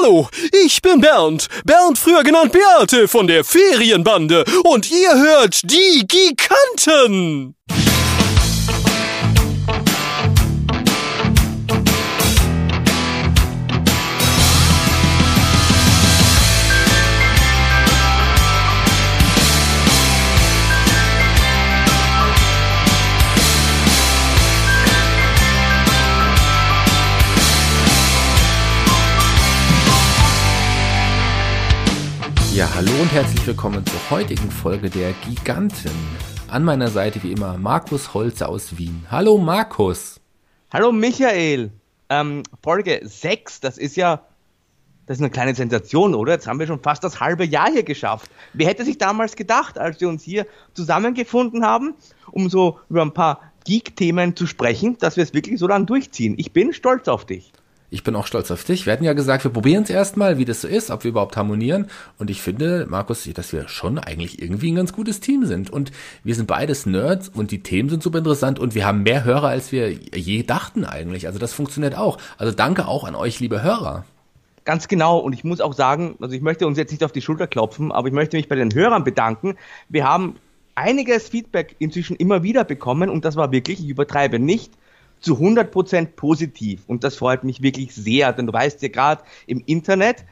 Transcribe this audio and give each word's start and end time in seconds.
Hallo, 0.00 0.28
ich 0.64 0.80
bin 0.80 1.00
Bernd. 1.00 1.48
Bernd, 1.64 1.98
früher 1.98 2.22
genannt 2.22 2.52
Beate 2.52 3.08
von 3.08 3.26
der 3.26 3.42
Ferienbande. 3.42 4.44
Und 4.62 4.90
ihr 4.92 5.12
hört 5.12 5.60
die 5.64 6.06
Giganten. 6.06 7.56
Hallo 32.78 32.92
und 33.02 33.10
herzlich 33.10 33.44
willkommen 33.44 33.84
zur 33.84 33.98
heutigen 34.08 34.52
Folge 34.52 34.88
der 34.88 35.12
Giganten. 35.26 35.90
An 36.46 36.62
meiner 36.62 36.86
Seite 36.86 37.20
wie 37.24 37.32
immer 37.32 37.58
Markus 37.58 38.14
Holze 38.14 38.46
aus 38.46 38.78
Wien. 38.78 39.04
Hallo 39.10 39.36
Markus. 39.36 40.20
Hallo 40.72 40.92
Michael. 40.92 41.72
Ähm, 42.08 42.44
Folge 42.62 43.00
6, 43.02 43.58
das 43.58 43.78
ist 43.78 43.96
ja 43.96 44.22
das 45.06 45.16
ist 45.16 45.22
eine 45.22 45.30
kleine 45.30 45.56
Sensation, 45.56 46.14
oder? 46.14 46.34
Jetzt 46.34 46.46
haben 46.46 46.60
wir 46.60 46.68
schon 46.68 46.78
fast 46.78 47.02
das 47.02 47.18
halbe 47.18 47.44
Jahr 47.44 47.68
hier 47.68 47.82
geschafft. 47.82 48.30
Wer 48.52 48.68
hätte 48.68 48.84
sich 48.84 48.96
damals 48.96 49.34
gedacht, 49.34 49.76
als 49.76 50.00
wir 50.00 50.08
uns 50.08 50.22
hier 50.22 50.46
zusammengefunden 50.72 51.64
haben, 51.64 51.96
um 52.30 52.48
so 52.48 52.78
über 52.88 53.02
ein 53.02 53.12
paar 53.12 53.40
Geek-Themen 53.64 54.36
zu 54.36 54.46
sprechen, 54.46 54.98
dass 54.98 55.16
wir 55.16 55.24
es 55.24 55.34
wirklich 55.34 55.58
so 55.58 55.66
lang 55.66 55.86
durchziehen? 55.86 56.36
Ich 56.38 56.52
bin 56.52 56.72
stolz 56.72 57.08
auf 57.08 57.24
dich. 57.24 57.50
Ich 57.90 58.04
bin 58.04 58.14
auch 58.16 58.26
stolz 58.26 58.50
auf 58.50 58.64
dich. 58.64 58.84
Wir 58.84 58.92
hatten 58.92 59.04
ja 59.04 59.14
gesagt, 59.14 59.44
wir 59.44 59.50
probieren 59.50 59.84
es 59.84 59.90
erstmal, 59.90 60.36
wie 60.36 60.44
das 60.44 60.60
so 60.60 60.68
ist, 60.68 60.90
ob 60.90 61.04
wir 61.04 61.08
überhaupt 61.10 61.38
harmonieren. 61.38 61.86
Und 62.18 62.28
ich 62.28 62.42
finde, 62.42 62.86
Markus, 62.86 63.28
dass 63.32 63.52
wir 63.54 63.66
schon 63.68 63.98
eigentlich 63.98 64.42
irgendwie 64.42 64.70
ein 64.70 64.74
ganz 64.74 64.92
gutes 64.92 65.20
Team 65.20 65.46
sind. 65.46 65.70
Und 65.70 65.90
wir 66.22 66.34
sind 66.34 66.46
beides 66.46 66.84
Nerds 66.84 67.30
und 67.30 67.50
die 67.50 67.62
Themen 67.62 67.88
sind 67.88 68.02
super 68.02 68.18
interessant 68.18 68.58
und 68.58 68.74
wir 68.74 68.84
haben 68.84 69.04
mehr 69.04 69.24
Hörer, 69.24 69.48
als 69.48 69.72
wir 69.72 69.90
je 69.90 70.42
dachten 70.42 70.84
eigentlich. 70.84 71.26
Also 71.26 71.38
das 71.38 71.54
funktioniert 71.54 71.96
auch. 71.96 72.18
Also 72.36 72.52
danke 72.52 72.86
auch 72.86 73.04
an 73.04 73.14
euch, 73.14 73.40
liebe 73.40 73.62
Hörer. 73.62 74.04
Ganz 74.66 74.86
genau. 74.86 75.16
Und 75.16 75.32
ich 75.32 75.44
muss 75.44 75.62
auch 75.62 75.72
sagen, 75.72 76.16
also 76.20 76.34
ich 76.34 76.42
möchte 76.42 76.66
uns 76.66 76.76
jetzt 76.76 76.90
nicht 76.90 77.02
auf 77.02 77.12
die 77.12 77.22
Schulter 77.22 77.46
klopfen, 77.46 77.90
aber 77.90 78.08
ich 78.08 78.14
möchte 78.14 78.36
mich 78.36 78.50
bei 78.50 78.56
den 78.56 78.74
Hörern 78.74 79.02
bedanken. 79.02 79.56
Wir 79.88 80.04
haben 80.04 80.34
einiges 80.74 81.30
Feedback 81.30 81.74
inzwischen 81.78 82.16
immer 82.16 82.42
wieder 82.42 82.64
bekommen 82.64 83.08
und 83.08 83.24
das 83.24 83.36
war 83.36 83.50
wirklich, 83.50 83.80
ich 83.80 83.88
übertreibe 83.88 84.38
nicht, 84.38 84.74
zu 85.20 85.36
100% 85.36 86.06
positiv. 86.16 86.82
Und 86.86 87.04
das 87.04 87.16
freut 87.16 87.44
mich 87.44 87.62
wirklich 87.62 87.94
sehr, 87.94 88.32
denn 88.32 88.46
du 88.46 88.52
weißt 88.52 88.82
ja 88.82 88.88
gerade 88.88 89.22
im 89.46 89.62
Internet, 89.66 90.24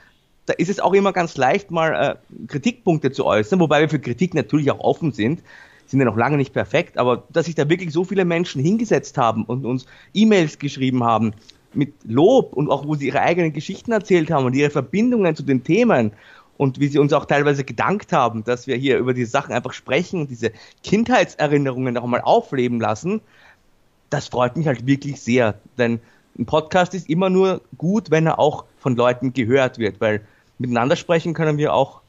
da 0.47 0.53
ist 0.53 0.70
es 0.70 0.81
auch 0.81 0.95
immer 0.95 1.12
ganz 1.12 1.37
leicht, 1.37 1.70
mal 1.70 2.19
äh, 2.20 2.47
Kritikpunkte 2.47 3.11
zu 3.11 3.25
äußern, 3.25 3.61
wobei 3.61 3.81
wir 3.81 3.89
für 3.89 3.98
Kritik 3.98 4.34
natürlich 4.34 4.70
auch 4.70 4.81
offen 4.81 5.12
sind. 5.12 5.43
Sind 5.87 6.01
ja 6.01 6.06
noch 6.06 6.17
lange 6.17 6.37
nicht 6.37 6.53
perfekt, 6.53 6.98
aber 6.98 7.25
dass 7.33 7.47
sich 7.47 7.55
da 7.55 7.69
wirklich 7.69 7.93
so 7.93 8.05
viele 8.05 8.25
Menschen 8.25 8.62
hingesetzt 8.62 9.19
haben 9.19 9.45
und 9.45 9.65
uns 9.65 9.87
E-Mails 10.15 10.59
geschrieben 10.59 11.05
haben 11.05 11.33
mit 11.75 11.93
Lob 12.05 12.53
und 12.55 12.71
auch 12.71 12.87
wo 12.87 12.95
sie 12.95 13.06
ihre 13.06 13.21
eigenen 13.21 13.53
Geschichten 13.53 13.93
erzählt 13.93 14.31
haben 14.31 14.47
und 14.47 14.55
ihre 14.55 14.71
Verbindungen 14.71 15.37
zu 15.37 15.43
den 15.43 15.62
Themen 15.62 16.12
und 16.56 16.81
wie 16.81 16.89
sie 16.89 16.98
uns 16.98 17.12
auch 17.12 17.27
teilweise 17.27 17.65
gedankt 17.65 18.12
haben, 18.12 18.45
dass 18.45 18.67
wir 18.67 18.77
hier 18.77 18.98
über 18.98 19.15
diese 19.15 19.31
Sachen 19.31 19.55
einfach 19.55 19.73
sprechen 19.73 20.21
und 20.23 20.31
diese 20.31 20.53
Kindheitserinnerungen 20.83 21.95
noch 21.95 22.05
einmal 22.05 22.23
aufleben 22.23 22.81
lassen, 22.81 23.21
das 24.11 24.29
freut 24.29 24.57
mich 24.57 24.67
halt 24.67 24.87
wirklich 24.87 25.21
sehr, 25.21 25.55
denn 25.79 26.01
ein 26.39 26.47
Podcast 26.47 26.95
ist 26.95 27.09
immer 27.09 27.31
nur 27.31 27.62
gut, 27.79 28.11
wenn 28.11 28.27
er 28.27 28.39
auch 28.39 28.65
von 28.79 28.95
Leuten 28.95 29.33
gehört 29.33 29.79
wird, 29.79 30.01
weil 30.01 30.27
miteinander 30.59 30.97
sprechen 30.97 31.35
können 31.35 31.59
wir 31.59 31.73
auch 31.73 32.03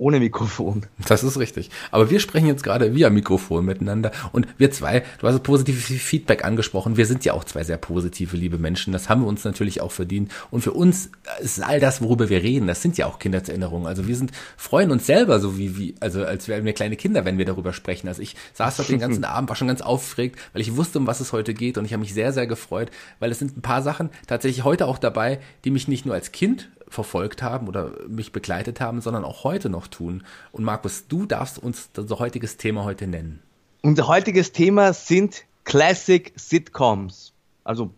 ohne 0.00 0.18
Mikrofon. 0.18 0.86
Das 1.06 1.22
ist 1.22 1.38
richtig. 1.38 1.68
Aber 1.90 2.08
wir 2.08 2.20
sprechen 2.20 2.46
jetzt 2.46 2.64
gerade 2.64 2.94
via 2.94 3.10
Mikrofon 3.10 3.66
miteinander. 3.66 4.12
Und 4.32 4.48
wir 4.56 4.70
zwei, 4.70 5.04
du 5.18 5.28
hast 5.28 5.42
positives 5.42 5.84
Feedback 5.84 6.42
angesprochen. 6.42 6.96
Wir 6.96 7.04
sind 7.04 7.26
ja 7.26 7.34
auch 7.34 7.44
zwei 7.44 7.64
sehr 7.64 7.76
positive, 7.76 8.34
liebe 8.34 8.56
Menschen. 8.56 8.94
Das 8.94 9.10
haben 9.10 9.20
wir 9.20 9.28
uns 9.28 9.44
natürlich 9.44 9.82
auch 9.82 9.92
verdient. 9.92 10.32
Und 10.50 10.62
für 10.62 10.72
uns 10.72 11.10
ist 11.42 11.62
all 11.62 11.80
das, 11.80 12.00
worüber 12.00 12.30
wir 12.30 12.42
reden, 12.42 12.66
das 12.66 12.80
sind 12.80 12.96
ja 12.96 13.04
auch 13.04 13.18
Kindheitserinnerungen. 13.18 13.86
Also 13.86 14.08
wir 14.08 14.16
sind, 14.16 14.32
freuen 14.56 14.90
uns 14.90 15.04
selber 15.04 15.38
so 15.38 15.58
wie, 15.58 15.76
wie, 15.76 15.94
also 16.00 16.24
als 16.24 16.48
wären 16.48 16.64
wir 16.64 16.72
kleine 16.72 16.96
Kinder, 16.96 17.26
wenn 17.26 17.36
wir 17.36 17.44
darüber 17.44 17.74
sprechen. 17.74 18.08
Also 18.08 18.22
ich 18.22 18.36
saß 18.54 18.78
dort 18.78 18.88
den 18.88 19.00
ganzen 19.00 19.24
Abend, 19.30 19.50
war 19.50 19.56
schon 19.56 19.68
ganz 19.68 19.82
aufgeregt, 19.82 20.40
weil 20.54 20.62
ich 20.62 20.76
wusste, 20.76 20.98
um 20.98 21.06
was 21.06 21.20
es 21.20 21.34
heute 21.34 21.52
geht. 21.52 21.76
Und 21.76 21.84
ich 21.84 21.92
habe 21.92 22.00
mich 22.00 22.14
sehr, 22.14 22.32
sehr 22.32 22.46
gefreut, 22.46 22.90
weil 23.18 23.30
es 23.30 23.38
sind 23.38 23.54
ein 23.54 23.62
paar 23.62 23.82
Sachen 23.82 24.08
tatsächlich 24.26 24.64
heute 24.64 24.86
auch 24.86 24.96
dabei, 24.96 25.40
die 25.66 25.70
mich 25.70 25.88
nicht 25.88 26.06
nur 26.06 26.14
als 26.14 26.32
Kind 26.32 26.70
verfolgt 26.90 27.42
haben 27.42 27.68
oder 27.68 27.92
mich 28.08 28.32
begleitet 28.32 28.80
haben, 28.80 29.00
sondern 29.00 29.24
auch 29.24 29.44
heute 29.44 29.70
noch 29.70 29.86
tun. 29.86 30.24
Und 30.52 30.64
Markus, 30.64 31.06
du 31.08 31.24
darfst 31.24 31.58
uns 31.58 31.88
unser 31.96 32.18
heutiges 32.18 32.56
Thema 32.58 32.84
heute 32.84 33.06
nennen. 33.06 33.40
Unser 33.82 34.08
heutiges 34.08 34.52
Thema 34.52 34.92
sind 34.92 35.44
Classic 35.64 36.32
Sitcoms. 36.36 37.32
Also 37.64 37.90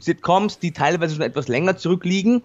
Sitcoms, 0.00 0.58
die 0.58 0.72
teilweise 0.72 1.14
schon 1.14 1.24
etwas 1.24 1.48
länger 1.48 1.76
zurückliegen, 1.76 2.42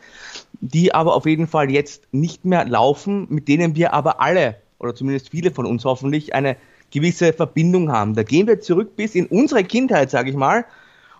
die 0.62 0.94
aber 0.94 1.16
auf 1.16 1.26
jeden 1.26 1.48
Fall 1.48 1.72
jetzt 1.72 2.04
nicht 2.12 2.46
mehr 2.46 2.66
laufen, 2.66 3.28
mit 3.30 3.48
denen 3.48 3.76
wir 3.76 3.94
aber 3.94 4.22
alle, 4.22 4.58
oder 4.80 4.94
zumindest 4.94 5.30
viele 5.30 5.52
von 5.52 5.66
uns 5.66 5.86
hoffentlich, 5.86 6.36
eine 6.36 6.58
gewisse 6.92 7.34
Verbindung 7.34 7.92
haben. 7.92 8.14
Da 8.14 8.24
gehen 8.24 8.48
wir 8.48 8.60
zurück 8.60 8.96
bis 8.96 9.16
in 9.16 9.26
unsere 9.26 9.64
Kindheit, 9.64 10.12
sage 10.12 10.30
ich 10.30 10.36
mal, 10.36 10.66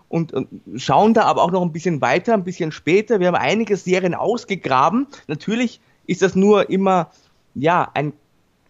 und, 0.08 0.32
schauen 0.76 1.14
da 1.14 1.24
aber 1.24 1.42
auch 1.42 1.50
noch 1.50 1.62
ein 1.62 1.72
bisschen 1.72 2.00
weiter, 2.00 2.34
ein 2.34 2.44
bisschen 2.44 2.72
später. 2.72 3.20
Wir 3.20 3.28
haben 3.28 3.34
einige 3.34 3.76
Serien 3.76 4.14
ausgegraben. 4.14 5.06
Natürlich 5.26 5.80
ist 6.06 6.22
das 6.22 6.34
nur 6.34 6.70
immer 6.70 7.10
ja 7.54 7.90
ein 7.94 8.12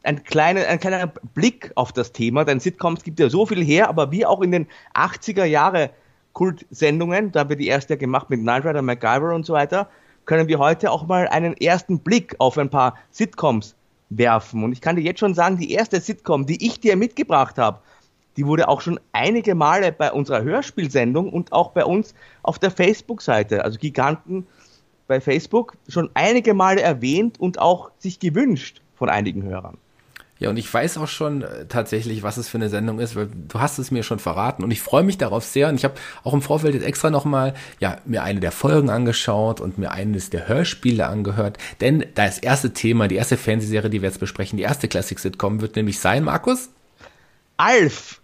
ein 0.05 0.23
kleiner, 0.23 0.67
ein 0.67 0.79
kleiner 0.79 1.07
Blick 1.07 1.73
auf 1.77 1.91
das 1.93 2.13
Thema, 2.13 2.45
denn 2.45 2.61
Sitcoms 2.61 3.03
gibt 3.03 3.19
ja 3.21 3.31
so 3.31 3.47
viel 3.47 3.65
her, 3.65 3.89
aber 3.89 4.11
wie 4.11 4.27
auch 4.27 4.43
in 4.43 4.53
den 4.53 4.67
80er 4.93 5.45
Jahre 5.45 5.91
Kultsendungen, 6.35 7.33
da 7.33 7.41
haben 7.41 7.49
wir 7.49 7.57
die 7.57 7.69
erste 7.69 7.95
ja 7.95 7.99
gemacht 7.99 8.29
mit 8.29 8.41
Knight 8.41 8.67
Rider, 8.67 8.83
MacGyver 8.83 9.35
und 9.35 9.47
so 9.47 9.55
weiter, 9.55 9.89
können 10.27 10.49
wir 10.49 10.59
heute 10.59 10.91
auch 10.91 11.07
mal 11.07 11.29
einen 11.29 11.57
ersten 11.57 12.01
Blick 12.01 12.35
auf 12.39 12.59
ein 12.59 12.71
paar 12.71 12.97
Sitcoms 13.11 13.75
werfen. 14.11 14.63
Und 14.63 14.73
ich 14.73 14.81
kann 14.81 14.97
dir 14.97 15.03
jetzt 15.03 15.21
schon 15.21 15.35
sagen, 15.35 15.57
die 15.57 15.73
erste 15.73 16.01
Sitcom, 16.01 16.47
die 16.47 16.65
ich 16.65 16.81
dir 16.81 16.97
mitgebracht 16.97 17.59
habe, 17.59 17.81
die 18.37 18.47
wurde 18.47 18.69
auch 18.69 18.81
schon 18.81 18.99
einige 19.13 19.55
Male 19.55 19.93
bei 19.93 20.13
unserer 20.13 20.43
Hörspielsendung 20.43 21.33
und 21.33 21.53
auch 21.53 21.71
bei 21.71 21.85
uns 21.85 22.15
auf 22.43 22.59
der 22.59 22.71
Facebook-Seite, 22.71 23.65
also 23.65 23.79
Giganten 23.79 24.47
bei 25.07 25.21
Facebook, 25.21 25.77
schon 25.89 26.11
einige 26.15 26.55
Male 26.55 26.81
erwähnt 26.81 27.39
und 27.39 27.59
auch 27.59 27.91
sich 27.99 28.19
gewünscht 28.19 28.81
von 28.95 29.09
einigen 29.09 29.43
Hörern. 29.43 29.79
Ja, 30.41 30.51
und 30.51 30.57
ich 30.57 30.73
weiß 30.73 30.99
auch 30.99 31.07
schon 31.07 31.43
äh, 31.43 31.67
tatsächlich, 31.67 32.25
was 32.25 32.39
es 32.39 32.49
für 32.49 32.59
eine 32.59 32.69
Sendung 32.69 32.99
ist, 32.99 33.15
weil 33.15 33.29
du 33.29 33.61
hast 33.61 33.79
es 33.79 33.93
mir 33.93 34.03
schon 34.03 34.19
verraten 34.19 34.65
und 34.65 34.73
ich 34.73 34.83
freue 34.83 35.05
mich 35.05 35.17
darauf 35.17 35.45
sehr 35.45 35.69
und 35.69 35.77
ich 35.77 35.85
habe 35.85 35.95
auch 36.25 36.35
im 36.35 36.43
Vorfeld 36.43 36.75
jetzt 36.75 36.85
extra 36.85 37.09
nochmal 37.09 37.55
ja, 37.79 37.99
mir 38.05 38.25
eine 38.25 38.41
der 38.41 38.51
Folgen 38.51 38.91
angeschaut 38.91 39.61
und 39.61 39.79
mir 39.79 39.93
eines 39.93 40.31
der 40.31 40.49
Hörspiele 40.49 41.07
angehört, 41.07 41.59
denn 41.81 42.05
das 42.17 42.39
erste 42.39 42.73
Thema, 42.73 43.07
die 43.07 43.15
erste 43.15 43.37
Fernsehserie, 43.37 43.91
die 43.91 44.03
wir 44.03 44.09
jetzt 44.09 44.19
besprechen, 44.19 44.57
die 44.57 44.65
erste 44.65 44.89
Classic-Sitcom 44.89 45.61
wird 45.61 45.77
nämlich 45.77 46.01
sein, 46.01 46.25
Markus? 46.25 46.69
Alf, 47.57 48.21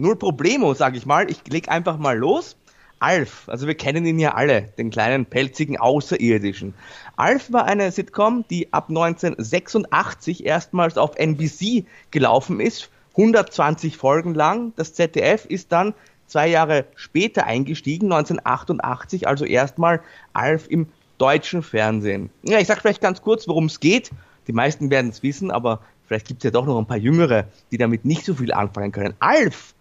null 0.00 0.16
Problemo, 0.16 0.74
sag 0.74 0.96
ich 0.96 1.06
mal. 1.06 1.30
Ich 1.30 1.40
leg 1.48 1.68
einfach 1.68 1.98
mal 1.98 2.16
los. 2.16 2.56
Alf, 3.00 3.48
also 3.48 3.66
wir 3.66 3.74
kennen 3.74 4.04
ihn 4.04 4.18
ja 4.18 4.34
alle, 4.34 4.62
den 4.76 4.90
kleinen 4.90 5.24
pelzigen 5.24 5.78
Außerirdischen. 5.78 6.74
Alf 7.16 7.50
war 7.50 7.64
eine 7.64 7.90
Sitcom, 7.90 8.44
die 8.50 8.70
ab 8.74 8.90
1986 8.90 10.44
erstmals 10.44 10.98
auf 10.98 11.16
NBC 11.16 11.86
gelaufen 12.10 12.60
ist, 12.60 12.90
120 13.12 13.96
Folgen 13.96 14.34
lang. 14.34 14.74
Das 14.76 14.92
ZDF 14.92 15.46
ist 15.46 15.72
dann 15.72 15.94
zwei 16.26 16.48
Jahre 16.48 16.84
später 16.94 17.46
eingestiegen, 17.46 18.12
1988, 18.12 19.26
also 19.26 19.46
erstmal 19.46 20.02
Alf 20.34 20.66
im 20.68 20.86
deutschen 21.16 21.62
Fernsehen. 21.62 22.28
Ja, 22.42 22.58
ich 22.58 22.66
sag 22.66 22.80
vielleicht 22.80 23.00
ganz 23.00 23.22
kurz, 23.22 23.48
worum 23.48 23.64
es 23.64 23.80
geht. 23.80 24.10
Die 24.46 24.52
meisten 24.52 24.90
werden 24.90 25.10
es 25.10 25.22
wissen, 25.22 25.50
aber 25.50 25.80
vielleicht 26.06 26.26
gibt 26.28 26.40
es 26.40 26.44
ja 26.44 26.50
doch 26.50 26.66
noch 26.66 26.78
ein 26.78 26.86
paar 26.86 26.98
Jüngere, 26.98 27.46
die 27.70 27.78
damit 27.78 28.04
nicht 28.04 28.26
so 28.26 28.34
viel 28.34 28.52
anfangen 28.52 28.92
können. 28.92 29.14
Alf 29.20 29.74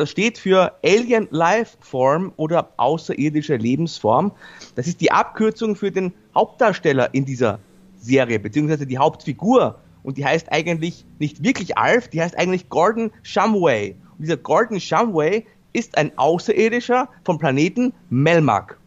das 0.00 0.10
steht 0.10 0.38
für 0.38 0.72
Alien 0.84 1.28
Life 1.30 1.76
Form 1.80 2.32
oder 2.36 2.72
außerirdische 2.76 3.56
Lebensform. 3.56 4.32
Das 4.74 4.86
ist 4.86 5.00
die 5.00 5.12
Abkürzung 5.12 5.76
für 5.76 5.90
den 5.90 6.12
Hauptdarsteller 6.34 7.12
in 7.14 7.24
dieser 7.24 7.60
Serie, 8.00 8.38
beziehungsweise 8.38 8.86
die 8.86 8.98
Hauptfigur. 8.98 9.78
Und 10.02 10.16
die 10.16 10.24
heißt 10.24 10.50
eigentlich 10.50 11.04
nicht 11.18 11.44
wirklich 11.44 11.76
Alf, 11.76 12.08
die 12.08 12.22
heißt 12.22 12.36
eigentlich 12.38 12.70
Gordon 12.70 13.10
Shumway. 13.22 13.94
Und 14.16 14.22
dieser 14.24 14.38
Gordon 14.38 14.80
Shumway 14.80 15.44
ist 15.72 15.98
ein 15.98 16.16
Außerirdischer 16.16 17.08
vom 17.24 17.38
Planeten 17.38 17.92
Melmac. 18.08 18.78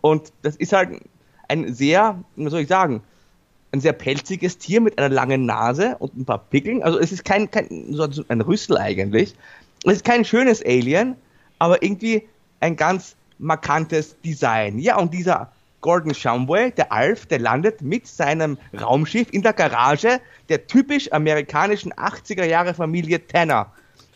Und 0.00 0.32
das 0.42 0.56
ist 0.56 0.72
halt 0.72 1.00
ein 1.48 1.74
sehr, 1.74 2.22
was 2.36 2.50
soll 2.50 2.62
ich 2.62 2.68
sagen, 2.68 3.02
ein 3.72 3.80
sehr 3.80 3.92
pelziges 3.92 4.58
Tier 4.58 4.80
mit 4.80 4.98
einer 4.98 5.08
langen 5.08 5.46
Nase 5.46 5.96
und 5.98 6.16
ein 6.16 6.24
paar 6.24 6.38
Pickeln. 6.38 6.82
Also 6.82 6.98
es 6.98 7.12
ist 7.12 7.24
kein, 7.24 7.50
kein 7.50 7.92
so 7.92 8.08
ein 8.28 8.40
Rüssel 8.40 8.78
eigentlich. 8.78 9.34
Es 9.84 9.94
ist 9.94 10.04
kein 10.04 10.24
schönes 10.24 10.64
Alien, 10.64 11.16
aber 11.58 11.82
irgendwie 11.82 12.26
ein 12.60 12.76
ganz 12.76 13.16
markantes 13.38 14.16
Design. 14.22 14.78
Ja, 14.78 14.96
und 14.98 15.12
dieser 15.12 15.52
Gordon 15.82 16.14
Shumway, 16.14 16.70
der 16.70 16.90
Alf, 16.90 17.26
der 17.26 17.38
landet 17.40 17.82
mit 17.82 18.06
seinem 18.06 18.56
Raumschiff 18.80 19.28
in 19.32 19.42
der 19.42 19.52
Garage 19.52 20.20
der 20.48 20.66
typisch 20.66 21.12
amerikanischen 21.12 21.92
80er 21.92 22.46
Jahre 22.46 22.72
Familie 22.72 23.26
Tanner. 23.26 23.70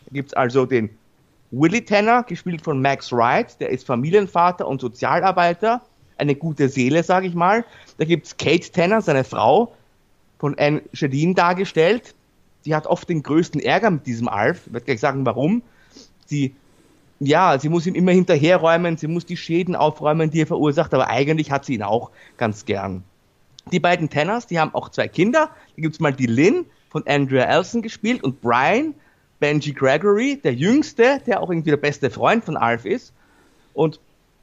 Da 0.06 0.12
gibt's 0.12 0.32
also 0.32 0.64
den 0.64 0.88
Willie 1.50 1.84
Tanner, 1.84 2.22
gespielt 2.22 2.62
von 2.62 2.80
Max 2.80 3.12
Wright, 3.12 3.60
der 3.60 3.68
ist 3.68 3.86
Familienvater 3.86 4.66
und 4.66 4.80
Sozialarbeiter, 4.80 5.82
eine 6.16 6.34
gute 6.34 6.70
Seele, 6.70 7.02
sage 7.02 7.26
ich 7.26 7.34
mal. 7.34 7.64
Da 7.98 8.06
gibt's 8.06 8.36
Kate 8.36 8.70
Tanner, 8.72 9.02
seine 9.02 9.24
Frau, 9.24 9.74
von 10.38 10.58
Anne 10.58 10.82
Shadeen 10.94 11.34
dargestellt. 11.34 12.14
Die 12.68 12.74
hat 12.74 12.86
oft 12.86 13.08
den 13.08 13.22
größten 13.22 13.62
Ärger 13.62 13.90
mit 13.90 14.06
diesem 14.06 14.28
Alf. 14.28 14.66
Ich 14.66 14.72
werde 14.74 14.84
gleich 14.84 15.00
sagen, 15.00 15.24
warum. 15.24 15.62
Sie, 16.26 16.54
ja, 17.18 17.58
sie 17.58 17.70
muss 17.70 17.86
ihm 17.86 17.94
immer 17.94 18.12
hinterherräumen, 18.12 18.98
sie 18.98 19.06
muss 19.06 19.24
die 19.24 19.38
Schäden 19.38 19.74
aufräumen, 19.74 20.30
die 20.30 20.42
er 20.42 20.46
verursacht, 20.46 20.92
aber 20.92 21.08
eigentlich 21.08 21.50
hat 21.50 21.64
sie 21.64 21.76
ihn 21.76 21.82
auch 21.82 22.10
ganz 22.36 22.66
gern. 22.66 23.04
Die 23.72 23.80
beiden 23.80 24.10
Tanners, 24.10 24.46
die 24.46 24.58
haben 24.58 24.74
auch 24.74 24.90
zwei 24.90 25.08
Kinder. 25.08 25.48
Da 25.76 25.80
gibt's 25.82 25.98
mal 25.98 26.12
die 26.12 26.26
Lynn 26.26 26.66
von 26.90 27.06
Andrea 27.06 27.44
Elson 27.44 27.80
gespielt 27.80 28.22
und 28.22 28.42
Brian, 28.42 28.92
Benji 29.40 29.72
Gregory, 29.72 30.38
der 30.44 30.52
Jüngste, 30.52 31.22
der 31.26 31.40
auch 31.40 31.48
irgendwie 31.48 31.70
der 31.70 31.78
beste 31.78 32.10
Freund 32.10 32.44
von 32.44 32.58
Alf 32.58 32.84
ist. 32.84 33.14
Und 33.72 33.98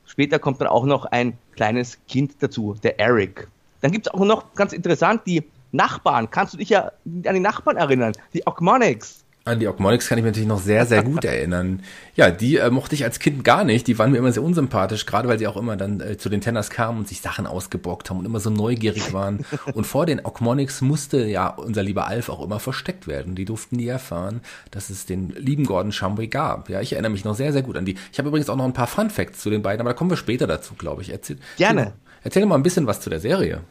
später 0.07 0.39
kommt 0.39 0.61
dann 0.61 0.69
auch 0.69 0.85
noch 0.85 1.05
ein 1.05 1.37
kleines 1.55 1.99
Kind 2.07 2.37
dazu, 2.39 2.75
der 2.81 2.99
Eric. 2.99 3.47
Dann 3.81 3.91
gibt's 3.91 4.07
auch 4.07 4.25
noch 4.25 4.55
ganz 4.55 4.73
interessant 4.73 5.21
die 5.27 5.43
Nachbarn. 5.75 6.29
Kannst 6.29 6.53
du 6.53 6.57
dich 6.57 6.69
ja 6.69 6.91
an 7.05 7.33
die 7.33 7.39
Nachbarn 7.39 7.77
erinnern? 7.77 8.13
Die 8.33 8.45
Ogmonics. 8.47 9.25
An 9.47 9.59
die 9.59 9.67
Ogmonics 9.67 10.07
kann 10.07 10.17
ich 10.17 10.23
mich 10.23 10.31
natürlich 10.31 10.49
noch 10.49 10.59
sehr, 10.59 10.87
sehr 10.87 11.03
gut 11.03 11.23
erinnern. 11.23 11.83
Ja, 12.15 12.31
die 12.31 12.57
äh, 12.57 12.71
mochte 12.71 12.95
ich 12.95 13.03
als 13.03 13.19
Kind 13.19 13.43
gar 13.43 13.63
nicht. 13.63 13.85
Die 13.85 13.99
waren 13.99 14.11
mir 14.11 14.17
immer 14.17 14.31
sehr 14.31 14.41
unsympathisch, 14.41 15.05
gerade 15.05 15.27
weil 15.27 15.37
sie 15.37 15.45
auch 15.45 15.55
immer 15.55 15.77
dann 15.77 16.01
äh, 16.01 16.17
zu 16.17 16.29
den 16.29 16.41
Tenners 16.41 16.71
kamen 16.71 16.97
und 16.97 17.07
sich 17.07 17.21
Sachen 17.21 17.45
ausgebockt 17.45 18.09
haben 18.09 18.17
und 18.17 18.25
immer 18.25 18.39
so 18.39 18.49
neugierig 18.49 19.13
waren. 19.13 19.45
und 19.75 19.85
vor 19.85 20.07
den 20.07 20.25
Ogmonics 20.25 20.81
musste 20.81 21.27
ja 21.27 21.49
unser 21.49 21.83
lieber 21.83 22.07
Alf 22.07 22.29
auch 22.29 22.43
immer 22.43 22.59
versteckt 22.59 23.05
werden. 23.05 23.35
Die 23.35 23.45
durften 23.45 23.75
nie 23.75 23.85
erfahren, 23.85 24.41
dass 24.71 24.89
es 24.89 25.05
den 25.05 25.29
lieben 25.29 25.65
Gordon 25.65 25.91
Shumway 25.91 26.25
gab. 26.25 26.67
Ja, 26.71 26.81
ich 26.81 26.93
erinnere 26.93 27.11
mich 27.11 27.23
noch 27.23 27.35
sehr, 27.35 27.53
sehr 27.53 27.61
gut 27.61 27.77
an 27.77 27.85
die. 27.85 27.97
Ich 28.11 28.17
habe 28.17 28.29
übrigens 28.29 28.49
auch 28.49 28.55
noch 28.55 28.65
ein 28.65 28.73
paar 28.73 28.87
Fun 28.87 29.11
Facts 29.11 29.41
zu 29.41 29.51
den 29.51 29.61
beiden, 29.61 29.79
aber 29.79 29.91
da 29.91 29.95
kommen 29.95 30.09
wir 30.09 30.17
später 30.17 30.47
dazu, 30.47 30.73
glaube 30.73 31.03
ich. 31.03 31.11
Erzähl, 31.11 31.37
Gerne. 31.57 31.81
Erzähl, 31.81 31.93
erzähl 32.23 32.45
mal 32.47 32.55
ein 32.55 32.63
bisschen 32.63 32.87
was 32.87 32.99
zu 32.99 33.11
der 33.11 33.19
Serie. 33.19 33.61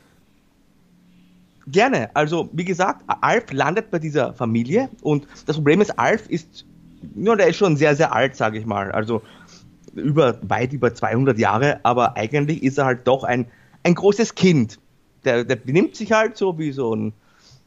Gerne. 1.66 2.14
Also, 2.14 2.50
wie 2.52 2.64
gesagt, 2.64 3.05
Alf 3.06 3.52
landet 3.52 3.90
bei 3.90 3.99
dieser 3.99 4.34
Familie 4.34 4.90
und 5.02 5.26
das 5.46 5.56
Problem 5.56 5.81
ist, 5.81 5.99
Alf 5.99 6.28
ist, 6.28 6.66
ja, 7.16 7.34
der 7.37 7.49
ist 7.49 7.56
schon 7.56 7.76
sehr, 7.76 7.96
sehr 7.96 8.12
alt, 8.12 8.37
sage 8.37 8.58
ich 8.58 8.66
mal. 8.66 8.93
Also, 8.93 9.22
über, 9.94 10.38
weit 10.43 10.72
über 10.72 10.94
200 10.94 11.38
Jahre, 11.38 11.81
aber 11.84 12.16
eigentlich 12.16 12.62
ist 12.62 12.78
er 12.78 12.84
halt 12.84 13.06
doch 13.06 13.25
ein, 13.25 13.46
ein 13.82 13.94
großes 13.94 14.34
Kind. 14.34 14.78
Der, 15.25 15.44
der 15.44 15.56
benimmt 15.56 15.96
sich 15.96 16.12
halt 16.12 16.37
so 16.37 16.58
wie 16.58 16.72
so 16.72 16.94
ein, 16.94 17.12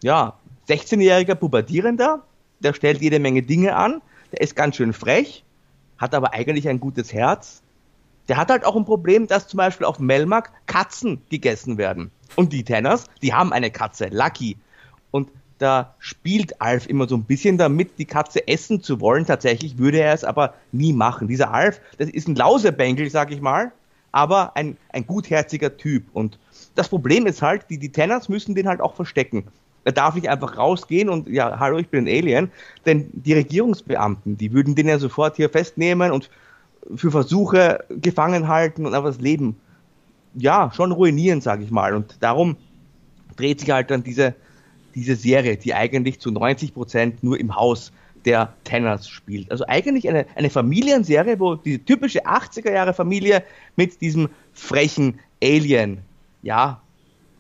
ja, 0.03 0.33
16-jähriger 0.67 1.35
Pubertierender. 1.35 2.23
Der 2.59 2.73
stellt 2.73 3.01
jede 3.01 3.19
Menge 3.19 3.43
Dinge 3.43 3.75
an. 3.75 4.01
Der 4.31 4.41
ist 4.41 4.55
ganz 4.55 4.75
schön 4.75 4.93
frech, 4.93 5.43
hat 5.97 6.13
aber 6.13 6.33
eigentlich 6.33 6.67
ein 6.67 6.79
gutes 6.79 7.13
Herz. 7.13 7.61
Der 8.27 8.37
hat 8.37 8.49
halt 8.49 8.65
auch 8.65 8.75
ein 8.75 8.85
Problem, 8.85 9.27
dass 9.27 9.47
zum 9.47 9.57
Beispiel 9.57 9.85
auf 9.85 9.99
Melmark 9.99 10.51
Katzen 10.65 11.21
gegessen 11.29 11.77
werden. 11.77 12.11
Und 12.35 12.53
die 12.53 12.63
Tanners, 12.63 13.05
die 13.21 13.33
haben 13.33 13.53
eine 13.53 13.71
Katze, 13.71 14.07
Lucky. 14.11 14.57
Und 15.11 15.29
da 15.57 15.95
spielt 15.99 16.61
Alf 16.61 16.87
immer 16.87 17.07
so 17.07 17.15
ein 17.15 17.23
bisschen 17.23 17.57
damit, 17.57 17.97
die 17.97 18.05
Katze 18.05 18.47
essen 18.47 18.81
zu 18.81 19.01
wollen. 19.01 19.25
Tatsächlich 19.25 19.77
würde 19.77 19.99
er 19.99 20.13
es 20.13 20.23
aber 20.23 20.53
nie 20.71 20.93
machen. 20.93 21.27
Dieser 21.27 21.53
Alf, 21.53 21.81
das 21.97 22.09
ist 22.09 22.27
ein 22.27 22.35
Lausebengel, 22.35 23.09
sag 23.09 23.31
ich 23.31 23.41
mal, 23.41 23.71
aber 24.11 24.55
ein, 24.55 24.77
ein 24.89 25.05
gutherziger 25.05 25.75
Typ. 25.77 26.05
Und 26.13 26.37
das 26.75 26.89
Problem 26.89 27.25
ist 27.25 27.41
halt, 27.41 27.65
die, 27.69 27.77
die 27.77 27.91
Tanners 27.91 28.29
müssen 28.29 28.55
den 28.55 28.67
halt 28.67 28.81
auch 28.81 28.95
verstecken. 28.95 29.45
Er 29.83 29.93
darf 29.93 30.15
nicht 30.15 30.29
einfach 30.29 30.57
rausgehen 30.57 31.07
und 31.07 31.29
ja, 31.29 31.59
hallo, 31.59 31.77
ich 31.77 31.87
bin 31.87 32.05
ein 32.05 32.07
Alien. 32.07 32.51
Denn 32.85 33.09
die 33.13 33.33
Regierungsbeamten, 33.33 34.37
die 34.37 34.51
würden 34.51 34.75
den 34.75 34.87
ja 34.87 34.99
sofort 34.99 35.37
hier 35.37 35.49
festnehmen 35.49 36.11
und 36.11 36.29
für 36.95 37.11
Versuche 37.11 37.83
gefangen 37.89 38.47
halten 38.47 38.85
und 38.85 38.93
einfach 38.93 39.09
das 39.09 39.21
Leben 39.21 39.57
ja, 40.37 40.71
schon 40.73 40.91
ruinieren, 40.91 41.41
sage 41.41 41.63
ich 41.63 41.71
mal. 41.71 41.93
Und 41.93 42.17
darum 42.21 42.55
dreht 43.35 43.59
sich 43.59 43.71
halt 43.71 43.91
dann 43.91 44.03
diese, 44.03 44.35
diese 44.95 45.15
Serie, 45.15 45.57
die 45.57 45.73
eigentlich 45.73 46.19
zu 46.19 46.31
90 46.31 46.73
Prozent 46.73 47.23
nur 47.23 47.39
im 47.39 47.55
Haus 47.55 47.91
der 48.25 48.53
Tenners 48.63 49.07
spielt. 49.07 49.51
Also 49.51 49.65
eigentlich 49.67 50.09
eine, 50.09 50.25
eine 50.35 50.49
Familienserie, 50.49 51.39
wo 51.39 51.55
diese 51.55 51.79
typische 51.79 52.25
80er 52.25 52.71
Jahre 52.71 52.93
Familie 52.93 53.43
mit 53.75 54.01
diesem 54.01 54.29
frechen 54.53 55.19
Alien, 55.41 55.99
ja, 56.41 56.81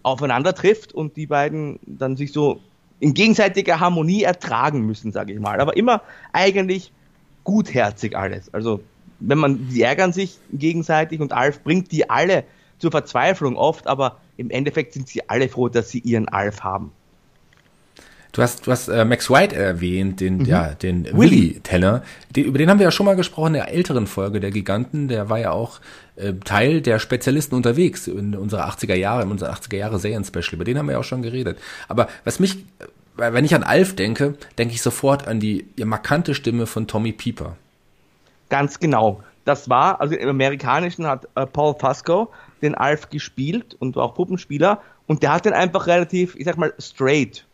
aufeinander 0.03 0.53
trifft 0.53 0.93
und 0.93 1.17
die 1.17 1.27
beiden 1.27 1.79
dann 1.85 2.15
sich 2.15 2.31
so 2.31 2.61
in 2.99 3.13
gegenseitiger 3.13 3.79
Harmonie 3.79 4.23
ertragen 4.23 4.81
müssen, 4.81 5.11
sage 5.11 5.33
ich 5.33 5.39
mal. 5.39 5.59
Aber 5.59 5.75
immer 5.75 6.01
eigentlich 6.31 6.91
gutherzig 7.43 8.17
alles. 8.17 8.53
Also 8.53 8.81
wenn 9.19 9.37
man, 9.37 9.67
die 9.69 9.81
ärgern 9.81 10.13
sich 10.13 10.37
gegenseitig 10.53 11.19
und 11.19 11.33
Alf 11.33 11.63
bringt 11.63 11.91
die 11.91 12.09
alle 12.09 12.43
zur 12.79 12.91
Verzweiflung 12.91 13.55
oft, 13.55 13.87
aber 13.87 14.17
im 14.37 14.49
Endeffekt 14.49 14.93
sind 14.93 15.07
sie 15.07 15.27
alle 15.29 15.49
froh, 15.49 15.69
dass 15.69 15.89
sie 15.89 15.99
ihren 15.99 16.27
Alf 16.27 16.61
haben. 16.63 16.91
Du 18.37 18.43
hast, 18.43 18.67
du 18.67 18.71
hast 18.71 18.87
äh, 18.87 19.03
Max 19.03 19.31
White 19.31 19.55
erwähnt, 19.55 20.19
den, 20.19 20.37
mhm. 20.37 20.45
ja, 20.45 20.73
den 20.75 21.07
Willy 21.17 21.59
Teller. 21.63 22.03
Den, 22.29 22.45
über 22.45 22.59
den 22.59 22.69
haben 22.69 22.77
wir 22.77 22.83
ja 22.83 22.91
schon 22.91 23.07
mal 23.07 23.15
gesprochen 23.15 23.47
in 23.47 23.53
der 23.53 23.73
älteren 23.73 24.05
Folge 24.05 24.39
der 24.39 24.51
Giganten. 24.51 25.07
Der 25.07 25.27
war 25.29 25.39
ja 25.39 25.51
auch 25.51 25.79
äh, 26.17 26.33
Teil 26.45 26.81
der 26.81 26.99
Spezialisten 26.99 27.55
unterwegs 27.55 28.05
in 28.07 28.35
unserer 28.35 28.69
80er 28.69 28.93
Jahre, 28.93 29.23
in 29.23 29.31
unserer 29.31 29.53
80er 29.53 29.77
Jahre 29.77 29.97
Serien-Special. 29.97 30.53
Über 30.53 30.65
den 30.65 30.77
haben 30.77 30.85
wir 30.85 30.93
ja 30.93 30.99
auch 30.99 31.03
schon 31.03 31.23
geredet. 31.23 31.57
Aber 31.87 32.09
was 32.25 32.39
mich, 32.39 32.57
äh, 33.17 33.31
wenn 33.31 33.43
ich 33.43 33.55
an 33.55 33.63
Alf 33.63 33.95
denke, 33.95 34.35
denke 34.59 34.75
ich 34.75 34.83
sofort 34.83 35.27
an 35.27 35.39
die 35.39 35.65
markante 35.83 36.35
Stimme 36.35 36.67
von 36.67 36.85
Tommy 36.85 37.13
Pieper. 37.13 37.55
Ganz 38.49 38.79
genau. 38.79 39.23
Das 39.45 39.69
war, 39.69 39.99
also 39.99 40.13
im 40.13 40.29
Amerikanischen 40.29 41.07
hat 41.07 41.27
äh, 41.33 41.47
Paul 41.47 41.73
Fusco 41.79 42.29
den 42.61 42.75
Alf 42.75 43.09
gespielt 43.09 43.75
und 43.79 43.95
war 43.95 44.05
auch 44.05 44.15
Puppenspieler 44.15 44.81
und 45.05 45.23
der 45.23 45.33
hat 45.33 45.45
den 45.45 45.53
einfach 45.53 45.87
relativ, 45.87 46.35
ich 46.35 46.45
sag 46.45 46.57
mal, 46.57 46.73
straight 46.79 47.45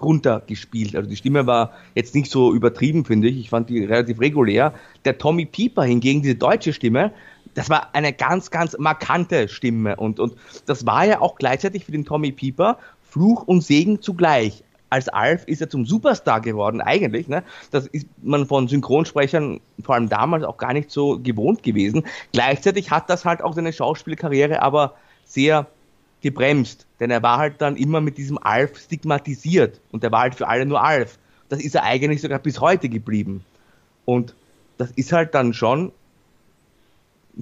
runtergespielt. 0.00 0.96
Also 0.96 1.08
die 1.08 1.16
Stimme 1.16 1.46
war 1.46 1.72
jetzt 1.94 2.14
nicht 2.14 2.30
so 2.30 2.54
übertrieben, 2.54 3.04
finde 3.04 3.28
ich. 3.28 3.38
Ich 3.38 3.50
fand 3.50 3.68
die 3.68 3.84
relativ 3.84 4.20
regulär. 4.20 4.72
Der 5.04 5.18
Tommy 5.18 5.44
Pieper 5.44 5.84
hingegen, 5.84 6.22
diese 6.22 6.36
deutsche 6.36 6.72
Stimme, 6.72 7.12
das 7.54 7.68
war 7.68 7.94
eine 7.94 8.12
ganz, 8.12 8.50
ganz 8.50 8.76
markante 8.78 9.48
Stimme. 9.48 9.96
Und, 9.96 10.20
und 10.20 10.34
das 10.66 10.86
war 10.86 11.04
ja 11.04 11.20
auch 11.20 11.36
gleichzeitig 11.36 11.84
für 11.84 11.92
den 11.92 12.04
Tommy 12.04 12.32
Pieper 12.32 12.78
Fluch 13.02 13.42
und 13.42 13.62
Segen 13.62 14.00
zugleich 14.00 14.62
als 14.90 15.08
Alf 15.08 15.44
ist 15.46 15.60
er 15.60 15.70
zum 15.70 15.86
Superstar 15.86 16.40
geworden, 16.40 16.80
eigentlich. 16.80 17.28
Ne? 17.28 17.42
Das 17.70 17.86
ist 17.86 18.06
man 18.22 18.46
von 18.46 18.68
Synchronsprechern 18.68 19.60
vor 19.82 19.94
allem 19.94 20.08
damals 20.08 20.44
auch 20.44 20.58
gar 20.58 20.72
nicht 20.72 20.90
so 20.90 21.18
gewohnt 21.18 21.62
gewesen. 21.62 22.04
Gleichzeitig 22.32 22.90
hat 22.90 23.08
das 23.08 23.24
halt 23.24 23.42
auch 23.42 23.54
seine 23.54 23.72
Schauspielkarriere 23.72 24.60
aber 24.60 24.94
sehr 25.24 25.66
gebremst, 26.22 26.86
denn 26.98 27.10
er 27.10 27.22
war 27.22 27.38
halt 27.38 27.62
dann 27.62 27.76
immer 27.76 28.00
mit 28.00 28.18
diesem 28.18 28.36
Alf 28.36 28.78
stigmatisiert 28.78 29.80
und 29.92 30.04
er 30.04 30.12
war 30.12 30.20
halt 30.20 30.34
für 30.34 30.48
alle 30.48 30.66
nur 30.66 30.82
Alf. 30.82 31.18
Das 31.48 31.60
ist 31.60 31.74
er 31.74 31.84
eigentlich 31.84 32.20
sogar 32.20 32.38
bis 32.38 32.60
heute 32.60 32.88
geblieben. 32.88 33.44
Und 34.04 34.34
das 34.76 34.90
ist 34.92 35.12
halt 35.12 35.34
dann 35.34 35.54
schon 35.54 35.92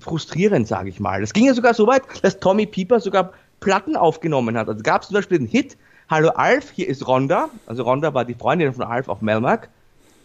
frustrierend, 0.01 0.69
sage 0.69 0.91
ich 0.91 1.01
mal. 1.01 1.21
Das 1.21 1.33
ging 1.33 1.47
ja 1.47 1.55
sogar 1.55 1.75
so 1.75 1.87
weit, 1.87 2.03
dass 2.23 2.39
Tommy 2.41 2.67
Pieper 2.67 3.01
sogar 3.01 3.33
Platten 3.61 3.97
aufgenommen 3.97 4.57
hat. 4.57 4.69
Also 4.69 4.83
gab 4.83 5.03
es 5.03 5.09
zum 5.09 5.15
Beispiel 5.15 5.39
den 5.39 5.47
Hit 5.47 5.77
Hallo 6.11 6.31
Alf, 6.31 6.71
hier 6.71 6.89
ist 6.89 7.07
Rhonda. 7.07 7.51
Also 7.67 7.83
Rhonda 7.83 8.15
war 8.15 8.25
die 8.25 8.35
Freundin 8.35 8.73
von 8.73 8.85
Alf 8.85 9.09
auf 9.09 9.21
Melmark. 9.21 9.69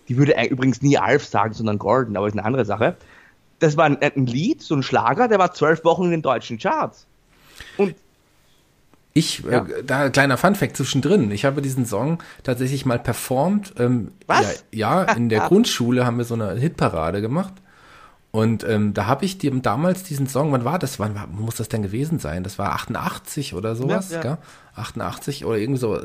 Die 0.07 0.17
würde 0.17 0.35
übrigens 0.49 0.81
nie 0.81 0.97
Alf 0.97 1.25
sagen, 1.25 1.53
sondern 1.53 1.77
Gordon, 1.77 2.15
aber 2.15 2.27
ist 2.27 2.33
eine 2.33 2.45
andere 2.45 2.65
Sache. 2.65 2.95
Das 3.59 3.75
war 3.75 3.85
ein, 3.85 3.97
ein 4.01 4.25
Lied, 4.25 4.61
so 4.61 4.75
ein 4.75 4.83
Schlager, 4.83 5.27
der 5.27 5.39
war 5.39 5.53
zwölf 5.53 5.83
Wochen 5.83 6.05
in 6.05 6.11
den 6.11 6.21
deutschen 6.21 6.57
Charts. 6.57 7.05
Und 7.77 7.95
ich, 9.13 9.45
äh, 9.45 9.51
ja. 9.51 9.65
äh, 9.65 9.83
da 9.83 10.09
kleiner 10.09 10.37
Funfact 10.37 10.75
zwischendrin. 10.75 11.31
Ich 11.31 11.45
habe 11.45 11.61
diesen 11.61 11.85
Song 11.85 12.23
tatsächlich 12.43 12.85
mal 12.85 12.99
performt. 12.99 13.73
Ähm, 13.77 14.11
Was? 14.25 14.65
Ja, 14.71 15.03
ja 15.03 15.13
in 15.13 15.29
der 15.29 15.41
Grundschule 15.47 16.05
haben 16.05 16.17
wir 16.17 16.25
so 16.25 16.33
eine 16.33 16.55
Hitparade 16.55 17.21
gemacht. 17.21 17.53
Und 18.35 18.67
ähm, 18.67 18.95
da 18.95 19.05
habe 19.05 19.25
ich 19.25 19.37
dem 19.37 19.61
damals 19.61 20.01
diesen 20.01 20.25
Song, 20.25 20.51
wann 20.51 20.65
war 20.65 20.79
das? 20.79 20.97
Wann 20.97 21.13
war, 21.13 21.27
muss 21.27 21.57
das 21.57 21.69
denn 21.69 21.83
gewesen 21.83 22.17
sein? 22.17 22.43
Das 22.43 22.57
war 22.57 22.71
88 22.73 23.53
oder 23.53 23.75
sowas, 23.75 24.09
ja, 24.09 24.15
ja. 24.15 24.21
Gell? 24.23 24.37
88 24.73 25.45
oder 25.45 25.59
irgendwie 25.59 25.79
so. 25.79 26.01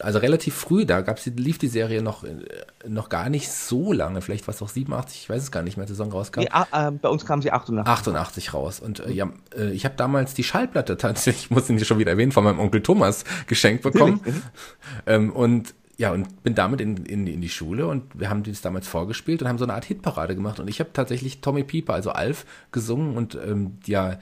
Also 0.00 0.18
relativ 0.18 0.56
früh, 0.56 0.84
da 0.84 1.00
gab's, 1.00 1.26
lief 1.26 1.58
die 1.58 1.68
Serie 1.68 2.02
noch, 2.02 2.24
äh, 2.24 2.34
noch 2.88 3.08
gar 3.08 3.30
nicht 3.30 3.52
so 3.52 3.92
lange, 3.92 4.20
vielleicht 4.20 4.48
war 4.48 4.54
es 4.54 4.60
auch 4.60 4.68
87, 4.68 5.22
ich 5.22 5.30
weiß 5.30 5.44
es 5.44 5.52
gar 5.52 5.62
nicht 5.62 5.76
mehr, 5.76 5.86
der 5.86 5.94
Song 5.94 6.10
rauskam. 6.10 6.40
Nee, 6.40 6.48
äh, 6.72 6.90
bei 6.90 7.08
uns 7.08 7.24
kam 7.24 7.40
sie 7.40 7.52
88. 7.52 7.88
88 7.88 8.54
raus. 8.54 8.80
Und 8.80 8.98
äh, 8.98 9.12
ja, 9.12 9.30
äh, 9.56 9.70
ich 9.70 9.84
habe 9.84 9.94
damals 9.96 10.34
die 10.34 10.42
Schallplatte 10.42 10.96
tatsächlich, 10.96 11.44
ich 11.44 11.50
muss 11.52 11.70
ihn 11.70 11.82
schon 11.84 12.00
wieder 12.00 12.10
erwähnen, 12.10 12.32
von 12.32 12.42
meinem 12.42 12.58
Onkel 12.58 12.82
Thomas 12.82 13.22
geschenkt 13.46 13.84
bekommen. 13.84 14.20
ähm, 15.06 15.30
und 15.30 15.72
ja, 15.98 16.12
und 16.12 16.44
bin 16.44 16.54
damit 16.54 16.80
in, 16.80 16.96
in, 17.04 17.26
in 17.26 17.40
die 17.40 17.48
Schule 17.48 17.88
und 17.88 18.04
wir 18.18 18.30
haben 18.30 18.44
das 18.44 18.60
damals 18.60 18.86
vorgespielt 18.86 19.42
und 19.42 19.48
haben 19.48 19.58
so 19.58 19.64
eine 19.64 19.74
Art 19.74 19.84
Hitparade 19.84 20.36
gemacht. 20.36 20.60
Und 20.60 20.68
ich 20.68 20.78
habe 20.78 20.90
tatsächlich 20.92 21.40
Tommy 21.40 21.64
Pieper, 21.64 21.92
also 21.92 22.10
Alf, 22.10 22.46
gesungen 22.70 23.16
und 23.16 23.34
ähm, 23.34 23.78
ja, 23.84 24.18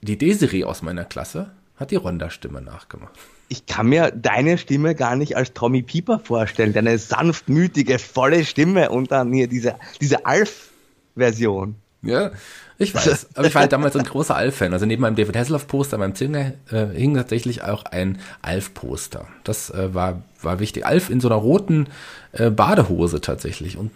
die 0.00 0.16
Desiree 0.16 0.62
aus 0.62 0.80
meiner 0.80 1.04
Klasse 1.04 1.50
hat 1.76 1.90
die 1.90 1.96
Ronda-Stimme 1.96 2.62
nachgemacht. 2.62 3.18
Ich 3.48 3.66
kann 3.66 3.88
mir 3.88 4.12
deine 4.12 4.58
Stimme 4.58 4.94
gar 4.94 5.16
nicht 5.16 5.36
als 5.36 5.52
Tommy 5.54 5.82
Pieper 5.82 6.20
vorstellen, 6.20 6.72
deine 6.72 6.98
sanftmütige, 6.98 7.98
volle 7.98 8.44
Stimme 8.44 8.90
und 8.90 9.10
dann 9.10 9.32
hier 9.32 9.48
diese, 9.48 9.74
diese 10.00 10.24
Alf-Version. 10.24 11.74
Ja, 12.02 12.30
ich 12.78 12.94
weiß. 12.94 13.30
Aber 13.34 13.48
ich 13.48 13.54
war 13.56 13.62
halt 13.62 13.72
damals 13.72 13.96
ein 13.96 14.04
großer 14.04 14.36
Alf-Fan. 14.36 14.72
Also 14.72 14.86
neben 14.86 15.02
meinem 15.02 15.16
David 15.16 15.36
Hasselhoff-Poster, 15.36 15.98
meinem 15.98 16.14
Zimmer, 16.14 16.52
äh, 16.70 16.86
hing 16.94 17.14
tatsächlich 17.14 17.62
auch 17.62 17.84
ein 17.86 18.20
Alf-Poster. 18.40 19.26
Das 19.42 19.70
äh, 19.70 19.92
war, 19.94 20.22
war 20.42 20.60
wichtig. 20.60 20.86
Alf 20.86 21.10
in 21.10 21.20
so 21.20 21.28
einer 21.28 21.36
roten 21.36 21.88
äh, 22.32 22.50
Badehose 22.50 23.20
tatsächlich 23.20 23.76
und 23.76 23.90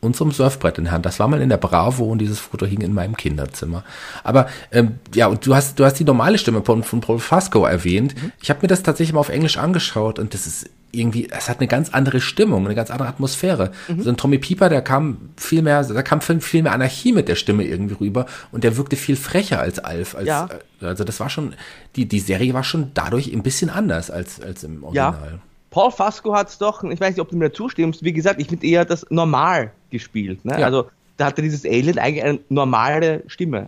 und 0.00 0.16
zum 0.16 0.32
Surfbrett 0.32 0.78
in 0.78 0.84
der 0.84 0.92
Hand. 0.94 1.06
Das 1.06 1.18
war 1.18 1.28
mal 1.28 1.40
in 1.40 1.48
der 1.48 1.58
Bravo 1.58 2.04
und 2.04 2.18
dieses 2.18 2.38
Foto 2.38 2.64
hing 2.64 2.80
in 2.80 2.94
meinem 2.94 3.16
Kinderzimmer. 3.16 3.84
Aber 4.24 4.48
ähm, 4.72 4.98
ja, 5.14 5.26
und 5.26 5.46
du 5.46 5.54
hast, 5.54 5.78
du 5.78 5.84
hast 5.84 5.98
die 5.98 6.04
normale 6.04 6.38
Stimme 6.38 6.62
von, 6.62 6.82
von 6.82 7.00
Paul 7.00 7.18
Fasco 7.18 7.64
erwähnt. 7.64 8.14
Mhm. 8.14 8.32
Ich 8.40 8.48
habe 8.48 8.60
mir 8.62 8.68
das 8.68 8.82
tatsächlich 8.82 9.12
mal 9.12 9.20
auf 9.20 9.28
Englisch 9.28 9.58
angeschaut 9.58 10.18
und 10.18 10.32
das 10.32 10.46
ist 10.46 10.70
irgendwie, 10.92 11.28
es 11.30 11.50
hat 11.50 11.60
eine 11.60 11.68
ganz 11.68 11.90
andere 11.90 12.20
Stimmung, 12.20 12.64
eine 12.64 12.74
ganz 12.74 12.90
andere 12.90 13.08
Atmosphäre. 13.08 13.72
Mhm. 13.88 14.02
So 14.02 14.08
ein 14.08 14.16
Tommy 14.16 14.38
Pieper, 14.38 14.70
der 14.70 14.80
kam 14.80 15.30
viel 15.36 15.60
mehr, 15.60 15.82
da 15.84 16.02
kam 16.02 16.22
viel 16.22 16.62
mehr 16.62 16.72
Anarchie 16.72 17.12
mit 17.12 17.28
der 17.28 17.34
Stimme 17.34 17.64
irgendwie 17.64 17.96
rüber 18.00 18.24
und 18.52 18.64
der 18.64 18.78
wirkte 18.78 18.96
viel 18.96 19.16
frecher 19.16 19.60
als 19.60 19.78
Alf. 19.78 20.14
Als, 20.14 20.26
ja. 20.26 20.48
Äh, 20.80 20.86
also 20.86 21.04
das 21.04 21.20
war 21.20 21.28
schon, 21.28 21.54
die, 21.96 22.06
die 22.06 22.20
Serie 22.20 22.54
war 22.54 22.64
schon 22.64 22.92
dadurch 22.94 23.30
ein 23.30 23.42
bisschen 23.42 23.68
anders 23.68 24.10
als, 24.10 24.40
als 24.40 24.64
im 24.64 24.84
Original. 24.84 25.32
Ja. 25.32 25.38
Paul 25.76 25.90
Fasco 25.90 26.34
hat 26.34 26.48
es 26.48 26.56
doch, 26.56 26.82
ich 26.84 26.98
weiß 26.98 27.10
nicht, 27.10 27.20
ob 27.20 27.28
du 27.28 27.36
mir 27.36 27.52
zustimmst, 27.52 28.02
wie 28.02 28.14
gesagt, 28.14 28.40
ich 28.40 28.48
finde 28.48 28.66
eher 28.66 28.86
das 28.86 29.04
normal 29.10 29.72
gespielt. 29.90 30.42
Ne? 30.42 30.58
Ja. 30.58 30.64
Also 30.64 30.88
da 31.18 31.26
hatte 31.26 31.42
dieses 31.42 31.66
Alien 31.66 31.98
eigentlich 31.98 32.24
eine 32.24 32.38
normale 32.48 33.22
Stimme. 33.26 33.66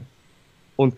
Und 0.77 0.95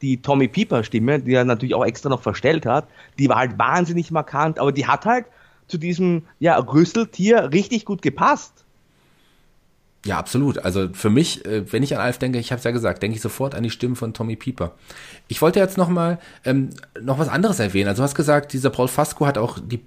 die 0.00 0.22
Tommy 0.22 0.48
Pieper 0.48 0.84
Stimme, 0.84 1.20
die 1.20 1.34
er 1.34 1.44
natürlich 1.44 1.74
auch 1.74 1.84
extra 1.84 2.08
noch 2.08 2.22
verstellt 2.22 2.64
hat, 2.64 2.88
die 3.18 3.28
war 3.28 3.36
halt 3.36 3.58
wahnsinnig 3.58 4.10
markant, 4.10 4.58
aber 4.58 4.72
die 4.72 4.86
hat 4.86 5.04
halt 5.04 5.26
zu 5.66 5.76
diesem 5.76 6.22
ja, 6.40 6.56
Rüsseltier 6.56 7.52
richtig 7.52 7.84
gut 7.84 8.00
gepasst. 8.00 8.64
Ja, 10.06 10.16
absolut. 10.16 10.64
Also 10.64 10.88
für 10.94 11.10
mich, 11.10 11.44
äh, 11.44 11.70
wenn 11.70 11.82
ich 11.82 11.94
an 11.94 12.00
Alf 12.00 12.16
denke, 12.16 12.38
ich 12.38 12.52
habe 12.52 12.58
es 12.58 12.64
ja 12.64 12.70
gesagt, 12.70 13.02
denke 13.02 13.16
ich 13.16 13.20
sofort 13.20 13.54
an 13.54 13.64
die 13.64 13.70
Stimme 13.70 13.96
von 13.96 14.14
Tommy 14.14 14.36
Pieper. 14.36 14.72
Ich 15.26 15.42
wollte 15.42 15.60
jetzt 15.60 15.76
noch 15.76 15.90
mal 15.90 16.18
ähm, 16.46 16.70
noch 16.98 17.18
was 17.18 17.28
anderes 17.28 17.60
erwähnen. 17.60 17.88
Also 17.90 18.00
du 18.00 18.04
hast 18.04 18.14
gesagt, 18.14 18.54
dieser 18.54 18.70
Paul 18.70 18.88
Fasco 18.88 19.26
hat 19.26 19.36
auch 19.36 19.58
die 19.62 19.82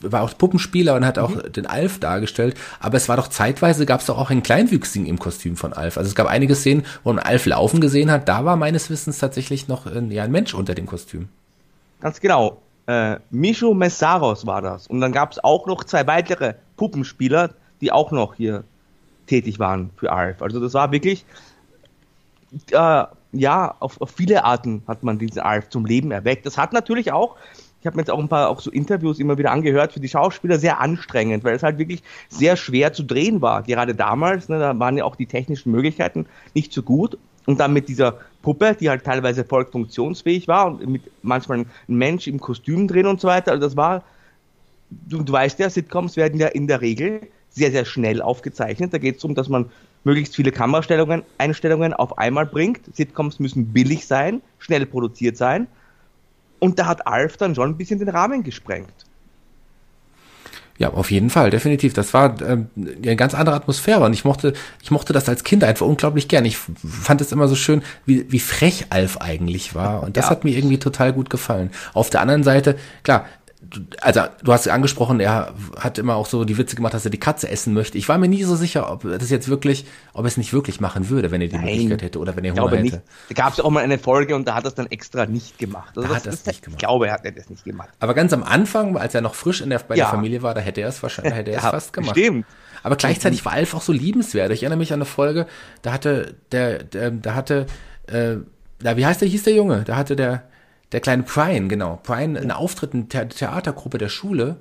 war 0.00 0.22
auch 0.22 0.36
Puppenspieler 0.36 0.94
und 0.94 1.04
hat 1.04 1.18
auch 1.18 1.34
mhm. 1.34 1.52
den 1.52 1.66
Alf 1.66 1.98
dargestellt, 2.00 2.56
aber 2.80 2.96
es 2.96 3.08
war 3.08 3.16
doch 3.16 3.28
zeitweise 3.28 3.86
gab 3.86 4.00
es 4.00 4.06
doch 4.06 4.18
auch 4.18 4.30
einen 4.30 4.42
Kleinwüchsigen 4.42 5.06
im 5.06 5.18
Kostüm 5.18 5.56
von 5.56 5.72
Alf. 5.72 5.96
Also 5.96 6.08
es 6.08 6.14
gab 6.14 6.26
einige 6.26 6.54
Szenen, 6.54 6.84
wo 7.04 7.12
man 7.12 7.22
Alf 7.22 7.46
laufen 7.46 7.80
gesehen 7.80 8.10
hat, 8.10 8.28
da 8.28 8.44
war 8.44 8.56
meines 8.56 8.90
Wissens 8.90 9.18
tatsächlich 9.18 9.68
noch 9.68 9.86
ein, 9.86 10.10
ja, 10.10 10.24
ein 10.24 10.32
Mensch 10.32 10.54
unter 10.54 10.74
dem 10.74 10.86
Kostüm. 10.86 11.28
Ganz 12.00 12.20
genau. 12.20 12.62
Äh, 12.86 13.18
Micho 13.30 13.74
Messaros 13.74 14.46
war 14.46 14.62
das. 14.62 14.86
Und 14.86 15.00
dann 15.00 15.12
gab 15.12 15.32
es 15.32 15.42
auch 15.42 15.66
noch 15.66 15.84
zwei 15.84 16.06
weitere 16.06 16.54
Puppenspieler, 16.76 17.50
die 17.80 17.92
auch 17.92 18.10
noch 18.10 18.34
hier 18.34 18.64
tätig 19.26 19.58
waren 19.58 19.90
für 19.96 20.10
Alf. 20.10 20.42
Also 20.42 20.60
das 20.60 20.74
war 20.74 20.90
wirklich, 20.90 21.24
äh, 22.72 23.04
ja, 23.32 23.74
auf, 23.78 24.00
auf 24.00 24.10
viele 24.10 24.44
Arten 24.44 24.82
hat 24.88 25.02
man 25.02 25.18
diesen 25.18 25.40
Alf 25.40 25.68
zum 25.68 25.86
Leben 25.86 26.10
erweckt. 26.10 26.46
Das 26.46 26.58
hat 26.58 26.72
natürlich 26.72 27.12
auch 27.12 27.36
ich 27.80 27.86
habe 27.86 27.96
mir 27.96 28.02
jetzt 28.02 28.10
auch 28.10 28.18
ein 28.18 28.28
paar 28.28 28.50
auch 28.50 28.60
so 28.60 28.70
Interviews 28.70 29.18
immer 29.18 29.38
wieder 29.38 29.52
angehört, 29.52 29.92
für 29.92 30.00
die 30.00 30.08
Schauspieler 30.08 30.58
sehr 30.58 30.80
anstrengend, 30.80 31.44
weil 31.44 31.54
es 31.54 31.62
halt 31.62 31.78
wirklich 31.78 32.02
sehr 32.28 32.56
schwer 32.56 32.92
zu 32.92 33.02
drehen 33.02 33.40
war. 33.40 33.62
Gerade 33.62 33.94
damals, 33.94 34.48
ne, 34.50 34.58
da 34.58 34.78
waren 34.78 34.98
ja 34.98 35.04
auch 35.04 35.16
die 35.16 35.26
technischen 35.26 35.72
Möglichkeiten 35.72 36.26
nicht 36.54 36.72
so 36.72 36.82
gut. 36.82 37.16
Und 37.46 37.58
dann 37.58 37.72
mit 37.72 37.88
dieser 37.88 38.18
Puppe, 38.42 38.76
die 38.78 38.90
halt 38.90 39.04
teilweise 39.04 39.44
voll 39.44 39.64
funktionsfähig 39.64 40.46
war 40.46 40.66
und 40.66 40.86
mit 40.86 41.02
manchmal 41.22 41.60
ein 41.60 41.66
Mensch 41.88 42.26
im 42.26 42.38
Kostüm 42.38 42.86
drehen 42.86 43.06
und 43.06 43.20
so 43.20 43.28
weiter. 43.28 43.52
Also 43.52 43.66
das 43.66 43.76
war, 43.76 44.04
du, 44.90 45.22
du 45.22 45.32
weißt 45.32 45.58
ja, 45.58 45.70
Sitcoms 45.70 46.16
werden 46.16 46.38
ja 46.38 46.48
in 46.48 46.66
der 46.66 46.82
Regel 46.82 47.22
sehr, 47.48 47.70
sehr 47.70 47.86
schnell 47.86 48.20
aufgezeichnet. 48.20 48.92
Da 48.92 48.98
geht 48.98 49.16
es 49.16 49.22
darum, 49.22 49.34
dass 49.34 49.48
man 49.48 49.70
möglichst 50.04 50.36
viele 50.36 50.52
Kamerastellungen, 50.52 51.22
Einstellungen 51.38 51.94
auf 51.94 52.18
einmal 52.18 52.44
bringt. 52.44 52.94
Sitcoms 52.94 53.40
müssen 53.40 53.72
billig 53.72 54.06
sein, 54.06 54.42
schnell 54.58 54.84
produziert 54.84 55.38
sein. 55.38 55.66
Und 56.60 56.78
da 56.78 56.86
hat 56.86 57.06
Alf 57.06 57.36
dann 57.36 57.54
schon 57.54 57.70
ein 57.70 57.76
bisschen 57.76 57.98
den 57.98 58.08
Rahmen 58.08 58.44
gesprengt. 58.44 59.06
Ja, 60.80 60.94
auf 60.94 61.10
jeden 61.10 61.28
Fall, 61.28 61.50
definitiv. 61.50 61.92
Das 61.92 62.14
war 62.14 62.40
ähm, 62.40 62.70
eine 62.74 63.14
ganz 63.14 63.34
andere 63.34 63.54
Atmosphäre 63.54 64.02
und 64.02 64.14
ich 64.14 64.24
mochte, 64.24 64.54
ich 64.82 64.90
mochte 64.90 65.12
das 65.12 65.28
als 65.28 65.44
Kind 65.44 65.62
einfach 65.62 65.84
unglaublich 65.84 66.26
gern. 66.26 66.46
Ich 66.46 66.56
fand 66.56 67.20
es 67.20 67.32
immer 67.32 67.48
so 67.48 67.54
schön, 67.54 67.82
wie, 68.06 68.32
wie 68.32 68.38
frech 68.38 68.86
Alf 68.88 69.18
eigentlich 69.18 69.74
war 69.74 70.02
und 70.02 70.16
das 70.16 70.24
ja. 70.24 70.30
hat 70.30 70.44
mir 70.44 70.56
irgendwie 70.56 70.78
total 70.78 71.12
gut 71.12 71.28
gefallen. 71.28 71.70
Auf 71.92 72.08
der 72.08 72.22
anderen 72.22 72.44
Seite, 72.44 72.78
klar, 73.02 73.26
also 74.00 74.22
du 74.42 74.52
hast 74.52 74.66
angesprochen, 74.68 75.20
er 75.20 75.54
hat 75.78 75.98
immer 75.98 76.16
auch 76.16 76.26
so 76.26 76.44
die 76.44 76.56
Witze 76.56 76.76
gemacht, 76.76 76.94
dass 76.94 77.04
er 77.04 77.10
die 77.10 77.20
Katze 77.20 77.48
essen 77.48 77.74
möchte. 77.74 77.98
Ich 77.98 78.08
war 78.08 78.16
mir 78.16 78.28
nie 78.28 78.42
so 78.42 78.56
sicher, 78.56 78.90
ob 78.90 79.02
das 79.02 79.28
jetzt 79.28 79.48
wirklich, 79.48 79.84
ob 80.14 80.24
er 80.24 80.28
es 80.28 80.38
nicht 80.38 80.52
wirklich 80.52 80.80
machen 80.80 81.10
würde, 81.10 81.30
wenn 81.30 81.42
er 81.42 81.48
die 81.48 81.56
Nein, 81.56 81.66
Möglichkeit 81.66 82.02
hätte 82.02 82.18
oder 82.18 82.34
wenn 82.36 82.44
er 82.44 82.54
Hunger 82.54 82.70
hätte. 82.70 82.82
Nicht. 82.82 83.00
Da 83.28 83.34
gab 83.34 83.52
es 83.52 83.60
auch 83.60 83.70
mal 83.70 83.84
eine 83.84 83.98
Folge 83.98 84.34
und 84.34 84.48
da 84.48 84.54
hat 84.54 84.64
er 84.64 84.68
es 84.68 84.74
dann 84.74 84.86
extra 84.86 85.26
nicht 85.26 85.58
gemacht. 85.58 85.90
Also 85.96 86.02
da 86.02 86.08
das, 86.08 86.16
hat 86.16 86.26
das, 86.26 86.46
nicht 86.46 86.62
gemacht. 86.62 86.80
Ich 86.80 86.86
glaube, 86.86 87.08
er 87.08 87.12
hat 87.14 87.36
das 87.36 87.50
nicht 87.50 87.64
gemacht. 87.64 87.90
Aber 88.00 88.14
ganz 88.14 88.32
am 88.32 88.42
Anfang, 88.42 88.96
als 88.96 89.14
er 89.14 89.20
noch 89.20 89.34
frisch 89.34 89.60
in 89.60 89.68
der, 89.68 89.78
bei 89.80 89.94
ja. 89.94 90.04
der 90.04 90.10
Familie 90.10 90.42
war, 90.42 90.54
da 90.54 90.60
hätte 90.62 90.80
er 90.80 90.88
es 90.88 91.02
wahrscheinlich, 91.02 91.34
hätte 91.34 91.50
er 91.50 91.58
es 91.58 91.64
ja, 91.64 91.70
fast 91.70 91.92
gemacht. 91.92 92.16
Stimmt. 92.16 92.46
Aber 92.82 92.96
gleichzeitig 92.96 93.44
war 93.44 93.52
Alf 93.52 93.74
auch 93.74 93.82
so 93.82 93.92
liebenswert. 93.92 94.50
Ich 94.52 94.62
erinnere 94.62 94.78
mich 94.78 94.92
an 94.92 94.98
eine 94.98 95.04
Folge, 95.04 95.46
da 95.82 95.92
hatte 95.92 96.34
der, 96.50 96.82
der 96.82 97.10
da 97.10 97.34
hatte, 97.34 97.66
äh, 98.06 98.36
da, 98.78 98.96
wie 98.96 99.04
heißt 99.04 99.20
der, 99.20 99.28
hieß 99.28 99.42
der 99.42 99.52
Junge? 99.52 99.84
Da 99.84 99.96
hatte 99.96 100.16
der, 100.16 100.44
der 100.92 101.00
kleine 101.00 101.22
Brian, 101.22 101.68
genau. 101.68 102.00
Brian, 102.02 102.36
einen 102.36 102.50
Auftritt 102.50 102.94
in 102.94 103.08
der 103.08 103.28
Theatergruppe 103.28 103.98
der 103.98 104.08
Schule 104.08 104.56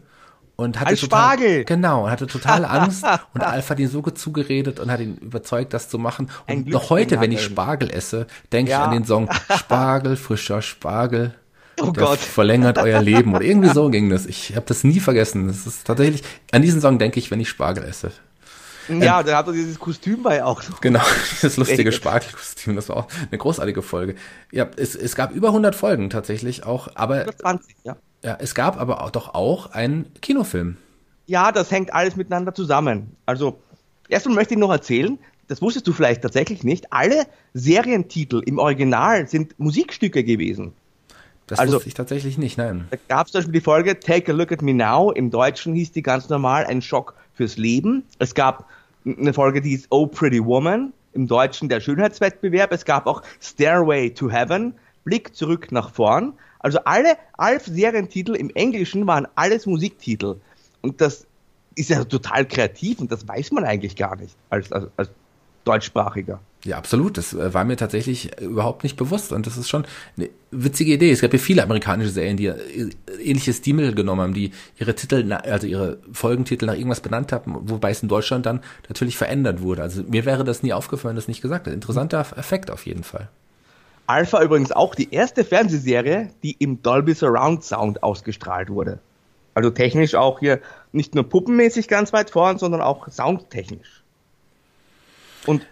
und 0.55 0.79
hatte 0.79 0.89
Als 0.89 1.01
total, 1.01 1.37
Spargel. 1.37 1.63
genau, 1.63 2.09
hatte 2.09 2.27
total 2.27 2.65
Angst 2.65 3.05
und 3.33 3.41
Alf 3.41 3.69
hat 3.69 3.79
ihn 3.79 3.87
so 3.87 4.01
zugeredet 4.01 4.79
und 4.79 4.91
hat 4.91 4.99
ihn 4.99 5.15
überzeugt, 5.17 5.73
das 5.73 5.89
zu 5.89 5.97
machen. 5.97 6.29
Und 6.47 6.67
noch 6.67 6.89
heute, 6.89 7.21
wenn 7.21 7.31
ich 7.31 7.41
Spargel 7.41 7.89
esse, 7.89 8.27
denke 8.51 8.71
ja. 8.71 8.81
ich 8.81 8.87
an 8.87 8.91
den 8.91 9.05
Song 9.05 9.29
Spargel, 9.57 10.17
frischer 10.17 10.61
Spargel. 10.61 11.33
Oh 11.81 11.93
Gott. 11.93 12.19
Verlängert 12.19 12.77
euer 12.77 13.01
Leben. 13.01 13.33
Oder 13.33 13.45
irgendwie 13.45 13.69
so 13.69 13.89
ging 13.89 14.09
das. 14.09 14.25
Ich 14.25 14.55
habe 14.55 14.65
das 14.65 14.83
nie 14.83 14.99
vergessen. 14.99 15.47
Das 15.47 15.65
ist 15.65 15.87
tatsächlich, 15.87 16.23
an 16.51 16.61
diesen 16.61 16.81
Song 16.81 16.99
denke 16.99 17.19
ich, 17.19 17.31
wenn 17.31 17.39
ich 17.39 17.47
Spargel 17.47 17.85
esse. 17.85 18.11
Ja, 18.89 19.19
ähm, 19.19 19.25
da 19.25 19.37
hat 19.37 19.47
er 19.47 19.53
dieses 19.53 19.79
Kostüm 19.79 20.23
bei 20.23 20.43
auch 20.43 20.67
noch. 20.67 20.81
Genau, 20.81 21.01
dieses 21.31 21.57
lustige 21.57 21.91
Spargelkostüm, 21.91 22.75
das 22.75 22.89
war 22.89 22.97
auch 22.97 23.07
eine 23.29 23.37
großartige 23.37 23.81
Folge. 23.81 24.15
Ja, 24.51 24.67
es, 24.75 24.95
es 24.95 25.15
gab 25.15 25.31
über 25.31 25.49
100 25.49 25.75
Folgen 25.75 26.09
tatsächlich 26.09 26.65
auch, 26.65 26.89
aber 26.95 27.19
120, 27.19 27.75
ja. 27.83 27.95
Ja, 28.23 28.37
es 28.39 28.53
gab 28.53 28.79
aber 28.79 29.01
auch, 29.03 29.11
doch 29.11 29.33
auch 29.33 29.71
einen 29.71 30.13
Kinofilm. 30.21 30.77
Ja, 31.27 31.51
das 31.51 31.71
hängt 31.71 31.93
alles 31.93 32.15
miteinander 32.15 32.53
zusammen. 32.53 33.15
Also, 33.25 33.61
erstmal 34.09 34.35
möchte 34.35 34.55
ich 34.55 34.59
noch 34.59 34.71
erzählen, 34.71 35.19
das 35.47 35.61
wusstest 35.61 35.87
du 35.87 35.93
vielleicht 35.93 36.21
tatsächlich 36.21 36.63
nicht, 36.63 36.91
alle 36.91 37.25
Serientitel 37.53 38.41
im 38.45 38.59
Original 38.59 39.27
sind 39.27 39.57
Musikstücke 39.59 40.23
gewesen. 40.23 40.73
Das 41.47 41.57
also, 41.57 41.75
wusste 41.77 41.87
ich 41.87 41.95
tatsächlich 41.95 42.37
nicht, 42.37 42.57
nein. 42.57 42.87
Da 42.91 42.97
gab 43.07 43.25
es 43.25 43.31
zum 43.31 43.39
Beispiel 43.39 43.53
die 43.53 43.61
Folge 43.61 43.99
Take 43.99 44.31
a 44.31 44.35
Look 44.35 44.51
at 44.51 44.61
Me 44.61 44.73
Now. 44.73 45.11
Im 45.11 45.31
Deutschen 45.31 45.73
hieß 45.73 45.91
die 45.91 46.03
ganz 46.03 46.29
normal 46.29 46.65
Ein 46.65 46.83
Schock 46.83 47.15
fürs 47.33 47.57
Leben. 47.57 48.03
Es 48.19 48.35
gab 48.35 48.67
eine 49.05 49.33
Folge, 49.33 49.61
die 49.61 49.73
ist 49.73 49.87
Oh 49.89 50.07
Pretty 50.07 50.43
Woman, 50.43 50.93
im 51.13 51.27
Deutschen 51.27 51.69
der 51.69 51.79
Schönheitswettbewerb. 51.79 52.71
Es 52.71 52.85
gab 52.85 53.07
auch 53.07 53.23
Stairway 53.41 54.11
to 54.11 54.29
Heaven, 54.29 54.73
Blick 55.03 55.35
zurück 55.35 55.71
nach 55.71 55.91
vorn. 55.91 56.33
Also 56.59 56.79
alle 56.85 57.17
Alf-Serientitel 57.37 58.35
im 58.35 58.49
Englischen 58.51 59.07
waren 59.07 59.27
alles 59.35 59.65
Musiktitel. 59.65 60.35
Und 60.81 61.01
das 61.01 61.25
ist 61.75 61.89
ja 61.89 62.03
total 62.03 62.45
kreativ 62.45 62.99
und 62.99 63.11
das 63.11 63.27
weiß 63.27 63.51
man 63.51 63.63
eigentlich 63.63 63.95
gar 63.95 64.15
nicht 64.17 64.35
als, 64.49 64.71
als, 64.71 64.89
als 64.97 65.09
Deutschsprachiger. 65.69 66.39
Ja, 66.65 66.77
absolut. 66.77 67.17
Das 67.17 67.33
äh, 67.33 67.53
war 67.53 67.63
mir 67.63 67.77
tatsächlich 67.77 68.37
äh, 68.41 68.45
überhaupt 68.45 68.83
nicht 68.83 68.97
bewusst. 68.97 69.31
Und 69.31 69.45
das 69.45 69.55
ist 69.55 69.69
schon 69.69 69.85
eine 70.17 70.29
witzige 70.49 70.93
Idee. 70.93 71.11
Es 71.11 71.21
gab 71.21 71.31
ja 71.31 71.37
viele 71.37 71.61
amerikanische 71.61 72.09
Serien, 72.09 72.37
die 72.37 72.47
äh, 72.47 72.89
ähnliche 73.23 73.53
Stil 73.53 73.93
genommen 73.93 74.21
haben, 74.21 74.33
die 74.33 74.51
ihre 74.79 74.95
Titel, 74.95 75.31
also 75.31 75.67
ihre 75.67 75.99
Folgentitel 76.11 76.65
nach 76.65 76.73
irgendwas 76.73 77.01
benannt 77.01 77.31
haben, 77.31 77.55
wobei 77.69 77.91
es 77.91 78.01
in 78.01 78.09
Deutschland 78.09 78.47
dann 78.47 78.61
natürlich 78.87 79.15
verändert 79.15 79.61
wurde. 79.61 79.83
Also 79.83 80.01
mir 80.03 80.25
wäre 80.25 80.43
das 80.43 80.63
nie 80.63 80.73
aufgefallen, 80.73 81.15
das 81.15 81.27
nicht 81.27 81.41
gesagt. 81.41 81.67
Interessanter 81.67 82.25
Effekt 82.35 82.71
auf 82.71 82.87
jeden 82.87 83.03
Fall. 83.03 83.29
Alpha 84.07 84.41
übrigens 84.41 84.71
auch 84.71 84.95
die 84.95 85.13
erste 85.13 85.45
Fernsehserie, 85.45 86.31
die 86.41 86.53
im 86.53 86.81
Dolby 86.81 87.13
Surround 87.13 87.63
Sound 87.63 88.01
ausgestrahlt 88.01 88.69
wurde. 88.71 88.97
Also 89.53 89.69
technisch 89.69 90.15
auch 90.15 90.39
hier 90.39 90.61
nicht 90.91 91.13
nur 91.13 91.29
puppenmäßig 91.29 91.87
ganz 91.87 92.11
weit 92.11 92.31
vorn, 92.31 92.57
sondern 92.57 92.81
auch 92.81 93.07
soundtechnisch. 93.07 93.98
Und 95.45 95.65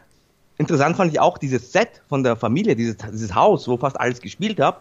interessant 0.58 0.98
fand 0.98 1.12
ich 1.12 1.20
auch 1.20 1.38
dieses 1.38 1.72
Set 1.72 2.02
von 2.08 2.24
der 2.24 2.36
Familie, 2.36 2.76
dieses, 2.76 2.98
dieses 2.98 3.36
Haus, 3.36 3.68
wo 3.68 3.78
fast 3.78 4.00
alles 4.00 4.22
gespielt 4.22 4.60
habe. 4.60 4.78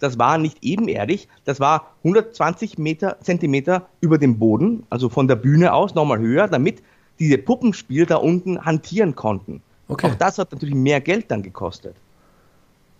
Das 0.00 0.18
war 0.18 0.36
nicht 0.36 0.58
ebenerdig, 0.62 1.28
das 1.44 1.60
war 1.60 1.92
120 1.98 2.76
Meter, 2.76 3.18
Zentimeter 3.20 3.86
über 4.00 4.18
dem 4.18 4.36
Boden, 4.36 4.84
also 4.90 5.08
von 5.08 5.28
der 5.28 5.36
Bühne 5.36 5.72
aus 5.72 5.94
nochmal 5.94 6.18
höher, 6.18 6.48
damit 6.48 6.82
diese 7.20 7.38
Puppenspieler 7.38 8.06
da 8.06 8.16
unten 8.16 8.64
hantieren 8.64 9.14
konnten. 9.14 9.62
Okay. 9.86 10.08
Auch 10.08 10.14
das 10.16 10.38
hat 10.38 10.50
natürlich 10.50 10.74
mehr 10.74 11.00
Geld 11.00 11.30
dann 11.30 11.42
gekostet. 11.42 11.94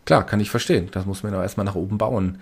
Klar, 0.05 0.25
kann 0.25 0.39
ich 0.39 0.51
verstehen. 0.51 0.89
Das 0.93 1.07
muss 1.07 1.23
man 1.23 1.33
doch 1.33 1.43
erstmal 1.43 1.67
nach 1.67 1.75
oben 1.75 1.99
bauen. 1.99 2.39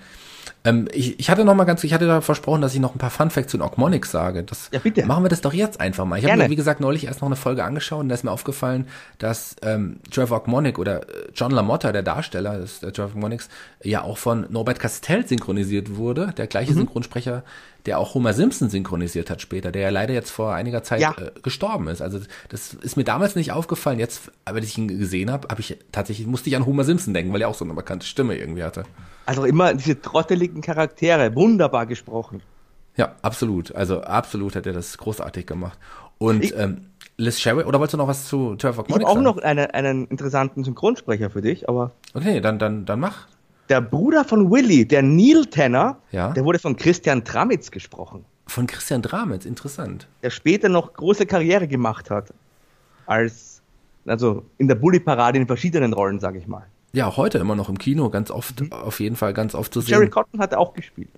Ähm, 0.65 0.89
ich, 0.93 1.19
ich 1.19 1.31
hatte 1.31 1.45
noch 1.45 1.55
mal 1.55 1.65
ganz, 1.65 1.83
ich 1.85 1.93
hatte 1.95 2.07
da 2.07 2.21
versprochen, 2.21 2.61
dass 2.61 2.75
ich 2.75 2.81
noch 2.81 2.95
ein 2.95 2.99
paar 2.99 3.11
Fun 3.11 3.31
Facts 3.31 3.53
zu 3.53 3.61
Ogmonix 3.63 4.11
sage. 4.11 4.43
Das, 4.43 4.69
Ja, 4.73 4.79
bitte. 4.81 5.05
Machen 5.07 5.25
wir 5.25 5.29
das 5.29 5.41
doch 5.41 5.53
jetzt 5.53 5.81
einfach 5.81 6.05
mal. 6.05 6.19
Ich 6.19 6.25
habe 6.25 6.37
mir, 6.37 6.51
wie 6.51 6.57
gesagt, 6.57 6.81
neulich 6.81 7.07
erst 7.07 7.21
noch 7.23 7.29
eine 7.29 7.37
Folge 7.37 7.65
angeschaut 7.65 8.01
und 8.01 8.09
da 8.09 8.15
ist 8.15 8.25
mir 8.25 8.31
aufgefallen, 8.33 8.87
dass 9.19 9.57
ähm, 9.63 10.01
Trevor 10.11 10.39
Ogmonic 10.39 10.79
oder 10.79 11.03
äh, 11.03 11.29
John 11.35 11.51
LaMotta, 11.51 11.93
der 11.93 12.03
Darsteller 12.03 12.59
des 12.59 12.83
äh, 12.83 12.93
Trevor 12.93 13.13
Ogmonics, 13.17 13.49
ja 13.83 14.03
auch 14.03 14.19
von 14.19 14.47
Norbert 14.51 14.79
Castell 14.81 15.27
synchronisiert 15.27 15.97
wurde, 15.97 16.33
der 16.37 16.45
Mhm. 16.47 16.49
gleiche 16.51 16.75
Synchronsprecher, 16.75 17.43
der 17.87 17.99
auch 17.99 18.13
Homer 18.15 18.35
Simpson 18.35 18.69
synchronisiert 18.69 19.31
hat 19.31 19.41
später, 19.41 19.73
der 19.73 19.83
ja 19.83 19.89
leider 19.89 20.13
jetzt 20.13 20.31
vor 20.31 20.53
einiger 20.53 20.83
Zeit 20.83 21.01
Ja. 21.01 21.13
äh, 21.19 21.31
gestorben 21.43 21.89
ist. 21.89 22.03
Also 22.03 22.19
das 22.51 22.75
ist 22.75 22.97
mir 22.99 23.05
damals 23.05 23.37
nicht 23.37 23.53
aufgefallen. 23.53 23.99
Jetzt, 23.99 24.31
als 24.45 24.67
ich 24.67 24.77
ihn 24.77 24.89
gesehen 24.89 25.31
habe, 25.31 25.49
habe 25.49 25.61
ich 25.63 25.79
tatsächlich 25.91 26.27
musste 26.27 26.51
ich 26.51 26.57
an 26.57 26.67
Homer 26.67 26.85
Simpson 26.85 27.15
denken, 27.15 27.33
weil 27.33 27.41
er 27.41 27.49
auch 27.49 27.55
so 27.55 27.65
eine 27.65 27.73
bekannte 27.73 28.05
Stimme 28.07 28.37
irgendwie 28.37 28.65
hatte. 28.65 28.85
Also 29.31 29.45
immer 29.45 29.75
diese 29.75 30.01
trotteligen 30.01 30.61
Charaktere, 30.61 31.35
wunderbar 31.35 31.87
gesprochen. 31.87 32.43
Ja, 32.97 33.15
absolut. 33.23 33.75
Also 33.75 34.03
absolut 34.03 34.57
hat 34.57 34.67
er 34.67 34.73
das 34.73 34.99
großartig 34.99 35.47
gemacht. 35.47 35.79
Und 36.19 36.45
Ich- 36.45 36.57
ähm, 36.57 36.87
Liz 37.17 37.39
Sherry, 37.39 37.65
oder 37.65 37.79
wolltest 37.79 37.95
du 37.95 37.99
noch 37.99 38.09
was 38.09 38.25
zu 38.25 38.57
Trevor 38.57 38.85
Ich 38.89 38.95
habe 38.95 39.07
auch 39.07 39.21
noch 39.21 39.39
eine, 39.39 39.75
einen 39.75 40.07
interessanten 40.09 40.65
Synchronsprecher 40.65 41.29
für 41.31 41.43
dich, 41.43 41.69
aber 41.69 41.93
Okay, 42.15 42.41
dann, 42.41 42.59
dann, 42.59 42.87
dann 42.87 42.99
mach. 42.99 43.27
der 43.69 43.81
Bruder 43.83 44.25
von 44.25 44.51
Willy, 44.51 44.87
der 44.87 45.03
Neil 45.03 45.45
Tanner, 45.47 45.99
Ja. 46.13 46.33
der 46.33 46.45
wurde 46.45 46.59
von 46.59 46.77
Christian 46.77 47.23
Tramitz 47.25 47.71
gesprochen, 47.71 48.25
Von 48.47 48.67
Christian 48.67 49.03
Dramitz, 49.03 49.45
interessant. 49.45 50.09
der 50.23 50.31
später 50.31 50.69
noch 50.71 50.93
große 50.95 51.27
Karriere 51.27 51.69
gemacht 51.69 52.11
hat. 52.11 52.33
Als, 53.07 53.61
also 54.07 54.45
in 54.59 54.67
der 54.69 54.75
Bully-Parade 54.77 55.39
in 55.39 55.47
verschiedenen 55.47 55.93
Rollen, 55.93 56.21
sage 56.21 56.39
ich 56.39 56.47
mal. 56.47 56.67
Ja, 56.93 57.17
heute 57.17 57.39
immer 57.39 57.55
noch 57.55 57.69
im 57.69 57.79
Kino, 57.79 58.11
ganz 58.11 58.31
oft, 58.31 58.73
auf 58.73 59.01
jeden 59.01 59.17
Fall 59.17 59.33
ganz 59.33 59.55
oft 59.55 59.73
zu 59.73 59.81
sehen. 59.81 59.91
Mhm. 59.91 60.01
Jerry 60.01 60.11
Cotton 60.11 60.41
hat 60.41 60.53
er 60.53 60.59
auch 60.59 60.75
gespielt. 60.75 61.11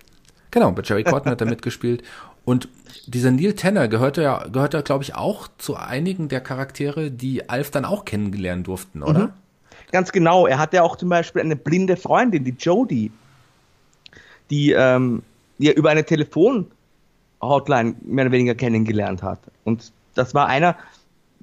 Genau, 0.51 0.71
bei 0.71 0.83
Jerry 0.83 1.03
Cotton 1.05 1.31
hat 1.31 1.41
er 1.41 1.47
mitgespielt. 1.47 2.03
Und 2.45 2.69
dieser 3.07 3.31
Neil 3.31 3.53
Tanner 3.53 3.87
gehörte 3.87 4.21
ja, 4.21 4.47
gehörte, 4.47 4.83
glaube 4.83 5.03
ich, 5.03 5.15
auch 5.15 5.47
zu 5.57 5.75
einigen 5.75 6.27
der 6.27 6.41
Charaktere, 6.41 7.09
die 7.09 7.49
Alf 7.49 7.71
dann 7.71 7.85
auch 7.85 8.05
kennenlernen 8.05 8.63
durften, 8.63 9.01
oder? 9.01 9.27
Mhm. 9.27 9.33
Ganz 9.91 10.11
genau. 10.11 10.47
Er 10.47 10.59
hatte 10.59 10.83
auch 10.83 10.95
zum 10.95 11.09
Beispiel 11.09 11.41
eine 11.41 11.55
blinde 11.55 11.95
Freundin, 11.95 12.43
die 12.43 12.55
Jodie, 12.57 13.11
die, 14.49 14.71
ähm, 14.71 15.23
die 15.57 15.69
er 15.69 15.77
über 15.77 15.91
eine 15.91 16.03
Telefon-Hotline 16.03 17.95
mehr 18.01 18.25
oder 18.25 18.31
weniger 18.31 18.55
kennengelernt 18.55 19.23
hat. 19.23 19.39
Und 19.63 19.91
das 20.15 20.33
war 20.33 20.47
einer, 20.47 20.75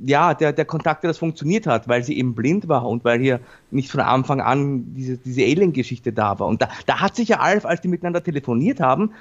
ja, 0.04 0.35
der, 0.35 0.52
der 0.52 0.64
Kontakt, 0.64 1.02
der 1.02 1.09
das 1.11 1.19
funktioniert 1.19 1.66
hat, 1.66 1.88
weil 1.88 2.02
sie 2.02 2.16
eben 2.16 2.35
blind 2.35 2.69
war 2.69 2.87
und 2.87 3.04
weil 3.04 3.21
hier 3.21 3.40
nicht 3.71 3.90
von 3.90 4.00
Anfang 4.00 4.40
an 4.40 4.95
diese, 4.95 5.19
diese 5.19 5.42
Alien-Geschichte 5.42 6.12
da 6.12 6.38
war. 6.38 6.47
Und 6.47 6.62
da, 6.62 6.69
da 6.87 7.00
hat 7.00 7.16
sich 7.16 7.28
ja 7.28 7.40
Alf, 7.40 7.66
als 7.66 7.80
die 7.80 7.88
miteinander 7.88 8.23
telefoniert 8.23 8.80
haben, 8.80 9.12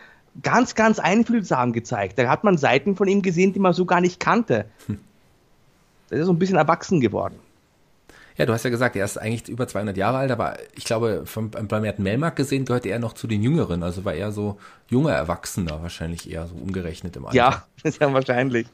ganz, 0.41 0.75
ganz 0.75 0.99
einfühlsam 0.99 1.73
gezeigt. 1.73 2.17
Da 2.17 2.29
hat 2.29 2.43
man 2.43 2.57
Seiten 2.57 2.95
von 2.95 3.07
ihm 3.07 3.21
gesehen, 3.21 3.53
die 3.53 3.59
man 3.59 3.73
so 3.73 3.85
gar 3.85 4.01
nicht 4.01 4.19
kannte. 4.19 4.65
Der 6.09 6.19
ist 6.19 6.25
so 6.25 6.33
ein 6.33 6.39
bisschen 6.39 6.57
erwachsen 6.57 7.01
geworden. 7.01 7.35
Ja, 8.37 8.45
du 8.45 8.53
hast 8.53 8.63
ja 8.63 8.69
gesagt, 8.69 8.95
er 8.95 9.03
ist 9.03 9.17
eigentlich 9.17 9.49
über 9.49 9.67
200 9.67 9.97
Jahre 9.97 10.17
alt, 10.17 10.31
aber 10.31 10.55
ich 10.73 10.85
glaube, 10.85 11.23
vom, 11.25 11.51
beim 11.51 11.81
Merten 11.81 12.03
Melmark 12.03 12.37
gesehen 12.37 12.63
gehörte 12.63 12.87
er 12.87 12.97
noch 12.97 13.11
zu 13.11 13.27
den 13.27 13.43
Jüngeren, 13.43 13.83
also 13.83 14.05
war 14.05 14.13
er 14.13 14.31
so 14.31 14.57
junger 14.87 15.11
Erwachsener, 15.11 15.81
wahrscheinlich 15.81 16.31
eher 16.31 16.47
so 16.47 16.55
umgerechnet 16.55 17.17
im 17.17 17.25
Alter. 17.25 17.35
Ja, 17.35 17.63
das 17.83 17.95
ist 17.95 18.01
ja 18.01 18.13
wahrscheinlich. 18.13 18.67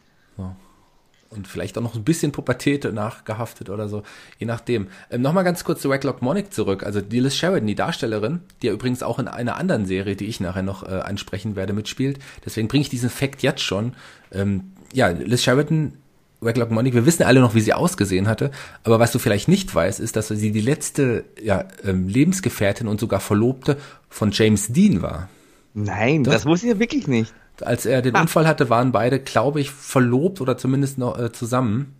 Und 1.29 1.47
vielleicht 1.47 1.77
auch 1.77 1.81
noch 1.81 1.95
ein 1.95 2.03
bisschen 2.03 2.31
Pubertät 2.31 2.91
nachgehaftet 2.93 3.69
oder 3.69 3.89
so, 3.89 4.03
je 4.37 4.45
nachdem. 4.45 4.87
Ähm, 5.09 5.21
Nochmal 5.21 5.43
ganz 5.43 5.63
kurz 5.63 5.81
zu 5.81 5.89
Wacklock 5.89 6.21
Monic 6.21 6.53
zurück. 6.53 6.83
Also 6.83 7.01
die 7.01 7.19
Liz 7.19 7.35
Sheridan, 7.35 7.67
die 7.67 7.75
Darstellerin, 7.75 8.41
die 8.61 8.67
ja 8.67 8.73
übrigens 8.73 9.03
auch 9.03 9.19
in 9.19 9.27
einer 9.27 9.57
anderen 9.57 9.85
Serie, 9.85 10.15
die 10.15 10.25
ich 10.25 10.39
nachher 10.39 10.63
noch 10.63 10.83
äh, 10.83 10.91
ansprechen 10.91 11.55
werde, 11.55 11.73
mitspielt. 11.73 12.19
Deswegen 12.45 12.67
bringe 12.67 12.83
ich 12.83 12.89
diesen 12.89 13.09
Fakt 13.09 13.41
jetzt 13.41 13.61
schon. 13.61 13.95
Ähm, 14.31 14.71
ja, 14.93 15.09
Liz 15.09 15.43
Sheridan, 15.43 15.93
Wacklock 16.41 16.71
Monic, 16.71 16.93
wir 16.93 17.05
wissen 17.05 17.23
alle 17.23 17.41
noch, 17.41 17.55
wie 17.55 17.61
sie 17.61 17.73
ausgesehen 17.73 18.27
hatte. 18.27 18.51
Aber 18.83 18.99
was 18.99 19.11
du 19.11 19.19
vielleicht 19.19 19.47
nicht 19.47 19.73
weißt, 19.73 19.99
ist, 19.99 20.15
dass 20.15 20.27
sie 20.27 20.51
die 20.51 20.61
letzte 20.61 21.25
ja, 21.41 21.65
ähm, 21.83 22.07
Lebensgefährtin 22.07 22.87
und 22.87 22.99
sogar 22.99 23.19
Verlobte 23.19 23.77
von 24.09 24.31
James 24.31 24.67
Dean 24.67 25.01
war. 25.01 25.29
Nein, 25.73 26.23
das 26.23 26.45
wusste 26.45 26.67
ich 26.67 26.73
ja 26.73 26.79
wirklich 26.79 27.07
nicht. 27.07 27.33
Als 27.61 27.85
er 27.85 28.01
den 28.01 28.15
Ah. 28.15 28.21
Unfall 28.21 28.47
hatte, 28.47 28.69
waren 28.69 28.91
beide, 28.91 29.19
glaube 29.19 29.61
ich, 29.61 29.71
verlobt 29.71 30.41
oder 30.41 30.57
zumindest 30.57 30.97
noch 30.97 31.17
äh, 31.17 31.31
zusammen. 31.31 31.95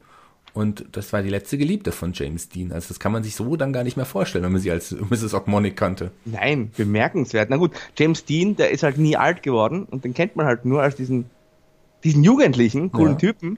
Und 0.53 0.85
das 0.93 1.11
war 1.11 1.21
die 1.21 1.29
letzte 1.29 1.57
Geliebte 1.57 1.91
von 1.91 2.13
James 2.13 2.47
Dean. 2.47 2.71
Also 2.71 2.87
das 2.87 2.99
kann 2.99 3.11
man 3.11 3.23
sich 3.23 3.35
so 3.35 3.57
dann 3.57 3.73
gar 3.73 3.83
nicht 3.83 3.97
mehr 3.97 4.05
vorstellen, 4.05 4.43
wenn 4.45 4.53
man 4.53 4.61
sie 4.61 4.71
als 4.71 4.91
Mrs. 5.09 5.33
Ogmonic 5.33 5.75
kannte. 5.75 6.11
Nein, 6.23 6.71
bemerkenswert. 6.77 7.49
Na 7.49 7.57
gut, 7.57 7.71
James 7.97 8.23
Dean, 8.23 8.55
der 8.55 8.71
ist 8.71 8.83
halt 8.83 8.97
nie 8.97 9.17
alt 9.17 9.43
geworden 9.43 9.83
und 9.89 10.05
den 10.05 10.13
kennt 10.13 10.35
man 10.37 10.45
halt 10.45 10.63
nur 10.63 10.81
als 10.81 10.95
diesen, 10.95 11.25
diesen 12.05 12.23
jugendlichen, 12.23 12.91
coolen 12.91 13.13
Ja. 13.13 13.17
Typen. 13.19 13.57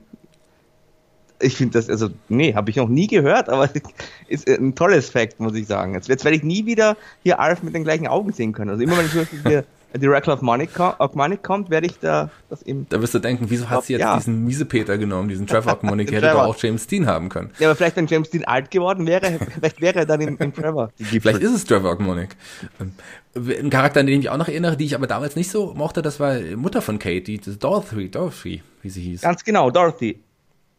Ich 1.39 1.55
finde 1.55 1.73
das, 1.73 1.87
also, 1.87 2.09
nee, 2.29 2.55
habe 2.55 2.71
ich 2.71 2.77
noch 2.77 2.89
nie 2.89 3.05
gehört, 3.05 3.47
aber 3.47 3.69
ist 4.27 4.49
ein 4.49 4.73
tolles 4.73 5.11
Fact, 5.11 5.39
muss 5.39 5.53
ich 5.53 5.67
sagen. 5.67 5.93
Jetzt, 5.93 6.07
jetzt 6.09 6.23
werde 6.25 6.35
ich 6.37 6.43
nie 6.43 6.65
wieder 6.65 6.97
hier 7.21 7.39
Alf 7.39 7.61
mit 7.61 7.75
den 7.75 7.83
gleichen 7.83 8.07
Augen 8.07 8.33
sehen 8.33 8.53
können. 8.53 8.71
Also 8.71 8.81
immer 8.81 8.97
wenn 8.97 9.05
ich 9.05 9.29
hier 9.45 9.65
die 9.97 10.07
Record 10.07 10.37
of 10.37 10.41
Money, 10.41 10.67
ko- 10.67 10.93
of 10.99 11.13
Money 11.15 11.37
kommt, 11.37 11.69
werde 11.69 11.87
ich 11.87 11.99
da 11.99 12.29
das 12.49 12.61
eben. 12.63 12.85
Da 12.89 13.01
wirst 13.01 13.13
du 13.13 13.19
denken, 13.19 13.45
wieso 13.49 13.69
hat 13.69 13.85
sie 13.85 13.93
jetzt 13.93 14.01
Ja. 14.01 14.15
diesen 14.17 14.43
Miesepeter 14.45 14.97
genommen, 14.97 15.29
diesen 15.29 15.47
Trevor 15.47 15.73
Ogmonic, 15.73 16.11
hätte 16.11 16.31
doch 16.31 16.43
auch 16.43 16.57
James 16.61 16.87
Dean 16.87 17.05
haben 17.07 17.29
können. 17.29 17.51
Ja, 17.59 17.67
aber 17.69 17.75
vielleicht, 17.75 17.95
wenn 17.95 18.07
James 18.07 18.29
Dean 18.29 18.43
alt 18.45 18.71
geworden 18.71 19.05
wäre, 19.07 19.39
vielleicht 19.59 19.81
wäre 19.81 19.99
er 19.99 20.05
dann 20.05 20.21
im, 20.21 20.37
im 20.37 20.53
Trevor. 20.53 20.91
Vielleicht 20.97 21.41
ist 21.41 21.53
es 21.53 21.65
Trevor 21.65 21.91
Ogmonic. 21.93 22.35
Ähm, 22.79 22.91
Ein 23.35 23.69
Charakter, 23.69 23.99
an 23.99 24.07
den 24.07 24.13
ich 24.13 24.19
mich 24.25 24.29
auch 24.29 24.37
noch 24.37 24.47
erinnere, 24.47 24.77
die 24.77 24.85
ich 24.85 24.95
aber 24.95 25.07
damals 25.07 25.35
nicht 25.35 25.49
so 25.51 25.73
mochte, 25.73 26.01
das 26.01 26.19
war 26.19 26.39
Mutter 26.55 26.81
von 26.81 26.99
Kate, 26.99 27.21
die 27.21 27.39
das 27.39 27.59
Dorothy, 27.59 28.09
Dorothy, 28.09 28.63
wie 28.81 28.89
sie 28.89 29.01
hieß. 29.01 29.21
Ganz 29.21 29.43
genau, 29.43 29.69
Dorothy. 29.71 30.19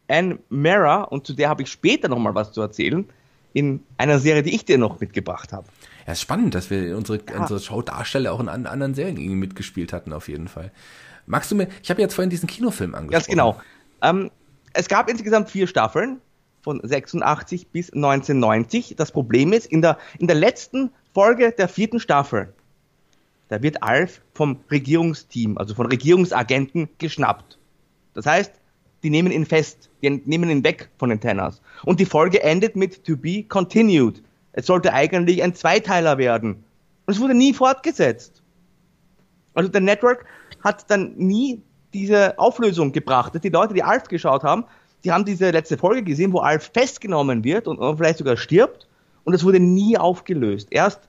Anne 0.08 0.38
Mara, 0.48 1.02
und 1.02 1.26
zu 1.26 1.34
der 1.34 1.48
habe 1.50 1.62
ich 1.62 1.70
später 1.70 2.08
nochmal 2.08 2.34
was 2.34 2.52
zu 2.52 2.60
erzählen, 2.62 3.06
in 3.52 3.80
einer 3.96 4.18
Serie, 4.18 4.42
die 4.42 4.54
ich 4.54 4.64
dir 4.64 4.78
noch 4.78 5.00
mitgebracht 5.00 5.52
habe. 5.52 5.66
Ja, 6.08 6.12
ist 6.12 6.22
spannend, 6.22 6.54
dass 6.54 6.70
wir 6.70 6.96
unsere, 6.96 7.20
unsere 7.38 7.60
Showdarsteller 7.60 8.32
auch 8.32 8.40
in 8.40 8.48
an, 8.48 8.64
anderen 8.64 8.94
Serien 8.94 9.18
irgendwie 9.18 9.36
mitgespielt 9.36 9.92
hatten, 9.92 10.14
auf 10.14 10.28
jeden 10.28 10.48
Fall. 10.48 10.72
Magst 11.26 11.50
du 11.50 11.54
mir, 11.54 11.68
ich 11.82 11.90
habe 11.90 12.00
jetzt 12.00 12.14
vorhin 12.14 12.30
diesen 12.30 12.46
Kinofilm 12.46 12.94
angesprochen. 12.94 13.10
Ganz 13.12 13.26
genau. 13.26 13.60
Ähm, 14.00 14.30
es 14.72 14.88
gab 14.88 15.10
insgesamt 15.10 15.50
vier 15.50 15.66
Staffeln 15.66 16.22
von 16.62 16.80
86 16.82 17.68
bis 17.68 17.92
1990. 17.92 18.94
Das 18.96 19.12
Problem 19.12 19.52
ist, 19.52 19.66
in 19.66 19.82
der, 19.82 19.98
in 20.18 20.26
der 20.26 20.36
letzten 20.36 20.92
Folge 21.12 21.52
der 21.52 21.68
vierten 21.68 22.00
Staffel, 22.00 22.54
da 23.48 23.60
wird 23.60 23.82
Alf 23.82 24.22
vom 24.32 24.60
Regierungsteam, 24.70 25.58
also 25.58 25.74
von 25.74 25.84
Regierungsagenten 25.84 26.88
geschnappt. 26.96 27.58
Das 28.14 28.24
heißt, 28.24 28.54
die 29.02 29.10
nehmen 29.10 29.30
ihn 29.30 29.44
fest, 29.44 29.90
die 30.00 30.08
nehmen 30.08 30.48
ihn 30.48 30.64
weg 30.64 30.88
von 30.96 31.10
den 31.10 31.20
Tenners. 31.20 31.60
Und 31.84 32.00
die 32.00 32.06
Folge 32.06 32.42
endet 32.42 32.76
mit 32.76 33.04
To 33.04 33.14
be 33.14 33.42
continued. 33.42 34.22
Es 34.52 34.66
sollte 34.66 34.92
eigentlich 34.92 35.42
ein 35.42 35.54
Zweiteiler 35.54 36.18
werden. 36.18 36.64
Und 37.06 37.14
es 37.14 37.20
wurde 37.20 37.34
nie 37.34 37.52
fortgesetzt. 37.52 38.42
Also 39.54 39.70
der 39.70 39.80
Network 39.80 40.24
hat 40.62 40.90
dann 40.90 41.14
nie 41.16 41.62
diese 41.92 42.38
Auflösung 42.38 42.92
gebracht. 42.92 43.32
Die 43.42 43.48
Leute, 43.48 43.74
die 43.74 43.82
Alf 43.82 44.04
geschaut 44.04 44.42
haben, 44.44 44.64
die 45.04 45.12
haben 45.12 45.24
diese 45.24 45.50
letzte 45.50 45.78
Folge 45.78 46.02
gesehen, 46.02 46.32
wo 46.32 46.40
Alf 46.40 46.70
festgenommen 46.74 47.44
wird 47.44 47.68
und, 47.68 47.78
vielleicht 47.96 48.18
sogar 48.18 48.36
stirbt. 48.36 48.88
Und 49.24 49.34
es 49.34 49.44
wurde 49.44 49.60
nie 49.60 49.96
aufgelöst. 49.96 50.68
Erst 50.70 51.08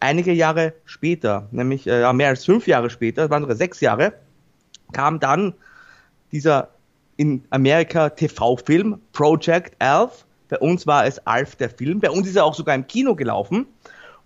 einige 0.00 0.32
Jahre 0.32 0.74
später, 0.84 1.48
nämlich 1.50 1.86
äh, 1.86 2.12
mehr 2.12 2.28
als 2.28 2.44
fünf 2.44 2.66
Jahre 2.66 2.90
später, 2.90 3.22
das 3.22 3.30
waren 3.30 3.42
sogar 3.42 3.56
sechs 3.56 3.80
Jahre, 3.80 4.12
kam 4.92 5.20
dann 5.20 5.54
dieser 6.32 6.68
in 7.16 7.44
Amerika 7.50 8.10
TV-Film 8.10 9.00
Project 9.12 9.74
Alf. 9.80 10.25
Bei 10.48 10.58
uns 10.58 10.86
war 10.86 11.06
es 11.06 11.18
Alf 11.26 11.56
der 11.56 11.70
Film. 11.70 12.00
Bei 12.00 12.10
uns 12.10 12.28
ist 12.28 12.36
er 12.36 12.44
auch 12.44 12.54
sogar 12.54 12.74
im 12.74 12.86
Kino 12.86 13.14
gelaufen. 13.14 13.66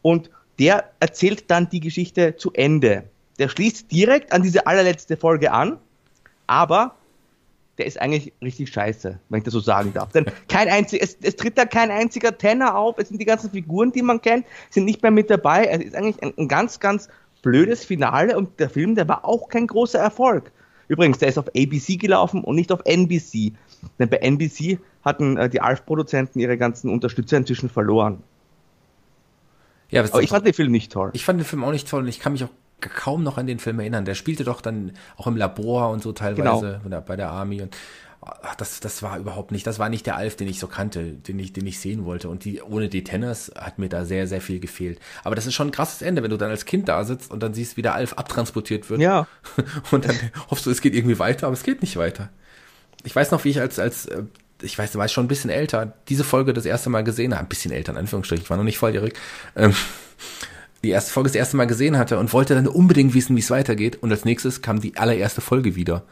Und 0.02 0.30
der 0.59 0.90
erzählt 1.00 1.50
dann 1.50 1.68
die 1.70 1.80
Geschichte 1.80 2.37
zu 2.37 2.52
Ende. 2.52 3.04
Der 3.38 3.48
schließt 3.48 3.90
direkt 3.90 4.33
an 4.33 4.42
diese 4.42 4.66
allerletzte 4.66 5.16
Folge 5.16 5.52
an, 5.52 5.78
aber 6.46 6.96
der 7.78 7.87
ist 7.87 7.98
eigentlich 7.98 8.35
richtig 8.42 8.68
scheiße, 8.68 9.18
wenn 9.30 9.38
ich 9.38 9.44
das 9.44 9.54
so 9.54 9.61
sagen 9.61 9.94
darf. 9.94 10.12
Denn 10.12 10.26
kein 10.48 10.68
einzig, 10.68 11.02
es, 11.02 11.16
es 11.22 11.37
tritt 11.37 11.56
da 11.56 11.64
kein 11.64 11.90
einziger 11.90 12.37
Tenor 12.37 12.74
auf, 12.74 12.98
es 12.98 13.09
sind 13.09 13.18
die 13.18 13.24
ganzen 13.24 13.50
Figuren, 13.50 13.92
die 13.92 14.02
man 14.02 14.20
kennt, 14.20 14.44
sind 14.68 14.85
nicht 14.85 15.02
mehr 15.02 15.11
mit 15.11 15.30
dabei. 15.30 15.64
Es 15.64 15.80
ist 15.83 15.94
eigentlich 15.94 16.22
ein, 16.22 16.35
ein 16.37 16.48
ganz, 16.48 16.78
ganz 16.78 17.09
blödes 17.40 17.87
Finale 17.87 18.37
und 18.37 18.61
der 18.61 18.68
Film, 18.68 18.94
der 18.94 19.09
war 19.09 19.24
auch 19.24 19.48
kein 19.48 19.66
großer 19.66 19.98
Erfolg. 19.98 20.52
Übrigens, 20.88 21.18
der 21.18 21.28
ist 21.28 21.38
auf 21.38 21.48
ABC 21.48 21.96
gelaufen 21.96 22.44
und 22.44 22.56
nicht 22.56 22.70
auf 22.70 22.80
NBC. 22.85 23.52
Denn 23.98 24.11
bei 24.11 24.18
NBC 24.18 24.78
hatten 25.04 25.36
äh, 25.36 25.48
die 25.48 25.60
Alf-Produzenten 25.60 26.38
ihre 26.40 26.56
ganzen 26.58 26.90
Unterstützer 26.90 27.36
inzwischen 27.36 27.68
verloren. 27.68 28.22
Ja, 29.90 30.04
Aber 30.04 30.22
ich 30.22 30.30
fand 30.30 30.46
den 30.46 30.54
Film 30.54 30.70
nicht 30.70 30.92
toll. 30.92 31.10
ich 31.14 31.24
fand 31.24 31.40
den 31.40 31.44
Film 31.44 31.64
auch 31.64 31.72
nicht 31.72 31.88
toll 31.88 32.02
und 32.02 32.08
ich 32.08 32.20
kann 32.20 32.32
mich 32.32 32.44
auch 32.44 32.50
kaum 32.80 33.22
noch 33.22 33.38
an 33.38 33.46
den 33.46 33.58
Film 33.58 33.80
erinnern. 33.80 34.04
Der 34.04 34.14
spielte 34.14 34.44
doch 34.44 34.60
dann 34.60 34.92
auch 35.16 35.26
im 35.26 35.36
Labor 35.36 35.90
und 35.90 36.02
so 36.02 36.12
teilweise 36.12 36.80
Genau. 36.82 37.00
bei 37.00 37.16
der 37.16 37.30
Army 37.30 37.60
und 37.60 37.76
ach, 38.22 38.54
das, 38.54 38.80
das 38.80 39.02
war 39.02 39.18
überhaupt 39.18 39.50
nicht, 39.50 39.66
das 39.66 39.78
war 39.78 39.88
nicht 39.88 40.06
der 40.06 40.16
Alf, 40.16 40.36
den 40.36 40.46
ich 40.48 40.58
so 40.60 40.66
kannte, 40.66 41.04
den 41.12 41.38
ich, 41.38 41.52
den 41.52 41.66
ich 41.66 41.80
sehen 41.80 42.04
wollte. 42.04 42.28
Und 42.28 42.44
die, 42.44 42.62
ohne 42.62 42.88
die 42.88 43.02
Tenors 43.02 43.50
hat 43.58 43.78
mir 43.78 43.88
da 43.88 44.04
sehr, 44.04 44.26
sehr 44.26 44.40
viel 44.40 44.60
gefehlt. 44.60 45.00
Aber 45.24 45.34
das 45.34 45.46
ist 45.46 45.54
schon 45.54 45.68
ein 45.68 45.72
krasses 45.72 46.02
Ende, 46.02 46.22
wenn 46.22 46.30
du 46.30 46.36
dann 46.36 46.50
als 46.50 46.64
Kind 46.66 46.88
da 46.88 47.04
sitzt 47.04 47.30
und 47.30 47.42
dann 47.42 47.54
siehst, 47.54 47.76
wie 47.76 47.82
der 47.82 47.94
Alf 47.94 48.12
abtransportiert 48.14 48.88
wird. 48.90 49.00
Ja. 49.00 49.26
Und 49.90 50.04
dann 50.06 50.16
hoffst 50.50 50.66
du, 50.66 50.70
es 50.70 50.80
geht 50.82 50.94
irgendwie 50.94 51.18
weiter, 51.18 51.46
aber 51.46 51.54
es 51.54 51.62
geht 51.62 51.80
nicht 51.82 51.96
weiter. 51.96 52.28
Ich 53.04 53.16
weiß 53.16 53.30
noch, 53.30 53.44
wie 53.44 53.48
ich 53.50 53.60
als, 53.60 53.78
als, 53.78 54.06
äh, 54.06 54.22
ich 54.62 54.78
weiß, 54.78 54.96
war 54.96 55.06
ich 55.06 55.12
schon 55.12 55.24
ein 55.24 55.28
bisschen 55.28 55.50
älter, 55.50 55.94
diese 56.08 56.24
Folge 56.24 56.52
das 56.52 56.66
erste 56.66 56.90
Mal 56.90 57.04
gesehen 57.04 57.32
habe, 57.32 57.44
ein 57.44 57.48
bisschen 57.48 57.72
älter 57.72 57.92
in 57.92 57.98
Anführungsstrichen, 57.98 58.44
ich 58.44 58.50
war 58.50 58.56
noch 58.56 58.64
nicht 58.64 58.78
volljährig, 58.78 59.14
ähm, 59.56 59.74
die 60.82 60.90
erste 60.90 61.12
Folge 61.12 61.28
das 61.28 61.36
erste 61.36 61.56
Mal 61.56 61.66
gesehen 61.66 61.98
hatte 61.98 62.18
und 62.18 62.32
wollte 62.32 62.54
dann 62.54 62.66
unbedingt 62.66 63.14
wissen, 63.14 63.36
wie 63.36 63.40
es 63.40 63.50
weitergeht. 63.50 64.02
Und 64.02 64.10
als 64.10 64.24
nächstes 64.24 64.62
kam 64.62 64.80
die 64.80 64.96
allererste 64.96 65.40
Folge 65.40 65.76
wieder. 65.76 66.04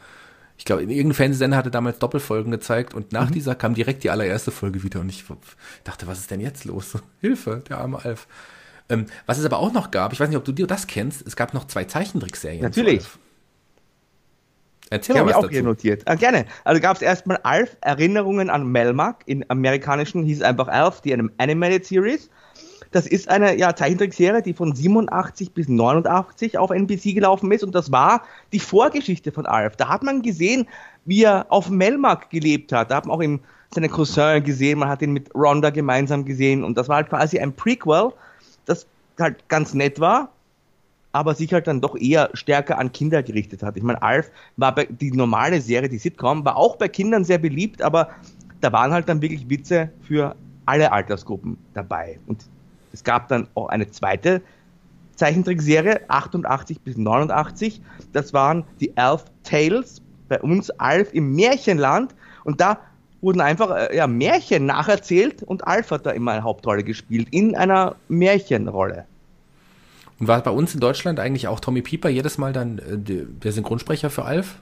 Ich 0.57 0.65
glaube, 0.65 0.83
irgendein 0.83 1.13
Fernsehsender 1.13 1.57
hatte 1.57 1.71
damals 1.71 1.99
Doppelfolgen 1.99 2.51
gezeigt 2.51 2.93
und 2.93 3.13
nach 3.13 3.29
mhm. 3.29 3.33
dieser 3.33 3.55
kam 3.55 3.73
direkt 3.73 4.03
die 4.03 4.09
allererste 4.09 4.51
Folge 4.51 4.83
wieder 4.83 4.99
und 4.99 5.09
ich 5.09 5.23
dachte, 5.85 6.05
was 6.05 6.19
ist 6.19 6.31
denn 6.31 6.41
jetzt 6.41 6.65
los? 6.65 6.97
Hilfe, 7.21 7.63
der 7.69 7.79
arme 7.79 8.03
Alf. 8.03 8.27
Ähm, 8.89 9.05
was 9.25 9.37
es 9.37 9.45
aber 9.45 9.59
auch 9.59 9.71
noch 9.71 9.89
gab, 9.89 10.11
ich 10.13 10.19
weiß 10.19 10.27
nicht, 10.27 10.37
ob 10.37 10.43
du 10.43 10.51
dir 10.51 10.67
das 10.67 10.85
kennst, 10.85 11.25
es 11.25 11.35
gab 11.35 11.53
noch 11.53 11.67
zwei 11.67 11.85
Zeichentrickserien. 11.85 12.61
Natürlich. 12.61 13.05
Erzähl 14.89 15.15
die 15.15 15.21
mal 15.21 15.27
was 15.27 15.35
auch 15.35 15.41
dazu. 15.41 15.53
hier 15.53 15.63
notiert. 15.63 16.03
Ah, 16.05 16.15
gerne. 16.15 16.45
Also 16.63 16.81
gab 16.81 16.95
es 16.95 17.01
erstmal 17.01 17.37
Alf 17.43 17.77
Erinnerungen 17.81 18.49
an 18.49 18.67
Melmac. 18.67 19.23
In 19.25 19.45
amerikanischen 19.49 20.23
hieß 20.23 20.37
es 20.37 20.43
einfach 20.43 20.67
Alf, 20.67 21.01
die 21.01 21.13
Animated 21.13 21.85
Series. 21.85 22.29
Das 22.91 23.05
ist 23.05 23.29
eine 23.29 23.55
ja, 23.55 23.75
Zeichentrickserie, 23.75 24.41
die 24.41 24.53
von 24.53 24.75
87 24.75 25.53
bis 25.53 25.67
89 25.67 26.57
auf 26.57 26.71
NBC 26.71 27.13
gelaufen 27.13 27.51
ist 27.51 27.63
und 27.63 27.75
das 27.75 27.91
war 27.91 28.23
die 28.51 28.59
Vorgeschichte 28.59 29.31
von 29.31 29.45
Alf. 29.45 29.75
Da 29.75 29.89
hat 29.89 30.01
man 30.01 30.23
gesehen, 30.23 30.67
wie 31.05 31.23
er 31.23 31.45
auf 31.49 31.69
Melmark 31.69 32.31
gelebt 32.31 32.71
hat. 32.71 32.89
Da 32.89 32.95
hat 32.95 33.05
man 33.05 33.15
auch 33.15 33.21
ihm 33.21 33.41
seine 33.71 33.89
Cousin 33.89 34.43
gesehen, 34.43 34.79
man 34.79 34.89
hat 34.89 35.03
ihn 35.03 35.13
mit 35.13 35.29
Rhonda 35.35 35.69
gemeinsam 35.69 36.25
gesehen 36.25 36.63
und 36.63 36.77
das 36.79 36.89
war 36.89 36.95
halt 36.95 37.09
quasi 37.09 37.37
ein 37.37 37.53
Prequel, 37.53 38.11
das 38.65 38.87
halt 39.19 39.47
ganz 39.49 39.75
nett 39.75 39.99
war, 39.99 40.31
aber 41.11 41.33
sich 41.35 41.53
halt 41.53 41.67
dann 41.67 41.81
doch 41.81 41.95
eher 41.95 42.29
stärker 42.33 42.77
an 42.77 42.91
Kinder 42.91 43.23
gerichtet 43.23 43.63
hat. 43.63 43.77
Ich 43.77 43.83
meine, 43.83 44.01
Alf 44.01 44.31
war 44.57 44.75
bei, 44.75 44.85
die 44.85 45.11
normale 45.11 45.61
Serie, 45.61 45.89
die 45.89 45.97
Sitcom, 45.97 46.45
war 46.45 46.55
auch 46.55 46.75
bei 46.75 46.87
Kindern 46.87 47.23
sehr 47.23 47.39
beliebt, 47.39 47.81
aber 47.81 48.09
da 48.61 48.71
waren 48.71 48.91
halt 48.91 49.09
dann 49.09 49.21
wirklich 49.21 49.49
Witze 49.49 49.89
für 50.01 50.35
alle 50.65 50.91
Altersgruppen 50.91 51.57
dabei. 51.73 52.19
Und 52.27 52.45
es 52.93 53.03
gab 53.03 53.27
dann 53.27 53.47
auch 53.55 53.69
eine 53.69 53.89
zweite 53.89 54.41
Zeichentrickserie, 55.15 56.01
88 56.07 56.81
bis 56.81 56.97
89. 56.97 57.81
Das 58.13 58.33
waren 58.33 58.63
die 58.79 58.95
Elf 58.95 59.25
Tales, 59.43 60.01
bei 60.27 60.39
uns 60.41 60.69
Alf 60.71 61.13
im 61.13 61.33
Märchenland. 61.35 62.15
Und 62.43 62.61
da 62.61 62.79
wurden 63.21 63.41
einfach 63.41 63.75
äh, 63.75 63.97
ja, 63.97 64.07
Märchen 64.07 64.65
nacherzählt 64.65 65.43
und 65.43 65.67
Alf 65.67 65.91
hat 65.91 66.05
da 66.05 66.11
immer 66.11 66.31
eine 66.31 66.43
Hauptrolle 66.43 66.83
gespielt, 66.83 67.27
in 67.31 67.55
einer 67.55 67.95
Märchenrolle. 68.07 69.05
Und 70.19 70.27
war 70.27 70.41
bei 70.41 70.51
uns 70.51 70.73
in 70.73 70.79
Deutschland 70.79 71.19
eigentlich 71.19 71.47
auch 71.47 71.59
Tommy 71.59 71.81
Pieper 71.81 72.09
jedes 72.09 72.37
Mal 72.37 72.53
dann 72.53 72.79
äh, 72.79 72.97
der 72.97 73.51
Synchronsprecher 73.51 74.09
für 74.09 74.25
Alf? 74.25 74.59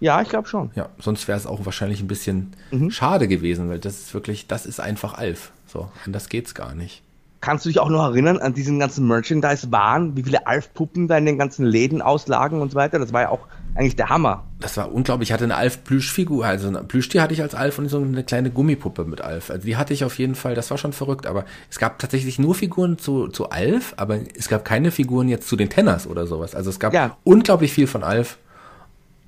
Ja, 0.00 0.22
ich 0.22 0.28
glaube 0.28 0.46
schon. 0.46 0.70
Ja, 0.74 0.90
sonst 0.98 1.26
wäre 1.26 1.38
es 1.38 1.46
auch 1.46 1.64
wahrscheinlich 1.64 2.00
ein 2.00 2.06
bisschen 2.06 2.52
mhm. 2.70 2.90
schade 2.90 3.26
gewesen, 3.26 3.68
weil 3.68 3.78
das 3.78 3.98
ist 3.98 4.14
wirklich, 4.14 4.46
das 4.46 4.66
ist 4.66 4.80
einfach 4.80 5.14
Alf. 5.14 5.52
So, 5.66 5.90
anders 6.04 6.28
geht's 6.28 6.54
gar 6.54 6.74
nicht. 6.74 7.02
Kannst 7.40 7.64
du 7.64 7.68
dich 7.68 7.78
auch 7.78 7.88
noch 7.88 8.02
erinnern 8.02 8.38
an 8.38 8.52
diesen 8.52 8.80
ganzen 8.80 9.06
Merchandise-Waren, 9.06 10.16
wie 10.16 10.24
viele 10.24 10.46
Alf-Puppen 10.46 11.06
da 11.06 11.18
in 11.18 11.24
den 11.24 11.38
ganzen 11.38 11.64
Läden 11.64 12.02
auslagen 12.02 12.60
und 12.60 12.72
so 12.72 12.76
weiter? 12.76 12.98
Das 12.98 13.12
war 13.12 13.22
ja 13.22 13.28
auch 13.28 13.46
eigentlich 13.76 13.94
der 13.94 14.08
Hammer. 14.08 14.44
Das 14.58 14.76
war 14.76 14.92
unglaublich. 14.92 15.28
Ich 15.28 15.32
hatte 15.32 15.44
eine 15.44 15.54
Alf-Plüschfigur, 15.54 16.44
also 16.44 16.68
ein 16.68 16.88
Plüschtier 16.88 17.22
hatte 17.22 17.32
ich 17.32 17.42
als 17.42 17.54
Alf 17.54 17.78
und 17.78 17.88
so 17.88 17.98
eine 17.98 18.24
kleine 18.24 18.50
Gummipuppe 18.50 19.04
mit 19.04 19.20
Alf. 19.20 19.50
Also 19.50 19.66
die 19.66 19.76
hatte 19.76 19.94
ich 19.94 20.04
auf 20.04 20.18
jeden 20.18 20.34
Fall, 20.34 20.56
das 20.56 20.70
war 20.70 20.78
schon 20.78 20.92
verrückt. 20.92 21.26
Aber 21.26 21.44
es 21.70 21.78
gab 21.78 22.00
tatsächlich 22.00 22.40
nur 22.40 22.56
Figuren 22.56 22.98
zu, 22.98 23.28
zu 23.28 23.50
Alf, 23.50 23.94
aber 23.96 24.18
es 24.36 24.48
gab 24.48 24.64
keine 24.64 24.90
Figuren 24.90 25.28
jetzt 25.28 25.48
zu 25.48 25.54
den 25.54 25.70
Tenners 25.70 26.08
oder 26.08 26.26
sowas. 26.26 26.56
Also 26.56 26.70
es 26.70 26.80
gab 26.80 26.92
ja. 26.92 27.16
unglaublich 27.22 27.72
viel 27.72 27.86
von 27.86 28.02
Alf. 28.02 28.38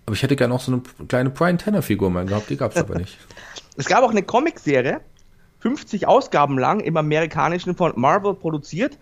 Aber 0.06 0.16
ich 0.16 0.22
hätte 0.24 0.34
gerne 0.34 0.52
auch 0.52 0.60
so 0.60 0.72
eine 0.72 0.82
kleine 1.06 1.30
Brian 1.30 1.58
Tenner-Figur 1.58 2.10
mal 2.10 2.26
gehabt, 2.26 2.50
die 2.50 2.56
gab 2.56 2.72
es 2.72 2.78
aber 2.78 2.98
nicht. 2.98 3.16
Es 3.76 3.86
gab 3.86 4.02
auch 4.02 4.10
eine 4.10 4.22
Comicserie, 4.22 5.00
50 5.60 6.06
Ausgaben 6.06 6.58
lang 6.58 6.80
im 6.80 6.96
amerikanischen 6.96 7.76
von 7.76 7.92
Marvel 7.96 8.34
produziert, 8.34 8.98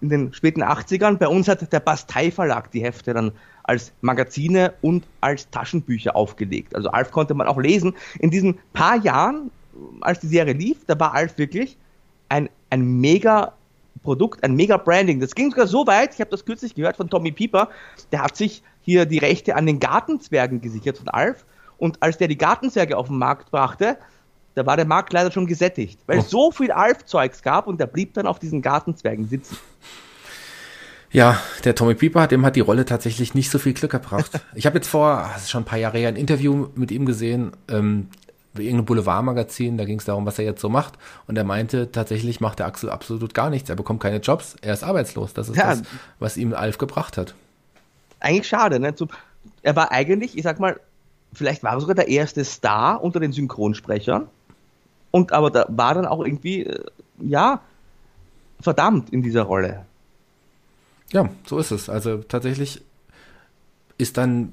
in 0.00 0.08
den 0.08 0.32
späten 0.32 0.62
80ern. 0.62 1.16
Bei 1.16 1.28
uns 1.28 1.48
hat 1.48 1.72
der 1.72 1.80
Bastei 1.80 2.30
Verlag 2.30 2.70
die 2.72 2.82
Hefte 2.82 3.14
dann 3.14 3.32
als 3.64 3.92
Magazine 4.00 4.74
und 4.80 5.04
als 5.20 5.48
Taschenbücher 5.50 6.16
aufgelegt. 6.16 6.74
Also 6.74 6.90
Alf 6.90 7.12
konnte 7.12 7.34
man 7.34 7.46
auch 7.46 7.58
lesen. 7.58 7.94
In 8.18 8.30
diesen 8.30 8.58
paar 8.72 8.96
Jahren, 8.96 9.50
als 10.00 10.20
die 10.20 10.26
Serie 10.26 10.54
lief, 10.54 10.84
da 10.86 10.98
war 10.98 11.14
Alf 11.14 11.38
wirklich 11.38 11.76
ein, 12.28 12.48
ein 12.70 13.00
mega 13.00 13.52
Produkt, 14.02 14.42
ein 14.42 14.54
mega 14.54 14.76
Branding. 14.76 15.20
Das 15.20 15.34
ging 15.34 15.50
sogar 15.50 15.66
so 15.66 15.86
weit, 15.86 16.14
ich 16.14 16.20
habe 16.20 16.30
das 16.30 16.44
kürzlich 16.44 16.74
gehört 16.74 16.96
von 16.96 17.10
Tommy 17.10 17.32
Pieper, 17.32 17.68
der 18.12 18.22
hat 18.22 18.36
sich 18.36 18.62
hier 18.82 19.04
die 19.04 19.18
Rechte 19.18 19.54
an 19.56 19.66
den 19.66 19.78
Gartenzwergen 19.78 20.60
gesichert 20.60 20.98
von 20.98 21.08
Alf. 21.08 21.44
Und 21.76 22.02
als 22.02 22.18
der 22.18 22.28
die 22.28 22.38
Gartenzwerge 22.38 22.96
auf 22.96 23.08
den 23.08 23.18
Markt 23.18 23.50
brachte, 23.50 23.98
da 24.54 24.66
war 24.66 24.76
der 24.76 24.86
Markt 24.86 25.12
leider 25.12 25.30
schon 25.30 25.46
gesättigt, 25.46 26.00
weil 26.06 26.18
oh. 26.18 26.20
es 26.20 26.30
so 26.30 26.50
viel 26.50 26.72
Alf-Zeugs 26.72 27.42
gab 27.42 27.66
und 27.66 27.80
der 27.80 27.86
blieb 27.86 28.14
dann 28.14 28.26
auf 28.26 28.38
diesen 28.38 28.62
Gartenzwergen 28.62 29.28
sitzen. 29.28 29.56
Ja, 31.12 31.40
der 31.64 31.74
Tommy 31.74 31.94
Pieper, 31.94 32.28
dem 32.28 32.44
hat 32.46 32.54
die 32.54 32.60
Rolle 32.60 32.84
tatsächlich 32.84 33.34
nicht 33.34 33.50
so 33.50 33.58
viel 33.58 33.72
Glück 33.72 33.90
gebracht. 33.90 34.40
Ich 34.54 34.66
habe 34.66 34.78
jetzt 34.78 34.88
vor, 34.88 35.28
das 35.32 35.44
ist 35.44 35.50
schon 35.50 35.62
ein 35.62 35.66
paar 35.66 35.78
Jahre 35.78 35.98
her, 35.98 36.08
ein 36.08 36.16
Interview 36.16 36.68
mit 36.74 36.90
ihm 36.90 37.04
gesehen, 37.04 37.52
ähm, 37.68 38.08
bei 38.52 38.62
irgendeinem 38.62 38.86
Boulevardmagazin, 38.86 39.78
da 39.78 39.84
ging 39.84 39.98
es 39.98 40.04
darum, 40.04 40.26
was 40.26 40.38
er 40.38 40.44
jetzt 40.44 40.60
so 40.60 40.68
macht. 40.68 40.94
Und 41.28 41.38
er 41.38 41.44
meinte, 41.44 41.92
tatsächlich 41.92 42.40
macht 42.40 42.58
der 42.58 42.66
Axel 42.66 42.90
absolut 42.90 43.32
gar 43.32 43.48
nichts. 43.48 43.70
Er 43.70 43.76
bekommt 43.76 44.00
keine 44.00 44.16
Jobs, 44.16 44.56
er 44.60 44.74
ist 44.74 44.82
arbeitslos. 44.82 45.34
Das 45.34 45.48
ist 45.48 45.56
ja, 45.56 45.70
das, 45.70 45.82
was 46.18 46.36
ihm 46.36 46.52
Alf 46.52 46.78
gebracht 46.78 47.16
hat. 47.16 47.34
Eigentlich 48.18 48.48
schade, 48.48 48.80
ne? 48.80 48.92
Er 49.62 49.76
war 49.76 49.92
eigentlich, 49.92 50.36
ich 50.36 50.42
sag 50.42 50.58
mal, 50.58 50.80
vielleicht 51.32 51.62
war 51.62 51.74
er 51.74 51.80
sogar 51.80 51.94
der 51.94 52.08
erste 52.08 52.44
Star 52.44 53.02
unter 53.02 53.20
den 53.20 53.32
Synchronsprechern. 53.32 54.26
Und 55.10 55.32
aber 55.32 55.50
da 55.50 55.66
war 55.68 55.94
dann 55.94 56.06
auch 56.06 56.24
irgendwie, 56.24 56.64
äh, 56.64 56.84
ja, 57.20 57.60
verdammt 58.60 59.10
in 59.10 59.22
dieser 59.22 59.42
Rolle. 59.42 59.86
Ja, 61.12 61.28
so 61.46 61.58
ist 61.58 61.70
es. 61.70 61.88
Also 61.88 62.18
tatsächlich 62.18 62.82
ist 63.98 64.16
dann 64.16 64.52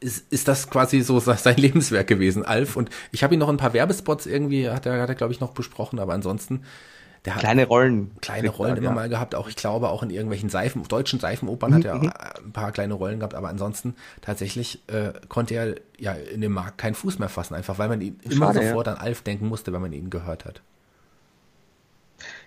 ist, 0.00 0.30
ist 0.30 0.48
das 0.48 0.70
quasi 0.70 1.00
so 1.00 1.18
sein 1.20 1.56
Lebenswerk 1.56 2.06
gewesen, 2.06 2.44
Alf. 2.44 2.76
Und 2.76 2.90
ich 3.12 3.22
habe 3.22 3.34
ihn 3.34 3.40
noch 3.40 3.48
ein 3.48 3.56
paar 3.56 3.72
Werbespots 3.72 4.26
irgendwie, 4.26 4.68
hat 4.70 4.86
er, 4.86 5.00
hat 5.00 5.08
er 5.08 5.14
glaube 5.14 5.32
ich, 5.32 5.40
noch 5.40 5.52
besprochen, 5.52 5.98
aber 5.98 6.12
ansonsten 6.14 6.62
der 7.26 7.34
hat 7.34 7.40
kleine 7.40 7.66
Rollen. 7.66 8.12
Kleine 8.20 8.48
Rollen 8.48 8.76
immer 8.76 8.90
ja. 8.90 8.94
mal 8.94 9.08
gehabt, 9.08 9.34
auch 9.34 9.48
ich 9.48 9.56
glaube 9.56 9.88
auch 9.88 10.04
in 10.04 10.10
irgendwelchen 10.10 10.48
Seifen, 10.48 10.82
deutschen 10.84 11.18
Seifenopern 11.18 11.72
mhm. 11.72 11.74
hat 11.74 11.84
er 11.84 11.94
mhm. 11.96 12.12
ein 12.44 12.52
paar 12.52 12.70
kleine 12.70 12.94
Rollen 12.94 13.18
gehabt, 13.18 13.34
aber 13.34 13.48
ansonsten 13.48 13.96
tatsächlich 14.20 14.80
äh, 14.86 15.12
konnte 15.28 15.54
er 15.54 15.74
ja 15.98 16.12
in 16.12 16.40
dem 16.40 16.52
Markt 16.52 16.78
keinen 16.78 16.94
Fuß 16.94 17.18
mehr 17.18 17.28
fassen, 17.28 17.54
einfach 17.54 17.78
weil 17.78 17.88
man 17.88 18.00
ihn 18.00 18.18
Schade, 18.22 18.34
immer 18.34 18.54
sofort 18.54 18.86
ja. 18.86 18.94
an 18.94 18.98
Alf 19.00 19.22
denken 19.22 19.48
musste, 19.48 19.72
wenn 19.72 19.82
man 19.82 19.92
ihn 19.92 20.08
gehört 20.08 20.44
hat. 20.44 20.62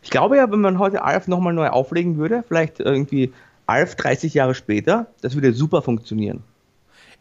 Ich 0.02 0.10
glaube 0.10 0.38
ja, 0.38 0.50
wenn 0.50 0.62
man 0.62 0.80
heute 0.80 1.04
Alf 1.04 1.28
nochmal 1.28 1.54
neu 1.54 1.68
auflegen 1.68 2.18
würde, 2.18 2.44
vielleicht 2.48 2.80
irgendwie 2.80 3.34
Alf 3.66 3.96
30 3.96 4.34
Jahre 4.34 4.56
später, 4.56 5.08
das 5.22 5.36
würde 5.36 5.54
super 5.54 5.82
funktionieren. 5.82 6.44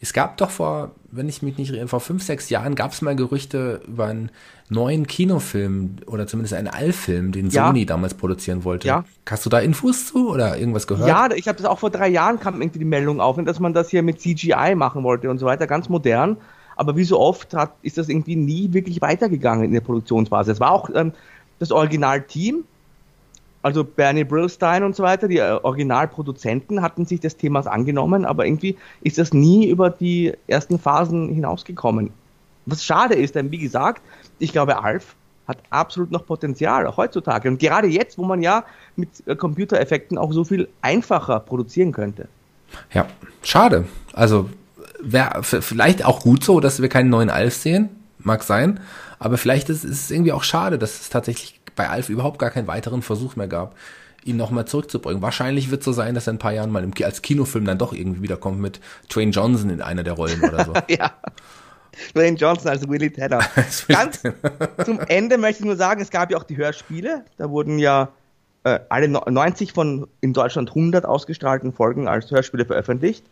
Es 0.01 0.13
gab 0.13 0.37
doch 0.37 0.51
vor, 0.51 0.93
wenn 1.11 1.29
ich 1.29 1.43
mich 1.43 1.59
nicht 1.59 1.73
irre, 1.73 1.89
vor 1.89 2.01
fünf, 2.01 2.23
sechs 2.23 2.51
Jahren 2.51 2.77
gab 2.77 2.93
es 2.93 3.03
mal 3.03 3.17
Gerüchte 3.17 3.81
über 3.89 4.07
einen 4.07 4.31
neuen 4.69 5.07
Kinofilm 5.07 5.97
oder 6.07 6.27
zumindest 6.27 6.55
einen 6.55 6.69
Allfilm, 6.69 7.33
den 7.33 7.51
ja. 7.51 7.67
Sony 7.67 7.85
damals 7.85 8.15
produzieren 8.15 8.63
wollte. 8.63 8.87
Ja. 8.87 9.05
Hast 9.29 9.45
du 9.45 9.51
da 9.51 9.59
Infos 9.59 10.07
zu 10.07 10.31
oder 10.31 10.57
irgendwas 10.57 10.87
gehört? 10.87 11.09
Ja, 11.09 11.29
ich 11.35 11.49
habe 11.49 11.59
das 11.59 11.67
auch 11.67 11.81
vor 11.81 11.91
drei 11.91 12.09
Jahren 12.09 12.39
kam 12.39 12.61
irgendwie 12.61 12.79
die 12.79 12.85
Meldung 12.85 13.21
auf, 13.21 13.37
dass 13.45 13.59
man 13.59 13.75
das 13.75 13.89
hier 13.89 14.03
mit 14.03 14.21
CGI 14.21 14.75
machen 14.77 15.03
wollte 15.03 15.31
und 15.31 15.39
so 15.39 15.47
weiter, 15.47 15.67
ganz 15.67 15.89
modern. 15.89 16.37
Aber 16.77 16.97
wie 16.97 17.05
so 17.05 17.19
oft 17.19 17.55
hat, 17.55 17.73
ist 17.83 17.99
das 17.99 18.09
irgendwie 18.09 18.37
nie 18.37 18.73
wirklich 18.73 19.01
weitergegangen 19.01 19.65
in 19.65 19.73
der 19.73 19.81
Produktionsphase. 19.81 20.53
Es 20.53 20.61
war 20.61 20.71
auch 20.71 20.89
ähm, 20.95 21.13
das 21.59 21.73
Originalteam, 21.73 22.65
also 23.63 23.85
Bernie 23.85 24.25
Brillstein 24.25 24.85
und 24.85 24.95
so 24.95 25.03
weiter, 25.03 25.29
die 25.29 25.39
äh, 25.39 25.59
Originalproduzenten 25.63 26.83
hatten 26.83 27.07
sich 27.07 27.21
des 27.21 27.37
Themas 27.37 27.67
angenommen, 27.67 28.25
aber 28.25 28.47
irgendwie 28.47 28.77
ist 29.03 29.19
das 29.19 29.33
nie 29.33 29.69
über 29.69 29.91
die 29.91 30.33
ersten 30.47 30.79
Phasen 30.79 31.29
hinausgekommen. 31.29 32.11
Was 32.67 32.85
schade 32.85 33.15
ist, 33.15 33.35
denn 33.35 33.51
wie 33.51 33.59
gesagt, 33.59 34.03
ich 34.39 34.53
glaube, 34.53 34.83
Alf 34.83 35.17
hat 35.47 35.59
absolut 35.71 36.11
noch 36.11 36.27
Potenzial, 36.27 36.87
auch 36.87 36.99
heutzutage. 36.99 37.49
Und 37.49 37.59
gerade 37.59 37.89
jetzt, 37.89 38.19
wo 38.19 38.25
man 38.25 38.43
ja 38.43 38.65
mit 38.97 39.09
äh, 39.27 39.35
Computereffekten 39.35 40.19
auch 40.19 40.33
so 40.33 40.45
viel 40.45 40.69
einfacher 40.83 41.41
produzieren 41.41 41.93
könnte. 41.93 42.29
Ja, 42.93 43.07
schade. 43.43 43.87
Also 44.13 44.51
wäre 45.01 45.43
vielleicht 45.43 46.05
auch 46.05 46.21
gut 46.21 46.45
so, 46.45 46.61
dass 46.61 46.83
wir 46.83 46.89
keinen 46.91 47.09
neuen 47.09 47.31
Alf 47.31 47.55
sehen, 47.55 47.89
mag 48.19 48.43
sein, 48.43 48.81
aber 49.19 49.39
vielleicht 49.39 49.69
ist, 49.71 49.85
ist 49.85 50.05
es 50.05 50.11
irgendwie 50.11 50.33
auch 50.33 50.45
schade, 50.45 50.79
dass 50.79 51.01
es 51.01 51.09
tatsächlich 51.09 51.58
bei 51.79 51.89
Alf 51.89 52.11
überhaupt 52.11 52.39
gar 52.39 52.51
keinen 52.51 52.67
weiteren 52.67 53.01
Versuch 53.01 53.37
mehr 53.37 53.49
gab, 53.49 53.75
ihn 54.25 54.37
nochmal 54.37 54.67
zurückzubringen. 54.67 55.23
Wahrscheinlich 55.23 55.71
wird 55.71 55.81
es 55.81 55.87
so 55.87 55.93
sein, 55.93 56.15
dass 56.15 56.27
er 56.27 56.35
ein 56.35 56.39
paar 56.39 56.53
Jahren 56.53 56.71
mal 56.71 56.85
im, 56.85 56.93
als 57.03 57.23
Kinofilm 57.23 57.65
dann 57.65 57.79
doch 57.79 57.95
irgendwie 57.95 58.23
wiederkommt 58.23 58.61
mit 58.61 58.81
Twain 59.09 59.31
Johnson 59.31 59.71
in 59.71 59.81
einer 59.81 60.03
der 60.03 60.13
Rollen 60.13 60.43
oder 60.43 60.65
so. 60.65 60.75
ja. 60.89 61.13
Dwayne 62.15 62.37
Johnson 62.37 62.71
als 62.71 62.89
Willie 62.89 63.13
Tanner. 63.13 63.41
Ganz 63.89 64.23
zum 64.85 65.01
Ende 65.01 65.39
möchte 65.39 65.63
ich 65.63 65.67
nur 65.67 65.77
sagen, 65.77 66.01
es 66.01 66.11
gab 66.11 66.31
ja 66.31 66.37
auch 66.37 66.45
die 66.45 66.57
Hörspiele. 66.57 67.25
Da 67.39 67.51
wurden 67.51 67.79
ja 67.79 68.11
äh, 68.65 68.81
alle 68.89 69.09
90 69.09 69.73
von 69.73 70.07
in 70.21 70.33
Deutschland 70.33 70.71
100 70.71 71.05
ausgestrahlten 71.05 71.73
Folgen 71.73 72.07
als 72.09 72.31
Hörspiele 72.31 72.65
veröffentlicht. 72.67 73.25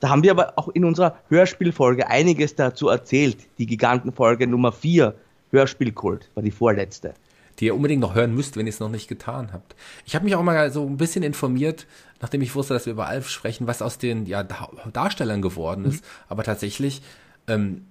Da 0.00 0.10
haben 0.10 0.22
wir 0.22 0.32
aber 0.32 0.52
auch 0.56 0.68
in 0.68 0.84
unserer 0.84 1.16
Hörspielfolge 1.28 2.08
einiges 2.08 2.54
dazu 2.56 2.88
erzählt. 2.88 3.38
Die 3.58 3.66
Gigantenfolge 3.66 4.46
Nummer 4.46 4.72
4, 4.72 5.14
Hörspielkult, 5.50 6.30
war 6.34 6.42
die 6.42 6.50
vorletzte. 6.50 7.14
Die 7.60 7.66
ihr 7.66 7.74
unbedingt 7.74 8.00
noch 8.00 8.14
hören 8.14 8.34
müsst, 8.34 8.56
wenn 8.56 8.66
ihr 8.66 8.72
es 8.72 8.80
noch 8.80 8.90
nicht 8.90 9.08
getan 9.08 9.52
habt. 9.52 9.76
Ich 10.06 10.14
habe 10.14 10.24
mich 10.24 10.34
auch 10.34 10.42
mal 10.42 10.70
so 10.72 10.86
ein 10.86 10.96
bisschen 10.96 11.22
informiert, 11.22 11.86
nachdem 12.20 12.42
ich 12.42 12.54
wusste, 12.54 12.74
dass 12.74 12.86
wir 12.86 12.92
über 12.92 13.06
Alf 13.06 13.28
sprechen, 13.28 13.66
was 13.66 13.82
aus 13.82 13.98
den 13.98 14.26
ja, 14.26 14.42
Darstellern 14.42 15.42
geworden 15.42 15.84
ist. 15.84 16.02
Mhm. 16.02 16.08
Aber 16.28 16.42
tatsächlich, 16.42 17.02
ähm, 17.46 17.82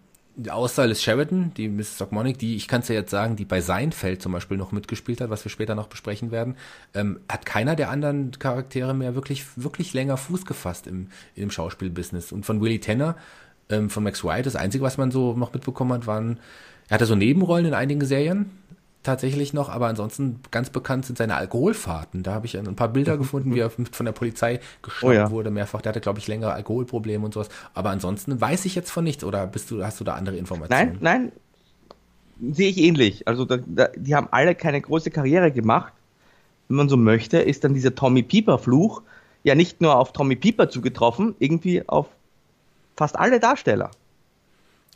außer 0.49 0.87
Liz 0.87 1.01
Sheridan, 1.01 1.53
die 1.55 1.69
Mrs. 1.69 2.01
Ogmonic, 2.01 2.39
die, 2.39 2.55
ich 2.55 2.67
kann 2.67 2.81
es 2.81 2.87
ja 2.87 2.95
jetzt 2.95 3.11
sagen, 3.11 3.35
die 3.35 3.45
bei 3.45 3.61
Seinfeld 3.61 4.21
zum 4.21 4.31
Beispiel 4.31 4.57
noch 4.57 4.71
mitgespielt 4.71 5.21
hat, 5.21 5.29
was 5.29 5.45
wir 5.45 5.51
später 5.51 5.75
noch 5.75 5.87
besprechen 5.87 6.31
werden, 6.31 6.55
ähm, 6.93 7.19
hat 7.29 7.45
keiner 7.45 7.75
der 7.75 7.89
anderen 7.89 8.31
Charaktere 8.39 8.93
mehr 8.93 9.15
wirklich, 9.15 9.45
wirklich 9.55 9.93
länger 9.93 10.17
Fuß 10.17 10.45
gefasst 10.45 10.87
im, 10.87 11.07
im 11.35 11.51
Schauspielbusiness. 11.51 12.31
Und 12.31 12.45
von 12.45 12.61
Willie 12.61 12.79
Tanner, 12.79 13.15
ähm, 13.69 13.89
von 13.89 14.03
Max 14.03 14.23
White, 14.23 14.43
das 14.43 14.55
Einzige, 14.55 14.83
was 14.83 14.97
man 14.97 15.11
so 15.11 15.33
noch 15.33 15.53
mitbekommen 15.53 15.93
hat, 15.93 16.07
waren, 16.07 16.39
er 16.89 16.95
hatte 16.95 17.05
so 17.05 17.15
Nebenrollen 17.15 17.67
in 17.67 17.73
einigen 17.73 18.05
Serien, 18.05 18.51
tatsächlich 19.03 19.53
noch, 19.53 19.69
aber 19.69 19.87
ansonsten 19.87 20.39
ganz 20.49 20.69
bekannt 20.69 21.05
sind 21.05 21.17
seine 21.17 21.35
Alkoholfahrten. 21.35 22.23
Da 22.23 22.33
habe 22.33 22.45
ich 22.45 22.57
ein 22.57 22.75
paar 22.75 22.89
Bilder 22.89 23.17
gefunden, 23.17 23.53
wie 23.53 23.59
er 23.59 23.69
von 23.69 24.05
der 24.05 24.13
Polizei 24.13 24.59
geschnappt 24.81 25.03
oh 25.03 25.11
ja. 25.11 25.31
wurde, 25.31 25.51
mehrfach. 25.51 25.81
Der 25.81 25.91
hatte, 25.91 26.01
glaube 26.01 26.19
ich, 26.19 26.27
längere 26.27 26.53
Alkoholprobleme 26.53 27.23
und 27.23 27.33
sowas. 27.33 27.49
Aber 27.73 27.89
ansonsten 27.89 28.39
weiß 28.39 28.65
ich 28.65 28.75
jetzt 28.75 28.91
von 28.91 29.03
nichts 29.03 29.23
oder 29.23 29.45
bist 29.45 29.69
du, 29.71 29.83
hast 29.83 29.99
du 29.99 30.03
da 30.03 30.15
andere 30.15 30.37
Informationen? 30.37 30.97
Nein, 31.01 31.31
nein, 32.39 32.53
sehe 32.53 32.69
ich 32.69 32.77
ähnlich. 32.77 33.27
Also 33.27 33.45
da, 33.45 33.57
da, 33.65 33.89
die 33.95 34.15
haben 34.15 34.27
alle 34.31 34.55
keine 34.55 34.81
große 34.81 35.11
Karriere 35.11 35.51
gemacht. 35.51 35.93
Wenn 36.67 36.77
man 36.77 36.89
so 36.89 36.97
möchte, 36.97 37.39
ist 37.39 37.63
dann 37.63 37.73
dieser 37.73 37.93
Tommy 37.93 38.23
Pieper-Fluch 38.23 39.01
ja 39.43 39.55
nicht 39.55 39.81
nur 39.81 39.97
auf 39.97 40.13
Tommy 40.13 40.35
Pieper 40.35 40.69
zugetroffen, 40.69 41.35
irgendwie 41.39 41.87
auf 41.87 42.07
fast 42.95 43.17
alle 43.17 43.39
Darsteller. 43.39 43.91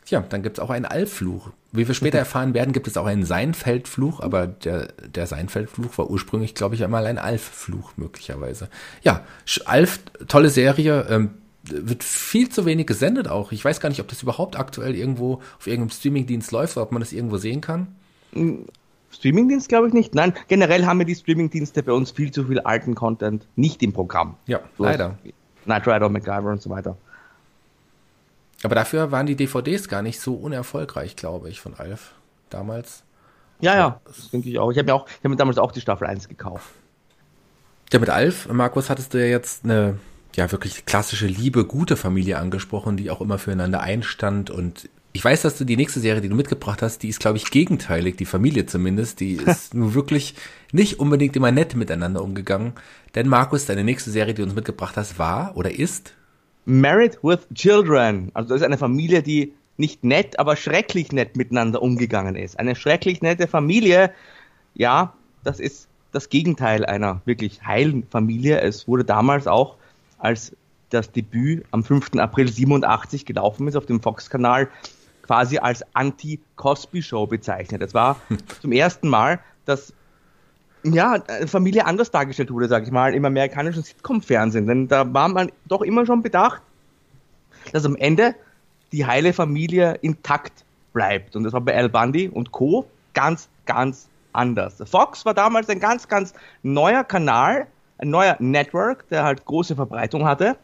Tja, 0.07 0.23
dann 0.29 0.41
gibt 0.41 0.57
es 0.57 0.63
auch 0.63 0.69
einen 0.69 0.85
Alffluch. 0.85 1.49
Wie 1.73 1.85
wir 1.85 1.93
später 1.93 2.17
erfahren 2.17 2.53
werden, 2.53 2.71
gibt 2.71 2.87
es 2.87 2.95
auch 2.95 3.05
einen 3.05 3.25
Seinfeldfluch, 3.25 4.21
aber 4.21 4.47
der, 4.47 4.93
der 5.05 5.27
Seinfeldfluch 5.27 5.97
war 5.97 6.09
ursprünglich, 6.09 6.55
glaube 6.55 6.75
ich, 6.75 6.83
einmal 6.85 7.05
ein 7.05 7.17
Alf-Fluch 7.17 7.91
möglicherweise. 7.97 8.69
Ja, 9.03 9.25
Alf, 9.65 9.99
tolle 10.29 10.49
Serie, 10.49 11.05
ähm, 11.09 11.31
wird 11.63 12.05
viel 12.05 12.47
zu 12.47 12.65
wenig 12.65 12.87
gesendet 12.87 13.27
auch. 13.27 13.51
Ich 13.51 13.65
weiß 13.65 13.81
gar 13.81 13.89
nicht, 13.89 13.99
ob 13.99 14.07
das 14.07 14.23
überhaupt 14.23 14.57
aktuell 14.57 14.95
irgendwo 14.95 15.41
auf 15.59 15.67
irgendeinem 15.67 15.89
Streamingdienst 15.89 16.53
läuft 16.53 16.77
oder 16.77 16.85
ob 16.85 16.93
man 16.93 17.01
das 17.01 17.11
irgendwo 17.11 17.35
sehen 17.35 17.59
kann. 17.59 17.87
Hm, 18.31 18.65
Streamingdienst 19.11 19.67
glaube 19.67 19.89
ich 19.89 19.93
nicht. 19.93 20.15
Nein, 20.15 20.33
generell 20.47 20.85
haben 20.85 20.99
wir 20.99 21.05
die 21.05 21.15
Streamingdienste 21.15 21.83
bei 21.83 21.91
uns 21.91 22.11
viel 22.11 22.31
zu 22.31 22.45
viel 22.45 22.61
alten 22.61 22.95
Content 22.95 23.45
nicht 23.57 23.83
im 23.83 23.91
Programm. 23.91 24.37
Ja, 24.45 24.61
so 24.77 24.85
leider. 24.85 25.17
Knight 25.65 25.85
Rider, 25.85 26.07
MacGyver 26.07 26.51
und 26.51 26.61
so 26.61 26.69
weiter. 26.69 26.95
Aber 28.63 28.75
dafür 28.75 29.11
waren 29.11 29.25
die 29.25 29.35
DVDs 29.35 29.87
gar 29.87 30.01
nicht 30.01 30.19
so 30.19 30.33
unerfolgreich, 30.33 31.15
glaube 31.15 31.49
ich, 31.49 31.61
von 31.61 31.75
Alf 31.75 32.13
damals. 32.49 33.03
Ja, 33.59 33.75
ja, 33.75 34.01
das 34.05 34.29
denke 34.29 34.49
ich 34.49 34.59
auch. 34.59 34.71
Ich 34.71 34.77
habe 34.77 34.87
mir, 34.87 34.95
auch, 34.95 35.07
hab 35.07 35.29
mir 35.29 35.35
damals 35.35 35.57
auch 35.57 35.71
die 35.71 35.81
Staffel 35.81 36.07
1 36.07 36.27
gekauft. 36.27 36.67
Ja, 37.91 37.99
mit 37.99 38.09
Alf, 38.09 38.51
Markus, 38.51 38.89
hattest 38.89 39.13
du 39.13 39.19
ja 39.19 39.27
jetzt 39.27 39.63
eine 39.63 39.97
ja 40.35 40.51
wirklich 40.51 40.85
klassische 40.85 41.27
Liebe, 41.27 41.65
gute 41.65 41.97
Familie 41.97 42.37
angesprochen, 42.37 42.97
die 42.97 43.09
auch 43.09 43.21
immer 43.21 43.39
füreinander 43.39 43.81
einstand. 43.81 44.49
Und 44.49 44.89
ich 45.13 45.23
weiß, 45.23 45.41
dass 45.41 45.57
du 45.57 45.65
die 45.65 45.77
nächste 45.77 45.99
Serie, 45.99 46.21
die 46.21 46.29
du 46.29 46.35
mitgebracht 46.35 46.81
hast, 46.81 47.01
die 47.01 47.09
ist, 47.09 47.19
glaube 47.19 47.37
ich, 47.37 47.49
gegenteilig, 47.49 48.17
die 48.17 48.25
Familie 48.25 48.65
zumindest. 48.65 49.19
Die 49.19 49.33
ist 49.45 49.73
nur 49.73 49.93
wirklich 49.93 50.35
nicht 50.71 50.99
unbedingt 50.99 51.35
immer 51.35 51.51
nett 51.51 51.75
miteinander 51.75 52.21
umgegangen. 52.21 52.73
Denn 53.15 53.27
Markus, 53.27 53.65
deine 53.65 53.83
nächste 53.83 54.11
Serie, 54.11 54.33
die 54.33 54.41
du 54.41 54.47
uns 54.47 54.55
mitgebracht 54.55 54.95
hast, 54.95 55.17
war 55.17 55.57
oder 55.57 55.71
ist 55.71 56.13
Married 56.67 57.17
with 57.23 57.47
Children. 57.53 58.29
Also 58.33 58.49
das 58.49 58.57
ist 58.57 58.65
eine 58.65 58.77
Familie, 58.77 59.23
die 59.23 59.53
nicht 59.77 60.03
nett, 60.03 60.37
aber 60.37 60.57
schrecklich 60.57 61.13
nett 61.13 61.37
miteinander 61.37 61.81
umgegangen 61.81 62.35
ist. 62.35 62.59
Eine 62.59 62.75
schrecklich 62.75 63.21
nette 63.21 63.47
Familie, 63.47 64.11
ja, 64.75 65.13
das 65.45 65.61
ist 65.61 65.87
das 66.11 66.27
Gegenteil 66.27 66.85
einer 66.85 67.21
wirklich 67.23 67.63
heilen 67.65 68.05
Familie. 68.09 68.59
Es 68.59 68.85
wurde 68.85 69.05
damals 69.05 69.47
auch, 69.47 69.77
als 70.17 70.57
das 70.89 71.09
Debüt 71.11 71.63
am 71.71 71.85
5. 71.85 72.15
April 72.17 72.51
87 72.51 73.25
gelaufen 73.25 73.67
ist 73.69 73.77
auf 73.77 73.85
dem 73.85 74.01
Fox-Kanal, 74.01 74.67
quasi 75.21 75.59
als 75.59 75.83
Anti-Cosby-Show 75.93 77.27
bezeichnet. 77.27 77.81
Es 77.81 77.93
war 77.93 78.19
zum 78.61 78.73
ersten 78.73 79.07
Mal, 79.07 79.39
dass 79.63 79.93
ja, 80.93 81.23
Familie 81.47 81.85
anders 81.85 82.11
dargestellt 82.11 82.51
wurde, 82.51 82.67
sag 82.67 82.83
ich 82.83 82.91
mal, 82.91 83.13
im 83.13 83.25
amerikanischen 83.25 83.83
Sitcom-Fernsehen. 83.83 84.67
Denn 84.67 84.87
da 84.87 85.11
war 85.13 85.27
man 85.29 85.51
doch 85.67 85.81
immer 85.81 86.05
schon 86.05 86.21
bedacht, 86.21 86.61
dass 87.73 87.85
am 87.85 87.95
Ende 87.95 88.35
die 88.91 89.05
heile 89.05 89.33
Familie 89.33 89.95
intakt 90.01 90.63
bleibt. 90.93 91.35
Und 91.35 91.43
das 91.43 91.53
war 91.53 91.61
bei 91.61 91.75
Al 91.75 91.89
Bundy 91.89 92.29
und 92.29 92.51
Co. 92.51 92.87
ganz, 93.13 93.49
ganz 93.65 94.07
anders. 94.33 94.81
Fox 94.85 95.25
war 95.25 95.33
damals 95.33 95.69
ein 95.69 95.79
ganz, 95.79 96.07
ganz 96.07 96.33
neuer 96.63 97.03
Kanal, 97.03 97.67
ein 97.97 98.09
neuer 98.09 98.35
Network, 98.39 99.07
der 99.09 99.23
halt 99.23 99.45
große 99.45 99.75
Verbreitung 99.75 100.25
hatte. 100.25 100.55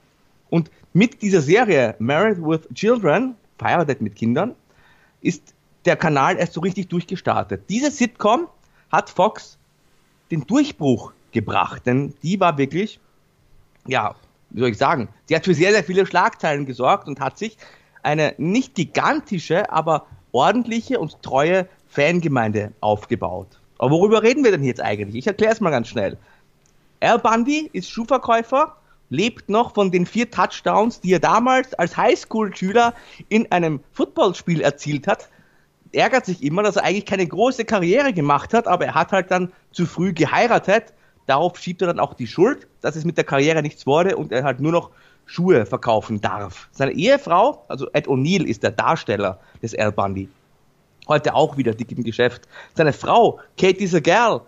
Und 0.49 0.69
mit 0.93 1.21
dieser 1.21 1.41
Serie 1.41 1.95
Married 1.99 2.37
with 2.37 2.67
Children, 2.73 3.35
verheiratet 3.57 4.01
mit 4.01 4.15
Kindern, 4.15 4.55
ist 5.21 5.53
der 5.85 5.95
Kanal 5.95 6.37
erst 6.37 6.53
so 6.53 6.61
richtig 6.61 6.87
durchgestartet. 6.89 7.63
Diese 7.69 7.91
Sitcom 7.91 8.47
hat 8.91 9.09
Fox 9.09 9.57
den 10.33 10.47
Durchbruch 10.47 11.13
gebracht, 11.31 11.85
denn 11.85 12.15
die 12.23 12.39
war 12.39 12.57
wirklich, 12.57 12.99
ja, 13.87 14.15
wie 14.49 14.61
soll 14.61 14.69
ich 14.69 14.77
sagen, 14.77 15.09
sie 15.25 15.35
hat 15.35 15.45
für 15.45 15.53
sehr, 15.53 15.71
sehr 15.71 15.83
viele 15.83 16.05
Schlagzeilen 16.07 16.65
gesorgt 16.65 17.07
und 17.07 17.19
hat 17.19 17.37
sich 17.37 17.57
eine 18.01 18.33
nicht 18.37 18.73
gigantische, 18.73 19.71
aber 19.71 20.07
ordentliche 20.31 20.99
und 20.99 21.21
treue 21.21 21.67
Fangemeinde 21.87 22.71
aufgebaut. 22.81 23.47
Aber 23.77 23.91
worüber 23.91 24.23
reden 24.23 24.43
wir 24.43 24.51
denn 24.51 24.63
jetzt 24.63 24.81
eigentlich? 24.81 25.15
Ich 25.17 25.27
erkläre 25.27 25.53
es 25.53 25.61
mal 25.61 25.69
ganz 25.69 25.87
schnell. 25.87 26.17
Al 26.99 27.19
Bundy 27.19 27.69
ist 27.71 27.89
Schuhverkäufer, 27.89 28.75
lebt 29.09 29.49
noch 29.49 29.75
von 29.75 29.91
den 29.91 30.07
vier 30.07 30.31
Touchdowns, 30.31 30.99
die 30.99 31.13
er 31.13 31.19
damals 31.19 31.75
als 31.75 31.95
Highschool-Schüler 31.95 32.95
in 33.29 33.51
einem 33.51 33.81
Footballspiel 33.91 34.61
erzielt 34.61 35.07
hat 35.07 35.29
ärgert 35.93 36.25
sich 36.25 36.43
immer, 36.43 36.63
dass 36.63 36.75
er 36.75 36.83
eigentlich 36.83 37.05
keine 37.05 37.27
große 37.27 37.65
Karriere 37.65 38.13
gemacht 38.13 38.53
hat, 38.53 38.67
aber 38.67 38.85
er 38.85 38.95
hat 38.95 39.11
halt 39.11 39.31
dann 39.31 39.51
zu 39.71 39.85
früh 39.85 40.13
geheiratet. 40.13 40.93
Darauf 41.25 41.57
schiebt 41.57 41.81
er 41.81 41.87
dann 41.87 41.99
auch 41.99 42.13
die 42.13 42.27
Schuld, 42.27 42.67
dass 42.81 42.95
es 42.95 43.05
mit 43.05 43.17
der 43.17 43.23
Karriere 43.23 43.61
nichts 43.61 43.85
wurde 43.85 44.17
und 44.17 44.31
er 44.31 44.43
halt 44.43 44.59
nur 44.59 44.71
noch 44.71 44.91
Schuhe 45.25 45.65
verkaufen 45.65 46.19
darf. 46.19 46.67
Seine 46.71 46.91
Ehefrau, 46.91 47.63
also 47.69 47.87
Ed 47.93 48.07
O'Neill 48.07 48.43
ist 48.43 48.63
der 48.63 48.71
Darsteller 48.71 49.39
des 49.61 49.77
Al 49.77 49.91
Bundy. 49.91 50.27
Heute 51.07 51.33
auch 51.33 51.57
wieder 51.57 51.73
dick 51.73 51.91
im 51.91 52.03
Geschäft. 52.03 52.47
Seine 52.75 52.93
Frau, 52.93 53.39
Katie 53.57 53.87
Segal, 53.87 54.41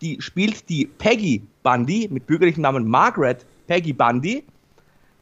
die 0.00 0.20
spielt 0.20 0.68
die 0.68 0.86
Peggy 0.86 1.46
Bundy 1.62 2.08
mit 2.10 2.26
bürgerlichem 2.26 2.62
Namen 2.62 2.86
Margaret 2.86 3.46
Peggy 3.66 3.92
Bundy. 3.92 4.44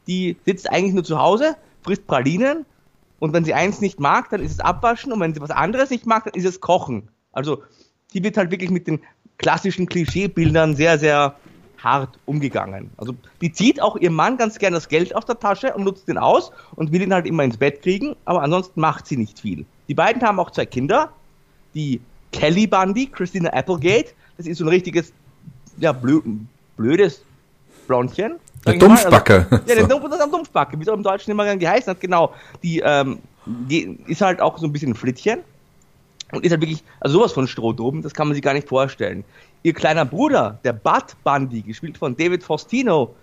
Die 0.07 0.35
sitzt 0.45 0.69
eigentlich 0.69 0.93
nur 0.93 1.03
zu 1.03 1.19
Hause, 1.19 1.55
frisst 1.83 2.05
Pralinen 2.07 2.65
und 3.19 3.33
wenn 3.33 3.45
sie 3.45 3.53
eins 3.53 3.81
nicht 3.81 3.99
mag, 3.99 4.29
dann 4.29 4.41
ist 4.41 4.51
es 4.51 4.59
Abwaschen. 4.59 5.11
Und 5.11 5.19
wenn 5.19 5.33
sie 5.33 5.41
was 5.41 5.51
anderes 5.51 5.89
nicht 5.89 6.05
mag, 6.05 6.25
dann 6.25 6.33
ist 6.33 6.45
es 6.45 6.59
Kochen. 6.59 7.09
Also 7.31 7.63
die 8.13 8.23
wird 8.23 8.37
halt 8.37 8.51
wirklich 8.51 8.69
mit 8.69 8.87
den 8.87 8.99
klassischen 9.37 9.87
Klischeebildern 9.87 10.75
sehr, 10.75 10.99
sehr 10.99 11.35
hart 11.77 12.17
umgegangen. 12.25 12.89
Also 12.97 13.15
die 13.41 13.51
zieht 13.51 13.81
auch 13.81 13.95
ihrem 13.97 14.15
Mann 14.15 14.37
ganz 14.37 14.57
gern 14.57 14.73
das 14.73 14.89
Geld 14.89 15.15
aus 15.15 15.25
der 15.25 15.39
Tasche 15.39 15.73
und 15.73 15.83
nutzt 15.83 16.07
den 16.07 16.17
aus 16.17 16.51
und 16.75 16.91
will 16.91 17.01
ihn 17.01 17.13
halt 17.13 17.27
immer 17.27 17.43
ins 17.43 17.57
Bett 17.57 17.81
kriegen, 17.81 18.15
aber 18.25 18.41
ansonsten 18.41 18.79
macht 18.79 19.05
sie 19.05 19.17
nicht 19.17 19.39
viel. 19.39 19.65
Die 19.87 19.93
beiden 19.93 20.21
haben 20.23 20.39
auch 20.39 20.51
zwei 20.51 20.65
Kinder. 20.65 21.11
Die 21.75 22.01
Kelly 22.31 22.65
Bundy, 22.65 23.07
Christina 23.07 23.49
Applegate, 23.51 24.13
das 24.37 24.47
ist 24.47 24.57
so 24.57 24.65
ein 24.65 24.69
richtiges, 24.69 25.13
ja, 25.77 25.93
blödes 26.77 27.23
Blondchen. 27.87 28.37
Eine 28.65 28.79
Dumpfbacke. 28.79 29.47
Also, 29.49 29.63
ja, 29.67 29.87
so. 29.87 30.07
das 30.07 30.19
ist 30.19 30.33
Dumpfbacke, 30.33 30.77
wie 30.77 30.83
es 30.83 30.89
auch 30.89 30.95
im 30.95 31.03
Deutschen 31.03 31.31
immer 31.31 31.45
gern 31.45 31.59
geheißen 31.59 31.91
hat, 31.91 31.99
genau. 31.99 32.33
Die, 32.63 32.79
ähm, 32.79 33.19
die 33.45 33.97
ist 34.07 34.21
halt 34.21 34.41
auch 34.41 34.57
so 34.57 34.65
ein 34.65 34.71
bisschen 34.71 34.91
ein 34.91 34.95
Flittchen 34.95 35.39
und 36.31 36.43
ist 36.43 36.51
halt 36.51 36.61
wirklich, 36.61 36.83
also 36.99 37.19
sowas 37.19 37.31
von 37.31 37.47
Strohdrum, 37.47 38.01
das 38.01 38.13
kann 38.13 38.27
man 38.27 38.33
sich 38.33 38.43
gar 38.43 38.53
nicht 38.53 38.67
vorstellen. 38.67 39.23
Ihr 39.63 39.73
kleiner 39.73 40.05
Bruder, 40.05 40.59
der 40.63 40.73
Bud 40.73 41.15
Bundy, 41.23 41.61
gespielt 41.61 41.97
von 41.97 42.15
David 42.17 42.43
Faustino, 42.43 43.15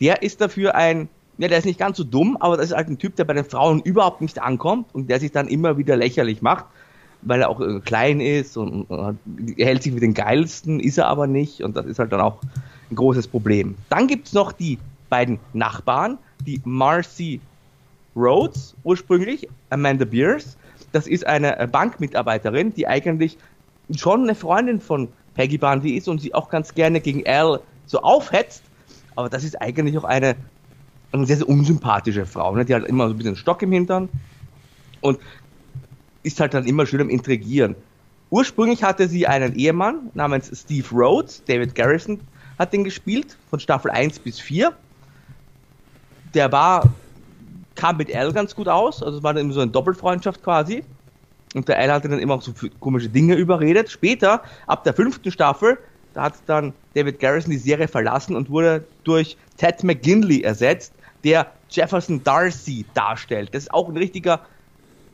der 0.00 0.22
ist 0.22 0.40
dafür 0.40 0.74
ein, 0.74 1.08
ja, 1.38 1.48
der 1.48 1.58
ist 1.58 1.64
nicht 1.64 1.78
ganz 1.78 1.96
so 1.96 2.04
dumm, 2.04 2.36
aber 2.40 2.56
das 2.56 2.66
ist 2.66 2.76
halt 2.76 2.88
ein 2.88 2.98
Typ, 2.98 3.16
der 3.16 3.24
bei 3.24 3.34
den 3.34 3.44
Frauen 3.44 3.80
überhaupt 3.80 4.20
nicht 4.20 4.40
ankommt 4.40 4.94
und 4.94 5.08
der 5.08 5.20
sich 5.20 5.32
dann 5.32 5.48
immer 5.48 5.78
wieder 5.78 5.96
lächerlich 5.96 6.42
macht, 6.42 6.66
weil 7.22 7.40
er 7.40 7.48
auch 7.48 7.60
äh, 7.60 7.80
klein 7.80 8.20
ist 8.20 8.56
und, 8.56 8.82
und, 8.82 8.98
und 8.98 9.18
hält 9.56 9.82
sich 9.82 9.94
für 9.94 10.00
den 10.00 10.14
geilsten, 10.14 10.80
ist 10.80 10.98
er 10.98 11.08
aber 11.08 11.26
nicht 11.26 11.62
und 11.62 11.76
das 11.76 11.86
ist 11.86 11.98
halt 11.98 12.12
dann 12.12 12.20
auch 12.20 12.40
ein 12.90 12.96
großes 12.96 13.28
Problem. 13.28 13.74
Dann 13.88 14.06
gibt 14.06 14.28
es 14.28 14.32
noch 14.32 14.52
die 14.52 14.78
beiden 15.08 15.38
Nachbarn, 15.52 16.18
die 16.46 16.60
Marcy 16.64 17.40
Rhodes 18.14 18.74
ursprünglich, 18.84 19.48
Amanda 19.70 20.04
Beers. 20.04 20.56
Das 20.92 21.06
ist 21.06 21.26
eine 21.26 21.58
äh, 21.58 21.66
Bankmitarbeiterin, 21.66 22.72
die 22.74 22.86
eigentlich 22.86 23.36
schon 23.94 24.22
eine 24.22 24.34
Freundin 24.34 24.80
von 24.80 25.08
Peggy 25.34 25.58
Bundy 25.58 25.96
ist 25.96 26.08
und 26.08 26.20
sie 26.20 26.34
auch 26.34 26.48
ganz 26.48 26.74
gerne 26.74 27.00
gegen 27.00 27.26
Al 27.26 27.60
so 27.86 28.00
aufhetzt. 28.00 28.62
Aber 29.14 29.28
das 29.28 29.44
ist 29.44 29.60
eigentlich 29.60 29.96
auch 29.98 30.04
eine, 30.04 30.34
eine 31.12 31.26
sehr, 31.26 31.36
sehr 31.36 31.48
unsympathische 31.48 32.26
Frau. 32.26 32.54
Ne? 32.56 32.64
Die 32.64 32.74
hat 32.74 32.84
immer 32.84 33.08
so 33.08 33.14
ein 33.14 33.18
bisschen 33.18 33.36
Stock 33.36 33.62
im 33.62 33.72
Hintern 33.72 34.08
und 35.00 35.18
ist 36.22 36.40
halt 36.40 36.54
dann 36.54 36.66
immer 36.66 36.86
schön 36.86 37.00
am 37.00 37.10
Intrigieren. 37.10 37.76
Ursprünglich 38.30 38.82
hatte 38.82 39.08
sie 39.08 39.26
einen 39.26 39.54
Ehemann 39.54 40.10
namens 40.14 40.50
Steve 40.58 40.88
Rhodes, 40.90 41.42
David 41.44 41.74
Garrison 41.74 42.20
hat 42.58 42.72
den 42.72 42.84
gespielt, 42.84 43.36
von 43.50 43.60
Staffel 43.60 43.90
1 43.90 44.18
bis 44.20 44.40
4. 44.40 44.72
Der 46.34 46.52
war, 46.52 46.88
kam 47.74 47.96
mit 47.96 48.14
Al 48.14 48.32
ganz 48.32 48.54
gut 48.54 48.68
aus, 48.68 49.02
also 49.02 49.18
es 49.18 49.22
war 49.22 49.34
dann 49.34 49.44
immer 49.44 49.54
so 49.54 49.60
eine 49.60 49.70
Doppelfreundschaft 49.70 50.42
quasi. 50.42 50.84
Und 51.54 51.68
der 51.68 51.78
Al 51.78 51.92
hatte 51.92 52.08
dann 52.08 52.18
immer 52.18 52.34
auch 52.34 52.42
so 52.42 52.52
komische 52.80 53.08
Dinge 53.08 53.34
überredet. 53.34 53.90
Später, 53.90 54.42
ab 54.66 54.84
der 54.84 54.94
fünften 54.94 55.30
Staffel, 55.30 55.78
da 56.12 56.22
hat 56.22 56.34
dann 56.46 56.72
David 56.94 57.20
Garrison 57.20 57.50
die 57.50 57.58
Serie 57.58 57.88
verlassen 57.88 58.36
und 58.36 58.50
wurde 58.50 58.84
durch 59.04 59.36
Ted 59.56 59.84
McGinley 59.84 60.42
ersetzt, 60.42 60.92
der 61.24 61.52
Jefferson 61.70 62.22
Darcy 62.24 62.84
darstellt. 62.94 63.54
Das 63.54 63.64
ist 63.64 63.74
auch 63.74 63.88
ein 63.88 63.96
richtiger, 63.96 64.40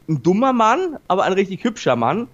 ein 0.09 0.23
dummer 0.23 0.53
Mann, 0.53 0.97
aber 1.09 1.25
ein 1.25 1.33
richtig 1.33 1.65
hübscher 1.65 1.97
Mann. 1.97 2.29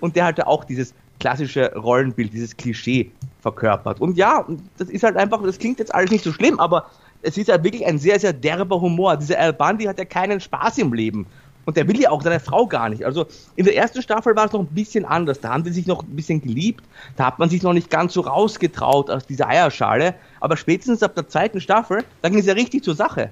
Und 0.00 0.16
der 0.16 0.24
hatte 0.26 0.46
auch 0.46 0.64
dieses 0.64 0.94
klassische 1.20 1.72
Rollenbild, 1.74 2.32
dieses 2.32 2.56
Klischee 2.56 3.10
verkörpert. 3.40 4.00
Und 4.00 4.16
ja, 4.16 4.46
das 4.78 4.88
ist 4.88 5.02
halt 5.02 5.16
einfach, 5.16 5.42
das 5.42 5.58
klingt 5.58 5.78
jetzt 5.78 5.94
alles 5.94 6.10
nicht 6.10 6.24
so 6.24 6.32
schlimm, 6.32 6.58
aber 6.58 6.86
es 7.22 7.36
ist 7.38 7.48
halt 7.48 7.64
wirklich 7.64 7.86
ein 7.86 7.98
sehr, 7.98 8.20
sehr 8.20 8.32
derber 8.32 8.80
Humor. 8.80 9.16
Dieser 9.16 9.38
Al 9.38 9.52
Bundy 9.52 9.84
hat 9.84 9.98
ja 9.98 10.04
keinen 10.04 10.40
Spaß 10.40 10.78
im 10.78 10.92
Leben. 10.92 11.26
Und 11.64 11.76
der 11.76 11.88
will 11.88 11.98
ja 11.98 12.10
auch 12.10 12.22
seine 12.22 12.40
Frau 12.40 12.66
gar 12.66 12.90
nicht. 12.90 13.06
Also 13.06 13.26
in 13.56 13.64
der 13.64 13.74
ersten 13.74 14.02
Staffel 14.02 14.36
war 14.36 14.46
es 14.46 14.52
noch 14.52 14.60
ein 14.60 14.66
bisschen 14.66 15.06
anders. 15.06 15.40
Da 15.40 15.50
haben 15.50 15.64
sie 15.64 15.72
sich 15.72 15.86
noch 15.86 16.02
ein 16.02 16.14
bisschen 16.14 16.42
geliebt. 16.42 16.84
Da 17.16 17.26
hat 17.26 17.38
man 17.38 17.48
sich 17.48 17.62
noch 17.62 17.72
nicht 17.72 17.88
ganz 17.88 18.12
so 18.12 18.20
rausgetraut 18.20 19.10
aus 19.10 19.26
dieser 19.26 19.48
Eierschale. 19.48 20.14
Aber 20.40 20.58
spätestens 20.58 21.02
ab 21.02 21.14
der 21.14 21.26
zweiten 21.28 21.60
Staffel, 21.60 22.04
da 22.20 22.28
ging 22.28 22.38
es 22.38 22.46
ja 22.46 22.52
richtig 22.52 22.84
zur 22.84 22.94
Sache. 22.94 23.30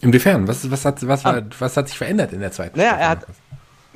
Inwiefern? 0.00 0.48
Was, 0.48 0.70
was, 0.70 0.84
hat, 0.84 1.06
was, 1.06 1.24
war, 1.24 1.42
was 1.58 1.76
hat 1.76 1.88
sich 1.88 1.98
verändert 1.98 2.32
in 2.32 2.40
der 2.40 2.52
zweiten 2.52 2.78
naja, 2.78 2.90
Staffel? 2.90 3.04
Er 3.04 3.10
hat, 3.10 3.26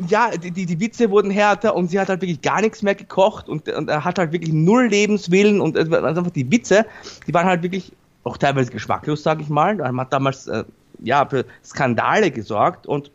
ja, 0.09 0.31
die, 0.31 0.51
die, 0.51 0.67
die 0.67 0.81
Witze 0.81 1.11
wurden 1.11 1.31
härter 1.31 1.75
und 1.75 1.89
sie 1.89 2.01
hat 2.01 2.09
halt 2.09 2.23
wirklich 2.23 2.41
gar 2.41 2.61
nichts 2.61 2.83
mehr 2.83 2.95
gekocht 2.95 3.49
und, 3.49 3.69
und 3.69 3.89
er 3.89 4.05
hat 4.05 4.19
halt 4.19 4.33
wirklich 4.33 4.53
null 4.53 4.87
Lebenswillen 4.87 5.61
und 5.61 5.77
also 5.77 5.95
einfach 5.97 6.31
die 6.31 6.51
Witze, 6.51 6.87
die 7.27 7.35
waren 7.35 7.47
halt 7.47 7.63
wirklich 7.63 7.93
auch 8.25 8.37
teilweise 8.37 8.71
geschmacklos, 8.71 9.23
sag 9.23 9.41
ich 9.41 9.49
mal. 9.49 9.77
Man 9.77 10.01
hat 10.01 10.13
damals 10.13 10.47
äh, 10.47 10.65
ja, 11.01 11.27
für 11.27 11.45
Skandale 11.65 12.31
gesorgt 12.31 12.87
und 12.87 13.11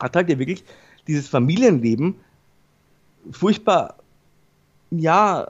hat 0.00 0.16
halt 0.16 0.28
ja 0.28 0.38
wirklich 0.38 0.64
dieses 1.06 1.28
Familienleben 1.28 2.16
furchtbar, 3.30 3.96
ja, 4.90 5.48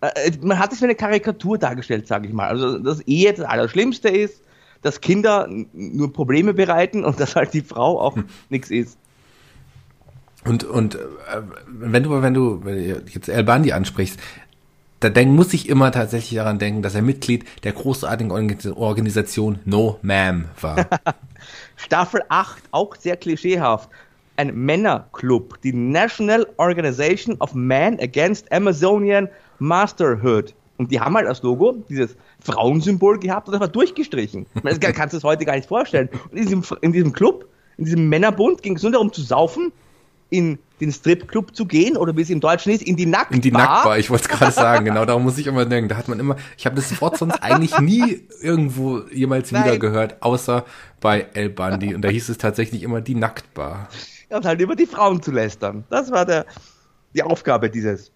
äh, 0.00 0.32
man 0.40 0.58
hat 0.58 0.72
es 0.72 0.80
wie 0.80 0.86
eine 0.86 0.94
Karikatur 0.94 1.58
dargestellt, 1.58 2.06
sage 2.06 2.28
ich 2.28 2.32
mal. 2.32 2.48
Also, 2.48 2.78
dass 2.78 3.00
Ehe 3.02 3.32
das 3.32 3.44
Allerschlimmste 3.44 4.08
ist, 4.08 4.42
dass 4.82 5.00
Kinder 5.00 5.48
nur 5.72 6.12
Probleme 6.12 6.54
bereiten 6.54 7.04
und 7.04 7.20
dass 7.20 7.36
halt 7.36 7.54
die 7.54 7.60
Frau 7.60 8.00
auch 8.00 8.16
hm. 8.16 8.24
nichts 8.48 8.70
ist. 8.70 8.98
Und, 10.44 10.64
und 10.64 10.96
äh, 10.96 10.98
wenn 11.66 12.02
du, 12.02 12.22
wenn 12.22 12.34
du 12.34 12.62
jetzt 13.08 13.28
El 13.28 13.44
Bandi 13.44 13.72
ansprichst, 13.72 14.18
da 15.02 15.08
denk, 15.08 15.32
muss 15.32 15.52
ich 15.52 15.68
immer 15.68 15.90
tatsächlich 15.90 16.38
daran 16.38 16.58
denken, 16.58 16.82
dass 16.82 16.94
er 16.94 17.02
Mitglied 17.02 17.44
der 17.64 17.72
großartigen 17.72 18.30
Organisation 18.30 19.58
No 19.64 19.98
Ma'am 20.02 20.44
war. 20.60 20.86
Staffel 21.76 22.22
8, 22.28 22.62
auch 22.70 22.94
sehr 22.94 23.16
klischeehaft. 23.16 23.90
Ein 24.36 24.54
Männerclub, 24.54 25.60
die 25.62 25.72
National 25.72 26.46
Organization 26.56 27.36
of 27.40 27.52
Men 27.54 27.98
Against 28.00 28.50
Amazonian 28.52 29.28
Masterhood. 29.58 30.54
Und 30.78 30.90
die 30.90 31.00
haben 31.00 31.16
halt 31.16 31.26
als 31.26 31.42
Logo 31.42 31.84
dieses 31.88 32.16
Frauensymbol 32.40 33.18
gehabt 33.18 33.48
und 33.48 33.52
das 33.52 33.60
war 33.60 33.68
durchgestrichen. 33.68 34.46
Das 34.62 34.78
kannst 34.80 35.12
du 35.12 35.18
es 35.18 35.24
heute 35.24 35.44
gar 35.44 35.56
nicht 35.56 35.68
vorstellen. 35.68 36.08
Und 36.30 36.38
in 36.38 36.46
diesem, 36.46 36.64
in 36.80 36.92
diesem 36.92 37.12
Club, 37.12 37.46
in 37.76 37.84
diesem 37.84 38.08
Männerbund 38.08 38.62
ging 38.62 38.76
es 38.76 38.82
nur 38.82 38.92
darum 38.92 39.12
zu 39.12 39.22
saufen 39.22 39.72
in 40.32 40.58
den 40.80 40.90
Stripclub 40.90 41.54
zu 41.54 41.66
gehen 41.66 41.96
oder 41.96 42.16
wie 42.16 42.22
es 42.22 42.30
im 42.30 42.40
Deutschen 42.40 42.72
ist, 42.72 42.82
in 42.82 42.96
die 42.96 43.06
Nacktbar. 43.06 43.36
In 43.36 43.42
die 43.42 43.52
Nacktbar, 43.52 43.98
ich 43.98 44.08
wollte 44.08 44.24
es 44.24 44.28
gerade 44.28 44.50
sagen, 44.50 44.86
genau, 44.86 45.04
darum 45.04 45.22
muss 45.22 45.36
ich 45.36 45.46
immer 45.46 45.66
denken. 45.66 45.90
Da 45.90 45.96
hat 45.96 46.08
man 46.08 46.18
immer, 46.18 46.36
ich 46.56 46.64
habe 46.64 46.74
das 46.74 47.00
Wort 47.00 47.18
sonst 47.18 47.42
eigentlich 47.42 47.78
nie 47.78 48.26
irgendwo 48.40 49.02
jemals 49.12 49.52
wieder 49.52 49.78
gehört, 49.78 50.22
außer 50.22 50.64
bei 51.00 51.26
El 51.34 51.50
Bandi. 51.50 51.94
Und 51.94 52.02
da 52.02 52.08
hieß 52.08 52.30
es 52.30 52.38
tatsächlich 52.38 52.82
immer 52.82 53.02
die 53.02 53.14
Nacktbar. 53.14 53.88
Ja, 54.30 54.38
und 54.38 54.46
halt 54.46 54.60
über 54.60 54.74
die 54.74 54.86
Frauen 54.86 55.22
zu 55.22 55.30
lästern. 55.30 55.84
Das 55.90 56.10
war 56.10 56.24
der, 56.24 56.46
die 57.14 57.22
Aufgabe 57.22 57.68
dieses 57.68 58.10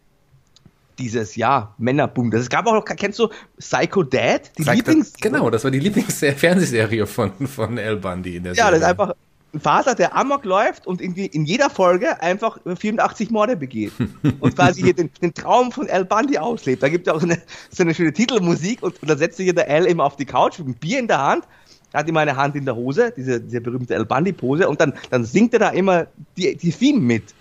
dieses 0.99 1.37
ja 1.37 1.75
Männerboom. 1.77 2.31
Das 2.31 2.49
gab 2.49 2.67
auch, 2.67 2.83
kennst 2.83 3.19
du 3.19 3.29
Psycho 3.59 4.03
Dad? 4.03 4.51
Die 4.57 4.63
Lieblings 4.63 5.13
genau, 5.21 5.51
das 5.51 5.63
war 5.63 5.71
die 5.71 5.79
Lieblingsfernsehserie 5.79 7.07
von 7.07 7.33
von 7.47 7.77
El 7.77 7.97
Bundy 7.97 8.37
in 8.37 8.45
der 8.45 8.55
ja, 8.55 8.65
Serie. 8.65 8.67
Ja, 8.67 8.71
das 8.71 8.81
ist 8.81 8.87
einfach 8.87 9.15
Vater, 9.61 9.95
der 9.95 10.17
Amok 10.17 10.45
läuft 10.45 10.87
und 10.87 11.01
in, 11.01 11.15
die, 11.15 11.27
in 11.27 11.45
jeder 11.45 11.71
Folge 11.71 12.21
einfach 12.23 12.59
84 12.65 13.31
Morde 13.31 13.57
begeht. 13.57 13.93
und 14.41 14.57
quasi 14.57 14.83
hier 14.83 14.95
den, 14.95 15.11
den, 15.23 15.35
Traum 15.35 15.73
von 15.73 15.89
Al 15.89 16.05
Bundy 16.05 16.39
auslebt. 16.39 16.83
Da 16.83 16.89
gibt 16.89 17.07
es 17.07 17.13
auch 17.13 17.21
so 17.21 17.27
eine, 17.27 17.43
so 17.71 17.83
eine 17.83 17.95
schöne 17.95 18.13
Titelmusik 18.13 18.83
und, 18.83 19.01
und 19.01 19.11
da 19.11 19.17
setzt 19.17 19.37
sich 19.37 19.53
der 19.55 19.69
Al 19.69 19.85
immer 19.87 20.05
auf 20.05 20.17
die 20.17 20.25
Couch 20.25 20.59
mit 20.59 20.67
einem 20.67 20.77
Bier 20.77 20.99
in 20.99 21.09
der 21.09 21.23
Hand, 21.23 21.45
hat 21.93 22.09
immer 22.09 22.21
eine 22.21 22.37
Hand 22.37 22.57
in 22.57 22.65
der 22.65 22.77
Hose, 22.77 23.13
diese, 23.17 23.41
diese 23.41 23.61
berühmte 23.61 23.95
Al 23.95 24.05
Bundy-Pose 24.05 24.69
und 24.69 24.81
dann, 24.81 24.95
dann 25.11 25.25
singt 25.25 25.53
er 25.53 25.61
da 25.61 25.69
immer 25.71 26.07
die, 26.37 26.57
die 26.57 26.71
Theme 26.71 27.01
mit. 27.01 27.35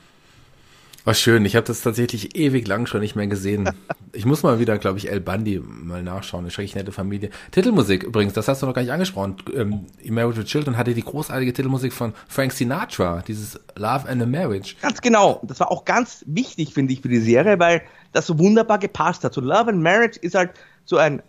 War 1.05 1.13
schön. 1.13 1.45
Ich 1.45 1.55
habe 1.55 1.67
das 1.67 1.81
tatsächlich 1.81 2.35
ewig 2.35 2.67
lang 2.67 2.87
schon 2.87 2.99
nicht 2.99 3.15
mehr 3.15 3.27
gesehen. 3.27 3.69
Ich 4.17 4.25
muss 4.25 4.43
mal 4.43 4.61
wieder, 4.61 4.77
glaube 4.77 4.97
ich, 4.97 5.11
El 5.11 5.19
Bundy 5.19 5.59
mal 5.59 6.01
nachschauen. 6.01 6.45
Eine 6.45 6.49
schrecklich 6.49 6.73
nette 6.73 6.93
Familie. 6.93 7.31
Titelmusik 7.51 8.03
übrigens, 8.03 8.31
das 8.31 8.47
hast 8.47 8.61
du 8.61 8.65
noch 8.65 8.73
gar 8.73 8.81
nicht 8.81 8.93
angesprochen. 8.93 9.35
Ähm, 9.53 9.87
Married 10.05 10.37
with 10.37 10.45
Children 10.45 10.77
hatte 10.77 10.93
die 10.93 11.03
großartige 11.03 11.51
Titelmusik 11.51 11.91
von 11.91 12.13
Frank 12.29 12.53
Sinatra, 12.53 13.25
dieses 13.27 13.59
Love 13.75 14.07
and 14.07 14.21
a 14.21 14.25
Marriage. 14.25 14.75
Ganz 14.81 15.01
genau. 15.01 15.41
Das 15.43 15.59
war 15.59 15.69
auch 15.69 15.83
ganz 15.83 16.23
wichtig, 16.27 16.73
finde 16.73 16.93
ich, 16.93 17.01
für 17.01 17.09
die 17.09 17.19
Serie, 17.19 17.59
weil 17.59 17.81
das 18.13 18.25
so 18.25 18.39
wunderbar 18.39 18.79
gepasst 18.79 19.25
hat. 19.25 19.33
So 19.33 19.41
Love 19.41 19.71
and 19.71 19.83
Marriage 19.83 20.17
ist 20.17 20.33
halt 20.33 20.51
so 20.85 20.95
ein, 20.95 21.21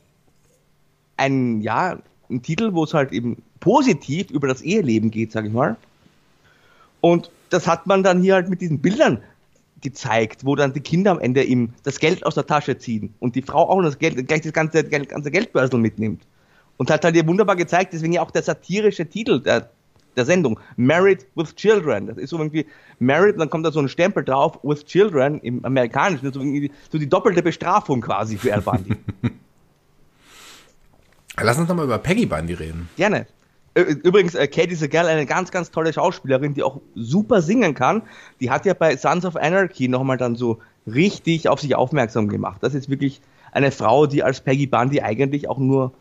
ein, 1.16 1.62
ja, 1.62 1.98
ein 2.30 2.40
Titel, 2.40 2.72
wo 2.72 2.84
es 2.84 2.94
halt 2.94 3.10
eben 3.10 3.42
positiv 3.58 4.30
über 4.30 4.46
das 4.46 4.62
Eheleben 4.62 5.10
geht, 5.10 5.32
sag 5.32 5.44
ich 5.44 5.52
mal. 5.52 5.74
Und 7.00 7.32
das 7.50 7.66
hat 7.66 7.88
man 7.88 8.04
dann 8.04 8.22
hier 8.22 8.34
halt 8.34 8.48
mit 8.48 8.60
diesen 8.60 8.78
Bildern 8.78 9.22
gezeigt, 9.86 10.44
wo 10.44 10.56
dann 10.56 10.72
die 10.72 10.80
Kinder 10.80 11.12
am 11.12 11.20
Ende 11.20 11.42
ihm 11.44 11.70
das 11.84 12.00
Geld 12.00 12.26
aus 12.26 12.34
der 12.34 12.46
Tasche 12.46 12.76
ziehen 12.76 13.14
und 13.20 13.36
die 13.36 13.42
Frau 13.42 13.68
auch 13.70 13.80
das 13.82 13.98
Geld, 13.98 14.26
gleich 14.26 14.40
das 14.40 14.52
ganze, 14.52 14.82
ganze 14.84 15.30
Geldbörsel 15.30 15.78
mitnimmt. 15.78 16.26
Und 16.76 16.90
hat 16.90 17.04
halt 17.04 17.14
ihr 17.16 17.26
wunderbar 17.26 17.56
gezeigt, 17.56 17.92
deswegen 17.92 18.12
ja 18.12 18.22
auch 18.22 18.30
der 18.30 18.42
satirische 18.42 19.06
Titel 19.06 19.40
der, 19.40 19.70
der 20.16 20.24
Sendung, 20.24 20.58
Married 20.76 21.26
with 21.36 21.54
Children. 21.54 22.08
Das 22.08 22.18
ist 22.18 22.30
so 22.30 22.38
irgendwie 22.38 22.66
Married, 22.98 23.34
und 23.34 23.40
dann 23.40 23.50
kommt 23.50 23.64
da 23.64 23.70
so 23.70 23.80
ein 23.80 23.88
Stempel 23.88 24.24
drauf, 24.24 24.58
with 24.62 24.84
Children 24.84 25.40
im 25.40 25.64
Amerikanischen, 25.64 26.32
so, 26.32 26.40
so 26.90 26.98
die 26.98 27.08
doppelte 27.08 27.42
Bestrafung 27.42 28.00
quasi 28.00 28.36
für 28.36 28.52
Al 28.52 28.62
Bundy. 28.62 28.96
Lass 31.40 31.58
uns 31.58 31.68
nochmal 31.68 31.84
über 31.84 31.98
Peggy 31.98 32.26
Bundy 32.26 32.54
reden. 32.54 32.88
Gerne. 32.96 33.26
Übrigens, 33.76 34.34
äh, 34.34 34.48
Katie 34.48 34.74
Segal, 34.74 35.06
eine 35.06 35.26
ganz, 35.26 35.50
ganz 35.50 35.70
tolle 35.70 35.92
Schauspielerin, 35.92 36.54
die 36.54 36.62
auch 36.62 36.80
super 36.94 37.42
singen 37.42 37.74
kann. 37.74 38.02
Die 38.40 38.50
hat 38.50 38.64
ja 38.64 38.72
bei 38.72 38.96
Sons 38.96 39.26
of 39.26 39.36
Anarchy 39.36 39.88
nochmal 39.88 40.16
dann 40.16 40.34
so 40.34 40.60
richtig 40.86 41.48
auf 41.50 41.60
sich 41.60 41.74
aufmerksam 41.74 42.28
gemacht. 42.28 42.62
Das 42.62 42.74
ist 42.74 42.88
wirklich 42.88 43.20
eine 43.52 43.70
Frau, 43.70 44.06
die 44.06 44.22
als 44.22 44.40
Peggy 44.40 44.66
Bundy 44.66 45.02
eigentlich 45.02 45.48
auch 45.48 45.58
nur 45.58 45.92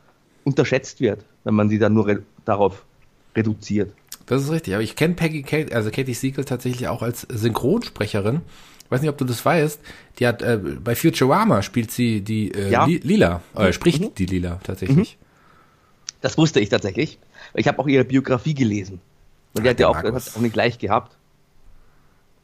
unterschätzt 0.45 1.01
wird, 1.01 1.25
wenn 1.43 1.53
man 1.53 1.67
sie 1.67 1.77
dann 1.77 1.93
nur 1.93 2.07
re 2.07 2.23
darauf 2.45 2.85
reduziert. 3.35 3.91
Das 4.25 4.41
ist 4.43 4.51
richtig, 4.51 4.73
aber 4.73 4.83
ich 4.83 4.95
kenne 4.95 5.15
Peggy, 5.15 5.43
Kate, 5.43 5.75
also 5.75 5.91
Katie 5.91 6.13
Siegel 6.13 6.45
tatsächlich 6.45 6.87
auch 6.87 7.01
als 7.01 7.21
Synchronsprecherin. 7.29 8.41
Ich 8.85 8.91
weiß 8.91 9.01
nicht, 9.01 9.09
ob 9.09 9.17
du 9.17 9.25
das 9.25 9.43
weißt. 9.43 9.81
Die 10.19 10.27
hat 10.27 10.41
äh, 10.41 10.57
bei 10.57 10.95
Futurama 10.95 11.61
spielt 11.61 11.91
sie 11.91 12.21
die 12.21 12.51
äh, 12.51 12.69
ja. 12.69 12.85
Lila, 12.85 13.41
äh, 13.55 13.73
spricht 13.73 14.01
mhm. 14.01 14.15
die 14.15 14.27
Lila 14.27 14.59
tatsächlich. 14.63 15.17
Mhm. 15.17 15.25
Das 16.21 16.37
wusste 16.37 16.59
ich 16.59 16.69
tatsächlich. 16.69 17.19
Ich 17.55 17.67
habe 17.67 17.79
auch 17.79 17.87
ihre 17.87 18.05
Biografie 18.05 18.53
gelesen. 18.53 18.99
Und 19.53 19.63
die 19.63 19.69
hat 19.69 19.79
ja 19.79 19.87
auch, 19.87 19.95
hat 19.95 20.05
auch 20.13 20.41
nicht 20.41 20.55
leicht 20.55 20.81
gehabt. 20.81 21.15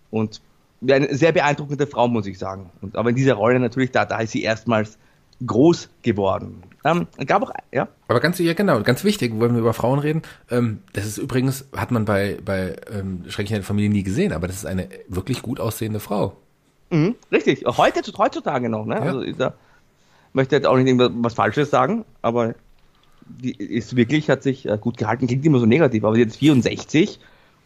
Und 0.09 0.41
eine 0.89 1.13
sehr 1.15 1.31
beeindruckende 1.31 1.85
Frau, 1.87 2.07
muss 2.07 2.25
ich 2.25 2.39
sagen. 2.39 2.69
Und, 2.81 2.95
aber 2.95 3.09
in 3.09 3.15
dieser 3.15 3.33
Rolle 3.33 3.59
natürlich, 3.59 3.91
da, 3.91 4.05
da 4.05 4.19
ist 4.19 4.31
sie 4.31 4.43
erstmals 4.43 4.97
groß 5.45 5.89
geworden. 6.01 6.63
Ähm, 6.83 7.07
gab 7.25 7.43
auch, 7.43 7.51
ja. 7.71 7.87
Aber 8.07 8.19
ganz, 8.19 8.39
ja 8.39 8.53
genau, 8.53 8.81
ganz 8.81 9.03
wichtig, 9.03 9.33
wenn 9.35 9.53
wir 9.53 9.59
über 9.59 9.73
Frauen 9.73 9.99
reden, 9.99 10.21
ähm, 10.49 10.79
das 10.93 11.05
ist 11.05 11.17
übrigens, 11.17 11.65
hat 11.75 11.91
man 11.91 12.05
bei, 12.05 12.37
bei 12.43 12.75
ähm, 12.91 13.23
Schreckliche 13.27 13.61
Familie 13.63 13.89
nie 13.89 14.03
gesehen, 14.03 14.33
aber 14.33 14.47
das 14.47 14.57
ist 14.57 14.65
eine 14.65 14.87
wirklich 15.07 15.41
gut 15.41 15.59
aussehende 15.59 15.99
Frau. 15.99 16.37
Mhm, 16.89 17.15
richtig, 17.31 17.65
Heute, 17.65 18.01
heutzutage 18.17 18.69
noch, 18.69 18.85
ne? 18.85 18.95
Ja. 18.95 19.01
Also, 19.01 19.21
ich 19.21 19.37
da, 19.37 19.53
möchte 20.33 20.55
jetzt 20.55 20.65
auch 20.65 20.75
nicht 20.77 20.87
irgendwas 20.87 21.33
Falsches 21.33 21.69
sagen, 21.69 22.05
aber 22.21 22.55
die 23.27 23.51
ist 23.55 23.95
wirklich, 23.95 24.29
hat 24.29 24.43
sich 24.43 24.67
äh, 24.67 24.77
gut 24.79 24.97
gehalten, 24.97 25.27
klingt 25.27 25.45
immer 25.45 25.59
so 25.59 25.65
negativ, 25.65 26.03
aber 26.03 26.15
sie 26.15 26.21
ist 26.21 26.27
jetzt 26.29 26.37
64 26.39 27.19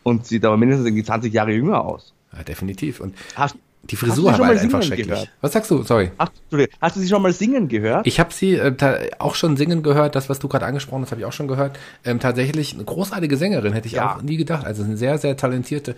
und 0.03 0.25
sieht 0.25 0.45
aber 0.45 0.57
mindestens 0.57 0.87
irgendwie 0.87 1.03
20 1.03 1.33
Jahre 1.33 1.51
jünger 1.51 1.83
aus. 1.83 2.13
Ja, 2.35 2.43
definitiv. 2.43 2.99
Und 2.99 3.15
Hast, 3.35 3.55
die 3.83 3.95
hast 3.95 4.01
du 4.01 4.05
Frisur 4.07 4.25
war 4.31 4.37
mal 4.39 4.47
halt 4.49 4.59
einfach 4.59 4.83
schrecklich. 4.83 5.07
gehört? 5.07 5.29
Was 5.41 5.53
sagst 5.53 5.71
du? 5.71 5.83
Sorry. 5.83 6.11
Ach, 6.17 6.29
Entschuldigung, 6.43 6.75
hast 6.81 6.95
du 6.95 6.99
sie 6.99 7.07
schon 7.07 7.21
mal 7.21 7.33
singen 7.33 7.67
gehört? 7.67 8.05
Ich 8.07 8.19
habe 8.19 8.33
sie 8.33 8.55
äh, 8.55 9.09
auch 9.19 9.35
schon 9.35 9.57
singen 9.57 9.83
gehört, 9.83 10.15
das, 10.15 10.29
was 10.29 10.39
du 10.39 10.47
gerade 10.47 10.65
angesprochen 10.65 11.01
hast, 11.03 11.11
habe 11.11 11.21
ich 11.21 11.25
auch 11.25 11.33
schon 11.33 11.47
gehört. 11.47 11.79
Ähm, 12.03 12.19
tatsächlich 12.19 12.73
eine 12.73 12.83
großartige 12.83 13.37
Sängerin, 13.37 13.73
hätte 13.73 13.87
ich 13.87 13.93
Ja. 13.93 14.15
auch 14.17 14.21
nie 14.21 14.37
gedacht. 14.37 14.65
Also 14.65 14.83
eine 14.83 14.97
sehr, 14.97 15.17
sehr 15.17 15.37
talentierte 15.37 15.95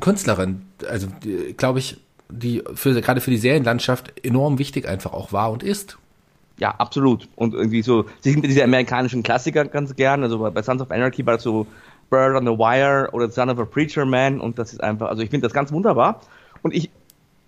Künstlerin. 0.00 0.62
Also 0.88 1.08
glaube 1.56 1.78
ich, 1.78 1.96
die 2.30 2.62
für, 2.74 3.00
gerade 3.00 3.20
für 3.20 3.30
die 3.30 3.38
Serienlandschaft 3.38 4.12
enorm 4.24 4.58
wichtig 4.58 4.88
einfach 4.88 5.12
auch 5.12 5.32
war 5.32 5.50
und 5.52 5.62
ist. 5.62 5.98
Ja, 6.58 6.70
absolut. 6.70 7.28
Und 7.36 7.54
irgendwie 7.54 7.82
so, 7.82 8.04
sie 8.20 8.32
sind 8.32 8.44
diese 8.44 8.62
amerikanischen 8.62 9.22
Klassiker 9.22 9.64
ganz 9.64 9.94
gern. 9.96 10.22
Also 10.22 10.38
bei 10.38 10.50
bei 10.50 10.62
Sons 10.62 10.80
of 10.80 10.90
Anarchy 10.90 11.26
war 11.26 11.34
das 11.34 11.42
so 11.42 11.66
Bird 12.10 12.36
on 12.36 12.44
the 12.44 12.52
Wire 12.52 13.08
oder 13.12 13.30
Son 13.30 13.50
of 13.50 13.58
a 13.58 13.64
Preacher 13.64 14.04
Man 14.04 14.40
und 14.40 14.58
das 14.58 14.72
ist 14.72 14.82
einfach, 14.82 15.08
also 15.08 15.22
ich 15.22 15.30
finde 15.30 15.46
das 15.46 15.52
ganz 15.52 15.72
wunderbar. 15.72 16.20
Und 16.62 16.74
ich, 16.74 16.90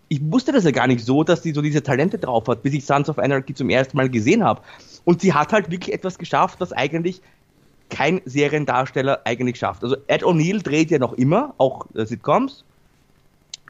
ich 0.09 0.21
wusste 0.31 0.53
das 0.53 0.65
ja 0.65 0.73
gar 0.73 0.87
nicht 0.87 1.05
so, 1.05 1.23
dass 1.23 1.43
sie 1.43 1.53
so 1.53 1.63
diese 1.63 1.83
Talente 1.83 2.19
drauf 2.19 2.49
hat, 2.49 2.63
bis 2.63 2.75
ich 2.75 2.85
Sons 2.85 3.09
of 3.09 3.19
Anarchy 3.19 3.55
zum 3.55 3.71
ersten 3.71 3.97
Mal 3.97 4.09
gesehen 4.09 4.45
habe. 4.45 4.61
Und 5.05 5.21
sie 5.21 5.33
hat 5.33 5.53
halt 5.53 5.71
wirklich 5.71 5.95
etwas 5.95 6.19
geschafft, 6.19 6.61
was 6.61 6.73
eigentlich 6.73 7.21
kein 7.91 8.21
Seriendarsteller 8.25 9.21
eigentlich 9.25 9.59
schafft. 9.59 9.85
Also 9.85 9.97
Ed 10.09 10.25
O'Neill 10.25 10.63
dreht 10.63 10.91
ja 10.91 10.99
noch 10.99 11.13
immer, 11.13 11.55
auch 11.59 11.87
äh, 11.95 12.05
Sitcoms. 12.05 12.65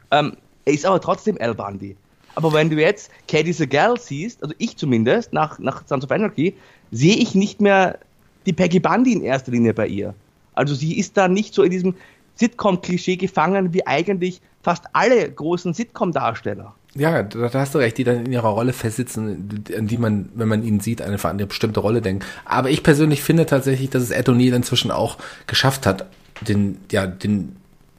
Ähm, 0.09 0.37
er 0.65 0.73
ist 0.73 0.85
aber 0.85 0.99
trotzdem 0.99 1.37
Al 1.39 1.53
Bundy. 1.53 1.95
Aber 2.37 2.53
wenn 2.53 2.69
du 2.69 2.79
jetzt 2.79 3.09
Katie 3.27 3.51
Segal 3.51 3.99
siehst, 3.99 4.43
also 4.43 4.53
ich 4.59 4.77
zumindest, 4.77 5.33
nach, 5.33 5.57
nach 5.57 5.87
Sons 5.87 6.05
of 6.05 6.11
Anarchy, 6.11 6.53
sehe 6.91 7.15
ich 7.15 7.33
nicht 7.33 7.61
mehr 7.61 7.97
die 8.45 8.53
Peggy 8.53 8.79
Bundy 8.79 9.13
in 9.13 9.23
erster 9.23 9.51
Linie 9.51 9.73
bei 9.73 9.87
ihr. 9.87 10.13
Also 10.53 10.75
sie 10.75 10.99
ist 10.99 11.17
da 11.17 11.27
nicht 11.27 11.55
so 11.55 11.63
in 11.63 11.71
diesem 11.71 11.95
Sitcom-Klischee 12.35 13.15
gefangen 13.15 13.73
wie 13.73 13.87
eigentlich 13.87 14.39
fast 14.61 14.83
alle 14.93 15.31
großen 15.31 15.73
Sitcom-Darsteller. 15.73 16.75
Ja, 16.93 17.23
da, 17.23 17.51
hast 17.51 17.73
du 17.73 17.79
recht, 17.79 17.97
die 17.97 18.03
dann 18.03 18.27
in 18.27 18.31
ihrer 18.31 18.49
Rolle 18.49 18.73
festsitzen, 18.73 19.63
an 19.75 19.87
die 19.87 19.97
man, 19.97 20.29
wenn 20.35 20.47
man 20.47 20.61
ihn 20.61 20.79
sieht, 20.79 21.01
eine, 21.01 21.17
eine 21.25 21.47
bestimmte 21.47 21.79
Rolle 21.79 22.03
denkt. 22.03 22.23
Aber 22.45 22.69
ich 22.69 22.83
persönlich 22.83 23.23
finde 23.23 23.47
tatsächlich, 23.47 23.89
dass 23.89 24.03
es 24.03 24.11
Ed 24.11 24.29
O'Neill 24.29 24.55
inzwischen 24.55 24.91
auch 24.91 25.17
geschafft 25.47 25.87
hat, 25.87 26.05
den, 26.47 26.77
ja, 26.91 27.07
den 27.07 27.55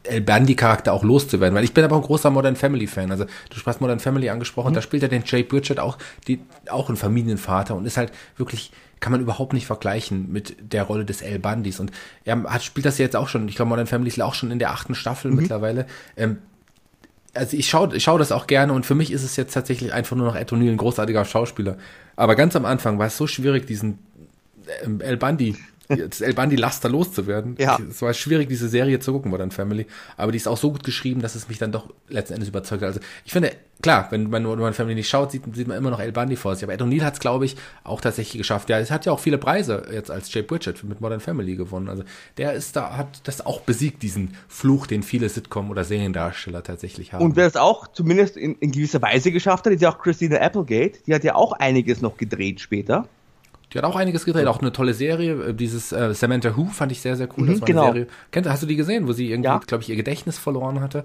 El 0.08 0.20
Bundy-Charakter 0.22 0.92
auch 0.92 1.04
loszuwerden. 1.04 1.54
Weil 1.54 1.64
ich 1.64 1.74
bin 1.74 1.84
aber 1.84 1.96
ein 1.96 2.02
großer 2.02 2.30
Modern 2.30 2.56
Family-Fan. 2.56 3.10
Also 3.10 3.24
du 3.24 3.66
hast 3.66 3.80
Modern 3.80 4.00
Family 4.00 4.28
angesprochen, 4.30 4.74
da 4.74 4.82
spielt 4.82 5.02
er 5.02 5.08
den 5.08 5.22
Jay 5.24 5.42
Bridget 5.42 5.78
auch, 5.78 5.98
die, 6.26 6.40
auch 6.70 6.88
ein 6.88 6.96
Familienvater 6.96 7.74
und 7.74 7.86
ist 7.86 7.96
halt 7.96 8.12
wirklich, 8.36 8.72
kann 9.00 9.12
man 9.12 9.20
überhaupt 9.20 9.52
nicht 9.52 9.66
vergleichen 9.66 10.32
mit 10.32 10.56
der 10.60 10.84
Rolle 10.84 11.04
des 11.04 11.22
El 11.22 11.38
Bundys. 11.38 11.80
Und 11.80 11.92
er 12.24 12.42
hat, 12.44 12.62
spielt 12.62 12.86
das 12.86 12.98
jetzt 12.98 13.16
auch 13.16 13.28
schon, 13.28 13.48
ich 13.48 13.56
glaube 13.56 13.68
Modern 13.68 13.86
Family 13.86 14.08
ist 14.08 14.20
auch 14.20 14.34
schon 14.34 14.50
in 14.50 14.58
der 14.58 14.70
achten 14.70 14.94
Staffel 14.94 15.30
mittlerweile. 15.30 15.86
Ähm, 16.16 16.38
also 17.34 17.56
ich 17.56 17.68
schaue 17.68 17.94
ich 17.94 18.04
schau 18.04 18.18
das 18.18 18.32
auch 18.32 18.46
gerne 18.46 18.72
und 18.72 18.86
für 18.86 18.94
mich 18.94 19.12
ist 19.12 19.22
es 19.22 19.36
jetzt 19.36 19.52
tatsächlich 19.52 19.92
einfach 19.92 20.16
nur 20.16 20.26
noch 20.26 20.34
Ed 20.34 20.52
O'Neill, 20.52 20.70
ein 20.70 20.76
großartiger 20.76 21.24
Schauspieler. 21.24 21.76
Aber 22.16 22.34
ganz 22.34 22.56
am 22.56 22.64
Anfang 22.64 22.98
war 22.98 23.06
es 23.06 23.16
so 23.16 23.26
schwierig, 23.26 23.66
diesen 23.66 23.98
ähm, 24.82 25.00
El 25.00 25.16
Bundy, 25.16 25.56
das 25.88 26.20
El 26.20 26.34
Bundy 26.34 26.56
Laster 26.56 26.88
loszuwerden. 26.88 27.56
Ja. 27.58 27.78
Es 27.88 28.02
war 28.02 28.12
schwierig, 28.12 28.48
diese 28.48 28.68
Serie 28.68 29.00
zu 29.00 29.12
gucken, 29.12 29.30
Modern 29.30 29.50
Family. 29.50 29.86
Aber 30.16 30.32
die 30.32 30.36
ist 30.36 30.46
auch 30.46 30.58
so 30.58 30.70
gut 30.70 30.84
geschrieben, 30.84 31.22
dass 31.22 31.34
es 31.34 31.48
mich 31.48 31.58
dann 31.58 31.72
doch 31.72 31.92
letzten 32.08 32.34
Endes 32.34 32.50
überzeugt 32.50 32.82
hat. 32.82 32.88
Also 32.88 33.00
ich 33.24 33.32
finde, 33.32 33.52
klar, 33.82 34.08
wenn 34.10 34.28
man 34.28 34.42
Modern 34.42 34.74
Family 34.74 34.94
nicht 34.94 35.08
schaut, 35.08 35.32
sieht, 35.32 35.42
sieht 35.54 35.66
man 35.66 35.78
immer 35.78 35.90
noch 35.90 36.00
El 36.00 36.12
Bundy 36.12 36.36
vor 36.36 36.54
sich. 36.54 36.64
Aber 36.64 36.74
Ed 36.74 36.82
O'Neill 36.82 37.02
hat 37.02 37.14
es, 37.14 37.20
glaube 37.20 37.46
ich, 37.46 37.56
auch 37.84 38.00
tatsächlich 38.00 38.38
geschafft. 38.38 38.68
Ja, 38.68 38.78
es 38.78 38.90
hat 38.90 39.06
ja 39.06 39.12
auch 39.12 39.20
viele 39.20 39.38
Preise 39.38 39.86
jetzt 39.90 40.10
als 40.10 40.32
Jay 40.32 40.42
Bridget 40.42 40.84
mit 40.84 41.00
Modern 41.00 41.20
Family 41.20 41.56
gewonnen. 41.56 41.88
Also 41.88 42.04
der 42.36 42.52
ist 42.52 42.76
da, 42.76 42.96
hat 42.96 43.26
das 43.26 43.44
auch 43.44 43.62
besiegt, 43.62 44.02
diesen 44.02 44.34
Fluch, 44.46 44.86
den 44.86 45.02
viele 45.02 45.28
Sitcom- 45.28 45.70
oder 45.70 45.84
Seriendarsteller 45.84 46.62
tatsächlich 46.62 47.14
haben. 47.14 47.24
Und 47.24 47.36
wer 47.36 47.46
es 47.46 47.56
auch 47.56 47.88
zumindest 47.88 48.36
in, 48.36 48.56
in 48.56 48.72
gewisser 48.72 49.00
Weise 49.00 49.32
geschafft 49.32 49.64
hat, 49.64 49.72
ist 49.72 49.80
ja 49.80 49.90
auch 49.90 49.98
Christina 49.98 50.36
Applegate. 50.36 50.98
Die 51.06 51.14
hat 51.14 51.24
ja 51.24 51.34
auch 51.34 51.52
einiges 51.52 52.02
noch 52.02 52.18
gedreht 52.18 52.60
später. 52.60 53.08
Die 53.72 53.78
hat 53.78 53.84
auch 53.84 53.96
einiges 53.96 54.24
gedreht, 54.24 54.46
auch 54.46 54.60
eine 54.60 54.72
tolle 54.72 54.94
Serie. 54.94 55.48
Äh, 55.48 55.54
Dieses 55.54 55.92
äh, 55.92 56.14
Samantha 56.14 56.56
Who 56.56 56.66
fand 56.66 56.90
ich 56.92 57.00
sehr, 57.00 57.16
sehr 57.16 57.28
cool. 57.36 57.44
Mhm, 57.44 57.50
das 57.52 57.60
war 57.60 57.66
genau. 57.66 57.82
eine 57.84 57.92
Serie. 57.92 58.06
Kennt, 58.30 58.48
hast 58.48 58.62
du 58.62 58.66
die 58.66 58.76
gesehen, 58.76 59.06
wo 59.08 59.12
sie 59.12 59.30
irgendwie, 59.30 59.48
Ja. 59.48 59.56
Mhm. 59.56 59.66
glaube 59.66 59.82
ich, 59.82 59.90
ihr 59.90 59.96
Gedächtnis 59.96 60.38
verloren 60.38 60.80
hatte? 60.80 61.04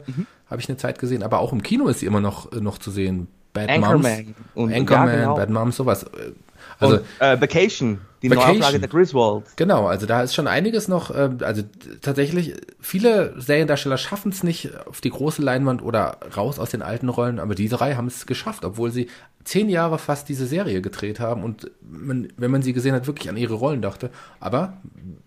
Habe 0.50 0.62
ich 0.62 0.70
eine 0.70 0.78
Zeit 0.78 1.00
gesehen. 1.00 1.24
Aber 1.24 1.40
auch 1.40 1.52
im 1.52 1.62
Kino 1.64 1.88
ist 1.88 2.00
sie 2.00 2.06
immer 2.06 2.22
noch, 2.22 2.52
äh, 2.52 2.62
noch 2.62 2.78
zu 2.78 2.92
sehen. 2.92 3.28
Bad 3.54 3.70
Anchorman. 3.70 4.34
Moms. 4.56 4.74
Anchorman, 4.74 5.08
ja, 5.10 5.16
genau. 5.16 5.36
Bad 5.36 5.50
Moms, 5.50 5.76
sowas. 5.78 6.04
Äh, 6.04 6.32
Also, 6.80 6.96
und 6.98 7.04
äh, 7.20 7.40
Vacation, 7.40 8.00
die 8.24 8.30
Vacation. 8.32 8.54
Neuauflage 8.60 8.80
der 8.80 8.90
Griswold. 8.90 9.44
Genau, 9.58 9.86
also 9.86 10.06
da 10.08 10.24
ist 10.24 10.34
schon 10.34 10.48
einiges 10.48 10.88
noch, 10.88 11.12
äh, 11.12 11.30
also 11.42 11.62
tatsächlich, 12.02 12.56
viele 12.80 13.40
Seriendarsteller 13.40 13.98
schaffen 13.98 14.32
es 14.32 14.44
nicht 14.44 14.72
auf 14.88 15.02
die 15.02 15.12
große 15.12 15.42
Leinwand 15.42 15.84
oder 15.84 16.18
raus 16.36 16.58
aus 16.58 16.72
den 16.72 16.82
alten 16.82 17.10
Rollen, 17.10 17.40
aber 17.40 17.54
die 17.54 17.70
drei 17.70 17.94
haben 17.96 18.08
es 18.08 18.26
geschafft, 18.26 18.66
obwohl 18.66 18.92
sie 18.92 19.08
zehn 19.44 19.70
Jahre 19.70 19.98
fast 19.98 20.30
diese 20.30 20.46
Serie 20.48 20.82
gedreht 20.82 21.20
haben 21.20 21.44
und 21.44 21.72
man, 21.82 22.28
wenn 22.38 22.52
man 22.52 22.62
sie 22.62 22.74
gesehen 22.74 22.94
hat, 22.94 23.08
wirklich 23.08 23.30
an 23.30 23.38
ihre 23.38 23.54
Rollen 23.56 23.82
dachte. 23.82 24.10
Aber 24.40 24.78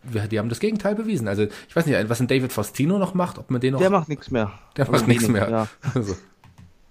wir, 0.02 0.26
die 0.26 0.38
haben 0.38 0.48
das 0.48 0.60
Gegenteil 0.60 0.94
bewiesen. 0.94 1.28
Also 1.28 1.44
ich 1.68 1.76
weiß 1.76 1.86
nicht, 1.86 2.08
was 2.08 2.20
ein 2.20 2.26
David 2.26 2.52
Faustino 2.52 2.98
noch 2.98 3.14
macht, 3.14 3.38
ob 3.38 3.50
man 3.50 3.60
den 3.60 3.72
noch. 3.72 3.80
Der 3.80 3.90
macht 3.90 4.08
nichts 4.08 4.30
mehr. 4.30 4.52
der 4.76 4.86
Also 4.86 4.92
macht 4.92 5.08
nichts 5.08 5.28
mehr. 5.28 5.50
Ja. 5.50 5.68
Also, 5.94 6.16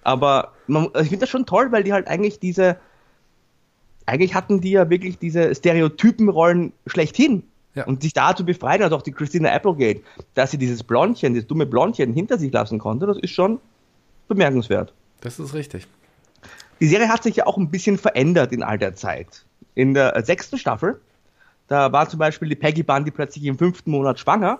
Aber 0.03 0.53
man, 0.67 0.89
ich 0.95 1.09
finde 1.09 1.19
das 1.19 1.29
schon 1.29 1.45
toll, 1.45 1.71
weil 1.71 1.83
die 1.83 1.93
halt 1.93 2.07
eigentlich 2.07 2.39
diese, 2.39 2.77
eigentlich 4.05 4.35
hatten 4.35 4.61
die 4.61 4.71
ja 4.71 4.89
wirklich 4.89 5.17
diese 5.17 5.53
Stereotypenrollen 5.53 6.73
schlechthin. 6.87 7.43
Ja. 7.73 7.85
Und 7.85 8.03
sich 8.03 8.13
da 8.13 8.33
zu 8.33 8.45
befreien, 8.45 8.81
also 8.83 8.95
auch 8.95 9.01
die 9.01 9.11
Christina 9.11 9.51
Applegate, 9.51 10.01
dass 10.33 10.51
sie 10.51 10.57
dieses 10.57 10.81
Blondchen, 10.81 11.33
dieses 11.33 11.47
dumme 11.47 11.65
Blondchen 11.65 12.13
hinter 12.13 12.37
sich 12.37 12.53
lassen 12.53 12.79
konnte, 12.79 13.05
das 13.05 13.17
ist 13.17 13.31
schon 13.31 13.59
bemerkenswert. 14.29 14.93
das 15.19 15.39
ist 15.39 15.53
richtig. 15.53 15.85
Die 16.79 16.87
Serie 16.87 17.07
hat 17.09 17.23
sich 17.23 17.37
ja 17.37 17.47
auch 17.47 17.57
ein 17.57 17.69
bisschen 17.69 17.97
verändert 17.97 18.51
in 18.51 18.63
all 18.63 18.77
der 18.77 18.95
Zeit. 18.95 19.45
In 19.75 19.93
der 19.93 20.15
äh, 20.15 20.23
sechsten 20.23 20.57
Staffel, 20.57 20.99
da 21.67 21.91
war 21.91 22.07
zum 22.09 22.19
Beispiel 22.19 22.49
die 22.49 22.55
Peggy 22.55 22.83
Bundy 22.83 23.11
plötzlich 23.11 23.45
im 23.45 23.57
fünften 23.57 23.91
Monat 23.91 24.19
schwanger, 24.19 24.59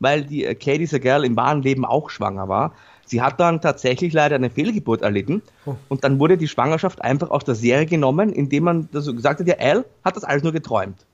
weil 0.00 0.24
die 0.24 0.44
äh, 0.44 0.54
Katie 0.54 0.86
Segal 0.86 1.24
im 1.24 1.36
wahren 1.36 1.62
Leben 1.62 1.84
auch 1.84 2.10
schwanger 2.10 2.48
war. 2.48 2.74
Sie 3.06 3.20
hat 3.22 3.38
dann 3.40 3.60
tatsächlich 3.60 4.12
leider 4.12 4.36
eine 4.36 4.50
Fehlgeburt 4.50 5.02
erlitten 5.02 5.42
Oh. 5.66 5.76
und 5.88 6.02
dann 6.04 6.18
wurde 6.18 6.38
die 6.38 6.48
Schwangerschaft 6.48 7.02
einfach 7.02 7.30
aus 7.30 7.44
der 7.44 7.54
Serie 7.54 7.86
genommen, 7.86 8.32
indem 8.32 8.64
man 8.64 8.88
gesagt 8.90 9.40
hat, 9.40 9.46
ja, 9.46 9.56
Al 9.58 9.84
hat 10.04 10.16
das 10.16 10.24
alles 10.24 10.42
nur 10.42 10.52
geträumt. 10.52 11.04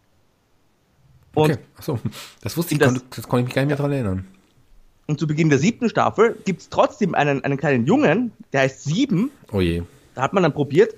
Und, 1.34 1.50
Okay, 1.52 1.58
achso, 1.76 1.98
das 2.40 2.56
wusste 2.56 2.74
ich, 2.74 2.78
Das- 2.80 2.88
konnte, 2.92 3.04
das 3.14 3.28
konnte 3.28 3.40
ich 3.42 3.46
mich 3.46 3.54
gar 3.54 3.62
nicht 3.62 3.68
mehr 3.68 3.76
dran 3.76 3.92
erinnern. 3.92 4.28
und 5.06 5.18
zu 5.18 5.26
Beginn 5.26 5.48
der 5.50 5.58
siebten 5.58 5.88
Staffel 5.88 6.36
gibt 6.44 6.60
es 6.62 6.68
trotzdem 6.68 7.14
einen, 7.14 7.42
einen 7.44 7.56
kleinen 7.58 7.86
Jungen, 7.86 8.32
der 8.52 8.62
heißt 8.62 8.84
Sieben, 8.84 9.30
Oh 9.52 9.60
je. 9.60 9.82
Da 10.18 10.24
hat 10.24 10.32
man 10.32 10.42
dann 10.42 10.52
probiert, 10.52 10.94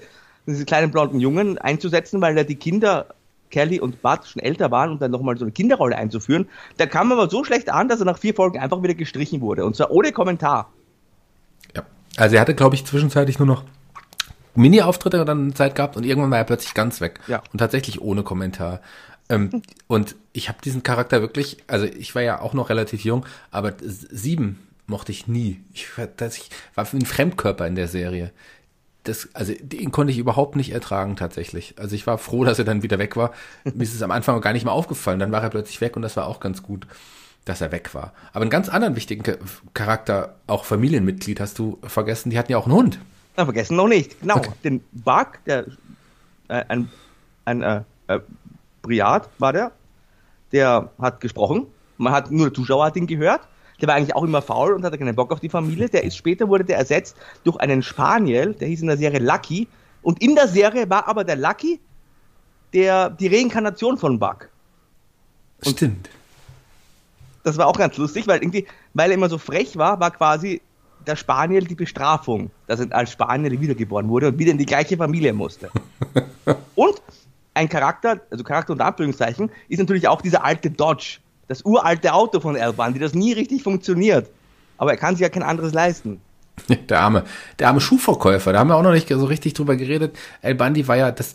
diese 0.46 0.64
kleinen 0.64 0.90
blonden 0.90 1.20
Jungen 1.20 1.58
einzusetzen, 1.58 2.22
weil 2.22 2.34
ja 2.38 2.42
die 2.42 2.54
Kinder, 2.56 3.08
Kelly 3.50 3.78
und 3.78 4.00
Bud, 4.00 4.20
schon 4.24 4.40
älter 4.40 4.70
waren 4.70 4.92
und 4.92 5.02
dann 5.02 5.10
nochmal 5.10 5.36
so 5.36 5.44
eine 5.44 5.52
Kinderrolle 5.52 5.94
einzuführen. 5.94 6.48
Da 6.78 6.86
kam 6.86 7.12
aber 7.12 7.28
so 7.28 7.44
schlecht 7.44 7.68
an, 7.68 7.88
dass 7.88 8.00
er 8.00 8.06
nach 8.06 8.16
vier 8.16 8.32
Folgen 8.32 8.58
einfach 8.58 8.82
wieder 8.82 8.94
gestrichen 8.94 9.42
wurde. 9.42 9.66
Und 9.66 9.76
zwar 9.76 9.90
ohne 9.90 10.12
Kommentar. 10.12 10.72
Ja. 11.76 11.82
Also 12.16 12.36
er 12.36 12.40
hatte, 12.40 12.54
glaube 12.54 12.76
ich, 12.76 12.86
zwischenzeitlich 12.86 13.38
nur 13.38 13.46
noch 13.46 13.64
Mini-Auftritte 14.54 15.22
dann 15.26 15.54
Zeit 15.54 15.74
gehabt 15.74 15.98
und 15.98 16.04
irgendwann 16.06 16.30
war 16.30 16.38
er 16.38 16.44
plötzlich 16.44 16.72
ganz 16.72 17.02
weg. 17.02 17.20
Ja. 17.26 17.42
Und 17.52 17.58
tatsächlich 17.58 18.00
ohne 18.00 18.22
Kommentar. 18.22 18.80
Ähm, 19.28 19.60
und 19.86 20.16
ich 20.32 20.48
habe 20.48 20.60
diesen 20.64 20.82
Charakter 20.82 21.20
wirklich, 21.20 21.58
also 21.66 21.84
ich 21.84 22.14
war 22.14 22.22
ja 22.22 22.40
auch 22.40 22.54
noch 22.54 22.70
relativ 22.70 23.04
jung, 23.04 23.26
aber 23.50 23.74
sieben 23.82 24.66
mochte 24.86 25.12
ich 25.12 25.28
nie. 25.28 25.60
Ich, 25.74 25.98
war- 25.98 26.06
das, 26.08 26.38
ich 26.38 26.48
war 26.74 26.86
ein 26.90 27.04
Fremdkörper 27.04 27.66
in 27.66 27.74
der 27.74 27.86
Serie. 27.88 28.32
Das, 29.04 29.28
also 29.32 29.54
den 29.60 29.92
konnte 29.92 30.12
ich 30.12 30.18
überhaupt 30.18 30.56
nicht 30.56 30.72
ertragen 30.72 31.16
tatsächlich. 31.16 31.74
Also 31.78 31.94
ich 31.94 32.06
war 32.06 32.18
froh, 32.18 32.44
dass 32.44 32.58
er 32.58 32.66
dann 32.66 32.82
wieder 32.82 32.98
weg 32.98 33.16
war. 33.16 33.32
Mir 33.64 33.82
ist 33.82 33.94
es 33.94 34.02
am 34.02 34.10
Anfang 34.10 34.38
gar 34.42 34.52
nicht 34.52 34.64
mal 34.66 34.72
aufgefallen. 34.72 35.18
Dann 35.18 35.32
war 35.32 35.42
er 35.42 35.48
plötzlich 35.48 35.80
weg 35.80 35.96
und 35.96 36.02
das 36.02 36.16
war 36.18 36.26
auch 36.26 36.38
ganz 36.38 36.62
gut, 36.62 36.86
dass 37.46 37.62
er 37.62 37.72
weg 37.72 37.94
war. 37.94 38.12
Aber 38.32 38.42
einen 38.42 38.50
ganz 38.50 38.68
anderen 38.68 38.96
wichtigen 38.96 39.22
Cha- 39.22 39.38
Charakter, 39.72 40.36
auch 40.46 40.66
Familienmitglied, 40.66 41.40
hast 41.40 41.58
du 41.58 41.78
vergessen. 41.82 42.28
Die 42.28 42.38
hatten 42.38 42.52
ja 42.52 42.58
auch 42.58 42.66
einen 42.66 42.74
Hund. 42.74 42.98
Na, 43.38 43.44
vergessen 43.44 43.76
noch 43.76 43.88
nicht. 43.88 44.20
Genau. 44.20 44.36
Okay. 44.36 44.50
Den 44.64 44.84
Bug, 44.92 45.28
der, 45.46 45.64
äh, 46.48 46.64
ein, 46.68 46.90
ein 47.46 47.62
äh, 47.62 47.82
äh, 48.08 48.20
Briat 48.82 49.30
war 49.38 49.54
der, 49.54 49.72
der 50.52 50.90
hat 51.00 51.20
gesprochen. 51.20 51.66
Man 51.96 52.12
hat 52.12 52.30
nur 52.30 52.46
der 52.50 52.54
Zuschauer 52.54 52.84
hat 52.84 52.96
ihn 52.96 53.06
gehört. 53.06 53.40
Der 53.80 53.88
war 53.88 53.94
eigentlich 53.94 54.14
auch 54.14 54.24
immer 54.24 54.42
faul 54.42 54.74
und 54.74 54.84
hatte 54.84 54.98
keinen 54.98 55.14
Bock 55.14 55.32
auf 55.32 55.40
die 55.40 55.48
Familie. 55.48 55.88
Der 55.88 56.04
ist 56.04 56.16
später 56.16 56.48
wurde 56.48 56.64
der 56.64 56.78
ersetzt 56.78 57.16
durch 57.44 57.56
einen 57.56 57.82
Spaniel, 57.82 58.54
der 58.54 58.68
hieß 58.68 58.82
in 58.82 58.88
der 58.88 58.96
Serie 58.96 59.20
Lucky. 59.20 59.68
Und 60.02 60.22
in 60.22 60.34
der 60.34 60.48
Serie 60.48 60.88
war 60.88 61.08
aber 61.08 61.24
der 61.24 61.36
Lucky 61.36 61.80
der, 62.72 63.10
die 63.10 63.26
Reinkarnation 63.26 63.98
von 63.98 64.18
Buck. 64.18 64.48
Und- 65.64 65.76
Stimmt. 65.76 66.08
Das 67.42 67.56
war 67.56 67.66
auch 67.66 67.78
ganz 67.78 67.96
lustig, 67.96 68.26
weil 68.26 68.42
irgendwie, 68.42 68.66
weil 68.92 69.10
er 69.10 69.16
immer 69.16 69.30
so 69.30 69.38
frech 69.38 69.76
war, 69.78 69.98
war 69.98 70.10
quasi 70.10 70.60
der 71.06 71.16
Spaniel 71.16 71.64
die 71.64 71.74
Bestrafung, 71.74 72.50
dass 72.66 72.80
er 72.80 72.94
als 72.94 73.12
Spaniel 73.12 73.58
wiedergeboren 73.60 74.08
wurde 74.10 74.28
und 74.28 74.38
wieder 74.38 74.50
in 74.50 74.58
die 74.58 74.66
gleiche 74.66 74.98
Familie 74.98 75.32
musste. 75.32 75.70
und 76.74 77.00
ein 77.54 77.68
Charakter, 77.68 78.20
also 78.30 78.44
Charakter 78.44 78.72
unter 78.72 78.84
Anführungszeichen, 78.84 79.50
ist 79.68 79.78
natürlich 79.78 80.06
auch 80.06 80.20
dieser 80.20 80.44
alte 80.44 80.70
Dodge, 80.70 81.18
das 81.50 81.64
uralte 81.64 82.12
Auto 82.14 82.38
von 82.38 82.56
Al 82.56 82.72
Bundy, 82.72 83.00
das 83.00 83.12
nie 83.12 83.32
richtig 83.32 83.64
funktioniert. 83.64 84.30
Aber 84.78 84.92
er 84.92 84.96
kann 84.96 85.14
sich 85.16 85.20
ja 85.22 85.28
kein 85.28 85.42
anderes 85.42 85.72
leisten. 85.74 86.20
Der 86.90 87.00
arme, 87.00 87.24
der 87.58 87.68
arme 87.68 87.80
Schuhverkäufer, 87.80 88.52
da 88.52 88.58
haben 88.58 88.68
wir 88.68 88.76
auch 88.76 88.82
noch 88.82 88.92
nicht 88.92 89.08
so 89.08 89.24
richtig 89.24 89.54
drüber 89.54 89.76
geredet. 89.76 90.16
El 90.42 90.54
Bundy 90.56 90.86
war 90.86 90.96
ja, 90.96 91.10
das, 91.10 91.32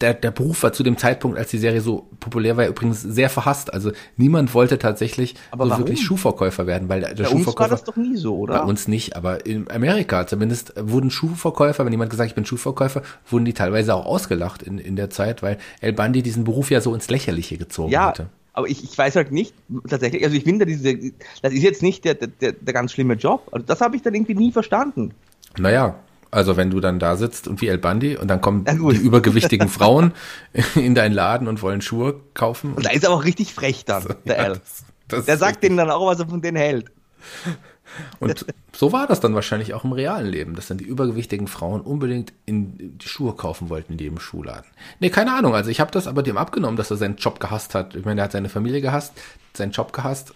der, 0.00 0.14
der 0.14 0.32
Beruf 0.32 0.64
war 0.64 0.72
zu 0.72 0.82
dem 0.82 0.98
Zeitpunkt, 0.98 1.38
als 1.38 1.50
die 1.50 1.58
Serie 1.58 1.80
so 1.80 2.08
populär 2.18 2.56
war, 2.56 2.66
übrigens 2.66 3.00
sehr 3.00 3.30
verhasst. 3.30 3.72
Also 3.72 3.92
niemand 4.16 4.52
wollte 4.52 4.78
tatsächlich 4.78 5.36
Aber 5.52 5.64
so 5.66 5.70
warum? 5.70 5.84
wirklich 5.84 6.02
Schuhverkäufer 6.04 6.66
werden, 6.66 6.88
weil 6.88 7.02
der 7.02 7.08
Bei 7.08 7.12
uns 7.22 7.22
war 7.22 7.30
Schuhverkäufer. 7.30 7.70
das 7.70 7.84
doch 7.84 7.94
nie 7.96 8.16
so, 8.16 8.36
oder? 8.36 8.58
Bei 8.58 8.64
uns 8.64 8.88
nicht, 8.88 9.14
aber 9.14 9.46
in 9.46 9.70
Amerika 9.70 10.26
zumindest 10.26 10.72
wurden 10.76 11.10
Schuhverkäufer, 11.12 11.84
wenn 11.84 11.92
jemand 11.92 12.10
gesagt, 12.10 12.30
ich 12.30 12.34
bin 12.34 12.44
Schuhverkäufer, 12.44 13.02
wurden 13.30 13.44
die 13.44 13.54
teilweise 13.54 13.94
auch 13.94 14.06
ausgelacht 14.06 14.62
in, 14.62 14.78
in 14.78 14.96
der 14.96 15.08
Zeit, 15.08 15.40
weil 15.42 15.58
El 15.80 15.92
Bundy 15.92 16.22
diesen 16.24 16.42
Beruf 16.42 16.70
ja 16.72 16.80
so 16.80 16.92
ins 16.94 17.08
Lächerliche 17.10 17.56
gezogen 17.58 17.92
Ja, 17.92 18.06
hatte. 18.08 18.26
Aber 18.54 18.68
ich, 18.68 18.82
ich 18.82 18.96
weiß 18.96 19.16
halt 19.16 19.30
nicht, 19.32 19.52
tatsächlich, 19.88 20.24
also 20.24 20.34
ich 20.36 20.44
finde, 20.44 20.64
diese, 20.64 20.96
das 21.42 21.52
ist 21.52 21.62
jetzt 21.62 21.82
nicht 21.82 22.04
der, 22.04 22.14
der, 22.14 22.52
der 22.52 22.72
ganz 22.74 22.92
schlimme 22.92 23.14
Job. 23.14 23.48
Also 23.52 23.66
das 23.66 23.80
habe 23.82 23.96
ich 23.96 24.02
dann 24.02 24.14
irgendwie 24.14 24.34
nie 24.34 24.50
verstanden. 24.52 25.12
Naja, 25.58 25.96
also 26.30 26.56
wenn 26.56 26.70
du 26.70 26.80
dann 26.80 26.98
da 26.98 27.16
sitzt 27.16 27.46
und 27.46 27.60
wie 27.60 27.68
El 27.68 27.78
Bundy 27.78 28.16
und 28.16 28.28
dann 28.28 28.40
kommen 28.40 28.64
die 28.64 28.96
übergewichtigen 28.96 29.68
Frauen 29.68 30.12
in 30.74 30.94
deinen 30.94 31.12
Laden 31.12 31.46
und 31.48 31.62
wollen 31.62 31.80
Schuhe 31.80 32.20
kaufen. 32.34 32.72
Und 32.74 32.86
da 32.86 32.90
ist 32.90 33.04
er 33.04 33.10
auch 33.10 33.24
richtig 33.24 33.52
frech 33.54 33.84
dann, 33.84 34.04
der 34.24 34.36
Ja, 34.38 34.42
Al. 34.44 34.52
das- 34.54 34.84
das 35.06 35.26
Der 35.26 35.36
sagt 35.36 35.62
denen 35.62 35.76
dann 35.76 35.90
auch, 35.90 36.06
was 36.06 36.18
er 36.18 36.26
von 36.28 36.40
denen 36.40 36.56
hält. 36.56 36.86
Und 38.18 38.46
so 38.72 38.92
war 38.92 39.06
das 39.06 39.20
dann 39.20 39.34
wahrscheinlich 39.34 39.74
auch 39.74 39.84
im 39.84 39.92
realen 39.92 40.26
Leben, 40.26 40.54
dass 40.54 40.68
dann 40.68 40.78
die 40.78 40.84
übergewichtigen 40.84 41.46
Frauen 41.46 41.80
unbedingt 41.80 42.32
in 42.46 42.98
die 42.98 43.08
Schuhe 43.08 43.34
kaufen 43.34 43.68
wollten 43.68 43.92
in 43.94 43.98
jedem 43.98 44.18
Schuhladen. 44.18 44.66
Nee, 45.00 45.10
keine 45.10 45.34
Ahnung. 45.34 45.54
Also 45.54 45.70
ich 45.70 45.80
habe 45.80 45.90
das 45.90 46.06
aber 46.06 46.22
dem 46.22 46.36
abgenommen, 46.36 46.76
dass 46.76 46.90
er 46.90 46.96
seinen 46.96 47.16
Job 47.16 47.40
gehasst 47.40 47.74
hat. 47.74 47.94
Ich 47.94 48.04
meine, 48.04 48.20
er 48.20 48.24
hat 48.24 48.32
seine 48.32 48.48
Familie 48.48 48.80
gehasst, 48.80 49.12
seinen 49.54 49.72
Job 49.72 49.92
gehasst. 49.92 50.34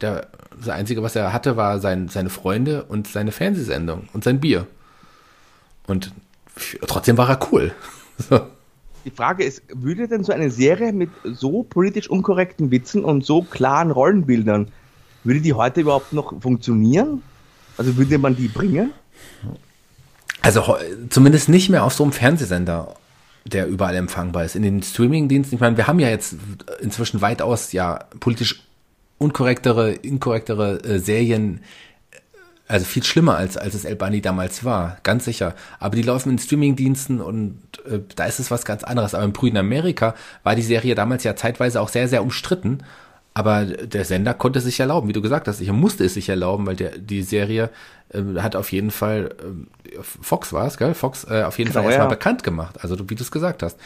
Der, 0.00 0.28
das 0.56 0.68
Einzige, 0.68 1.02
was 1.02 1.16
er 1.16 1.32
hatte, 1.32 1.56
war 1.56 1.80
sein, 1.80 2.08
seine 2.08 2.30
Freunde 2.30 2.84
und 2.84 3.08
seine 3.08 3.32
Fernsehsendung 3.32 4.08
und 4.12 4.22
sein 4.22 4.40
Bier. 4.40 4.66
Und 5.86 6.12
trotzdem 6.86 7.16
war 7.16 7.28
er 7.28 7.40
cool. 7.50 7.74
Die 9.04 9.10
Frage 9.10 9.44
ist, 9.44 9.62
würde 9.72 10.06
denn 10.06 10.22
so 10.24 10.32
eine 10.32 10.50
Serie 10.50 10.92
mit 10.92 11.10
so 11.24 11.62
politisch 11.62 12.10
unkorrekten 12.10 12.70
Witzen 12.70 13.04
und 13.04 13.24
so 13.24 13.42
klaren 13.42 13.90
Rollenbildern, 13.90 14.70
würde 15.28 15.40
die 15.40 15.52
heute 15.52 15.82
überhaupt 15.82 16.12
noch 16.12 16.40
funktionieren? 16.40 17.22
Also 17.76 17.96
würde 17.96 18.18
man 18.18 18.34
die 18.34 18.48
bringen? 18.48 18.92
Also 20.42 20.76
zumindest 21.10 21.48
nicht 21.48 21.68
mehr 21.68 21.84
auf 21.84 21.92
so 21.92 22.02
einem 22.02 22.12
Fernsehsender, 22.12 22.96
der 23.44 23.66
überall 23.66 23.94
empfangbar 23.94 24.44
ist. 24.44 24.56
In 24.56 24.62
den 24.62 24.82
Streamingdiensten, 24.82 25.56
ich 25.56 25.60
meine, 25.60 25.76
wir 25.76 25.86
haben 25.86 26.00
ja 26.00 26.08
jetzt 26.08 26.36
inzwischen 26.80 27.20
weitaus 27.20 27.72
ja 27.72 28.06
politisch 28.18 28.62
unkorrektere, 29.18 29.92
inkorrektere 29.92 30.82
äh, 30.82 30.98
Serien, 30.98 31.60
also 32.68 32.84
viel 32.84 33.02
schlimmer 33.02 33.36
als 33.36 33.56
als 33.56 33.74
es 33.74 33.84
El 33.84 33.96
Bunny 33.96 34.20
damals 34.20 34.64
war, 34.64 34.98
ganz 35.02 35.24
sicher. 35.24 35.54
Aber 35.80 35.96
die 35.96 36.02
laufen 36.02 36.30
in 36.30 36.38
Streamingdiensten 36.38 37.20
und 37.20 37.60
äh, 37.86 38.00
da 38.14 38.26
ist 38.26 38.38
es 38.38 38.50
was 38.50 38.64
ganz 38.64 38.84
anderes. 38.84 39.14
Aber 39.14 39.24
im 39.24 39.32
Brüden 39.32 39.56
Amerika 39.56 40.14
war 40.42 40.54
die 40.54 40.62
Serie 40.62 40.94
damals 40.94 41.24
ja 41.24 41.34
zeitweise 41.34 41.80
auch 41.80 41.88
sehr 41.88 42.08
sehr 42.08 42.22
umstritten. 42.22 42.84
Aber 43.38 43.64
der 43.66 44.04
Sender 44.04 44.34
konnte 44.34 44.58
es 44.58 44.64
sich 44.64 44.80
erlauben, 44.80 45.06
wie 45.06 45.12
du 45.12 45.22
gesagt 45.22 45.46
hast. 45.46 45.60
Er 45.60 45.72
musste 45.72 46.04
es 46.04 46.14
sich 46.14 46.28
erlauben, 46.28 46.66
weil 46.66 46.74
der, 46.74 46.98
die 46.98 47.22
Serie 47.22 47.70
äh, 48.12 48.40
hat 48.40 48.56
auf 48.56 48.72
jeden 48.72 48.90
Fall, 48.90 49.36
äh, 49.84 50.02
Fox 50.02 50.52
war 50.52 50.66
es, 50.66 50.76
gell? 50.76 50.92
Fox 50.92 51.22
äh, 51.30 51.44
auf 51.44 51.56
jeden 51.56 51.70
Genau, 51.70 51.82
Fall 51.82 51.92
erstmal 51.92 52.08
ja. 52.08 52.14
bekannt 52.16 52.42
gemacht. 52.42 52.78
Also 52.82 52.96
du- 52.96 53.08
wie 53.08 53.14
du 53.14 53.22
es 53.22 53.30
gesagt 53.30 53.62
hast. 53.62 53.78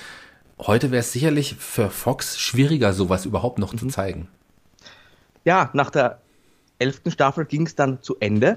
Heute 0.58 0.90
wäre 0.90 1.00
es 1.00 1.12
sicherlich 1.12 1.56
für 1.58 1.90
Fox 1.90 2.38
schwieriger, 2.40 2.94
sowas 2.94 3.26
überhaupt 3.26 3.58
noch 3.58 3.74
Mhm. 3.74 3.78
zu 3.78 3.86
zeigen. 3.88 4.28
Ja, 5.44 5.68
nach 5.74 5.90
der 5.90 6.18
elften 6.78 7.10
Staffel 7.10 7.44
ging 7.44 7.66
es 7.66 7.74
dann 7.74 7.98
zu 8.00 8.16
Ende. 8.20 8.56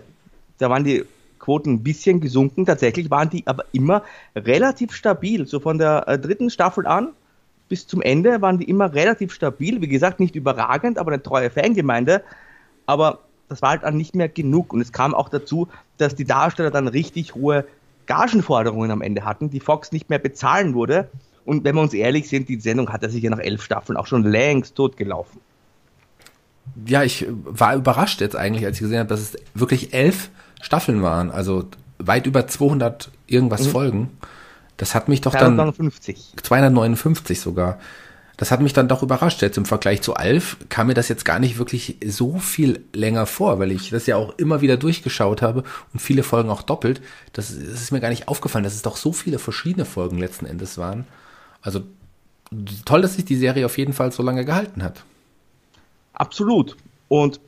Da 0.59 0.69
waren 0.69 0.85
die 0.85 1.03
Quoten 1.39 1.73
ein 1.73 1.83
bisschen 1.83 2.21
gesunken. 2.21 2.65
Tatsächlich 2.65 3.09
waren 3.11 3.29
die 3.29 3.45
aber 3.47 3.65
immer 3.73 4.03
relativ 4.33 4.93
stabil. 4.93 5.45
So 5.45 5.59
von 5.59 5.77
der 5.77 6.07
äh, 6.07 6.17
dritten 6.17 6.49
Staffel 6.49 6.87
an 6.87 7.09
bis 7.68 7.88
zum 7.88 8.01
Ende 8.01 8.41
waren 8.41 8.57
die 8.57 8.70
immer 8.70 8.93
relativ 8.93 9.34
stabil. 9.34 9.82
Wie 9.82 9.88
gesagt, 9.88 10.20
nicht 10.20 10.36
überragend, 10.36 10.97
aber 10.97 11.11
eine 11.11 11.22
treue 11.22 11.49
Fangemeinde. 11.49 12.24
Aber 12.86 13.20
das 13.49 13.61
war 13.61 13.72
halt 13.72 13.84
dann 13.84 13.97
nicht 13.97 14.16
mehr 14.16 14.30
genug. 14.30 14.74
Und 14.74 14.82
es 14.82 14.91
kam 14.91 15.13
auch 15.13 15.30
dazu, 15.30 15.68
dass 15.97 16.16
die 16.16 16.26
Darsteller 16.26 16.72
dann 16.72 16.88
richtig 16.88 17.36
hohe 17.36 17.66
Gagenforderungen 18.05 18.91
am 18.91 19.01
Ende 19.01 19.26
hatten, 19.26 19.49
die 19.49 19.59
Fox 19.59 19.91
nicht 19.91 20.09
mehr 20.09 20.20
bezahlen 20.20 20.74
wurde. 20.74 21.09
Und 21.43 21.63
wenn 21.63 21.76
wir 21.76 21.82
uns 21.82 21.93
ehrlich 21.93 22.30
sind, 22.30 22.49
die 22.49 22.59
Sendung 22.59 22.91
hat 22.91 23.03
ja 23.03 23.09
sicher 23.09 23.30
nach 23.30 23.39
elf 23.39 23.63
Staffeln 23.63 23.97
auch 23.97 24.07
schon 24.07 24.24
längst 24.24 24.76
totgelaufen. 24.76 25.39
Ja, 26.86 27.03
ich 27.03 27.26
war 27.30 27.76
überrascht 27.76 28.22
jetzt 28.22 28.36
eigentlich, 28.36 28.66
als 28.66 28.78
ich 28.78 28.82
gesehen 28.82 28.99
habe, 28.99 29.09
dass 29.09 29.20
es 29.20 29.38
wirklich 29.53 29.93
elf 29.93 30.30
Staffeln 30.61 31.03
waren, 31.03 31.30
also 31.30 31.66
weit 31.99 32.26
über 32.26 32.47
200 32.47 33.11
irgendwas 33.28 33.68
Folgen. 33.68 34.09
Das 34.78 34.95
hat 34.95 35.07
mich 35.07 35.21
doch 35.21 35.32
dann 35.32 35.55
259. 35.55 36.34
259 36.41 37.39
sogar. 37.39 37.80
Das 38.38 38.51
hat 38.51 38.59
mich 38.59 38.73
dann 38.73 38.89
doch 38.89 39.01
überrascht. 39.01 39.41
Jetzt 39.41 39.57
im 39.57 39.65
Vergleich 39.65 40.01
zu 40.01 40.15
Alf 40.15 40.57
kam 40.67 40.88
mir 40.88 40.93
das 40.93 41.07
jetzt 41.07 41.23
gar 41.23 41.39
nicht 41.39 41.57
wirklich 41.57 41.97
so 42.05 42.38
viel 42.38 42.84
länger 42.93 43.26
vor, 43.26 43.59
weil 43.59 43.71
ich 43.71 43.91
das 43.91 44.07
ja 44.07 44.17
auch 44.17 44.38
immer 44.38 44.59
wieder 44.59 44.76
durchgeschaut 44.76 45.41
habe 45.41 45.63
und 45.93 45.99
viele 46.01 46.23
Folgen 46.23 46.49
auch 46.49 46.61
doppelt. 46.61 47.01
Das, 47.32 47.47
das 47.47 47.82
ist 47.82 47.91
mir 47.91 48.01
gar 48.01 48.09
nicht 48.09 48.28
aufgefallen, 48.28 48.63
dass 48.65 48.76
es 48.76 48.82
doch 48.82 48.97
so 48.97 49.13
viele 49.13 49.39
verschiedene 49.39 49.86
Folgen 49.86 50.17
letzten 50.17 50.45
Endes 50.45 50.78
waren. 50.78 51.07
Also 51.61 51.84
toll, 52.84 53.01
dass 53.01 53.15
sich 53.15 53.26
die 53.26 53.38
Serie 53.38 53.65
auf 53.65 53.78
jeden 53.78 53.93
Fall 53.93 54.11
so 54.11 54.21
lange 54.21 54.43
gehalten 54.43 54.84
hat. 54.84 55.03
Absolut. 56.13 56.76
Und 57.07 57.39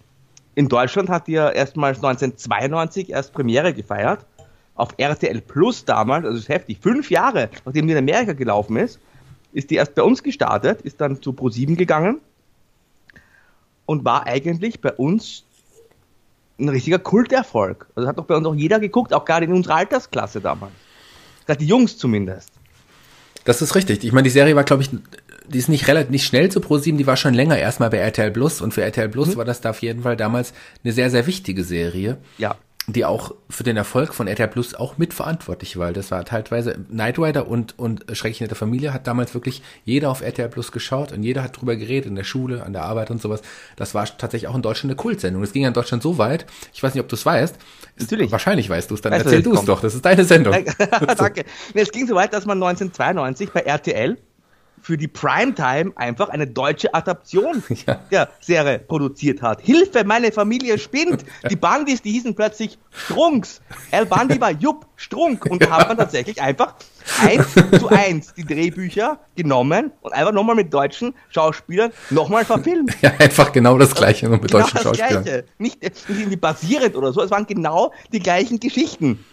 in 0.55 0.69
Deutschland 0.69 1.09
hat 1.09 1.28
die 1.28 1.34
ja 1.34 1.49
erstmals 1.49 1.97
1992 1.97 3.09
erst 3.09 3.34
Premiere 3.34 3.73
gefeiert. 3.73 4.25
Auf 4.78 4.89
RTL 4.97 5.41
Plus 5.41 5.84
damals, 5.84 6.23
also 6.23 6.36
das 6.36 6.43
ist 6.43 6.49
heftig, 6.49 6.78
fünf 6.80 7.09
Jahre, 7.11 7.49
nachdem 7.65 7.88
die 7.88 7.93
in 7.93 7.99
Amerika 7.99 8.34
gelaufen 8.34 8.78
ist, 8.78 8.99
ist 9.51 9.69
die 9.71 9.75
erst 9.75 9.95
bei 9.95 10.03
uns 10.03 10.23
gestartet, 10.23 10.82
ist 10.82 11.01
dann 11.01 11.21
zu 11.21 11.32
Pro7 11.32 11.75
gegangen 11.75 12.21
und 13.86 14.05
war 14.05 14.28
eigentlich 14.28 14.80
bei 14.80 14.93
uns 14.93 15.43
ein 16.59 16.69
richtiger 16.69 16.99
Kulterfolg. 16.99 17.88
Also 17.95 18.07
hat 18.07 18.17
doch 18.17 18.25
bei 18.25 18.36
uns 18.36 18.45
auch 18.45 18.55
jeder 18.55 18.80
geguckt, 18.80 19.13
auch 19.13 19.25
gerade 19.25 19.45
in 19.45 19.53
unserer 19.53 19.75
Altersklasse 19.75 20.41
damals. 20.41 20.73
Gerade 21.45 21.59
die 21.59 21.67
Jungs 21.67 21.97
zumindest. 21.97 22.51
Das 23.45 23.61
ist 23.61 23.75
richtig. 23.75 24.03
Ich 24.03 24.11
meine, 24.11 24.23
die 24.23 24.30
Serie 24.30 24.55
war, 24.55 24.63
glaube 24.63 24.84
ich, 24.84 24.89
die 25.47 25.57
ist 25.57 25.69
nicht 25.69 25.88
relativ 25.88 26.11
nicht 26.11 26.25
schnell 26.25 26.51
zu 26.51 26.59
ProSieben, 26.59 26.97
die 26.97 27.07
war 27.07 27.15
schon 27.15 27.34
länger 27.34 27.57
erstmal 27.57 27.89
bei 27.89 27.97
RTL 27.97 28.32
Plus 28.32 28.61
und 28.61 28.73
für 28.73 28.84
RTL 28.84 29.09
Plus 29.09 29.38
war 29.38 29.45
das 29.45 29.61
da 29.61 29.69
auf 29.69 29.82
jeden 29.82 30.03
Fall 30.03 30.17
damals 30.17 30.53
eine 30.84 30.91
sehr, 30.91 31.09
sehr 31.09 31.25
wichtige 31.25 31.63
Serie. 31.63 32.17
Ja. 32.38 32.55
Die 32.89 33.03
auch 33.03 33.35
für 33.49 33.63
den 33.63 33.75
Erfolg 33.75 34.13
von 34.13 34.27
RTL 34.27 34.47
Plus 34.47 34.73
auch 34.73 34.97
mitverantwortlich 34.97 35.75
war. 35.75 35.91
Das 35.91 36.09
war 36.09 36.23
teilweise 36.23 36.73
Knight 36.89 37.19
Rider 37.19 37.49
und, 37.49 37.77
und 37.77 38.05
Schrecklich 38.13 38.39
nette 38.39 38.55
Familie 38.55 38.93
hat 38.93 39.07
damals 39.07 39.33
wirklich 39.33 39.61
jeder 39.83 40.09
auf 40.09 40.21
RTL 40.21 40.47
Plus 40.47 40.71
geschaut 40.71 41.11
und 41.11 41.21
jeder 41.21 41.43
hat 41.43 41.59
drüber 41.59 41.75
geredet 41.75 42.05
in 42.05 42.15
der 42.15 42.23
Schule, 42.23 42.63
an 42.63 42.71
der 42.71 42.83
Arbeit 42.83 43.11
und 43.11 43.21
sowas. 43.21 43.41
Das 43.75 43.93
war 43.93 44.05
tatsächlich 44.05 44.47
auch 44.47 44.55
in 44.55 44.61
Deutschland 44.61 44.91
eine 44.91 44.95
Kultsendung. 44.95 45.43
Es 45.43 45.51
ging 45.51 45.63
ja 45.63 45.67
in 45.67 45.73
Deutschland 45.73 46.01
so 46.01 46.17
weit, 46.17 46.45
ich 46.73 46.81
weiß 46.81 46.93
nicht, 46.93 47.03
ob 47.03 47.09
du 47.09 47.17
es 47.17 47.25
weißt. 47.25 47.57
Natürlich. 47.99 48.31
Wahrscheinlich 48.31 48.69
weißt 48.69 48.89
du 48.89 48.95
es, 48.95 49.01
dann 49.01 49.11
Weißt 49.11 49.25
du, 49.25 49.29
erzähl 49.31 49.43
du 49.43 49.53
es 49.53 49.65
doch. 49.65 49.81
Das 49.81 49.93
ist 49.93 50.05
deine 50.05 50.23
Sendung. 50.23 50.53
Danke. 51.17 51.43
Nee, 51.73 51.81
es 51.81 51.91
ging 51.91 52.07
so 52.07 52.15
weit, 52.15 52.31
dass 52.31 52.45
man 52.45 52.57
1992 52.63 53.51
bei 53.51 53.61
RTL 53.61 54.17
für 54.82 54.97
die 54.97 55.07
Primetime 55.07 55.91
einfach 55.95 56.30
eine 56.30 56.47
deutsche 56.47 56.93
Adaption 56.93 57.63
Ja. 57.88 57.99
der 58.11 58.30
Serie 58.39 58.80
produziert 58.80 59.41
hat. 59.41 59.61
Hilfe, 59.61 60.03
meine 60.03 60.32
Familie 60.32 60.78
spinnt! 60.78 61.25
Die 61.49 61.55
Bandis, 61.55 62.01
die 62.01 62.11
hießen 62.11 62.36
plötzlich 62.36 62.78
Strunks. 62.91 63.61
Al 63.91 64.05
Bundy 64.05 64.39
war 64.41 64.51
Jupp 64.51 64.86
Strunk. 64.95 65.45
Und 65.45 65.63
da 65.63 65.69
hat 65.71 65.88
man 65.89 65.97
tatsächlich 65.97 66.41
einfach 66.41 66.75
eins 67.21 67.53
zu 67.53 67.88
eins 67.89 68.34
die 68.34 68.43
Drehbücher 68.45 69.19
genommen 69.36 69.91
und 70.01 70.13
einfach 70.13 70.32
nochmal 70.34 70.55
mit 70.55 70.73
deutschen 70.73 71.13
Schauspielern 71.30 71.91
nochmal 72.09 72.43
verfilmt. 72.45 72.95
Ja, 73.01 73.11
einfach 73.19 73.51
genau 73.51 73.78
das 73.78 73.93
gleiche, 73.95 74.28
nur 74.28 74.39
mit 74.39 74.51
Genau 74.51 74.63
deutschen 74.63 74.75
das 74.75 74.84
Schauspielern. 74.84 75.23
Gleiche. 75.23 75.45
Nicht, 75.57 75.82
nicht 75.84 76.05
irgendwie 76.09 76.36
basierend 76.38 76.95
oder 76.95 77.13
so, 77.13 77.21
es 77.21 77.32
waren 77.32 77.45
genau 77.45 77.93
die 78.11 78.19
gleichen 78.19 78.59
Geschichten. 78.59 79.23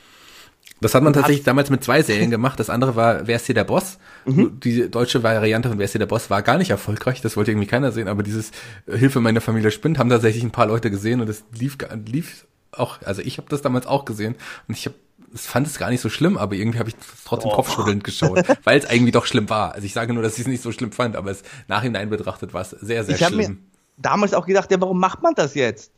Das 0.85 0.95
hat 0.95 1.03
man 1.03 1.12
tatsächlich 1.14 1.45
damals 1.45 1.70
mit 1.70 1.82
zwei 1.82 2.03
Serien 2.03 2.30
gemacht. 2.30 2.61
Das 2.61 2.68
andere 2.70 2.95
war 2.95 3.26
Wer 3.26 3.37
ist 3.37 3.47
hier 3.47 3.55
der 3.55 3.64
Boss? 3.64 3.99
Mhm. 4.26 4.61
Die 4.61 4.91
deutsche 4.91 5.22
Variante 5.22 5.68
von 5.70 5.78
Wer 5.78 5.87
ist 5.87 5.93
hier 5.93 5.99
der 5.99 6.07
Boss 6.07 6.28
war 6.28 6.43
gar 6.43 6.59
nicht 6.59 6.70
erfolgreich. 6.70 7.20
Das 7.22 7.37
wollte 7.37 7.51
irgendwie 7.53 7.66
keiner 7.66 7.91
sehen. 7.91 8.07
Aber 8.07 8.22
dieses 8.22 8.51
äh, 8.87 8.97
Hilfe 8.99 9.20
meiner 9.20 9.41
Familie 9.41 9.70
spinnt 9.70 9.99
haben 9.99 10.11
tatsächlich 10.11 10.43
ein 10.45 10.51
paar 10.51 10.66
Leute 10.66 10.91
gesehen 10.91 11.20
und 11.22 11.28
es 11.30 11.43
lief, 11.59 11.78
lief 12.07 12.47
auch. 12.70 13.01
Also 13.03 13.22
ich 13.22 13.39
habe 13.39 13.49
das 13.49 13.62
damals 13.62 13.87
auch 13.87 14.05
gesehen 14.05 14.35
und 14.68 14.76
ich 14.76 14.85
habe 14.87 14.95
ich 15.35 15.41
fand 15.41 15.66
es 15.66 15.78
gar 15.78 15.91
nicht 15.91 16.01
so 16.01 16.11
schlimm, 16.11 16.37
aber 16.39 16.55
irgendwie 16.55 16.78
habe 16.78 16.91
ich 16.91 16.95
trotzdem 17.24 17.51
Oh. 17.51 17.57
kopfschüttelnd 17.57 18.05
geschaut, 18.05 18.45
weil 18.64 18.78
es 18.78 18.85
irgendwie 18.89 19.11
doch 19.11 19.26
schlimm 19.26 19.49
war. 19.51 19.72
Also 19.74 19.85
ich 19.87 19.93
sage 19.93 20.12
nur, 20.12 20.22
dass 20.22 20.35
ich 20.35 20.41
es 20.43 20.47
nicht 20.47 20.62
so 20.62 20.70
schlimm 20.70 20.93
fand, 20.93 21.16
aber 21.16 21.30
es 21.32 21.43
nachhinein 21.66 22.09
betrachtet 22.11 22.55
war 22.55 22.61
es 22.61 22.70
sehr, 22.70 23.03
sehr 23.03 23.16
Ich 23.16 23.26
schlimm. 23.26 23.59
damals 23.97 24.32
auch 24.35 24.47
gedacht, 24.47 24.70
ja, 24.70 24.80
warum 24.80 25.01
macht 25.01 25.22
man 25.22 25.35
das 25.35 25.55
jetzt? 25.57 25.91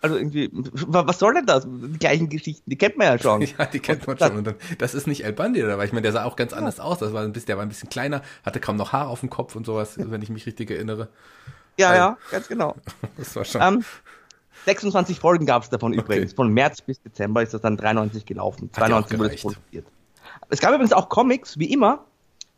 Also 0.00 0.16
irgendwie, 0.16 0.50
was 0.52 1.18
soll 1.18 1.34
denn 1.34 1.46
das? 1.46 1.66
Die 1.66 1.98
gleichen 1.98 2.28
Geschichten, 2.28 2.68
die 2.70 2.76
kennt 2.76 2.96
man 2.96 3.06
ja 3.06 3.18
schon. 3.18 3.42
Ja, 3.58 3.66
die 3.66 3.80
kennt 3.80 4.06
man 4.06 4.18
schon. 4.18 4.36
Und 4.38 4.46
dann, 4.46 4.54
das 4.78 4.94
ist 4.94 5.06
nicht 5.06 5.24
El 5.24 5.32
Bandi, 5.32 5.62
oder? 5.62 5.78
Weil 5.78 5.86
ich 5.86 5.92
meine, 5.92 6.02
der 6.02 6.12
sah 6.12 6.24
auch 6.24 6.36
ganz 6.36 6.52
anders 6.52 6.80
aus. 6.80 6.98
Das 6.98 7.12
war 7.12 7.22
ein 7.22 7.32
bisschen, 7.32 7.46
der 7.46 7.56
war 7.56 7.64
ein 7.64 7.68
bisschen 7.68 7.88
kleiner, 7.88 8.22
hatte 8.44 8.60
kaum 8.60 8.76
noch 8.76 8.92
Haar 8.92 9.08
auf 9.08 9.20
dem 9.20 9.30
Kopf 9.30 9.56
und 9.56 9.66
sowas, 9.66 9.94
wenn 9.98 10.22
ich 10.22 10.30
mich 10.30 10.46
richtig 10.46 10.70
erinnere. 10.70 11.08
Ja, 11.78 11.94
ja, 11.94 12.18
ganz 12.30 12.48
genau. 12.48 12.74
Das 13.16 13.34
war 13.36 13.44
schon. 13.44 13.62
Ähm, 13.62 13.84
26 14.64 15.20
Folgen 15.20 15.46
gab 15.46 15.62
es 15.62 15.70
davon 15.70 15.92
Okay. 15.92 16.00
übrigens. 16.00 16.32
Von 16.32 16.52
März 16.52 16.82
bis 16.82 17.00
Dezember 17.00 17.42
ist 17.42 17.54
das 17.54 17.60
dann 17.60 17.76
93 17.76 18.26
gelaufen. 18.26 18.70
Hat 18.76 18.88
ja 18.88 18.98
auch 18.98 19.06
92 19.06 19.18
wurde 19.18 19.34
es 19.34 19.40
produziert. 19.40 19.86
Es 20.50 20.60
gab 20.60 20.70
übrigens 20.72 20.92
auch 20.92 21.08
Comics, 21.08 21.58
wie 21.58 21.72
immer, 21.72 22.04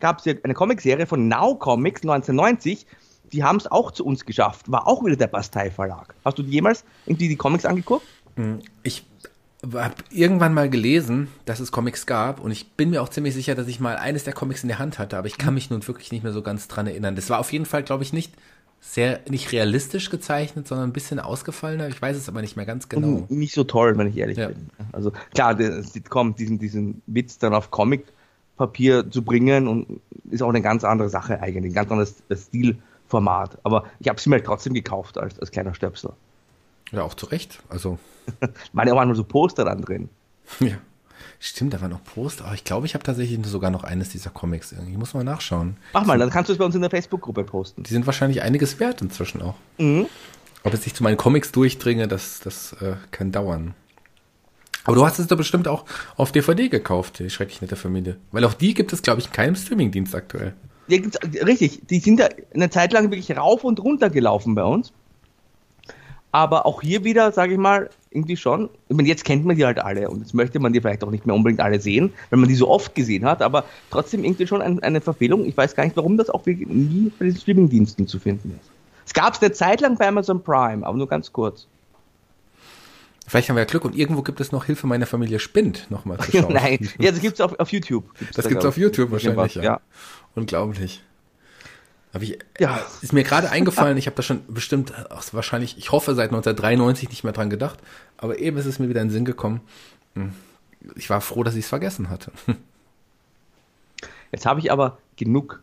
gab 0.00 0.24
es 0.24 0.26
eine 0.42 0.54
Comicserie 0.54 1.06
von 1.06 1.28
Now 1.28 1.56
Comics 1.56 2.02
1990. 2.02 2.86
Die 3.32 3.44
haben 3.44 3.56
es 3.56 3.66
auch 3.70 3.90
zu 3.92 4.04
uns 4.04 4.24
geschafft. 4.26 4.70
War 4.70 4.86
auch 4.88 5.04
wieder 5.04 5.16
der 5.16 5.26
Bastei 5.28 5.70
Verlag. 5.70 6.14
Hast 6.24 6.38
du 6.38 6.42
jemals 6.42 6.84
irgendwie 7.06 7.28
die 7.28 7.36
Comics 7.36 7.64
angeguckt? 7.64 8.06
Ich 8.82 9.04
habe 9.72 9.94
irgendwann 10.10 10.54
mal 10.54 10.70
gelesen, 10.70 11.28
dass 11.44 11.60
es 11.60 11.70
Comics 11.70 12.06
gab 12.06 12.40
und 12.40 12.50
ich 12.50 12.70
bin 12.72 12.90
mir 12.90 13.02
auch 13.02 13.10
ziemlich 13.10 13.34
sicher, 13.34 13.54
dass 13.54 13.68
ich 13.68 13.78
mal 13.78 13.96
eines 13.96 14.24
der 14.24 14.32
Comics 14.32 14.62
in 14.62 14.68
der 14.68 14.78
Hand 14.78 14.98
hatte, 14.98 15.18
aber 15.18 15.26
ich 15.26 15.36
kann 15.36 15.52
mich 15.52 15.68
nun 15.68 15.86
wirklich 15.86 16.10
nicht 16.12 16.22
mehr 16.24 16.32
so 16.32 16.40
ganz 16.42 16.66
dran 16.66 16.86
erinnern. 16.86 17.14
Das 17.14 17.28
war 17.28 17.38
auf 17.38 17.52
jeden 17.52 17.66
Fall, 17.66 17.82
glaube 17.82 18.02
ich, 18.02 18.12
nicht 18.14 18.32
sehr, 18.80 19.20
nicht 19.28 19.52
realistisch 19.52 20.08
gezeichnet, 20.08 20.66
sondern 20.66 20.88
ein 20.88 20.92
bisschen 20.94 21.20
ausgefallener. 21.20 21.88
Ich 21.88 22.00
weiß 22.00 22.16
es 22.16 22.30
aber 22.30 22.40
nicht 22.40 22.56
mehr 22.56 22.64
ganz 22.64 22.88
genau. 22.88 23.06
N- 23.06 23.26
Nicht 23.28 23.52
so 23.54 23.64
toll, 23.64 23.98
wenn 23.98 24.06
ich 24.06 24.16
ehrlich 24.16 24.38
Ja. 24.38 24.48
bin. 24.48 24.70
Also 24.92 25.12
klar, 25.34 25.54
der 25.54 25.82
Sitcom, 25.82 26.34
diesen, 26.34 26.58
diesen 26.58 27.02
Witz 27.06 27.36
dann 27.36 27.52
auf 27.52 27.70
Comicpapier 27.70 29.10
zu 29.10 29.22
bringen 29.22 29.68
und 29.68 30.00
ist 30.30 30.42
auch 30.42 30.48
eine 30.48 30.62
ganz 30.62 30.84
andere 30.84 31.10
Sache 31.10 31.42
eigentlich, 31.42 31.72
ein 31.72 31.74
ganz 31.74 31.90
anderes 31.90 32.22
Stilformat. 33.10 33.58
Aber 33.64 33.84
ich 33.98 34.08
habe 34.08 34.20
sie 34.20 34.30
mir 34.30 34.36
halt 34.36 34.46
trotzdem 34.46 34.74
gekauft 34.74 35.18
als, 35.18 35.38
als 35.38 35.50
kleiner 35.50 35.74
Stöpsel. 35.74 36.12
Ja, 36.92 37.02
auch 37.02 37.14
zu 37.14 37.26
Recht. 37.26 37.60
Also, 37.68 37.98
Waren 38.72 38.88
ja 38.88 38.94
auch 38.94 38.98
manchmal 38.98 39.16
so 39.16 39.24
Poster 39.24 39.64
dann 39.64 39.82
drin. 39.82 40.08
ja. 40.60 40.76
Stimmt, 41.42 41.72
da 41.72 41.80
war 41.80 41.88
noch 41.88 42.04
Post. 42.04 42.42
Aber 42.42 42.54
ich 42.54 42.64
glaube, 42.64 42.86
ich 42.86 42.94
habe 42.94 43.02
tatsächlich 43.02 43.38
sogar 43.46 43.70
noch 43.70 43.82
eines 43.82 44.10
dieser 44.10 44.30
Comics 44.30 44.72
irgendwie. 44.72 44.92
Ich 44.92 44.98
muss 44.98 45.14
mal 45.14 45.24
nachschauen. 45.24 45.76
Mach 45.94 46.04
mal, 46.04 46.18
dann 46.18 46.28
kannst 46.28 46.48
du 46.48 46.52
es 46.52 46.58
bei 46.58 46.64
uns 46.64 46.74
in 46.74 46.82
der 46.82 46.90
Facebook-Gruppe 46.90 47.44
posten. 47.44 47.82
Die 47.82 47.90
sind 47.90 48.04
wahrscheinlich 48.06 48.42
einiges 48.42 48.78
wert 48.78 49.00
inzwischen 49.00 49.40
auch. 49.40 49.54
Mhm. 49.78 50.06
Ob 50.64 50.74
es 50.74 50.82
sich 50.82 50.94
zu 50.94 51.02
meinen 51.02 51.16
Comics 51.16 51.52
durchdringe, 51.52 52.08
das, 52.08 52.40
das 52.40 52.74
äh, 52.82 52.96
kann 53.10 53.32
dauern. 53.32 53.74
Aber 54.84 54.96
du 54.96 55.06
hast 55.06 55.18
es 55.18 55.28
doch 55.28 55.36
bestimmt 55.36 55.66
auch 55.66 55.86
auf 56.16 56.32
DVD 56.32 56.68
gekauft, 56.68 57.18
die 57.18 57.30
schrecklich 57.30 57.62
nette 57.62 57.76
Familie. 57.76 58.16
Weil 58.32 58.44
auch 58.44 58.54
die 58.54 58.74
gibt 58.74 58.92
es, 58.92 59.00
glaube 59.00 59.20
ich, 59.20 59.26
in 59.26 59.32
keinem 59.32 59.54
Streamingdienst 59.54 60.14
aktuell. 60.14 60.54
Ja, 60.90 60.98
gibt's- 60.98 61.18
richtig, 61.46 61.80
die 61.88 61.98
sind 62.00 62.20
ja 62.20 62.28
eine 62.54 62.68
Zeit 62.70 62.92
lang 62.92 63.10
wirklich 63.10 63.36
rauf 63.36 63.64
und 63.64 63.80
runter 63.80 64.10
gelaufen 64.10 64.54
bei 64.54 64.64
uns. 64.64 64.92
Aber 66.32 66.64
auch 66.64 66.80
hier 66.80 67.02
wieder, 67.02 67.32
sage 67.32 67.54
ich 67.54 67.58
mal, 67.58 67.90
irgendwie 68.10 68.36
schon. 68.36 68.68
Ich 68.88 68.96
meine, 68.96 69.08
jetzt 69.08 69.24
kennt 69.24 69.44
man 69.44 69.56
die 69.56 69.64
halt 69.64 69.80
alle 69.80 70.08
und 70.08 70.20
jetzt 70.20 70.32
möchte 70.32 70.60
man 70.60 70.72
die 70.72 70.80
vielleicht 70.80 71.02
auch 71.02 71.10
nicht 71.10 71.26
mehr 71.26 71.34
unbedingt 71.34 71.60
alle 71.60 71.80
sehen, 71.80 72.12
wenn 72.30 72.38
man 72.38 72.48
die 72.48 72.54
so 72.54 72.68
oft 72.68 72.94
gesehen 72.94 73.24
hat, 73.24 73.42
aber 73.42 73.64
trotzdem 73.90 74.22
irgendwie 74.24 74.46
schon 74.46 74.62
ein, 74.62 74.80
eine 74.82 75.00
Verfehlung. 75.00 75.44
Ich 75.44 75.56
weiß 75.56 75.74
gar 75.74 75.84
nicht, 75.84 75.96
warum 75.96 76.16
das 76.16 76.30
auch 76.30 76.46
nie 76.46 77.10
bei 77.18 77.24
den 77.26 77.36
Streamingdiensten 77.36 78.06
zu 78.06 78.18
finden 78.20 78.56
ist. 78.60 78.70
Es 79.06 79.12
gab 79.12 79.34
es 79.34 79.42
eine 79.42 79.50
Zeit 79.52 79.80
lang 79.80 79.96
bei 79.96 80.06
Amazon 80.06 80.40
Prime, 80.42 80.86
aber 80.86 80.96
nur 80.96 81.08
ganz 81.08 81.32
kurz. 81.32 81.66
Vielleicht 83.30 83.48
haben 83.48 83.54
wir 83.54 83.60
ja 83.60 83.66
Glück 83.66 83.84
und 83.84 83.94
irgendwo 83.94 84.22
gibt 84.22 84.40
es 84.40 84.50
noch 84.50 84.64
Hilfe 84.64 84.88
meiner 84.88 85.06
Familie 85.06 85.38
Spinnt 85.38 85.88
nochmal 85.88 86.18
zu 86.18 86.32
schauen. 86.36 86.52
Nein, 86.52 86.90
ja, 86.98 87.12
das 87.12 87.20
gibt's 87.20 87.40
auf, 87.40 87.56
auf 87.60 87.70
YouTube. 87.70 88.12
Gibt's 88.18 88.34
Das 88.34 88.42
da, 88.42 88.48
gibt's 88.48 88.62
glaub 88.62 88.70
auf 88.70 88.76
YouTube 88.76 89.12
wahrscheinlich, 89.12 89.54
ja. 89.54 89.62
ja. 89.62 89.80
Unglaublich. 90.34 91.00
Hab 92.12 92.22
ich, 92.22 92.40
Ja. 92.58 92.84
Ist 93.02 93.12
mir 93.12 93.22
gerade 93.22 93.48
eingefallen, 93.52 93.96
ich 93.98 94.06
habe 94.06 94.16
da 94.16 94.24
schon 94.24 94.40
bestimmt, 94.48 94.92
ach, 95.10 95.22
wahrscheinlich, 95.30 95.78
ich 95.78 95.92
hoffe 95.92 96.16
seit 96.16 96.30
1993 96.30 97.08
nicht 97.08 97.22
mehr 97.22 97.32
dran 97.32 97.50
gedacht, 97.50 97.78
aber 98.16 98.40
eben 98.40 98.56
ist 98.56 98.66
es 98.66 98.80
mir 98.80 98.88
wieder 98.88 99.00
in 99.00 99.06
den 99.06 99.12
Sinn 99.12 99.24
gekommen. 99.24 99.60
Hm. 100.16 100.32
Ich 100.96 101.08
war 101.08 101.20
froh, 101.20 101.44
dass 101.44 101.54
ich 101.54 101.62
es 101.66 101.68
vergessen 101.68 102.10
hatte. 102.10 102.32
Jetzt 104.32 104.44
habe 104.44 104.58
ich 104.58 104.72
aber 104.72 104.98
genug 105.14 105.62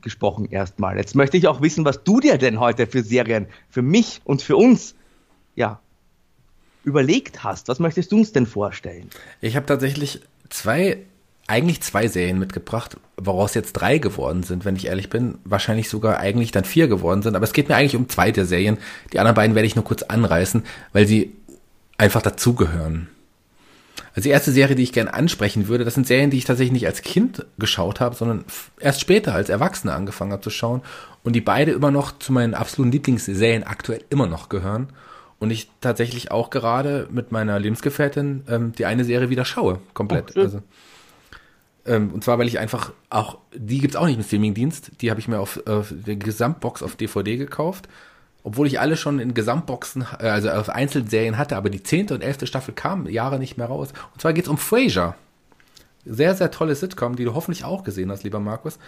gesprochen 0.00 0.50
erstmal. 0.50 0.96
Jetzt 0.96 1.14
möchte 1.14 1.36
ich 1.36 1.48
auch 1.48 1.60
wissen, 1.60 1.84
was 1.84 2.02
du 2.02 2.20
dir 2.20 2.38
denn 2.38 2.60
heute 2.60 2.86
für 2.86 3.02
Serien 3.02 3.46
für 3.68 3.82
mich 3.82 4.22
und 4.24 4.40
für 4.40 4.56
uns 4.56 4.94
ja 5.54 5.80
überlegt 6.84 7.42
hast. 7.42 7.68
Was 7.68 7.78
möchtest 7.78 8.12
du 8.12 8.18
uns 8.18 8.32
denn 8.32 8.46
vorstellen? 8.46 9.08
Ich 9.40 9.56
habe 9.56 9.66
tatsächlich 9.66 10.20
zwei, 10.50 10.98
eigentlich 11.46 11.82
zwei 11.82 12.08
Serien 12.08 12.38
mitgebracht, 12.38 12.96
woraus 13.16 13.54
jetzt 13.54 13.72
drei 13.72 13.98
geworden 13.98 14.42
sind, 14.42 14.64
wenn 14.64 14.76
ich 14.76 14.86
ehrlich 14.86 15.10
bin. 15.10 15.38
Wahrscheinlich 15.44 15.88
sogar 15.88 16.18
eigentlich 16.18 16.52
dann 16.52 16.64
vier 16.64 16.88
geworden 16.88 17.22
sind. 17.22 17.36
Aber 17.36 17.44
es 17.44 17.52
geht 17.52 17.68
mir 17.68 17.76
eigentlich 17.76 17.96
um 17.96 18.08
zwei 18.08 18.30
der 18.30 18.46
Serien. 18.46 18.78
Die 19.12 19.18
anderen 19.18 19.34
beiden 19.34 19.54
werde 19.54 19.66
ich 19.66 19.76
nur 19.76 19.84
kurz 19.84 20.02
anreißen, 20.02 20.64
weil 20.92 21.06
sie 21.06 21.32
einfach 21.98 22.22
dazugehören. 22.22 23.08
Also 24.14 24.28
die 24.28 24.32
erste 24.32 24.52
Serie, 24.52 24.76
die 24.76 24.84
ich 24.84 24.92
gerne 24.92 25.12
ansprechen 25.12 25.66
würde, 25.66 25.84
das 25.84 25.94
sind 25.94 26.06
Serien, 26.06 26.30
die 26.30 26.38
ich 26.38 26.44
tatsächlich 26.44 26.72
nicht 26.72 26.86
als 26.86 27.02
Kind 27.02 27.46
geschaut 27.58 27.98
habe, 27.98 28.14
sondern 28.14 28.44
erst 28.78 29.00
später 29.00 29.34
als 29.34 29.48
Erwachsener 29.48 29.94
angefangen 29.94 30.32
habe 30.32 30.42
zu 30.42 30.50
schauen 30.50 30.82
und 31.24 31.34
die 31.34 31.40
beide 31.40 31.72
immer 31.72 31.90
noch 31.90 32.16
zu 32.18 32.32
meinen 32.32 32.54
absoluten 32.54 32.92
Lieblingsserien 32.92 33.64
aktuell 33.64 34.04
immer 34.10 34.28
noch 34.28 34.48
gehören 34.48 34.88
und 35.44 35.50
ich 35.50 35.70
tatsächlich 35.80 36.30
auch 36.30 36.50
gerade 36.50 37.08
mit 37.10 37.30
meiner 37.30 37.58
Lebensgefährtin 37.58 38.42
ähm, 38.48 38.72
die 38.72 38.86
eine 38.86 39.04
Serie 39.04 39.30
wieder 39.30 39.44
schaue, 39.44 39.78
komplett. 39.94 40.36
Oh, 40.36 40.40
also 40.40 40.62
ähm, 41.86 42.12
und 42.12 42.24
zwar, 42.24 42.38
weil 42.38 42.48
ich 42.48 42.58
einfach 42.58 42.92
auch, 43.10 43.38
die 43.54 43.78
gibt's 43.78 43.96
auch 43.96 44.06
nicht 44.06 44.16
im 44.16 44.22
Streamingdienst, 44.22 44.92
die 45.00 45.10
habe 45.10 45.20
ich 45.20 45.28
mir 45.28 45.38
auf, 45.38 45.60
auf 45.66 45.92
der 45.92 46.16
Gesamtbox 46.16 46.82
auf 46.82 46.96
DVD 46.96 47.36
gekauft, 47.36 47.88
obwohl 48.42 48.66
ich 48.66 48.80
alle 48.80 48.96
schon 48.96 49.18
in 49.18 49.34
Gesamtboxen, 49.34 50.06
äh, 50.18 50.28
also 50.28 50.50
auf 50.50 50.70
Einzelserien 50.70 51.38
hatte, 51.38 51.56
aber 51.56 51.70
die 51.70 51.82
zehnte 51.82 52.14
und 52.14 52.22
elfte 52.22 52.46
Staffel 52.46 52.74
kam 52.74 53.06
Jahre 53.06 53.38
nicht 53.38 53.56
mehr 53.58 53.66
raus. 53.66 53.92
Und 54.12 54.20
zwar 54.20 54.32
geht's 54.32 54.48
um 54.48 54.58
Frasier. 54.58 55.14
Sehr, 56.06 56.34
sehr 56.34 56.50
tolle 56.50 56.74
Sitcom, 56.74 57.16
die 57.16 57.24
du 57.24 57.34
hoffentlich 57.34 57.64
auch 57.64 57.82
gesehen 57.82 58.10
hast, 58.10 58.24
lieber 58.24 58.40
Markus. 58.40 58.78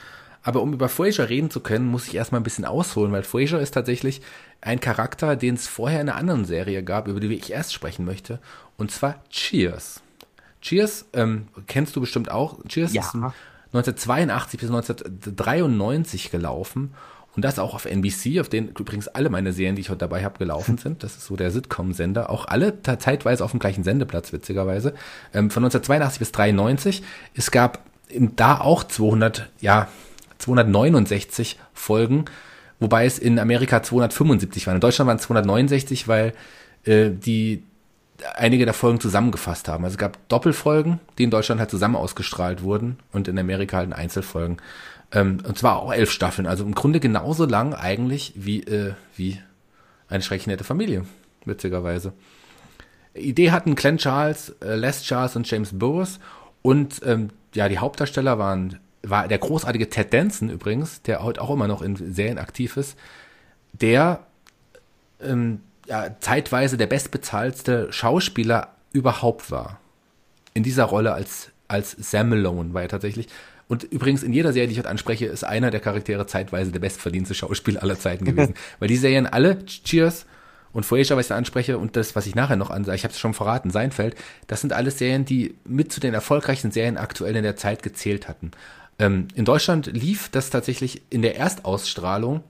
Aber 0.47 0.63
um 0.63 0.73
über 0.73 0.89
Frasier 0.89 1.29
reden 1.29 1.51
zu 1.51 1.59
können, 1.59 1.89
muss 1.89 2.07
ich 2.07 2.15
erstmal 2.15 2.41
ein 2.41 2.45
bisschen 2.45 2.65
ausholen, 2.65 3.11
weil 3.11 3.25
Frasier 3.25 3.59
ist 3.59 3.73
tatsächlich 3.73 4.23
ein 4.61 4.79
Charakter, 4.79 5.35
den 5.35 5.57
es 5.57 5.67
vorher 5.67 6.01
in 6.01 6.09
einer 6.09 6.17
anderen 6.17 6.45
Serie 6.45 6.85
gab, 6.85 7.09
über 7.09 7.19
die 7.19 7.35
ich 7.35 7.51
erst 7.51 7.75
sprechen 7.75 8.05
möchte. 8.05 8.39
Und 8.77 8.93
zwar 8.93 9.25
Cheers. 9.29 10.03
Cheers 10.63 11.07
ähm, 11.15 11.49
kennst 11.67 11.97
du 11.97 12.01
bestimmt 12.01 12.31
auch. 12.31 12.65
Cheers 12.69 12.93
Ja. 12.93 13.03
ist 13.03 13.15
1982 13.17 14.61
bis 14.61 14.71
1993 14.71 16.31
gelaufen. 16.31 16.95
Und 17.35 17.45
das 17.45 17.59
auch 17.59 17.75
auf 17.75 17.85
NBC, 17.85 18.39
auf 18.39 18.49
denen 18.49 18.69
übrigens 18.69 19.09
alle 19.09 19.31
meine 19.31 19.53
Serien, 19.53 19.75
die 19.75 19.83
ich 19.83 19.91
heute 19.91 19.99
dabei 19.99 20.25
habe, 20.25 20.39
gelaufen 20.39 20.79
sind. 20.83 21.03
Das 21.03 21.17
ist 21.17 21.27
so 21.27 21.35
der 21.35 21.51
Sitcom-Sender. 21.51 22.31
Auch 22.31 22.47
alle 22.47 22.81
zeitweise 22.83 23.45
auf 23.45 23.51
dem 23.51 23.59
gleichen 23.59 23.83
Sendeplatz, 23.83 24.33
witzigerweise. 24.33 24.91
Ähm, 25.35 25.51
von 25.51 25.65
1982 25.65 26.21
bis 26.21 26.31
93. 26.31 27.03
Es 27.35 27.51
gab 27.51 27.81
da 28.15 28.61
auch 28.61 28.85
200, 28.85 29.49
ja, 29.61 29.89
269 30.39 31.59
Folgen, 31.73 32.27
wobei 32.81 33.07
es 33.07 33.19
in 33.19 33.39
Amerika 33.39 33.83
275 33.83 34.67
waren. 34.67 34.77
In 34.77 34.81
Deutschland 34.81 35.09
waren 35.09 35.17
es 35.17 35.23
269, 35.23 36.09
weil 36.09 36.33
äh, 36.85 37.11
die 37.11 37.63
einige 38.35 38.65
der 38.65 38.75
Folgen 38.75 39.01
zusammengefasst 39.01 39.69
haben. 39.69 39.85
Also 39.85 39.95
es 39.95 39.99
gab 39.99 40.29
Doppelfolgen, 40.29 41.01
die 41.19 41.25
in 41.25 41.31
Deutschland 41.31 41.61
halt 41.61 41.71
zusammen 41.71 41.97
ausgestrahlt 41.97 42.63
wurden 42.63 42.99
und 43.13 43.29
in 43.29 43.39
Amerika 43.39 43.79
halt 43.79 43.89
in 43.89 43.93
Einzelfolgen. 43.93 44.59
Ähm, 45.13 45.39
und 45.47 45.59
zwar 45.59 45.77
auch 45.83 45.93
elf 45.93 46.11
Staffeln, 46.11 46.47
also 46.47 46.65
im 46.65 46.75
Grunde 46.75 47.01
genauso 47.01 47.45
lang 47.45 47.75
eigentlich 47.75 48.33
wie, 48.35 48.63
äh, 48.63 48.95
wie 49.17 49.41
eine 50.09 50.23
schrecklich 50.23 50.47
nette 50.47 50.65
Familie, 50.65 51.05
witzigerweise. 51.45 52.13
Idee 53.15 53.51
hatten 53.51 53.75
Glenn 53.77 53.99
Charles, 53.99 54.55
äh, 54.61 54.75
Les 54.75 55.03
Charles 55.03 55.37
und 55.37 55.49
James 55.49 55.79
Burroughs 55.79 56.19
und 56.63 57.01
ähm, 57.05 57.31
ja, 57.55 57.69
die 57.69 57.79
Hauptdarsteller 57.79 58.39
waren 58.39 58.79
war 59.11 59.29
der 59.29 59.39
großartige 59.39 59.89
Ted 59.89 60.13
Danson 60.13 60.51
übrigens, 60.51 61.03
der 61.03 61.23
heute 61.23 61.41
auch 61.41 61.51
immer 61.51 61.69
noch 61.69 61.83
in 61.83 61.97
Serien 61.97 62.39
aktiv 62.39 62.77
ist, 62.77 62.97
der 63.73 64.27
ähm, 65.21 65.61
ja, 65.87 66.17
zeitweise 66.21 66.77
der 66.77 66.87
bestbezahlste 66.87 67.93
Schauspieler 67.93 68.75
überhaupt 68.93 69.51
war. 69.51 69.81
In 70.55 70.63
dieser 70.63 70.85
Rolle 70.85 71.13
als, 71.13 71.51
als 71.69 71.93
Sam 71.93 72.31
Malone 72.31 72.75
war 72.75 72.83
er 72.83 72.89
tatsächlich. 72.89 73.29
Und 73.69 73.85
übrigens 73.85 74.23
in 74.23 74.33
jeder 74.33 74.53
Serie, 74.53 74.69
die 74.69 74.73
ich 74.73 74.79
heute 74.79 74.89
anspreche, 74.89 75.27
ist 75.27 75.45
einer 75.45 75.71
der 75.71 75.81
Charaktere 75.81 76.27
zeitweise 76.27 76.71
der 76.71 76.81
bestverdienste 76.81 77.35
Schauspieler 77.35 77.83
aller 77.83 77.99
Zeiten 77.99 78.25
gewesen. 78.27 78.55
Weil 78.79 78.89
die 78.89 78.97
Serien 78.97 79.27
alle, 79.27 79.65
Cheers 79.67 80.27
und 80.73 80.87
Frasier, 80.87 81.17
was 81.17 81.27
ich 81.27 81.29
da 81.29 81.37
anspreche, 81.37 81.79
und 81.79 81.97
das, 81.97 82.15
was 82.17 82.27
ich 82.27 82.35
nachher 82.35 82.57
noch 82.57 82.71
ansage, 82.71 82.97
ich 82.97 83.05
habe 83.05 83.13
es 83.13 83.19
schon 83.19 83.35
verraten, 83.35 83.71
Seinfeld, 83.71 84.15
das 84.47 84.61
sind 84.61 84.73
alles 84.73 84.99
Serien, 84.99 85.25
die 85.25 85.57
mit 85.65 85.93
zu 85.93 86.01
den 86.01 86.15
erfolgreichsten 86.15 86.71
Serien 86.71 86.97
aktuell 86.97 87.35
in 87.37 87.43
der 87.43 87.57
Zeit 87.57 87.83
gezählt 87.83 88.29
hatten. 88.29 88.53
Ähm, 88.99 89.29
in 89.35 89.45
Deutschland 89.45 89.87
lief 89.87 90.29
das 90.31 90.51
tatsächlich 90.51 91.03
in 91.11 91.23
der 91.23 91.37
Erstausstrahlung 91.37 92.43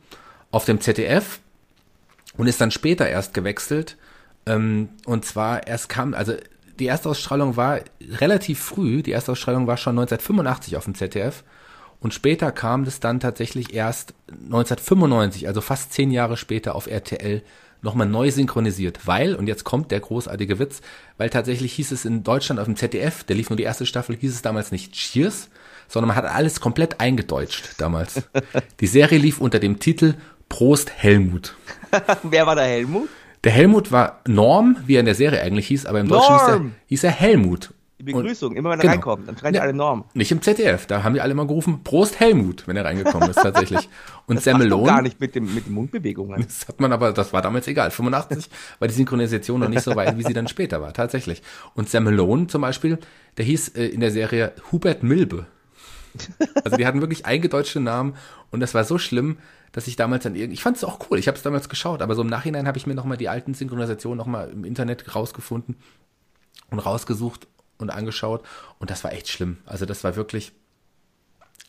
auf 0.50 0.64
dem 0.64 0.80
ZDF 0.80 1.40
und 2.36 2.46
ist 2.46 2.60
dann 2.60 2.70
später 2.70 3.08
erst 3.08 3.34
gewechselt. 3.34 3.96
Ähm, 4.46 4.90
und 5.04 5.24
zwar 5.24 5.66
erst 5.66 5.88
kam, 5.88 6.14
also 6.14 6.34
die 6.78 6.86
Erstausstrahlung 6.86 7.56
war 7.56 7.80
relativ 8.00 8.60
früh, 8.60 9.02
die 9.02 9.12
Erstausstrahlung 9.12 9.66
war 9.66 9.76
schon 9.76 9.98
1985 9.98 10.76
auf 10.76 10.84
dem 10.84 10.94
ZDF 10.94 11.42
und 12.00 12.14
später 12.14 12.52
kam 12.52 12.84
das 12.84 13.00
dann 13.00 13.20
tatsächlich 13.20 13.74
erst 13.74 14.14
1995, 14.28 15.48
also 15.48 15.60
fast 15.60 15.92
zehn 15.92 16.10
Jahre 16.10 16.36
später 16.36 16.74
auf 16.74 16.86
RTL 16.86 17.42
nochmal 17.82 18.06
neu 18.06 18.30
synchronisiert, 18.30 19.06
weil, 19.06 19.34
und 19.34 19.46
jetzt 19.46 19.64
kommt 19.64 19.90
der 19.90 20.00
großartige 20.00 20.58
Witz, 20.58 20.82
weil 21.18 21.30
tatsächlich 21.30 21.72
hieß 21.74 21.92
es 21.92 22.04
in 22.04 22.22
Deutschland 22.22 22.60
auf 22.60 22.66
dem 22.66 22.76
ZDF, 22.76 23.24
der 23.24 23.36
lief 23.36 23.50
nur 23.50 23.56
die 23.56 23.62
erste 23.62 23.86
Staffel, 23.86 24.16
hieß 24.16 24.34
es 24.34 24.42
damals 24.42 24.72
nicht 24.72 24.92
Cheers, 24.92 25.48
sondern 25.88 26.08
man 26.08 26.16
hat 26.16 26.24
alles 26.26 26.60
komplett 26.60 27.00
eingedeutscht 27.00 27.74
damals. 27.78 28.22
Die 28.80 28.86
Serie 28.86 29.18
lief 29.18 29.40
unter 29.40 29.58
dem 29.58 29.78
Titel 29.78 30.14
Prost 30.48 30.90
Helmut. 30.96 31.56
Wer 32.22 32.46
war 32.46 32.54
der 32.54 32.64
Helmut? 32.66 33.08
Der 33.44 33.52
Helmut 33.52 33.92
war 33.92 34.20
Norm, 34.26 34.76
wie 34.86 34.96
er 34.96 35.00
in 35.00 35.06
der 35.06 35.14
Serie 35.14 35.40
eigentlich 35.42 35.68
hieß, 35.68 35.86
aber 35.86 36.00
im 36.00 36.08
Deutschen 36.08 36.34
hieß 36.36 36.48
er, 36.48 36.54
Norm! 36.58 36.72
hieß 36.86 37.04
er 37.04 37.10
Helmut. 37.10 37.72
Die 37.98 38.02
Begrüßung, 38.02 38.54
immer 38.56 38.70
wenn 38.70 38.78
er 38.78 38.82
Genau. 38.82 38.92
reinkommt, 38.92 39.26
dann 39.26 39.38
schreien 39.38 39.54
Ja. 39.54 39.62
alle 39.62 39.72
Norm. 39.72 40.04
Nicht 40.12 40.30
im 40.30 40.42
ZDF, 40.42 40.86
da 40.86 41.02
haben 41.02 41.14
die 41.14 41.20
alle 41.22 41.34
mal 41.34 41.46
gerufen, 41.46 41.82
Prost 41.82 42.20
Helmut, 42.20 42.68
wenn 42.68 42.76
er 42.76 42.84
reingekommen 42.84 43.30
ist 43.30 43.36
tatsächlich. 43.36 43.88
Und 44.26 44.36
du 44.36 44.42
Semmelon, 44.42 44.84
gar 44.84 45.00
nicht 45.00 45.18
mit, 45.18 45.34
dem, 45.34 45.54
mit 45.54 45.66
den 45.66 45.72
Mundbewegungen. 45.72 46.42
das 46.42 46.68
hat 46.68 46.78
man 46.78 46.92
aber, 46.92 47.12
das 47.12 47.32
war 47.32 47.40
damals 47.40 47.66
egal. 47.68 47.90
85 47.90 48.50
war 48.80 48.88
die 48.88 48.94
Synchronisation 48.94 49.60
noch 49.60 49.68
nicht 49.70 49.82
so 49.82 49.96
weit, 49.96 50.18
wie 50.18 50.24
sie 50.24 50.34
dann 50.34 50.46
später 50.48 50.82
war, 50.82 50.92
tatsächlich. 50.92 51.40
Und 51.74 51.88
Semmelon 51.88 52.48
zum 52.50 52.60
Beispiel, 52.60 52.98
der 53.38 53.46
hieß 53.46 53.68
äh, 53.76 53.86
in 53.86 54.00
der 54.00 54.10
Serie 54.10 54.52
Hubert 54.72 55.02
Milbe. 55.02 55.46
Also 56.64 56.76
die 56.76 56.86
hatten 56.86 57.00
wirklich 57.00 57.26
eingedeutschte 57.26 57.80
Namen 57.80 58.14
und 58.50 58.60
das 58.60 58.74
war 58.74 58.84
so 58.84 58.98
schlimm, 58.98 59.38
dass 59.72 59.86
ich 59.86 59.96
damals 59.96 60.24
dann 60.24 60.34
irgendwie, 60.34 60.54
ich 60.54 60.62
fand 60.62 60.76
es 60.76 60.84
auch 60.84 60.98
cool, 61.10 61.18
ich 61.18 61.28
habe 61.28 61.36
es 61.36 61.42
damals 61.42 61.68
geschaut, 61.68 62.02
aber 62.02 62.14
so 62.14 62.22
im 62.22 62.28
Nachhinein 62.28 62.66
habe 62.66 62.78
ich 62.78 62.86
mir 62.86 62.94
nochmal 62.94 63.16
die 63.16 63.28
alten 63.28 63.54
Synchronisationen 63.54 64.16
nochmal 64.16 64.50
im 64.50 64.64
Internet 64.64 65.14
rausgefunden 65.14 65.76
und 66.70 66.78
rausgesucht 66.78 67.46
und 67.78 67.90
angeschaut 67.90 68.44
und 68.78 68.90
das 68.90 69.04
war 69.04 69.12
echt 69.12 69.28
schlimm. 69.28 69.58
Also 69.66 69.86
das 69.86 70.04
war 70.04 70.16
wirklich 70.16 70.52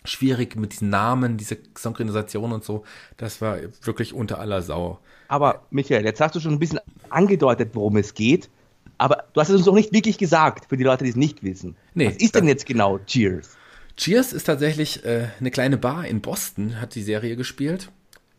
schwierig 0.05 0.55
mit 0.55 0.73
diesen 0.73 0.89
Namen, 0.89 1.37
diese 1.37 1.57
Synchronisation 1.77 2.51
und 2.51 2.63
so. 2.63 2.83
Das 3.17 3.41
war 3.41 3.57
wirklich 3.83 4.13
unter 4.13 4.39
aller 4.39 4.61
Sau. 4.61 4.99
Aber 5.27 5.65
Michael, 5.69 6.05
jetzt 6.05 6.21
hast 6.21 6.35
du 6.35 6.39
schon 6.39 6.53
ein 6.53 6.59
bisschen 6.59 6.79
angedeutet, 7.09 7.71
worum 7.73 7.97
es 7.97 8.13
geht. 8.13 8.49
Aber 8.97 9.25
du 9.33 9.41
hast 9.41 9.49
es 9.49 9.57
uns 9.57 9.65
noch 9.65 9.73
nicht 9.73 9.93
wirklich 9.93 10.17
gesagt, 10.17 10.65
für 10.69 10.77
die 10.77 10.83
Leute, 10.83 11.03
die 11.03 11.11
es 11.11 11.15
nicht 11.15 11.43
wissen. 11.43 11.75
Nee, 11.93 12.07
Was 12.07 12.17
ist 12.17 12.35
denn 12.35 12.47
jetzt 12.47 12.65
genau 12.65 12.99
Cheers? 12.99 13.56
Cheers 13.97 14.31
ist 14.31 14.45
tatsächlich 14.45 15.03
äh, 15.05 15.29
eine 15.39 15.51
kleine 15.51 15.77
Bar 15.77 16.05
in 16.05 16.21
Boston, 16.21 16.79
hat 16.79 16.95
die 16.95 17.01
Serie 17.03 17.35
gespielt. 17.35 17.89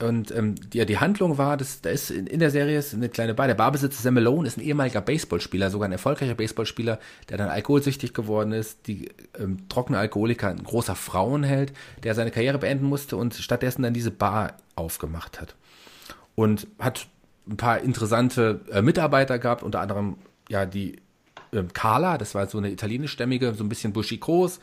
Und 0.01 0.31
ähm, 0.31 0.55
die, 0.55 0.79
ja, 0.79 0.85
die 0.85 0.99
Handlung 0.99 1.39
war, 1.39 1.57
dass 1.57 1.81
da 1.81 1.91
ist 1.91 2.13
in, 2.13 2.29
in 2.29 2.39
der 2.39 2.53
Serie 2.53 2.79
ist 2.79 2.95
eine 2.95 3.09
kleine 3.09 3.35
Bar. 3.35 3.49
Der 3.49 3.55
Barbesitzer 3.55 4.01
Sam 4.01 4.15
Malone 4.15 4.47
ist 4.47 4.57
ein 4.57 4.63
ehemaliger 4.63 5.01
Baseballspieler, 5.01 5.71
sogar 5.71 5.89
ein 5.89 5.93
erfolgreicher 5.93 6.37
Baseballspieler, 6.37 7.01
der 7.29 7.37
dann 7.37 7.49
alkoholsüchtig 7.49 8.15
geworden 8.15 8.53
ist, 8.53 8.87
die 8.87 9.11
ähm, 9.37 9.69
trockene 9.69 9.99
Alkoholiker, 9.99 10.51
ein 10.51 10.63
großer 10.63 10.95
Frauenheld, 10.95 11.73
der 12.05 12.15
seine 12.15 12.31
Karriere 12.31 12.59
beenden 12.59 12.87
musste 12.87 13.17
und 13.17 13.35
stattdessen 13.35 13.83
dann 13.83 13.95
diese 13.95 14.13
Bar 14.13 14.57
aufgemacht 14.77 15.41
hat. 15.41 15.57
Und 16.37 16.69
hat 16.79 17.09
ein 17.49 17.57
paar 17.57 17.81
interessante 17.81 18.61
äh, 18.71 18.83
Mitarbeiter 18.83 19.41
gehabt, 19.41 19.65
unter 19.65 19.81
anderem 19.81 20.19
ja 20.49 20.65
die 20.65 21.01
ähm, 21.53 21.73
Carla, 21.73 22.19
das 22.19 22.37
war 22.37 22.47
so 22.47 22.59
eine 22.59 22.71
italienischstämmige, 22.71 23.53
so 23.55 23.65
ein 23.65 23.69
bisschen 23.69 23.93
buschikos, 23.93 24.59
äh, 24.59 24.61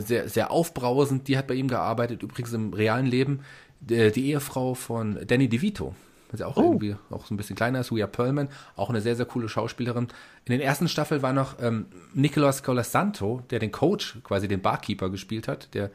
sehr, 0.00 0.28
sehr 0.28 0.50
aufbrausend, 0.50 1.28
die 1.28 1.38
hat 1.38 1.46
bei 1.46 1.54
ihm 1.54 1.68
gearbeitet, 1.68 2.22
übrigens 2.22 2.52
im 2.52 2.72
realen 2.72 3.06
Leben, 3.06 3.40
die, 3.80 4.10
die 4.12 4.30
Ehefrau 4.30 4.74
von 4.74 5.18
Danny 5.26 5.48
DeVito, 5.48 5.94
was 6.30 6.40
ja 6.40 6.46
auch 6.46 6.56
irgendwie 6.56 6.96
auch 7.10 7.26
so 7.26 7.34
ein 7.34 7.36
bisschen 7.36 7.56
kleiner 7.56 7.80
ist, 7.80 7.90
Huya 7.90 8.06
Pearlman, 8.06 8.48
auch 8.76 8.90
eine 8.90 9.00
sehr, 9.00 9.16
sehr 9.16 9.26
coole 9.26 9.48
Schauspielerin. 9.48 10.08
In 10.44 10.52
den 10.52 10.60
ersten 10.60 10.88
Staffeln 10.88 11.22
war 11.22 11.32
noch 11.32 11.56
ähm, 11.60 11.86
Nicolas 12.12 12.62
Colasanto, 12.62 13.42
der 13.50 13.58
den 13.58 13.72
Coach, 13.72 14.18
quasi 14.24 14.48
den 14.48 14.62
Barkeeper 14.62 15.10
gespielt 15.10 15.48
hat, 15.48 15.74
der 15.74 15.90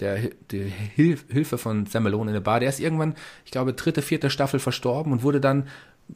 der, 0.00 0.18
der 0.50 0.64
Hilf, 0.64 1.24
Hilfe 1.30 1.58
von 1.58 1.86
Sam 1.86 2.04
Malone 2.04 2.30
in 2.30 2.34
der 2.34 2.40
Bar, 2.40 2.60
der 2.60 2.68
ist 2.68 2.80
irgendwann, 2.80 3.14
ich 3.44 3.52
glaube, 3.52 3.74
dritte, 3.74 4.02
vierte 4.02 4.30
Staffel 4.30 4.58
verstorben 4.58 5.12
und 5.12 5.22
wurde 5.22 5.40
dann 5.40 5.68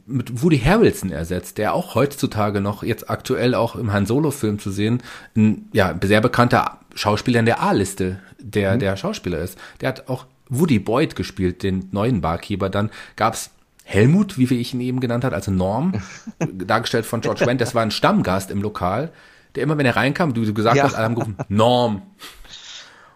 mit 0.05 0.43
Woody 0.43 0.59
Harrelson 0.59 1.11
ersetzt, 1.11 1.57
der 1.57 1.73
auch 1.73 1.95
heutzutage 1.95 2.61
noch 2.61 2.83
jetzt 2.83 3.09
aktuell 3.09 3.55
auch 3.55 3.75
im 3.75 3.91
Han 3.91 4.05
Solo 4.05 4.31
Film 4.31 4.59
zu 4.59 4.69
sehen, 4.69 5.01
ein 5.35 5.67
ja 5.73 5.97
sehr 6.03 6.21
bekannter 6.21 6.79
Schauspieler 6.99 7.39
in 7.39 7.45
der 7.45 7.61
A-Liste, 7.61 8.19
der 8.39 8.77
der 8.77 8.97
Schauspieler 8.97 9.39
ist. 9.39 9.57
Der 9.81 9.89
hat 9.89 10.09
auch 10.09 10.25
Woody 10.49 10.79
Boyd 10.79 11.15
gespielt, 11.15 11.63
den 11.63 11.87
neuen 11.91 12.21
Barkeeper. 12.21 12.69
Dann 12.69 12.89
gab's 13.15 13.51
Helmut, 13.85 14.37
wie 14.37 14.49
wir 14.49 14.59
ich 14.59 14.73
ihn 14.73 14.81
eben 14.81 14.99
genannt 14.99 15.23
hat, 15.23 15.33
also 15.33 15.49
Norm, 15.49 15.93
dargestellt 16.39 17.05
von 17.05 17.21
George 17.21 17.45
Wendt. 17.45 17.61
Das 17.61 17.73
war 17.73 17.81
ein 17.83 17.91
Stammgast 17.91 18.51
im 18.51 18.61
Lokal, 18.61 19.11
der 19.55 19.63
immer, 19.63 19.77
wenn 19.77 19.85
er 19.85 19.95
reinkam, 19.95 20.33
du, 20.33 20.53
gesagt 20.53 20.75
Ja. 20.75 20.83
hast, 20.83 20.95
alle 20.95 21.05
haben 21.05 21.15
gerufen, 21.15 21.37
Norm. 21.47 22.01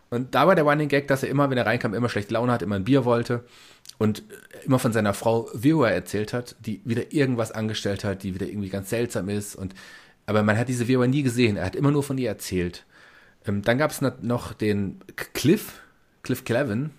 Und 0.10 0.34
da 0.34 0.48
war 0.48 0.56
der 0.56 0.64
Running 0.64 0.90
Gag, 0.90 1.08
dass 1.08 1.24
er 1.24 1.30
immer, 1.30 1.50
wenn 1.50 1.58
er 1.58 1.66
reinkam, 1.66 1.94
immer 1.94 2.08
schlechte 2.10 2.34
Laune 2.34 2.52
hat, 2.52 2.62
immer 2.62 2.76
ein 2.76 2.84
Bier 2.86 3.04
wollte 3.04 3.44
und 3.98 4.24
immer 4.64 4.80
von 4.80 4.94
seiner 4.94 5.14
Frau 5.14 5.50
Viewer 5.54 5.90
erzählt 5.92 6.34
hat, 6.34 6.56
die 6.60 6.82
wieder 6.86 7.12
irgendwas 7.12 7.52
angestellt 7.52 8.04
hat, 8.04 8.24
die 8.24 8.34
wieder 8.34 8.48
irgendwie 8.48 8.70
ganz 8.70 8.90
seltsam 8.90 9.28
ist. 9.30 9.56
Und 9.56 9.74
aber 10.26 10.44
man 10.44 10.58
hat 10.58 10.70
diese 10.70 10.88
Viewer 10.88 11.08
nie 11.08 11.24
gesehen. 11.24 11.58
Er 11.58 11.66
hat 11.66 11.76
immer 11.76 11.92
nur 11.92 12.04
von 12.04 12.18
ihr 12.18 12.30
erzählt. 12.30 12.86
Ähm, 13.46 13.62
dann 13.62 13.78
gab 13.78 13.92
es 13.92 14.02
noch 14.22 14.54
den 14.54 15.00
Cliff, 15.34 15.82
Cliff 16.22 16.44
Clevin, 16.46 16.92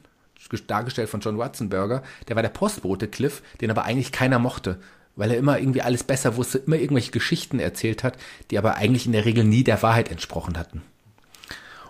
dargestellt 0.66 1.08
von 1.08 1.20
John 1.20 1.38
Watzenberger. 1.38 2.02
Der 2.28 2.36
war 2.36 2.42
der 2.42 2.50
Postbote 2.50 3.08
Cliff, 3.08 3.42
den 3.60 3.70
aber 3.70 3.84
eigentlich 3.84 4.12
keiner 4.12 4.38
mochte, 4.38 4.78
weil 5.16 5.30
er 5.30 5.38
immer 5.38 5.58
irgendwie 5.58 5.82
alles 5.82 6.04
besser 6.04 6.36
wusste, 6.36 6.58
immer 6.58 6.76
irgendwelche 6.76 7.12
Geschichten 7.12 7.58
erzählt 7.58 8.04
hat, 8.04 8.18
die 8.50 8.58
aber 8.58 8.76
eigentlich 8.76 9.06
in 9.06 9.12
der 9.12 9.24
Regel 9.24 9.44
nie 9.44 9.64
der 9.64 9.82
Wahrheit 9.82 10.10
entsprochen 10.10 10.58
hatten. 10.58 10.82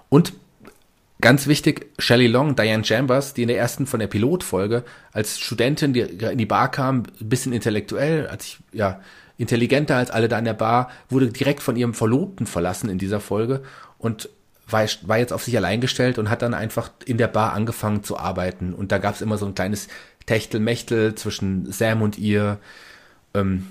Und 0.09 0.33
Ganz 1.21 1.47
wichtig, 1.47 1.87
Shelley 1.99 2.27
Long, 2.27 2.55
Diane 2.55 2.85
Chambers, 2.85 3.33
die 3.33 3.43
in 3.43 3.49
der 3.49 3.57
ersten 3.57 3.87
von 3.87 3.99
der 3.99 4.09
Pilotfolge 4.09 4.85
als 5.11 5.39
Studentin, 5.39 5.95
die 5.95 6.01
in 6.01 6.37
die 6.37 6.45
Bar 6.45 6.71
kam, 6.71 7.05
ein 7.19 7.29
bisschen 7.31 7.55
intellektuell, 7.55 8.27
als 8.27 8.45
ich, 8.45 8.59
ja, 8.73 9.01
intelligenter 9.39 9.97
als 9.97 10.11
alle 10.11 10.29
da 10.29 10.39
in 10.39 10.45
der 10.45 10.53
Bar, 10.53 10.91
wurde 11.09 11.29
direkt 11.29 11.63
von 11.63 11.77
ihrem 11.77 11.95
Verlobten 11.95 12.47
verlassen 12.47 12.91
in 12.91 12.99
dieser 12.99 13.21
Folge 13.21 13.63
und 13.97 14.29
war, 14.69 14.87
war 15.03 15.19
jetzt 15.19 15.33
auf 15.33 15.45
sich 15.45 15.57
allein 15.57 15.81
gestellt 15.81 16.19
und 16.19 16.31
hat 16.31 16.43
dann 16.43 16.55
einfach 16.55 16.91
in 17.05 17.19
der 17.19 17.29
Bar 17.29 17.53
angefangen 17.53 18.03
zu 18.03 18.19
arbeiten. 18.19 18.73
Und 18.73 18.93
da 18.93 18.99
gab 18.99 19.15
es 19.15 19.21
immer 19.21 19.39
so 19.39 19.47
ein 19.47 19.55
kleines 19.55 19.89
Techtelmechtel 20.27 21.15
zwischen 21.15 21.71
Sam 21.71 22.03
und 22.03 22.19
ihr. 22.19 22.59
Ähm, 23.35 23.67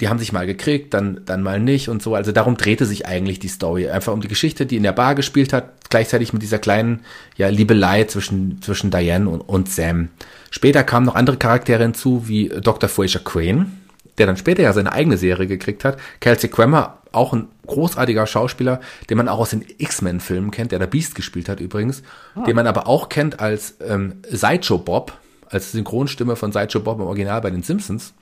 die 0.00 0.08
haben 0.08 0.18
sich 0.18 0.32
mal 0.32 0.46
gekriegt, 0.46 0.92
dann, 0.92 1.20
dann 1.24 1.42
mal 1.42 1.60
nicht 1.60 1.88
und 1.88 2.02
so. 2.02 2.16
Also 2.16 2.32
darum 2.32 2.56
drehte 2.56 2.84
sich 2.84 3.06
eigentlich 3.06 3.38
die 3.38 3.48
Story. 3.48 3.88
Einfach 3.88 4.12
um 4.12 4.20
die 4.20 4.28
Geschichte, 4.28 4.66
die 4.66 4.76
in 4.76 4.82
der 4.82 4.92
Bar 4.92 5.14
gespielt 5.14 5.52
hat, 5.52 5.88
gleichzeitig 5.88 6.32
mit 6.32 6.42
dieser 6.42 6.58
kleinen 6.58 7.04
ja, 7.36 7.48
Liebelei 7.48 8.04
zwischen, 8.04 8.60
zwischen 8.60 8.90
Diane 8.90 9.28
und, 9.28 9.40
und 9.40 9.70
Sam. 9.70 10.08
Später 10.50 10.82
kamen 10.82 11.06
noch 11.06 11.14
andere 11.14 11.36
Charaktere 11.36 11.84
hinzu, 11.84 12.26
wie 12.26 12.48
Dr. 12.48 12.88
Fraser 12.88 13.20
Crane, 13.20 13.72
der 14.18 14.26
dann 14.26 14.36
später 14.36 14.62
ja 14.62 14.72
seine 14.72 14.92
eigene 14.92 15.16
Serie 15.16 15.46
gekriegt 15.46 15.84
hat. 15.84 15.98
Kelsey 16.20 16.48
Grammer, 16.50 16.98
auch 17.12 17.32
ein 17.32 17.48
großartiger 17.66 18.26
Schauspieler, 18.26 18.80
den 19.08 19.16
man 19.16 19.28
auch 19.28 19.38
aus 19.38 19.50
den 19.50 19.64
X-Men-Filmen 19.78 20.50
kennt, 20.50 20.72
der 20.72 20.78
da 20.78 20.86
Beast 20.86 21.14
gespielt 21.14 21.48
hat 21.48 21.60
übrigens, 21.60 22.02
den 22.46 22.56
man 22.56 22.66
aber 22.66 22.86
auch 22.86 23.08
kennt 23.08 23.40
als 23.40 23.76
ähm, 23.86 24.14
Sideshow 24.28 24.78
Bob, 24.78 25.12
als 25.48 25.72
Synchronstimme 25.72 26.36
von 26.36 26.52
Sideshow 26.52 26.80
Bob 26.80 26.98
im 26.98 27.06
Original 27.06 27.40
bei 27.40 27.50
den 27.50 27.62
Simpsons 27.62 28.12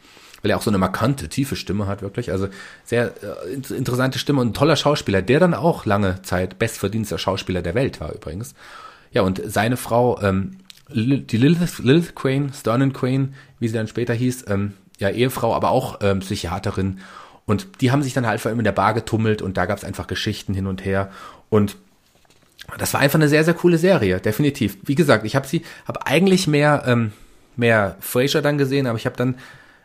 weil 0.42 0.50
er 0.50 0.56
auch 0.56 0.62
so 0.62 0.70
eine 0.70 0.78
markante, 0.78 1.28
tiefe 1.28 1.54
Stimme 1.54 1.86
hat, 1.86 2.02
wirklich. 2.02 2.32
Also 2.32 2.48
sehr 2.84 3.12
äh, 3.22 3.52
in- 3.54 3.76
interessante 3.76 4.18
Stimme 4.18 4.40
und 4.40 4.48
ein 4.48 4.54
toller 4.54 4.74
Schauspieler, 4.74 5.22
der 5.22 5.38
dann 5.38 5.54
auch 5.54 5.86
lange 5.86 6.20
Zeit 6.22 6.58
bestverdienster 6.58 7.16
Schauspieler 7.16 7.62
der 7.62 7.76
Welt 7.76 8.00
war 8.00 8.12
übrigens. 8.12 8.54
Ja, 9.12 9.22
und 9.22 9.40
seine 9.46 9.76
Frau, 9.76 10.20
ähm, 10.20 10.56
die 10.88 11.36
Lilith, 11.36 11.78
Lilith 11.78 12.16
Crane, 12.16 12.52
Sternen 12.52 12.92
Crane, 12.92 13.34
wie 13.60 13.68
sie 13.68 13.74
dann 13.74 13.86
später 13.86 14.14
hieß, 14.14 14.46
ähm, 14.48 14.72
ja, 15.02 15.10
Ehefrau, 15.10 15.54
aber 15.54 15.70
auch 15.70 15.98
ähm, 16.00 16.20
Psychiaterin. 16.20 17.00
Und 17.44 17.80
die 17.80 17.90
haben 17.90 18.02
sich 18.02 18.14
dann 18.14 18.26
halt 18.26 18.40
vor 18.40 18.48
allem 18.48 18.60
in 18.60 18.64
der 18.64 18.72
Bar 18.72 18.94
getummelt 18.94 19.42
und 19.42 19.56
da 19.56 19.66
gab 19.66 19.76
es 19.76 19.84
einfach 19.84 20.06
Geschichten 20.06 20.54
hin 20.54 20.66
und 20.66 20.84
her. 20.84 21.10
Und 21.50 21.76
das 22.78 22.94
war 22.94 23.00
einfach 23.00 23.18
eine 23.18 23.28
sehr, 23.28 23.44
sehr 23.44 23.54
coole 23.54 23.78
Serie, 23.78 24.20
definitiv. 24.20 24.78
Wie 24.84 24.94
gesagt, 24.94 25.26
ich 25.26 25.36
habe 25.36 25.46
sie, 25.46 25.62
habe 25.86 26.06
eigentlich 26.06 26.46
mehr, 26.46 26.84
ähm, 26.86 27.12
mehr 27.56 27.96
Frasier 28.00 28.40
dann 28.42 28.58
gesehen, 28.58 28.86
aber 28.86 28.96
ich 28.96 29.06
habe 29.06 29.16
dann 29.16 29.34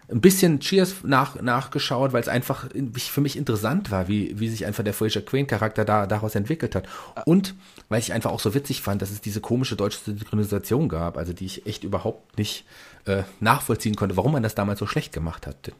ein 0.09 0.21
bisschen 0.21 0.59
Cheers 0.61 1.03
nach, 1.03 1.41
nachgeschaut, 1.41 2.13
weil 2.13 2.21
es 2.21 2.29
einfach 2.29 2.69
in- 2.71 2.93
für 2.93 3.19
mich 3.21 3.37
interessant 3.37 3.91
war, 3.91 4.07
wie, 4.07 4.39
wie 4.39 4.47
sich 4.47 4.65
einfach 4.65 4.83
der 4.83 4.93
Fraser 4.93 5.21
Crane 5.21 5.47
Charakter 5.47 5.83
da, 5.83 6.07
daraus 6.07 6.35
entwickelt 6.35 6.75
hat. 6.75 6.87
Und 7.25 7.55
weil 7.89 7.99
ich 7.99 8.13
einfach 8.13 8.31
auch 8.31 8.39
so 8.39 8.53
witzig 8.53 8.81
fand, 8.81 9.01
dass 9.01 9.11
es 9.11 9.19
diese 9.19 9.41
komische 9.41 9.75
deutsche 9.75 9.99
Synchronisation 10.05 10.87
gab, 10.87 11.17
also 11.17 11.33
die 11.33 11.45
ich 11.45 11.65
echt 11.65 11.83
überhaupt 11.83 12.37
nicht 12.37 12.63
äh, 13.05 13.23
nachvollziehen 13.41 13.95
konnte, 13.95 14.15
warum 14.15 14.31
man 14.31 14.43
das 14.43 14.55
damals 14.55 14.79
so 14.79 14.87
schlecht 14.87 15.11
gemacht 15.11 15.45
hat. 15.45 15.71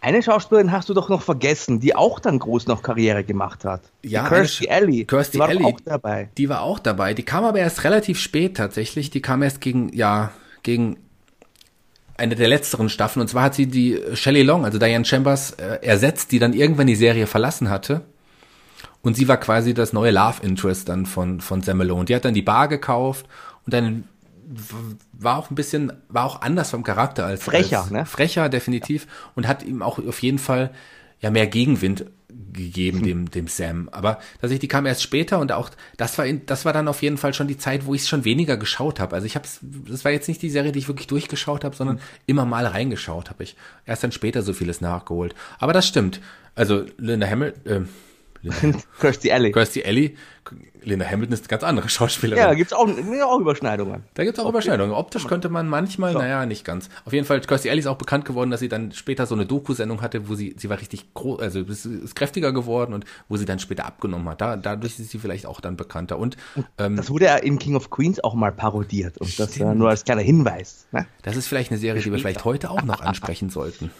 Eine 0.00 0.22
Schauspielerin 0.22 0.70
hast 0.70 0.90
du 0.90 0.94
doch 0.94 1.08
noch 1.08 1.22
vergessen, 1.22 1.80
die 1.80 1.96
auch 1.96 2.20
dann 2.20 2.38
groß 2.38 2.66
noch 2.66 2.82
Karriere 2.82 3.24
gemacht 3.24 3.64
hat. 3.64 3.80
Ja, 4.02 4.24
die 4.24 4.28
Kirstie 4.34 4.70
Alley. 4.70 5.04
Kirstie 5.06 5.32
die 5.32 5.38
war 5.38 5.48
Alley. 5.48 5.64
auch 5.64 5.80
dabei. 5.82 6.28
Die 6.36 6.48
war 6.50 6.60
auch 6.60 6.78
dabei. 6.78 7.14
Die 7.14 7.22
kam 7.22 7.44
aber 7.44 7.58
erst 7.58 7.84
relativ 7.84 8.18
spät 8.18 8.56
tatsächlich. 8.58 9.08
Die 9.08 9.22
kam 9.22 9.42
erst 9.42 9.62
gegen, 9.62 9.90
ja, 9.94 10.30
gegen 10.62 10.98
eine 12.16 12.34
der 12.34 12.48
letzteren 12.48 12.88
Staffeln. 12.88 13.22
Und 13.22 13.28
zwar 13.28 13.44
hat 13.44 13.54
sie 13.54 13.66
die 13.66 14.00
Shelley 14.14 14.42
Long, 14.42 14.64
also 14.64 14.78
Diane 14.78 15.04
Chambers, 15.04 15.52
äh, 15.52 15.78
ersetzt, 15.82 16.32
die 16.32 16.38
dann 16.38 16.52
irgendwann 16.52 16.86
die 16.86 16.94
Serie 16.94 17.26
verlassen 17.26 17.70
hatte. 17.70 18.02
Und 19.02 19.16
sie 19.16 19.28
war 19.28 19.36
quasi 19.36 19.74
das 19.74 19.92
neue 19.92 20.12
Love 20.12 20.42
Interest 20.42 20.88
dann 20.88 21.06
von, 21.06 21.40
von 21.40 21.62
Sam 21.62 21.78
Malone. 21.78 22.06
Die 22.06 22.14
hat 22.14 22.24
dann 22.24 22.34
die 22.34 22.42
Bar 22.42 22.68
gekauft 22.68 23.26
und 23.66 23.74
dann 23.74 24.04
war 25.12 25.38
auch 25.38 25.50
ein 25.50 25.54
bisschen, 25.54 25.92
war 26.08 26.24
auch 26.24 26.42
anders 26.42 26.70
vom 26.70 26.82
Charakter 26.82 27.26
als 27.26 27.44
frecher, 27.44 27.82
als, 27.82 27.90
ne? 27.90 28.06
Frecher 28.06 28.48
definitiv 28.48 29.06
und 29.34 29.48
hat 29.48 29.62
ihm 29.62 29.82
auch 29.82 29.98
auf 29.98 30.22
jeden 30.22 30.38
Fall 30.38 30.70
ja 31.20 31.30
mehr 31.30 31.46
Gegenwind 31.46 32.06
gegeben 32.52 33.02
dem 33.02 33.30
dem 33.30 33.46
Sam. 33.48 33.88
Aber 33.90 34.18
tatsächlich, 34.34 34.60
die 34.60 34.68
kam 34.68 34.86
erst 34.86 35.02
später 35.02 35.38
und 35.38 35.52
auch 35.52 35.70
das 35.96 36.16
war 36.18 36.26
in, 36.26 36.46
das 36.46 36.64
war 36.64 36.72
dann 36.72 36.88
auf 36.88 37.02
jeden 37.02 37.18
Fall 37.18 37.34
schon 37.34 37.48
die 37.48 37.58
Zeit, 37.58 37.86
wo 37.86 37.94
ich 37.94 38.02
es 38.02 38.08
schon 38.08 38.24
weniger 38.24 38.56
geschaut 38.56 39.00
habe. 39.00 39.14
Also 39.14 39.26
ich 39.26 39.34
habe 39.34 39.46
das 39.88 40.04
war 40.04 40.12
jetzt 40.12 40.28
nicht 40.28 40.42
die 40.42 40.50
Serie, 40.50 40.72
die 40.72 40.78
ich 40.78 40.88
wirklich 40.88 41.06
durchgeschaut 41.06 41.64
habe, 41.64 41.76
sondern 41.76 41.96
mhm. 41.96 42.02
immer 42.26 42.46
mal 42.46 42.66
reingeschaut 42.66 43.30
habe 43.30 43.42
ich. 43.42 43.56
Erst 43.86 44.04
dann 44.04 44.12
später 44.12 44.42
so 44.42 44.52
vieles 44.52 44.80
nachgeholt. 44.80 45.34
Aber 45.58 45.72
das 45.72 45.86
stimmt. 45.86 46.20
Also 46.54 46.86
Linda 46.98 47.26
Hamilton, 47.26 47.84
äh, 47.84 47.86
Kirstie 49.00 49.32
Alley. 49.32 49.52
Kirstie 49.52 49.84
Alley. 49.84 50.16
Linda 50.82 51.06
Hamilton 51.06 51.32
ist 51.32 51.40
eine 51.40 51.48
ganz 51.48 51.62
andere 51.62 51.88
Schauspielerin. 51.88 52.42
Ja, 52.42 52.48
da 52.48 52.54
gibt's 52.54 52.72
auch, 52.72 52.86
auch 52.86 53.40
Überschneidungen. 53.40 54.04
Da 54.14 54.24
gibt's 54.24 54.38
auch 54.38 54.44
okay. 54.44 54.50
Überschneidungen. 54.50 54.92
Optisch 54.92 55.26
könnte 55.26 55.48
man 55.48 55.68
manchmal, 55.68 56.12
so. 56.12 56.18
naja, 56.18 56.44
nicht 56.44 56.64
ganz. 56.64 56.90
Auf 57.06 57.12
jeden 57.12 57.24
Fall, 57.24 57.40
Kirstie 57.40 57.70
Alley 57.70 57.80
ist 57.80 57.86
auch 57.86 57.96
bekannt 57.96 58.26
geworden, 58.26 58.50
dass 58.50 58.60
sie 58.60 58.68
dann 58.68 58.92
später 58.92 59.26
so 59.26 59.34
eine 59.34 59.46
Doku-Sendung 59.46 60.02
hatte, 60.02 60.28
wo 60.28 60.34
sie, 60.34 60.54
sie 60.58 60.68
war 60.68 60.78
richtig 60.78 61.14
groß, 61.14 61.40
also 61.40 61.60
ist, 61.60 62.14
kräftiger 62.14 62.52
geworden 62.52 62.92
und 62.92 63.06
wo 63.28 63.36
sie 63.36 63.46
dann 63.46 63.58
später 63.58 63.86
abgenommen 63.86 64.28
hat. 64.28 64.40
Da, 64.40 64.56
dadurch 64.56 64.98
ist 64.98 65.10
sie 65.10 65.18
vielleicht 65.18 65.46
auch 65.46 65.60
dann 65.60 65.76
bekannter. 65.76 66.18
Und, 66.18 66.36
ähm, 66.78 66.96
das 66.96 67.08
wurde 67.08 67.26
ja 67.26 67.36
in 67.36 67.58
King 67.58 67.76
of 67.76 67.90
Queens 67.90 68.22
auch 68.22 68.34
mal 68.34 68.52
parodiert. 68.52 69.18
Und 69.18 69.28
stimmt. 69.28 69.50
das 69.50 69.60
äh, 69.60 69.74
nur 69.74 69.88
als 69.88 70.04
kleiner 70.04 70.22
Hinweis. 70.22 70.86
Ne? 70.92 71.06
Das 71.22 71.36
ist 71.36 71.46
vielleicht 71.46 71.70
eine 71.70 71.80
Serie, 71.80 72.02
die 72.02 72.12
wir 72.12 72.18
vielleicht 72.18 72.44
heute 72.44 72.70
auch 72.70 72.82
noch 72.82 73.00
ansprechen 73.00 73.48
sollten. 73.48 73.90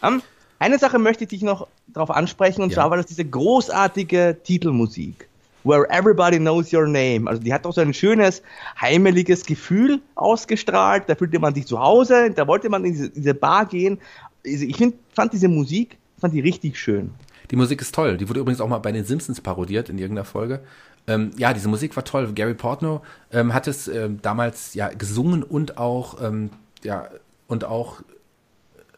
Um, 0.00 0.22
eine 0.62 0.78
Sache 0.78 0.98
möchte 0.98 1.24
ich 1.24 1.30
dich 1.30 1.42
noch 1.42 1.66
darauf 1.88 2.10
ansprechen, 2.10 2.62
und 2.62 2.70
ja. 2.70 2.76
zwar 2.76 2.90
war 2.90 2.96
das 2.96 3.06
diese 3.06 3.24
großartige 3.24 4.38
Titelmusik. 4.44 5.28
Where 5.64 5.88
Everybody 5.90 6.38
Knows 6.38 6.72
Your 6.72 6.86
Name. 6.86 7.28
Also 7.28 7.42
die 7.42 7.52
hat 7.52 7.64
doch 7.64 7.72
so 7.72 7.80
ein 7.80 7.94
schönes, 7.94 8.42
heimeliges 8.80 9.44
Gefühl 9.44 10.00
ausgestrahlt. 10.14 11.04
Da 11.08 11.14
fühlte 11.14 11.38
man 11.38 11.54
sich 11.54 11.66
zu 11.66 11.78
Hause, 11.78 12.30
da 12.30 12.46
wollte 12.46 12.68
man 12.68 12.84
in 12.84 12.92
diese, 12.92 13.10
diese 13.10 13.34
Bar 13.34 13.66
gehen. 13.66 13.98
Also 14.44 14.64
ich 14.64 14.76
find, 14.76 14.94
fand 15.14 15.32
diese 15.32 15.48
Musik, 15.48 15.98
fand 16.18 16.34
die 16.34 16.40
richtig 16.40 16.78
schön. 16.78 17.10
Die 17.50 17.56
Musik 17.56 17.80
ist 17.80 17.94
toll. 17.94 18.16
Die 18.16 18.28
wurde 18.28 18.40
übrigens 18.40 18.60
auch 18.60 18.68
mal 18.68 18.78
bei 18.78 18.92
den 18.92 19.04
Simpsons 19.04 19.40
parodiert 19.40 19.88
in 19.88 19.98
irgendeiner 19.98 20.24
Folge. 20.24 20.60
Ähm, 21.06 21.30
ja, 21.36 21.52
diese 21.52 21.68
Musik 21.68 21.94
war 21.96 22.04
toll. 22.04 22.32
Gary 22.34 22.54
Portnow 22.54 23.02
ähm, 23.32 23.52
hat 23.54 23.68
es 23.68 23.88
ähm, 23.88 24.20
damals 24.22 24.74
ja 24.74 24.88
gesungen 24.88 25.42
und 25.42 25.78
auch 25.78 26.20
ähm, 26.22 26.50
ja 26.82 27.08
und 27.46 27.64
auch 27.64 28.02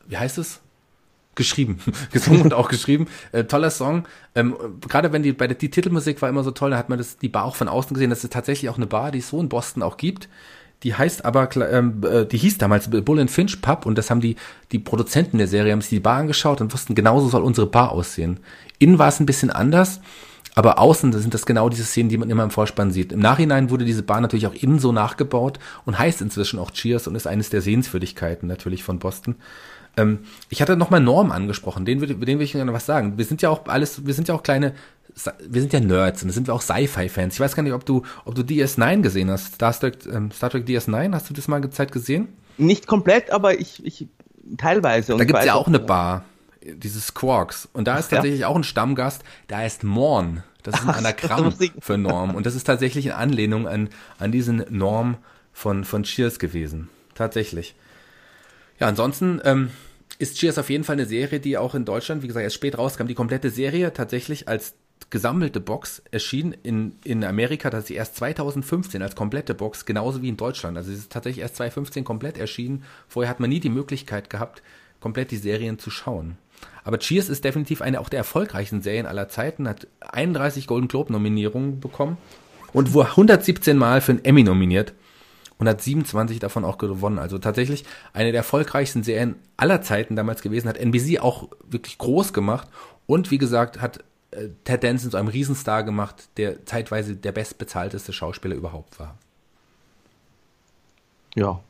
wie 0.07 0.17
heißt 0.17 0.39
es? 0.39 0.61
Geschrieben, 1.35 1.79
gesungen 2.13 2.43
und 2.43 2.55
auch 2.55 2.69
geschrieben. 2.69 3.07
Äh, 3.33 3.45
toller 3.45 3.71
Song. 3.71 4.07
Ähm, 4.35 4.57
Gerade 4.89 5.13
wenn 5.13 5.23
die 5.23 5.33
bei 5.33 5.47
der 5.47 5.57
die 5.57 5.71
Titelmusik 5.71 6.21
war 6.23 6.29
immer 6.29 6.45
so 6.45 6.51
toll, 6.51 6.71
da 6.71 6.79
hat 6.79 6.89
man 6.89 6.99
das 6.99 7.19
die 7.19 7.29
Bar 7.29 7.45
auch 7.45 7.57
von 7.57 7.69
außen 7.69 7.95
gesehen. 7.95 8.11
Das 8.11 8.25
ist 8.25 8.33
tatsächlich 8.33 8.71
auch 8.71 8.77
eine 8.77 8.87
Bar, 8.87 9.11
die 9.11 9.19
es 9.19 9.29
so 9.29 9.41
in 9.41 9.49
Boston 9.49 9.83
auch 9.83 9.97
gibt. 9.97 10.29
Die 10.83 10.95
heißt 10.95 11.25
aber, 11.25 11.49
ähm, 11.57 12.03
äh, 12.05 12.27
die 12.27 12.37
hieß 12.37 12.59
damals 12.59 12.91
Bull 12.91 13.19
and 13.19 13.31
Finch 13.31 13.63
Pub 13.63 13.87
und 13.87 13.97
das 13.97 14.11
haben 14.11 14.21
die 14.21 14.37
die 14.71 14.79
Produzenten 14.79 15.39
der 15.39 15.47
Serie 15.47 15.73
haben 15.73 15.81
sich 15.81 15.91
die 15.91 16.01
Bar 16.01 16.19
angeschaut 16.19 16.61
und 16.61 16.73
wussten 16.73 16.95
genauso 16.95 17.29
soll 17.29 17.43
unsere 17.43 17.67
Bar 17.67 17.93
aussehen. 17.93 18.41
Innen 18.79 18.99
war 18.99 19.09
es 19.09 19.21
ein 19.21 19.27
bisschen 19.27 19.51
anders. 19.51 20.01
Aber 20.57 20.79
außen 20.79 21.13
sind 21.13 21.35
das 21.35 21.47
genau 21.47 21.69
diese 21.69 21.85
Szenen, 21.85 22.09
die 22.09 22.17
man 22.17 22.31
immer 22.31 22.45
im 22.45 22.51
Vorspann 22.51 22.93
sieht. 22.93 23.13
Im 23.13 23.19
Nachhinein 23.19 23.71
wurde 23.71 23.85
diese 23.85 24.05
Bar 24.05 24.21
natürlich 24.21 24.47
auch 24.47 24.55
innen 24.55 24.79
so 24.79 24.93
nachgebaut 24.93 25.59
und 25.85 25.99
heißt 25.99 26.23
inzwischen 26.23 26.61
auch 26.61 26.71
Cheers 26.71 27.09
und 27.09 27.17
ist 27.17 27.27
eines 27.27 27.51
der 27.51 27.61
Sehenswürdigkeiten 27.61 28.49
natürlich 28.49 28.85
von 28.85 29.01
Boston. 29.01 29.35
Ähm, 29.97 30.21
ich 30.49 30.61
hatte 30.61 30.77
nochmal 30.77 31.01
Norm 31.01 31.33
angesprochen, 31.33 31.85
den, 31.85 32.01
den 32.01 32.21
will 32.21 32.43
ich 32.43 32.53
gerne 32.53 32.73
was 32.73 32.87
sagen. 32.87 33.19
Wir 33.19 33.25
sind 33.25 33.43
ja 33.43 33.51
auch 33.51 33.67
alles, 33.67 34.07
wir 34.07 34.15
sind 34.15 34.29
ja 34.29 34.35
auch 34.35 34.43
kleine, 34.43 34.75
wir 35.49 35.61
sind 35.61 35.73
ja 35.73 35.81
Nerds 35.81 36.23
und 36.23 36.31
sind 36.31 36.49
wir 36.49 36.55
auch 36.55 36.63
Sci-Fi-Fans. 36.63 37.35
Ich 37.35 37.41
weiß 37.41 37.55
gar 37.55 37.63
nicht, 37.63 37.73
ob 37.73 37.87
du, 37.87 38.03
ob 38.25 38.35
du 38.35 38.43
DS9 38.43 39.03
gesehen 39.03 39.31
hast. 39.31 39.55
Star 39.55 39.73
Trek, 39.73 39.99
ähm, 40.13 40.31
Star 40.33 40.51
Trek 40.51 40.67
DS9, 40.67 41.13
hast 41.13 41.31
du 41.31 41.35
das 41.35 41.49
mal 41.49 41.69
Zeit 41.71 41.93
gesehen? 41.93 42.29
Nicht 42.59 42.87
komplett, 42.87 43.31
aber 43.31 43.59
ich, 43.59 43.85
ich 43.85 44.09
teilweise. 44.57 45.17
da 45.17 45.25
gibt's 45.25 45.45
ja 45.45 45.55
auch 45.55 45.69
eine 45.69 45.81
Bar, 45.81 46.25
dieses 46.63 47.15
Quarks. 47.15 47.69
Und 47.73 47.87
da 47.87 47.99
ist 47.99 48.09
tatsächlich 48.09 48.41
ja? 48.41 48.49
auch 48.49 48.57
ein 48.57 48.65
Stammgast, 48.65 49.23
da 49.49 49.59
heißt 49.59 49.85
Morn. 49.85 50.43
Das 50.63 50.81
ist 50.81 50.89
ein 50.89 50.95
Anagramm 50.95 51.53
für 51.79 51.99
Norm. 51.99 52.35
Und 52.35 52.47
das 52.47 52.55
ist 52.55 52.65
tatsächlich 52.65 53.07
in 53.07 53.13
Anlehnung 53.13 53.69
an, 53.69 53.91
an 54.19 54.33
diesen 54.33 54.65
Norm 54.71 55.19
von, 55.53 55.85
von 55.85 56.05
Cheers 56.05 56.39
gewesen. 56.39 56.89
Tatsächlich. 57.15 57.75
Ja, 58.81 58.89
ansonsten 58.89 59.41
ähm, 59.45 59.71
ist 60.19 60.37
Cheers 60.37 60.59
auf 60.59 60.71
jeden 60.71 60.85
Fall 60.85 60.95
eine 60.95 61.07
Serie, 61.07 61.41
die 61.41 61.59
auch 61.59 61.75
in 61.75 61.85
Deutschland, 61.85 62.23
wie 62.23 62.27
gesagt, 62.27 62.45
erst 62.45 62.57
spät 62.57 62.79
rauskam. 62.79 63.07
Die 63.07 63.15
komplette 63.15 63.51
Serie 63.51 63.93
tatsächlich 63.93 64.49
als 64.49 64.75
gesammelte 65.11 65.61
Box 65.61 66.03
erschien 66.11 66.55
in, 66.63 66.97
in 67.05 67.25
Amerika, 67.25 67.71
dass 67.71 67.87
sie 67.87 67.95
erst 67.95 68.17
2015 68.17 69.03
als 69.03 69.15
komplette 69.15 69.55
Box, 69.55 69.85
genauso 69.85 70.23
wie 70.23 70.29
in 70.29 70.37
Deutschland. 70.37 70.77
Also 70.77 70.91
sie 70.91 70.97
ist 70.97 71.13
tatsächlich 71.13 71.43
erst 71.43 71.57
2015 71.57 72.05
komplett 72.05 72.39
erschienen. 72.39 72.85
Vorher 73.09 73.31
hat 73.31 73.41
man 73.41 73.51
nie 73.51 73.61
die 73.61 73.69
Möglichkeit 73.71 74.31
gehabt, 74.31 74.63
komplett 75.01 75.31
die 75.31 75.37
Serien 75.37 75.79
zu 75.79 75.91
schauen. 75.91 76.39
Aber 76.83 76.99
Cheers 76.99 77.29
ist 77.29 77.45
definitiv 77.45 77.83
eine 77.83 78.01
auch 78.01 78.09
der 78.09 78.19
erfolgreichsten 78.19 78.83
Serien 78.83 79.07
aller 79.07 79.29
Zeiten, 79.29 79.69
hat 79.69 79.87
31 80.01 80.67
Golden 80.67 80.89
Globe 80.89 81.13
Nominierungen 81.13 81.81
bekommen 81.81 82.17
und 82.73 82.93
wurde 82.93 83.11
117 83.11 83.77
Mal 83.77 84.01
für 84.01 84.13
einen 84.13 84.25
Emmy 84.25 84.43
nominiert 84.43 84.95
und 85.59 85.69
hat 85.69 85.81
27 85.81 86.39
davon 86.39 86.65
auch 86.65 86.79
gewonnen. 86.79 87.19
Also 87.19 87.39
tatsächlich 87.39 87.85
eine 88.13 88.33
der 88.33 88.41
erfolgreichsten 88.41 89.03
Serien 89.03 89.37
aller 89.57 89.83
Zeiten 89.83 90.17
damals 90.17 90.43
gewesen, 90.43 90.69
hat 90.69 90.79
NBC 90.79 91.21
auch 91.21 91.49
wirklich 91.69 91.99
groß 91.99 92.33
gemacht 92.33 92.69
und 93.07 93.31
wie 93.31 93.39
gesagt 93.39 93.81
hat 93.81 94.05
äh, 94.31 94.49
Ted 94.65 94.85
Danson 94.85 95.11
zu 95.11 95.17
einem 95.17 95.29
Riesenstar 95.29 95.85
gemacht, 95.85 96.29
der 96.37 96.65
zeitweise 96.67 97.17
der 97.17 97.33
bestbezahlteste 97.33 98.13
Schauspieler 98.13 98.57
überhaupt 98.57 98.99
war. 98.99 99.17
Ja, 101.35 101.61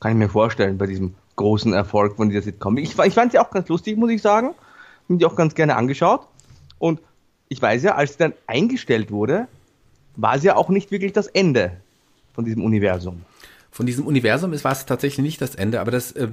kann 0.00 0.12
ich 0.12 0.18
mir 0.18 0.28
vorstellen 0.28 0.78
bei 0.78 0.86
diesem 0.86 1.14
großen 1.36 1.72
Erfolg 1.72 2.16
von 2.16 2.28
dieser 2.28 2.42
Sitcom. 2.42 2.76
Ich, 2.78 2.98
ich 2.98 3.14
fand 3.14 3.32
sie 3.32 3.38
auch 3.38 3.50
ganz 3.50 3.68
lustig, 3.68 3.96
muss 3.96 4.10
ich 4.10 4.22
sagen. 4.22 4.54
Bin 5.08 5.18
die 5.18 5.26
auch 5.26 5.36
ganz 5.36 5.54
gerne 5.54 5.76
angeschaut. 5.76 6.26
Und 6.78 7.00
ich 7.48 7.60
weiß 7.60 7.82
ja, 7.82 7.94
als 7.94 8.12
sie 8.12 8.18
dann 8.18 8.34
eingestellt 8.46 9.10
wurde, 9.10 9.48
war 10.16 10.38
sie 10.38 10.48
ja 10.48 10.56
auch 10.56 10.68
nicht 10.68 10.90
wirklich 10.90 11.12
das 11.12 11.26
Ende 11.26 11.81
von 12.32 12.44
diesem 12.44 12.64
Universum. 12.64 13.22
Von 13.70 13.86
diesem 13.86 14.06
Universum 14.06 14.52
war 14.64 14.72
es 14.72 14.86
tatsächlich 14.86 15.22
nicht 15.22 15.40
das 15.40 15.54
Ende, 15.54 15.80
aber 15.80 15.90
das, 15.90 16.12
äh, 16.12 16.28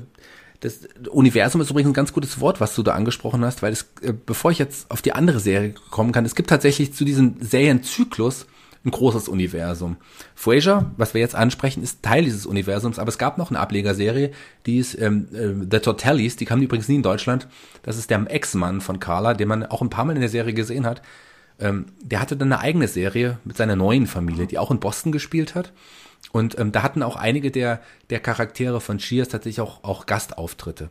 das 0.59 0.79
Universum 1.09 1.61
ist 1.61 1.69
übrigens 1.69 1.91
ein 1.91 1.93
ganz 1.93 2.11
gutes 2.11 2.39
Wort, 2.41 2.59
was 2.59 2.75
du 2.75 2.83
da 2.83 2.93
angesprochen 2.93 3.45
hast, 3.45 3.61
weil 3.61 3.71
es, 3.71 3.91
äh, 4.01 4.13
bevor 4.13 4.51
ich 4.51 4.59
jetzt 4.59 4.91
auf 4.91 5.01
die 5.01 5.13
andere 5.13 5.39
Serie 5.39 5.73
kommen 5.89 6.11
kann, 6.11 6.25
es 6.25 6.35
gibt 6.35 6.49
tatsächlich 6.49 6.93
zu 6.93 7.05
diesem 7.05 7.35
Serienzyklus 7.39 8.45
ein 8.85 8.91
großes 8.91 9.27
Universum. 9.27 9.97
Frasier, 10.35 10.91
was 10.97 11.13
wir 11.13 11.21
jetzt 11.21 11.35
ansprechen, 11.35 11.83
ist 11.83 12.01
Teil 12.01 12.23
dieses 12.23 12.45
Universums, 12.45 12.97
aber 12.97 13.09
es 13.09 13.17
gab 13.17 13.37
noch 13.37 13.51
eine 13.51 13.59
Ablegerserie, 13.59 14.31
die 14.65 14.77
ist 14.77 14.99
ähm, 14.99 15.27
äh, 15.33 15.67
The 15.69 15.79
Tortellis, 15.79 16.37
die 16.37 16.45
kam 16.45 16.61
übrigens 16.61 16.87
nie 16.87 16.95
in 16.95 17.03
Deutschland. 17.03 17.47
Das 17.83 17.97
ist 17.97 18.09
der 18.09 18.25
Ex-Mann 18.29 18.81
von 18.81 18.99
Carla, 18.99 19.33
den 19.33 19.49
man 19.49 19.65
auch 19.65 19.81
ein 19.81 19.89
paar 19.89 20.05
Mal 20.05 20.15
in 20.15 20.21
der 20.21 20.29
Serie 20.29 20.53
gesehen 20.53 20.85
hat. 20.85 21.01
Ähm, 21.59 21.87
der 22.01 22.21
hatte 22.21 22.37
dann 22.37 22.51
eine 22.51 22.61
eigene 22.61 22.87
Serie 22.87 23.39
mit 23.43 23.57
seiner 23.57 23.75
neuen 23.75 24.07
Familie, 24.07 24.47
die 24.47 24.57
auch 24.57 24.71
in 24.71 24.79
Boston 24.79 25.11
gespielt 25.11 25.55
hat. 25.55 25.73
Und 26.31 26.57
ähm, 26.59 26.71
da 26.71 26.83
hatten 26.83 27.03
auch 27.03 27.15
einige 27.15 27.51
der, 27.51 27.81
der 28.09 28.19
Charaktere 28.19 28.81
von 28.81 28.97
Cheers 28.97 29.29
tatsächlich 29.29 29.61
auch, 29.61 29.83
auch 29.83 30.05
Gastauftritte. 30.05 30.89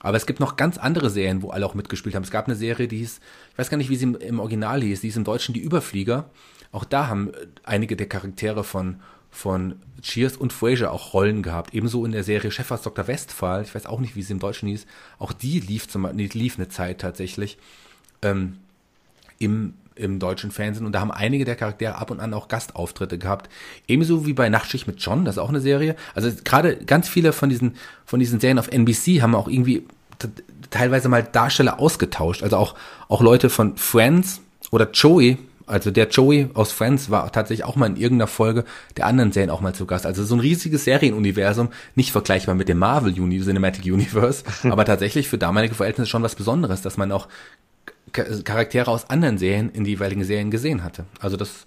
Aber 0.00 0.16
es 0.16 0.26
gibt 0.26 0.40
noch 0.40 0.56
ganz 0.56 0.78
andere 0.78 1.10
Serien, 1.10 1.42
wo 1.42 1.50
alle 1.50 1.66
auch 1.66 1.74
mitgespielt 1.74 2.14
haben. 2.14 2.22
Es 2.22 2.30
gab 2.30 2.46
eine 2.46 2.56
Serie, 2.56 2.88
die 2.88 2.98
hieß, 2.98 3.20
ich 3.52 3.58
weiß 3.58 3.68
gar 3.68 3.76
nicht, 3.76 3.90
wie 3.90 3.96
sie 3.96 4.04
im, 4.04 4.14
im 4.16 4.40
Original 4.40 4.80
hieß, 4.80 5.02
die 5.02 5.08
hieß 5.08 5.16
im 5.16 5.24
Deutschen 5.24 5.54
Die 5.54 5.60
Überflieger. 5.60 6.30
Auch 6.72 6.84
da 6.84 7.08
haben 7.08 7.34
äh, 7.34 7.46
einige 7.64 7.96
der 7.96 8.08
Charaktere 8.08 8.64
von, 8.64 9.00
von 9.30 9.80
Cheers 10.00 10.36
und 10.36 10.52
Frasier 10.52 10.92
auch 10.92 11.12
Rollen 11.12 11.42
gehabt. 11.42 11.74
Ebenso 11.74 12.04
in 12.06 12.12
der 12.12 12.24
Serie 12.24 12.50
Chefarzt 12.50 12.86
Dr. 12.86 13.06
Westphal, 13.06 13.62
ich 13.62 13.74
weiß 13.74 13.86
auch 13.86 14.00
nicht, 14.00 14.16
wie 14.16 14.22
sie 14.22 14.32
im 14.32 14.38
Deutschen 14.38 14.68
hieß. 14.68 14.86
Auch 15.18 15.32
die 15.32 15.60
lief, 15.60 15.88
zum, 15.88 16.08
lief 16.16 16.56
eine 16.56 16.68
Zeit 16.68 17.00
tatsächlich 17.00 17.58
ähm, 18.22 18.56
im, 19.38 19.74
im 20.00 20.18
deutschen 20.18 20.50
Fernsehen 20.50 20.86
und 20.86 20.92
da 20.92 21.00
haben 21.00 21.10
einige 21.10 21.44
der 21.44 21.56
Charaktere 21.56 21.96
ab 21.96 22.10
und 22.10 22.20
an 22.20 22.34
auch 22.34 22.48
Gastauftritte 22.48 23.18
gehabt. 23.18 23.48
Ebenso 23.86 24.26
wie 24.26 24.32
bei 24.32 24.48
Nachtschicht 24.48 24.86
mit 24.86 25.00
John, 25.00 25.24
das 25.24 25.36
ist 25.36 25.38
auch 25.38 25.48
eine 25.48 25.60
Serie. 25.60 25.96
Also 26.14 26.30
gerade 26.44 26.76
ganz 26.76 27.08
viele 27.08 27.32
von 27.32 27.48
diesen, 27.48 27.76
von 28.04 28.20
diesen 28.20 28.40
Serien 28.40 28.58
auf 28.58 28.68
NBC 28.68 29.22
haben 29.22 29.34
auch 29.34 29.48
irgendwie 29.48 29.84
teilweise 30.70 31.08
mal 31.08 31.22
Darsteller 31.22 31.78
ausgetauscht. 31.78 32.42
Also 32.42 32.56
auch, 32.56 32.74
auch 33.08 33.20
Leute 33.20 33.50
von 33.50 33.76
Friends 33.76 34.40
oder 34.70 34.90
Joey, 34.90 35.38
also 35.70 35.92
der 35.92 36.08
Joey 36.08 36.48
aus 36.54 36.72
Friends 36.72 37.10
war 37.10 37.30
tatsächlich 37.30 37.64
auch 37.64 37.76
mal 37.76 37.86
in 37.86 37.96
irgendeiner 37.96 38.26
Folge 38.26 38.64
der 38.96 39.06
anderen 39.06 39.30
Serien 39.30 39.50
auch 39.50 39.60
mal 39.60 39.72
zu 39.72 39.86
Gast. 39.86 40.04
Also 40.04 40.24
so 40.24 40.34
ein 40.34 40.40
riesiges 40.40 40.84
Serienuniversum, 40.84 41.68
nicht 41.94 42.10
vergleichbar 42.10 42.56
mit 42.56 42.68
dem 42.68 42.78
Marvel 42.78 43.14
Cinematic 43.14 43.84
Universe, 43.84 44.42
aber 44.64 44.84
tatsächlich 44.84 45.28
für 45.28 45.38
damalige 45.38 45.76
Verhältnisse 45.76 46.10
schon 46.10 46.24
was 46.24 46.34
Besonderes, 46.34 46.82
dass 46.82 46.96
man 46.96 47.12
auch 47.12 47.28
Charaktere 48.12 48.90
aus 48.90 49.08
anderen 49.10 49.38
Serien 49.38 49.70
in 49.70 49.84
die 49.84 49.90
jeweiligen 49.90 50.24
Serien 50.24 50.50
gesehen 50.50 50.84
hatte. 50.84 51.04
Also 51.20 51.36
das, 51.36 51.66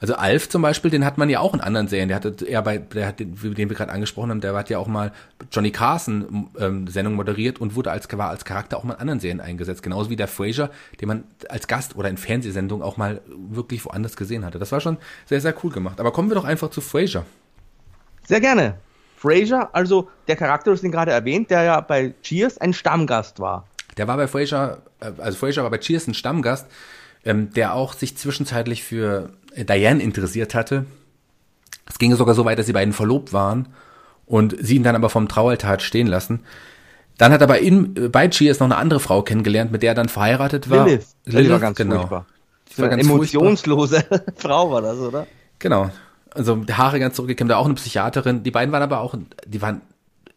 also 0.00 0.14
Alf 0.14 0.48
zum 0.48 0.62
Beispiel, 0.62 0.90
den 0.90 1.04
hat 1.04 1.18
man 1.18 1.28
ja 1.28 1.40
auch 1.40 1.54
in 1.54 1.60
anderen 1.60 1.88
Serien. 1.88 2.08
Der 2.08 2.16
hatte 2.16 2.44
eher 2.44 2.62
bei, 2.62 2.78
der 2.78 3.08
hat 3.08 3.20
den, 3.20 3.34
den 3.34 3.68
wir 3.68 3.76
gerade 3.76 3.92
angesprochen 3.92 4.30
haben, 4.30 4.40
der 4.40 4.54
hat 4.54 4.70
ja 4.70 4.78
auch 4.78 4.86
mal 4.86 5.12
Johnny 5.50 5.70
Carson 5.70 6.48
ähm, 6.58 6.86
Sendung 6.86 7.14
moderiert 7.14 7.60
und 7.60 7.74
wurde 7.74 7.90
als 7.90 8.06
war 8.16 8.30
als 8.30 8.44
Charakter 8.44 8.76
auch 8.76 8.84
mal 8.84 8.94
in 8.94 9.00
anderen 9.00 9.20
Serien 9.20 9.40
eingesetzt. 9.40 9.82
Genauso 9.82 10.10
wie 10.10 10.16
der 10.16 10.28
Fraser, 10.28 10.70
den 11.00 11.08
man 11.08 11.24
als 11.48 11.66
Gast 11.66 11.96
oder 11.96 12.08
in 12.08 12.16
Fernsehsendungen 12.16 12.84
auch 12.84 12.96
mal 12.96 13.20
wirklich 13.26 13.84
woanders 13.84 14.16
gesehen 14.16 14.44
hatte. 14.44 14.58
Das 14.58 14.72
war 14.72 14.80
schon 14.80 14.98
sehr 15.26 15.40
sehr 15.40 15.54
cool 15.64 15.70
gemacht. 15.72 16.00
Aber 16.00 16.12
kommen 16.12 16.30
wir 16.30 16.34
doch 16.34 16.44
einfach 16.44 16.70
zu 16.70 16.80
Fraser. 16.80 17.24
Sehr 18.26 18.40
gerne. 18.40 18.74
Fraser, 19.16 19.70
also 19.72 20.08
der 20.28 20.36
Charakter, 20.36 20.72
ihn 20.82 20.92
gerade 20.92 21.10
erwähnt, 21.10 21.50
der 21.50 21.62
ja 21.62 21.80
bei 21.80 22.14
Cheers 22.22 22.58
ein 22.58 22.72
Stammgast 22.72 23.40
war. 23.40 23.66
Der 23.96 24.06
war 24.06 24.16
bei 24.16 24.28
Fraser, 24.28 24.82
also 25.00 25.38
Fraser 25.38 25.62
war 25.62 25.70
bei 25.70 25.78
Cheers 25.78 26.06
ein 26.06 26.14
Stammgast, 26.14 26.66
ähm, 27.24 27.52
der 27.52 27.74
auch 27.74 27.92
sich 27.92 28.16
zwischenzeitlich 28.16 28.82
für 28.82 29.30
äh, 29.54 29.64
Diane 29.64 30.02
interessiert 30.02 30.54
hatte. 30.54 30.86
Es 31.88 31.98
ging 31.98 32.14
sogar 32.14 32.34
so 32.34 32.44
weit, 32.44 32.58
dass 32.58 32.66
sie 32.66 32.72
beiden 32.72 32.92
verlobt 32.92 33.32
waren 33.32 33.68
und 34.26 34.56
sie 34.60 34.76
ihn 34.76 34.82
dann 34.82 34.96
aber 34.96 35.08
vom 35.08 35.28
Traualtar 35.28 35.72
hat 35.72 35.82
stehen 35.82 36.06
lassen. 36.06 36.40
Dann 37.18 37.32
hat 37.32 37.40
er 37.40 37.46
bei, 37.46 37.60
in, 37.60 37.96
äh, 37.96 38.08
bei 38.08 38.28
Cheers 38.28 38.60
noch 38.60 38.66
eine 38.66 38.76
andere 38.76 39.00
Frau 39.00 39.22
kennengelernt, 39.22 39.72
mit 39.72 39.82
der 39.82 39.92
er 39.92 39.94
dann 39.94 40.08
verheiratet 40.08 40.68
war. 40.70 40.86
Lilith. 40.86 41.06
Lilith, 41.24 41.46
die 41.46 41.50
war 41.50 41.60
ganz 41.60 41.76
genau. 41.76 41.96
furchtbar. 41.96 42.26
Die 42.70 42.78
war 42.78 42.88
eine 42.88 42.96
ganz 42.96 43.08
emotionslose 43.08 44.04
Frau 44.36 44.70
war 44.70 44.82
das, 44.82 44.98
oder? 44.98 45.26
Genau. 45.58 45.90
Also 46.30 46.62
Haare 46.70 47.00
ganz 47.00 47.16
zurückgekämmt, 47.16 47.50
da 47.50 47.56
auch 47.56 47.64
eine 47.64 47.74
Psychiaterin. 47.74 48.42
Die 48.42 48.50
beiden 48.50 48.72
waren 48.72 48.82
aber 48.82 49.00
auch, 49.00 49.14
die 49.46 49.62
waren 49.62 49.80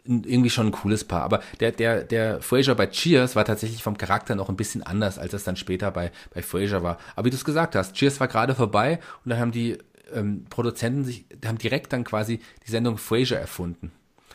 irgendwie 0.09 0.49
schon 0.49 0.67
ein 0.67 0.71
cooles 0.71 1.03
Paar. 1.03 1.21
Aber 1.21 1.41
der, 1.59 1.71
der, 1.71 2.03
der 2.03 2.41
Fraser 2.41 2.75
bei 2.75 2.87
Cheers 2.87 3.35
war 3.35 3.45
tatsächlich 3.45 3.83
vom 3.83 3.97
Charakter 3.97 4.35
noch 4.35 4.49
ein 4.49 4.57
bisschen 4.57 4.83
anders, 4.83 5.19
als 5.19 5.33
es 5.33 5.43
dann 5.43 5.55
später 5.55 5.91
bei, 5.91 6.11
bei 6.33 6.41
Fraser 6.41 6.81
war. 6.83 6.97
Aber 7.15 7.25
wie 7.25 7.29
du 7.29 7.35
es 7.35 7.45
gesagt 7.45 7.75
hast, 7.75 7.93
Cheers 7.93 8.19
war 8.19 8.27
gerade 8.27 8.55
vorbei 8.55 8.99
und 9.23 9.29
dann 9.29 9.39
haben 9.39 9.51
die 9.51 9.77
ähm, 10.13 10.45
Produzenten 10.49 11.05
sich, 11.05 11.25
haben 11.45 11.59
direkt 11.59 11.93
dann 11.93 12.03
quasi 12.03 12.39
die 12.65 12.71
Sendung 12.71 12.97
Fraser 12.97 13.39
erfunden. 13.39 13.91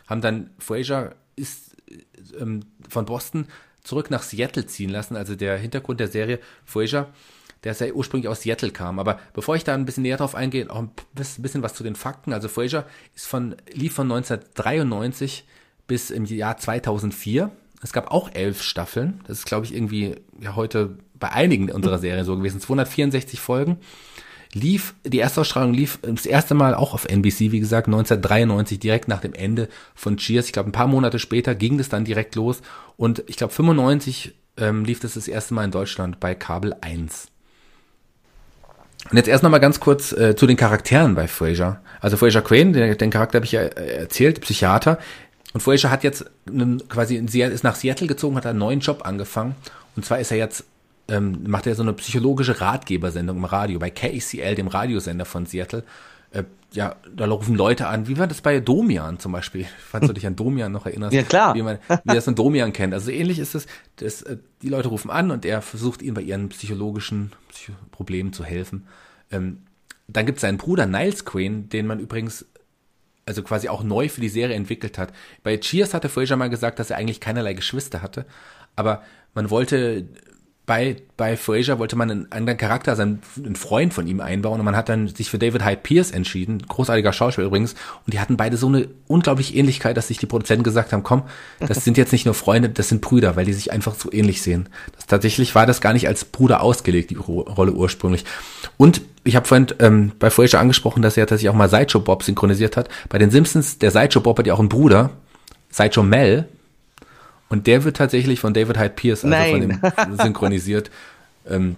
Haben 0.07 0.21
dann 0.21 0.51
Fraser 0.59 1.15
ist 1.37 1.77
ähm, 2.39 2.61
von 2.89 3.07
Boston 3.07 3.47
zurück 3.83 4.11
nach 4.11 4.23
Seattle 4.23 4.67
ziehen 4.67 4.91
lassen. 4.91 5.17
Also 5.17 5.35
der 5.35 5.59
Hintergrund 5.59 6.01
der 6.01 6.09
Serie 6.09 6.39
Fraser, 6.65 7.09
der 7.65 7.73
ist 7.73 7.83
ursprünglich 7.95 8.29
aus 8.29 8.43
Seattle 8.43 8.71
kam. 8.71 8.99
Aber 8.99 9.19
bevor 9.33 9.57
ich 9.57 9.65
da 9.65 9.75
ein 9.75 9.85
bisschen 9.85 10.03
näher 10.03 10.17
drauf 10.17 10.35
eingehe, 10.35 10.71
auch 10.71 10.81
ein 10.81 10.91
bisschen 11.15 11.63
was 11.63 11.75
zu 11.75 11.83
den 11.83 11.97
Fakten. 11.97 12.33
Also 12.33 12.49
Fraser 12.49 12.87
ist 13.15 13.27
von, 13.27 13.57
lief 13.73 13.95
von 13.95 14.11
1993 14.11 15.45
bis 15.87 16.11
im 16.11 16.25
Jahr 16.25 16.57
2004. 16.57 17.51
Es 17.83 17.93
gab 17.93 18.11
auch 18.11 18.31
elf 18.33 18.63
Staffeln. 18.63 19.21
Das 19.27 19.39
ist, 19.39 19.47
glaube 19.47 19.67
ich, 19.67 19.75
irgendwie 19.75 20.17
ja 20.41 20.57
heute 20.57 20.99
bei 21.19 21.31
einigen 21.31 21.71
unserer 21.71 21.99
Serien 21.99 22.25
so 22.25 22.37
gewesen. 22.37 22.61
264 22.61 23.41
Folgen. 23.41 23.79
Lief, 24.53 24.95
die 25.05 25.19
Erstausstrahlung 25.19 25.75
lief 25.75 25.99
das 26.03 26.27
erste 26.27 26.55
Mal 26.55 26.75
auch 26.75 26.95
auf 26.95 27.07
NBC, 27.07 27.51
wie 27.51 27.61
gesagt, 27.61 27.89
1993, 27.89 28.79
direkt 28.79 29.09
nach 29.09 29.21
dem 29.21 29.35
Ende 29.35 29.69
von 29.95 30.17
Cheers. 30.17 30.47
Ich 30.47 30.53
glaube, 30.53 30.71
ein 30.71 30.73
paar 30.73 30.87
Monate 30.87 31.19
später 31.19 31.55
ging 31.55 31.77
das 31.77 31.89
dann 31.89 32.05
direkt 32.05 32.37
los. 32.37 32.63
Und 32.97 33.25
ich 33.27 33.37
glaube, 33.37 33.53
95 33.53 34.35
ähm, 34.57 34.85
lief 34.85 35.01
das 35.01 35.15
das 35.15 35.29
erste 35.29 35.55
Mal 35.55 35.65
in 35.65 35.73
Deutschland 35.73 36.21
bei 36.21 36.35
Kabel 36.35 36.75
1. 36.81 37.29
Und 39.11 39.17
jetzt 39.19 39.29
erst 39.29 39.43
nochmal 39.43 39.61
ganz 39.61 39.81
kurz 39.81 40.13
äh, 40.13 40.35
zu 40.35 40.47
den 40.47 40.57
Charakteren 40.57 41.15
bei 41.15 41.29
Fraser. 41.29 41.83
Also 42.01 42.17
Fraser 42.17 42.41
Crane, 42.41 42.73
den, 42.73 42.97
den 42.97 43.11
Charakter 43.11 43.37
habe 43.37 43.45
ich 43.47 43.53
ja 43.53 43.61
äh, 43.61 43.99
erzählt, 43.99 44.41
Psychiater. 44.41 44.99
Und 45.55 45.61
Fraser 45.61 45.91
hat 45.91 46.03
jetzt 46.03 46.29
einen, 46.47 46.87
quasi 46.89 47.17
in 47.17 47.29
Seattle, 47.29 47.55
ist 47.55 47.63
nach 47.63 47.77
Seattle 47.77 48.09
gezogen, 48.09 48.37
hat 48.37 48.45
einen 48.45 48.59
neuen 48.59 48.81
Job 48.81 49.07
angefangen. 49.07 49.55
Und 49.95 50.05
zwar 50.05 50.19
ist 50.19 50.33
er 50.33 50.37
jetzt, 50.37 50.65
ähm, 51.09 51.45
macht 51.47 51.69
er 51.69 51.77
so 51.77 51.83
eine 51.83 51.93
psychologische 51.93 52.61
Ratgebersendung 52.61 53.37
im 53.37 53.45
Radio 53.45 53.79
bei 53.79 53.89
KCL, 53.89 54.57
dem 54.57 54.67
Radiosender 54.67 55.25
von 55.25 55.47
Seattle. 55.47 55.85
Äh, 56.33 56.43
ja, 56.73 56.97
da 57.15 57.27
rufen 57.27 57.55
Leute 57.55 57.87
an. 57.87 58.09
Wie 58.09 58.19
war 58.19 58.27
das 58.27 58.41
bei 58.41 58.59
Domian 58.59 59.21
zum 59.21 59.31
Beispiel? 59.31 59.67
Falls 59.79 60.09
du 60.09 60.13
dich 60.13 60.27
an 60.27 60.35
Domian 60.35 60.73
noch 60.73 60.87
erinnerst. 60.87 61.15
Ja, 61.15 61.23
klar. 61.23 61.55
Wie 61.55 61.63
man, 61.63 61.79
wie 62.03 62.15
das 62.15 62.25
von 62.25 62.35
Domian 62.35 62.73
kennt. 62.73 62.93
Also 62.93 63.13
ähnlich 63.13 63.39
ist 63.39 63.55
es, 63.55 63.69
dass, 63.97 64.23
äh, 64.23 64.39
die 64.61 64.69
Leute 64.69 64.89
rufen 64.89 65.09
an 65.09 65.31
und 65.31 65.45
er 65.45 65.63
versucht 65.63 66.03
ihnen 66.03 66.15
bei 66.15 66.23
ihren 66.23 66.49
psychologischen 66.49 67.31
Psycho 67.49 67.75
Problemen 67.93 68.33
zu 68.33 68.45
helfen. 68.45 68.89
Ähm, 69.31 69.59
dann 70.09 70.27
gibt 70.27 70.39
es 70.39 70.43
seinen 70.43 70.59
Bruder 70.59 70.87
Niles 70.87 71.25
Quinn, 71.25 71.69
den 71.69 71.87
man 71.87 72.01
übrigens 72.01 72.45
also 73.27 73.43
quasi 73.43 73.69
auch 73.69 73.83
neu 73.83 74.09
für 74.09 74.21
die 74.21 74.29
Serie 74.29 74.57
entwickelt 74.57 74.99
hat. 74.99 75.13
Bei 75.43 75.57
Cheers 75.57 75.95
hatte 75.95 76.09
Fraser 76.09 76.37
mal 76.37 76.51
gesagt, 76.51 76.79
dass 76.79 76.91
er 76.91 76.97
eigentlich 76.97 77.21
keinerlei 77.21 77.55
Geschwister 77.55 78.03
hatte, 78.03 78.27
aber 78.77 79.03
man 79.35 79.51
wollte 79.51 80.07
bei, 80.67 80.97
bei 81.19 81.37
Fraser 81.37 81.79
wollte 81.79 81.95
man 81.95 82.11
einen 82.11 82.33
anderen 82.33 82.57
Charakter, 82.57 82.93
also 82.93 83.03
einen, 83.03 83.21
Freund 83.55 83.93
von 83.93 84.07
ihm 84.07 84.21
einbauen 84.21 84.61
und 84.61 84.65
man 84.65 84.77
hat 84.77 84.89
dann 84.89 85.09
sich 85.09 85.29
für 85.29 85.39
David 85.39 85.63
Hyde 85.65 85.81
Pierce 85.83 86.11
entschieden, 86.11 86.63
großartiger 86.67 87.13
Schauspieler 87.13 87.49
übrigens, 87.49 87.75
und 88.07 88.15
die 88.15 88.19
hatten 88.19 88.39
beide 88.39 88.57
so 88.57 88.69
eine 88.69 88.89
unglaubliche 89.07 89.55
Ähnlichkeit, 89.55 89.97
dass 89.97 90.09
sich 90.09 90.19
die 90.19 90.27
Produzenten 90.27 90.65
gesagt 90.65 90.93
haben, 90.95 91.03
komm, 91.03 91.25
das 91.61 91.85
sind 91.85 91.99
jetzt 91.99 92.13
nicht 92.13 92.25
nur 92.25 92.35
Freunde, 92.35 92.71
das 92.71 92.89
sind 92.89 93.03
Brüder, 93.03 93.37
weil 93.37 93.45
die 93.45 93.53
sich 93.53 93.73
einfach 93.73 93.95
so 93.95 94.11
ähnlich 94.11 94.41
sehen. 94.41 94.71
Das, 94.97 95.07
tatsächlich 95.07 95.55
war 95.55 95.67
das 95.67 95.83
gar 95.83 95.93
nicht 95.93 96.09
als 96.09 96.25
Bruder 96.25 96.63
ausgelegt, 96.63 97.11
die 97.11 97.17
Rolle 97.17 97.73
ursprünglich. 97.73 98.25
Und 98.79 99.03
ich 99.25 99.37
habe 99.37 99.47
vorhin 99.47 99.67
ähm, 99.81 100.13
bei 100.19 100.31
Fraser 100.31 100.61
angesprochen, 100.61 101.03
dass 101.03 101.17
er 101.17 101.27
tatsächlich 101.27 101.51
auch 101.51 101.55
mal 101.55 101.69
Sideshow 101.69 102.01
Bob 102.01 102.23
synchronisiert 102.23 102.77
hat. 102.77 102.89
Bei 103.09 103.19
den 103.19 103.31
Simpsons, 103.31 103.79
der 103.79 103.91
Sideshow 103.91 104.21
Bob 104.21 104.39
hat 104.39 104.47
ja 104.47 104.55
auch 104.55 104.61
einen 104.61 104.69
Bruder, 104.69 105.11
Sideshow 105.71 106.03
Mel, 106.03 106.47
und 107.49 107.67
der 107.67 107.85
wird 107.85 107.97
tatsächlich 107.97 108.41
von 108.41 108.55
David 108.55 108.79
Hyde 108.79 108.95
Pierce, 108.95 109.25
also 109.25 109.37
Nein. 109.37 109.81
von 109.81 110.07
dem 110.07 110.17
synchronisiert. 110.23 110.91
Ähm, 111.47 111.77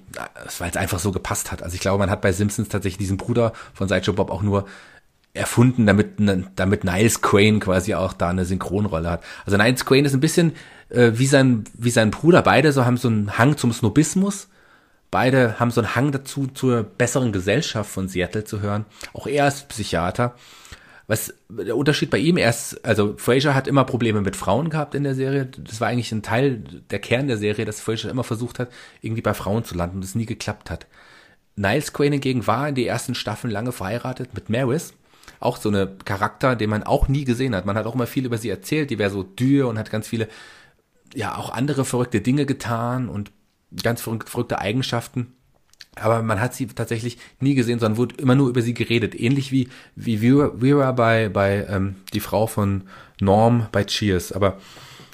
weil 0.59 0.71
es 0.71 0.77
einfach 0.77 1.01
so 1.01 1.11
gepasst 1.11 1.51
hat. 1.51 1.61
Also 1.63 1.75
ich 1.75 1.81
glaube, 1.81 1.99
man 1.99 2.09
hat 2.09 2.21
bei 2.21 2.31
Simpsons 2.31 2.69
tatsächlich 2.69 2.99
diesen 2.99 3.17
Bruder 3.17 3.53
von 3.75 3.89
Sideshow 3.89 4.13
Bob 4.13 4.31
auch 4.31 4.43
nur 4.43 4.67
erfunden, 5.35 5.87
damit, 5.87 6.13
damit 6.55 6.85
Niles 6.85 7.21
Crane 7.21 7.59
quasi 7.59 7.95
auch 7.95 8.13
da 8.13 8.29
eine 8.29 8.45
Synchronrolle 8.45 9.11
hat. 9.11 9.25
Also 9.45 9.57
Niles 9.57 9.85
Crane 9.85 10.05
ist 10.05 10.15
ein 10.15 10.21
bisschen 10.21 10.53
äh, 10.89 11.13
wie, 11.15 11.27
sein, 11.27 11.65
wie 11.75 11.91
sein 11.91 12.13
Bruder. 12.13 12.43
Beide 12.43 12.73
so 12.73 12.85
haben 12.85 12.97
so 12.97 13.09
einen 13.09 13.39
Hang 13.39 13.57
zum 13.57 13.73
Snobismus. 13.73 14.49
Beide 15.11 15.59
haben 15.61 15.71
so 15.71 15.81
einen 15.81 15.95
Hang 15.95 16.13
dazu, 16.13 16.47
zur 16.47 16.83
besseren 16.83 17.33
Gesellschaft 17.33 17.91
von 17.91 18.09
Seattle 18.09 18.45
zu 18.45 18.61
hören. 18.61 18.87
Auch 19.13 19.27
er 19.27 19.49
ist 19.49 19.69
Psychiater. 19.69 20.35
Was 21.07 21.35
der 21.49 21.77
Unterschied 21.77 22.11
bei 22.11 22.19
ihm 22.19 22.37
erst, 22.37 22.85
also 22.85 23.15
Fraser 23.17 23.55
hat 23.55 23.69
immer 23.69 23.85
Probleme 23.85 24.21
mit 24.23 24.35
Frauen 24.35 24.71
gehabt 24.71 24.97
in 24.97 25.05
der 25.05 25.15
Serie. 25.15 25.47
Das 25.47 25.81
war 25.81 25.89
eigentlich 25.89 26.11
ein 26.11 26.23
Teil 26.23 26.65
der 26.91 26.99
Kern 26.99 27.29
der 27.29 27.39
Serie, 27.39 27.65
dass 27.65 27.81
Fraser 27.81 28.11
immer 28.11 28.25
versucht 28.25 28.59
hat, 28.59 28.71
irgendwie 29.01 29.23
bei 29.23 29.33
Frauen 29.33 29.65
zu 29.65 29.77
landen 29.77 29.99
und 29.99 30.05
es 30.05 30.17
nie 30.17 30.27
geklappt 30.27 30.69
hat. 30.69 30.87
Niles 31.55 31.93
Crane 31.93 32.13
hingegen 32.13 32.47
war 32.49 32.69
in 32.69 32.75
die 32.75 32.87
ersten 32.87 33.15
Staffeln 33.15 33.53
lange 33.53 33.71
verheiratet 33.71 34.35
mit 34.35 34.51
Maris. 34.51 34.95
Auch 35.39 35.59
so 35.59 35.69
eine 35.69 35.97
Charakter, 36.05 36.57
den 36.57 36.71
man 36.71 36.83
auch 36.83 37.07
nie 37.09 37.25
gesehen 37.25 37.55
hat. 37.55 37.67
Man 37.67 37.77
hat 37.77 37.87
auch 37.87 37.95
immer 37.95 38.07
viel 38.07 38.27
über 38.27 38.39
sie 38.39 38.51
erzählt. 38.51 38.91
Die 38.91 38.99
wäre 38.99 39.11
so 39.11 39.23
dürr 39.23 39.69
und 39.69 39.79
hat 39.79 39.91
ganz 39.91 40.09
viele, 40.09 40.29
ja, 41.15 41.37
auch 41.37 41.51
andere 41.51 41.85
verrückte 41.85 42.21
Dinge 42.21 42.47
getan 42.47 43.09
und 43.09 43.31
ganz 43.83 44.01
verrückte 44.01 44.59
Eigenschaften. 44.59 45.33
Aber 45.99 46.23
man 46.23 46.41
hat 46.41 46.55
sie 46.55 46.67
tatsächlich 46.67 47.19
nie 47.41 47.55
gesehen, 47.55 47.79
sondern 47.79 47.97
wurde 47.97 48.17
immer 48.17 48.35
nur 48.35 48.49
über 48.49 48.61
sie 48.61 48.75
geredet. 48.75 49.19
Ähnlich 49.19 49.51
wie, 49.51 49.69
wie 49.95 50.19
Vera 50.19 50.93
bei, 50.93 51.31
bei 51.31 51.67
ähm, 51.69 51.97
die 52.13 52.21
Frau 52.21 52.47
von 52.47 52.85
Norm 53.19 53.69
bei 53.73 53.85
Cheers. 53.85 54.33
Aber 54.33 54.59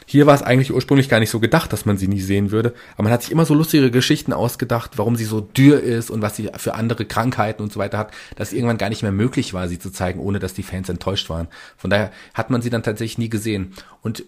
hier 0.06 0.26
war 0.26 0.34
es 0.34 0.42
eigentlich 0.42 0.72
ursprünglich 0.72 1.08
gar 1.08 1.20
nicht 1.20 1.30
so 1.30 1.40
gedacht, 1.40 1.72
dass 1.72 1.86
man 1.86 1.96
sie 1.96 2.08
nie 2.08 2.20
sehen 2.20 2.50
würde. 2.50 2.74
Aber 2.94 3.04
man 3.04 3.12
hat 3.12 3.22
sich 3.22 3.30
immer 3.30 3.46
so 3.46 3.54
lustige 3.54 3.90
Geschichten 3.90 4.32
ausgedacht, 4.32 4.98
warum 4.98 5.16
sie 5.16 5.24
so 5.24 5.40
dürr 5.40 5.80
ist 5.80 6.10
und 6.10 6.20
was 6.20 6.36
sie 6.36 6.50
für 6.56 6.74
andere 6.74 7.04
Krankheiten 7.04 7.62
und 7.62 7.72
so 7.72 7.78
weiter 7.78 7.98
hat, 7.98 8.12
dass 8.36 8.52
irgendwann 8.52 8.78
gar 8.78 8.88
nicht 8.88 9.02
mehr 9.02 9.12
möglich 9.12 9.54
war, 9.54 9.68
sie 9.68 9.78
zu 9.78 9.90
zeigen, 9.90 10.20
ohne 10.20 10.40
dass 10.40 10.52
die 10.52 10.64
Fans 10.64 10.88
enttäuscht 10.88 11.30
waren. 11.30 11.48
Von 11.76 11.90
daher 11.90 12.10
hat 12.34 12.50
man 12.50 12.60
sie 12.60 12.70
dann 12.70 12.82
tatsächlich 12.82 13.18
nie 13.18 13.30
gesehen. 13.30 13.72
Und 14.02 14.24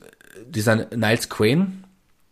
dieser 0.47 0.87
Niles 0.95 1.29
Crane, 1.29 1.84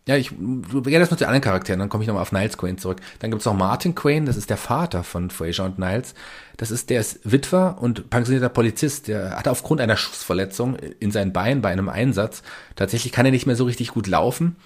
ja, 0.05 0.17
ich 0.17 0.31
gehe 0.31 0.99
das 0.99 1.11
nur 1.11 1.17
zu 1.17 1.25
anderen 1.25 1.41
Charakteren, 1.41 1.79
dann 1.79 1.87
komme 1.87 2.03
ich 2.03 2.07
nochmal 2.07 2.23
auf 2.23 2.33
Niles 2.33 2.57
Quain 2.57 2.77
zurück. 2.77 2.99
Dann 3.19 3.31
gibt 3.31 3.41
es 3.41 3.45
noch 3.45 3.53
Martin 3.53 3.95
Quain, 3.95 4.25
das 4.25 4.35
ist 4.35 4.49
der 4.49 4.57
Vater 4.57 5.03
von 5.03 5.29
Fraser 5.29 5.63
und 5.63 5.79
Niles. 5.79 6.13
Das 6.57 6.71
ist, 6.71 6.89
der 6.89 6.99
ist 6.99 7.19
Witwer 7.23 7.77
und 7.79 8.09
pensionierter 8.09 8.49
Polizist. 8.49 9.07
Der 9.07 9.37
hatte 9.37 9.49
aufgrund 9.49 9.79
einer 9.79 9.95
Schussverletzung 9.95 10.75
in 10.99 11.11
sein 11.11 11.31
Bein 11.31 11.61
bei 11.61 11.69
einem 11.69 11.87
Einsatz, 11.87 12.43
tatsächlich 12.75 13.13
kann 13.13 13.25
er 13.25 13.31
nicht 13.31 13.45
mehr 13.45 13.55
so 13.55 13.63
richtig 13.63 13.89
gut 13.89 14.07
laufen 14.07 14.57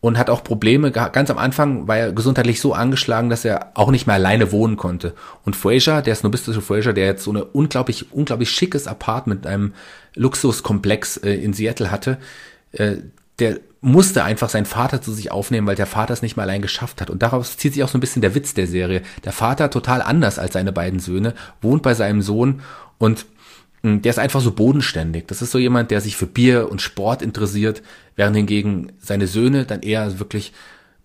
und 0.00 0.18
hat 0.18 0.30
auch 0.30 0.42
Probleme. 0.42 0.90
Ganz 0.90 1.30
am 1.30 1.38
Anfang 1.38 1.86
war 1.86 1.98
er 1.98 2.12
gesundheitlich 2.12 2.60
so 2.60 2.72
angeschlagen, 2.74 3.30
dass 3.30 3.44
er 3.44 3.70
auch 3.74 3.90
nicht 3.90 4.06
mehr 4.06 4.16
alleine 4.16 4.52
wohnen 4.52 4.76
konnte. 4.76 5.14
Und 5.44 5.56
Fraser, 5.56 6.02
der 6.02 6.14
snobistische 6.16 6.60
Fraser, 6.60 6.92
der 6.92 7.06
jetzt 7.06 7.24
so 7.24 7.30
eine 7.30 7.44
unglaublich, 7.44 8.12
unglaublich 8.12 8.50
schickes 8.50 8.86
Apartment 8.88 9.44
mit 9.44 9.52
einem 9.52 9.74
Luxuskomplex 10.14 11.18
äh, 11.18 11.34
in 11.34 11.52
Seattle 11.52 11.90
hatte, 11.90 12.18
äh, 12.72 12.96
der 13.38 13.60
musste 13.86 14.24
einfach 14.24 14.48
seinen 14.48 14.66
Vater 14.66 15.00
zu 15.00 15.12
sich 15.12 15.30
aufnehmen, 15.30 15.68
weil 15.68 15.76
der 15.76 15.86
Vater 15.86 16.12
es 16.12 16.20
nicht 16.20 16.36
mal 16.36 16.42
allein 16.42 16.60
geschafft 16.60 17.00
hat. 17.00 17.08
Und 17.08 17.22
daraus 17.22 17.56
zieht 17.56 17.72
sich 17.72 17.84
auch 17.84 17.88
so 17.88 17.96
ein 17.96 18.00
bisschen 18.00 18.20
der 18.20 18.34
Witz 18.34 18.52
der 18.52 18.66
Serie. 18.66 19.02
Der 19.24 19.32
Vater, 19.32 19.70
total 19.70 20.02
anders 20.02 20.40
als 20.40 20.54
seine 20.54 20.72
beiden 20.72 20.98
Söhne, 20.98 21.34
wohnt 21.62 21.84
bei 21.84 21.94
seinem 21.94 22.20
Sohn 22.20 22.62
und 22.98 23.26
mh, 23.82 23.98
der 23.98 24.10
ist 24.10 24.18
einfach 24.18 24.40
so 24.40 24.50
bodenständig. 24.50 25.28
Das 25.28 25.40
ist 25.40 25.52
so 25.52 25.58
jemand, 25.58 25.92
der 25.92 26.00
sich 26.00 26.16
für 26.16 26.26
Bier 26.26 26.68
und 26.68 26.82
Sport 26.82 27.22
interessiert, 27.22 27.80
während 28.16 28.34
hingegen 28.34 28.90
seine 28.98 29.28
Söhne 29.28 29.66
dann 29.66 29.82
eher 29.82 30.18
wirklich, 30.18 30.52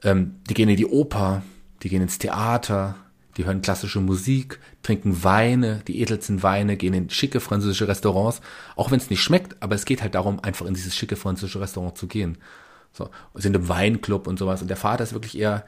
ähm, 0.04 0.38
die 0.50 0.56
gehen 0.56 0.70
in 0.70 0.78
die 0.78 0.88
Oper, 0.88 1.44
die 1.84 1.90
gehen 1.90 2.02
ins 2.02 2.18
Theater, 2.18 2.96
die 3.38 3.46
hören 3.46 3.62
klassische 3.62 4.00
Musik, 4.00 4.60
trinken 4.82 5.24
Weine, 5.24 5.84
die 5.88 6.02
edelsten 6.02 6.42
Weine, 6.42 6.78
gehen 6.78 6.96
in 6.96 7.12
schicke 7.12 7.42
französische 7.42 7.88
Restaurants, 7.88 8.42
auch 8.76 8.90
wenn 8.90 9.00
es 9.00 9.12
nicht 9.12 9.22
schmeckt, 9.22 9.62
aber 9.62 9.76
es 9.76 9.86
geht 9.86 10.02
halt 10.02 10.16
darum, 10.16 10.40
einfach 10.40 10.66
in 10.66 10.74
dieses 10.74 10.96
schicke 10.96 11.16
französische 11.16 11.62
Restaurant 11.62 11.96
zu 11.96 12.08
gehen. 12.08 12.40
So, 12.94 13.10
sind 13.36 13.56
im 13.56 13.70
Weinclub 13.70 14.28
und 14.28 14.38
sowas. 14.38 14.62
Und 14.62 14.68
der 14.68 14.78
Vater 14.78 15.04
ist 15.04 15.14
wirklich 15.14 15.38
eher, 15.38 15.66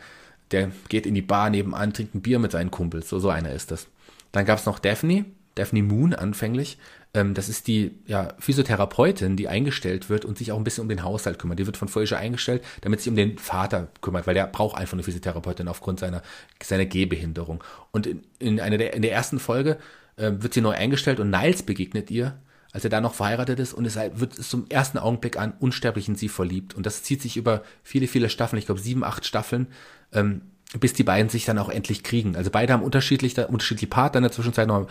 der 0.51 0.71
geht 0.89 1.05
in 1.05 1.15
die 1.15 1.21
Bar 1.21 1.49
nebenan, 1.49 1.93
trinkt 1.93 2.15
ein 2.15 2.21
Bier 2.21 2.39
mit 2.39 2.51
seinen 2.51 2.71
Kumpels. 2.71 3.09
So, 3.09 3.19
so 3.19 3.30
einer 3.30 3.51
ist 3.51 3.71
das. 3.71 3.88
Dann 4.32 4.45
gab's 4.45 4.65
noch 4.65 4.80
Daphne, 4.80 5.26
Daphne 5.55 5.84
Moon 5.84 6.13
anfänglich. 6.13 6.78
Ähm, 7.13 7.34
das 7.34 7.47
ist 7.47 7.67
die 7.67 7.91
ja, 8.07 8.34
Physiotherapeutin, 8.39 9.38
die 9.38 9.47
eingestellt 9.47 10.09
wird 10.09 10.26
und 10.26 10.38
sich 10.38 10.51
auch 10.51 10.57
ein 10.57 10.63
bisschen 10.63 10.82
um 10.82 10.89
den 10.89 11.03
Haushalt 11.03 11.39
kümmert. 11.39 11.59
Die 11.59 11.65
wird 11.65 11.78
von 11.78 11.88
Frasier 11.88 12.17
eingestellt, 12.17 12.63
damit 12.82 13.01
sie 13.01 13.09
um 13.09 13.15
den 13.15 13.38
Vater 13.38 13.88
kümmert, 14.01 14.28
weil 14.28 14.34
der 14.34 14.47
braucht 14.47 14.78
einfach 14.78 14.93
eine 14.93 15.03
Physiotherapeutin 15.03 15.67
aufgrund 15.67 15.99
seiner, 15.99 16.24
seiner 16.61 16.86
Gehbehinderung. 16.86 17.63
Und 17.91 18.07
in, 18.07 18.24
in, 18.39 18.59
einer 18.59 18.78
der, 18.78 18.93
in 18.95 19.03
der 19.03 19.11
ersten 19.11 19.39
Folge 19.39 19.78
äh, 20.17 20.32
wird 20.38 20.53
sie 20.53 20.61
neu 20.61 20.71
eingestellt 20.71 21.19
und 21.19 21.30
Niles 21.30 21.63
begegnet 21.63 22.09
ihr 22.11 22.38
als 22.74 22.84
er 22.84 22.89
da 22.89 22.99
noch 22.99 23.13
verheiratet 23.13 23.59
ist 23.59 23.74
und 23.74 23.86
es 23.86 23.95
wird 23.95 24.34
zum 24.34 24.65
ersten 24.67 24.97
Augenblick 24.97 25.38
an 25.38 25.53
unsterblich 25.59 26.09
in 26.09 26.15
sie 26.15 26.28
verliebt. 26.28 26.74
Und 26.74 26.88
das 26.88 27.03
zieht 27.03 27.21
sich 27.21 27.38
über 27.38 27.61
viele, 27.84 28.07
viele 28.07 28.30
Staffeln, 28.30 28.57
ich 28.57 28.65
glaube 28.65 28.82
sieben, 28.82 29.03
acht 29.03 29.26
Staffeln, 29.26 29.67
ähm, 30.11 30.41
bis 30.80 30.93
die 30.93 31.03
beiden 31.03 31.30
sich 31.30 31.45
dann 31.45 31.59
auch 31.59 31.69
endlich 31.69 32.03
kriegen. 32.03 32.36
Also 32.36 32.49
beide 32.49 32.74
haben 32.74 32.82
unterschiedlich, 32.82 33.38
unterschiedliche 33.38 33.88
Partner 33.88 34.17
in 34.17 34.24
der 34.24 34.32
Zwischenzeit 34.32 34.67
noch. 34.67 34.88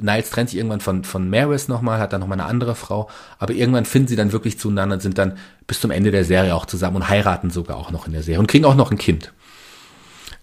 Niles 0.00 0.30
trennt 0.30 0.50
sich 0.50 0.58
irgendwann 0.58 0.80
von, 0.80 1.02
von 1.02 1.28
Maris 1.28 1.66
nochmal, 1.66 1.98
hat 1.98 2.12
dann 2.12 2.20
nochmal 2.20 2.38
eine 2.38 2.48
andere 2.48 2.76
Frau, 2.76 3.10
aber 3.38 3.52
irgendwann 3.52 3.84
finden 3.84 4.08
sie 4.08 4.16
dann 4.16 4.32
wirklich 4.32 4.58
zueinander 4.58 4.94
und 4.94 5.00
sind 5.00 5.18
dann 5.18 5.36
bis 5.66 5.80
zum 5.80 5.90
Ende 5.90 6.12
der 6.12 6.24
Serie 6.24 6.54
auch 6.54 6.66
zusammen 6.66 6.96
und 6.96 7.08
heiraten 7.08 7.50
sogar 7.50 7.76
auch 7.76 7.90
noch 7.90 8.06
in 8.06 8.12
der 8.12 8.22
Serie 8.22 8.40
und 8.40 8.46
kriegen 8.46 8.64
auch 8.64 8.74
noch 8.76 8.90
ein 8.92 8.98
Kind. 8.98 9.32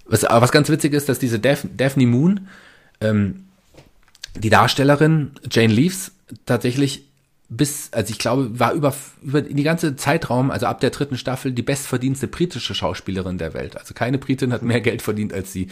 Was, 0.05 0.25
aber 0.25 0.41
was 0.41 0.51
ganz 0.51 0.69
witzig 0.69 0.93
ist, 0.93 1.07
dass 1.07 1.19
diese 1.19 1.39
Daphne 1.39 2.05
Moon, 2.05 2.47
ähm, 2.99 3.45
die 4.35 4.49
Darstellerin 4.49 5.31
Jane 5.49 5.73
Leaves, 5.73 6.11
tatsächlich 6.45 7.11
bis, 7.53 7.91
also 7.91 8.11
ich 8.11 8.17
glaube, 8.17 8.59
war 8.59 8.71
über, 8.71 8.95
über 9.21 9.41
die 9.41 9.63
ganze 9.63 9.97
Zeitraum, 9.97 10.51
also 10.51 10.67
ab 10.67 10.79
der 10.79 10.89
dritten 10.89 11.17
Staffel, 11.17 11.51
die 11.51 11.61
bestverdienste 11.61 12.27
britische 12.27 12.73
Schauspielerin 12.73 13.37
der 13.37 13.53
Welt. 13.53 13.77
Also 13.77 13.93
keine 13.93 14.17
Britin 14.17 14.53
hat 14.53 14.63
mehr 14.63 14.79
Geld 14.79 15.01
verdient 15.01 15.33
als 15.33 15.51
sie. 15.51 15.67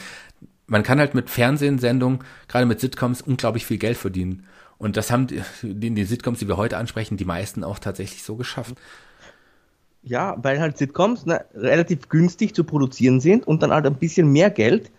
Man 0.68 0.84
kann 0.84 1.00
halt 1.00 1.16
mit 1.16 1.30
Fernsehsendungen, 1.30 2.20
gerade 2.50 2.66
mit 2.66 2.82
Sitcoms, 2.82 3.22
unglaublich 3.22 3.66
viel 3.66 3.78
Geld 3.78 3.98
verdienen. 3.98 4.46
Und 4.78 4.98
das 4.98 5.10
haben 5.10 5.28
die, 5.28 5.42
die, 5.62 6.04
Sitcoms, 6.04 6.40
die 6.40 6.50
wir 6.50 6.58
heute 6.58 6.78
ansprechen, 6.78 7.16
die 7.16 7.26
meisten 7.26 7.64
auch 7.64 7.80
tatsächlich 7.80 8.24
so 8.24 8.36
geschafft. 8.36 8.76
Ja, 10.04 10.38
weil 10.42 10.60
halt 10.60 10.78
Sitcoms 10.78 11.24
na, 11.26 11.42
relativ 11.54 12.10
günstig 12.10 12.56
zu 12.56 12.66
produzieren 12.66 13.22
sind 13.22 13.48
und 13.48 13.64
dann 13.64 13.72
halt 13.72 13.86
ein 13.86 13.96
bisschen 13.96 14.32
mehr 14.32 14.50
Geld 14.50 14.92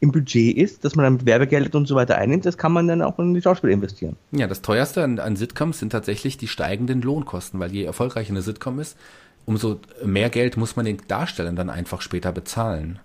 im 0.00 0.12
Budget 0.12 0.56
ist, 0.56 0.84
dass 0.84 0.96
man 0.96 1.04
dann 1.04 1.12
mit 1.14 1.26
Werbegeld 1.26 1.74
und 1.74 1.86
so 1.86 1.94
weiter 1.94 2.16
einnimmt, 2.16 2.46
das 2.46 2.56
kann 2.56 2.72
man 2.72 2.88
dann 2.88 3.02
auch 3.02 3.18
in 3.18 3.34
die 3.34 3.42
Schauspieler 3.42 3.72
investieren. 3.72 4.16
Ja, 4.32 4.46
das 4.46 4.62
teuerste 4.62 5.04
an, 5.04 5.18
an 5.18 5.36
Sitcoms 5.36 5.78
sind 5.78 5.90
tatsächlich 5.90 6.38
die 6.38 6.48
steigenden 6.48 7.02
Lohnkosten, 7.02 7.60
weil 7.60 7.70
je 7.72 7.84
erfolgreicher 7.84 8.30
eine 8.30 8.40
Sitcom 8.42 8.78
ist, 8.80 8.96
umso 9.44 9.78
mehr 10.04 10.30
Geld 10.30 10.56
muss 10.56 10.74
man 10.76 10.86
den 10.86 10.98
Darstellern 11.06 11.54
dann 11.54 11.68
einfach 11.70 12.00
später 12.00 12.32
bezahlen. 12.32 12.98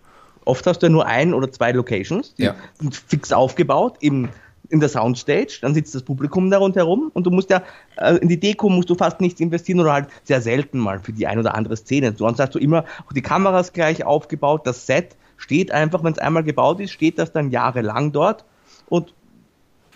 Oft 0.46 0.66
hast 0.68 0.80
du 0.80 0.86
ja 0.88 0.91
nur 0.91 1.06
ein 1.06 1.34
oder 1.34 1.52
zwei 1.52 1.72
Locations, 1.72 2.34
die 2.36 2.43
Ja. 2.43 2.56
sind 2.80 2.96
fix 2.96 3.34
aufgebaut 3.34 3.98
im, 4.00 4.30
in 4.70 4.80
der 4.80 4.89
Soundstage, 4.89 5.58
dann 5.62 5.74
sitzt 5.74 5.96
das 5.96 6.04
Publikum 6.04 6.50
da 6.50 6.60
rundherum 6.60 7.10
und 7.14 7.26
du 7.26 7.30
musst 7.32 7.50
ja, 7.50 7.62
äh, 7.98 8.16
in 8.18 8.30
die 8.30 8.39
Deko 8.39 8.70
musst 8.70 8.89
du 8.89 8.96
fast 8.96 9.20
nichts 9.22 9.41
investieren 9.41 9.80
oder 9.82 9.91
halt 9.93 10.08
sehr 10.24 10.39
selten 10.41 10.78
mal 10.80 11.00
für 11.00 11.12
die 11.14 11.28
ein 11.28 11.39
oder 11.39 11.56
andere 11.56 11.76
Szene. 11.76 12.14
Sonst 12.16 12.39
hast 12.39 12.56
du 12.56 12.60
immer 12.60 12.86
auch 13.06 13.12
die 13.14 13.22
Kameras 13.22 13.74
gleich 13.74 14.06
aufgebaut, 14.06 14.62
das 14.66 14.86
Set 14.86 15.16
steht 15.38 15.72
einfach, 15.72 16.04
wenn 16.04 16.14
es 16.14 16.20
einmal 16.20 16.44
gebaut 16.44 16.80
ist, 16.80 16.92
steht 16.92 17.20
das 17.20 17.32
dann 17.32 17.52
jahrelang 17.52 18.12
dort 18.12 18.46
und 18.88 19.14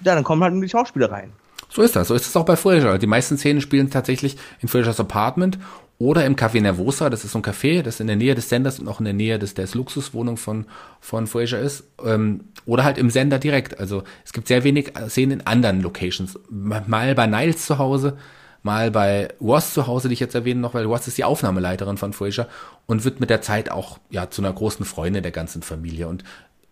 ja, 0.04 0.16
dann 0.16 0.24
kommen 0.24 0.44
halt 0.44 0.54
nur 0.54 0.64
die 0.64 0.70
Schauspieler 0.70 1.12
rein. 1.12 1.32
So 1.70 1.82
ist 1.82 1.96
das. 1.96 2.08
So 2.08 2.16
ist 2.16 2.26
es 2.26 2.36
auch 2.36 2.46
bei 2.46 2.56
Frasier. 2.56 2.98
Die 2.98 3.08
meisten 3.08 3.38
Szenen 3.38 3.62
spielen 3.62 3.90
tatsächlich 3.90 4.38
in 4.60 4.68
Frasers 4.68 5.00
Apartment 5.00 5.60
oder 6.00 6.26
im 6.26 6.36
Café 6.36 6.62
Nervosa. 6.62 7.10
Das 7.10 7.24
ist 7.24 7.34
so 7.34 7.40
ein 7.40 7.44
Café, 7.44 7.84
das 7.84 8.00
in 8.00 8.08
der 8.08 8.16
Nähe 8.16 8.34
des 8.34 8.50
Senders 8.50 8.80
und 8.80 8.88
auch 8.88 9.00
in 9.00 9.06
der 9.06 9.14
Nähe 9.14 9.38
des, 9.38 9.54
des 9.54 9.76
Luxuswohnung 9.76 10.38
von, 10.38 10.66
von 11.00 11.28
Frasier 11.28 11.60
ist. 11.60 11.84
Ähm, 12.04 12.46
oder 12.66 12.84
halt 12.84 12.98
im 12.98 13.10
Sender 13.10 13.38
direkt. 13.38 13.80
Also 13.80 14.04
es 14.26 14.34
gibt 14.34 14.48
sehr 14.48 14.64
wenig 14.64 14.94
Szenen 15.10 15.40
in 15.40 15.48
anderen 15.48 15.82
Locations. 15.82 16.40
Mal 16.50 17.14
bei 17.14 17.28
Niles 17.28 17.66
zu 17.66 17.78
Hause, 17.78 18.18
mal 18.64 18.92
bei 18.92 19.30
Ross 19.40 19.74
zu 19.74 19.88
Hause, 19.88 20.10
die 20.10 20.14
ich 20.14 20.20
jetzt 20.20 20.36
erwähne 20.36 20.60
noch, 20.60 20.74
weil 20.74 20.86
Ross 20.86 21.08
ist 21.08 21.18
die 21.18 21.24
Aufnahmeleiterin 21.24 21.98
von 21.98 22.14
Frasier 22.14 22.48
und 22.86 23.06
wird 23.06 23.20
mit 23.20 23.30
der 23.30 23.42
Zeit 23.42 23.72
auch 23.72 24.00
ja 24.10 24.30
zu 24.30 24.42
einer 24.42 24.54
großen 24.54 24.86
Freundin 24.86 25.24
der 25.24 25.32
ganzen 25.32 25.62
Familie. 25.62 26.08
Und 26.08 26.24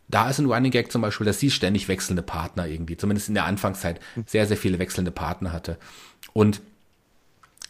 da 0.07 0.29
ist 0.29 0.39
ein 0.39 0.51
Running 0.51 0.71
Gag 0.71 0.91
zum 0.91 1.01
Beispiel, 1.01 1.25
dass 1.25 1.39
sie 1.39 1.51
ständig 1.51 1.87
wechselnde 1.87 2.21
Partner 2.21 2.67
irgendwie, 2.67 2.97
zumindest 2.97 3.29
in 3.29 3.35
der 3.35 3.45
Anfangszeit, 3.45 3.99
sehr, 4.25 4.45
sehr 4.45 4.57
viele 4.57 4.79
wechselnde 4.79 5.11
Partner 5.11 5.51
hatte. 5.51 5.77
Und 6.33 6.61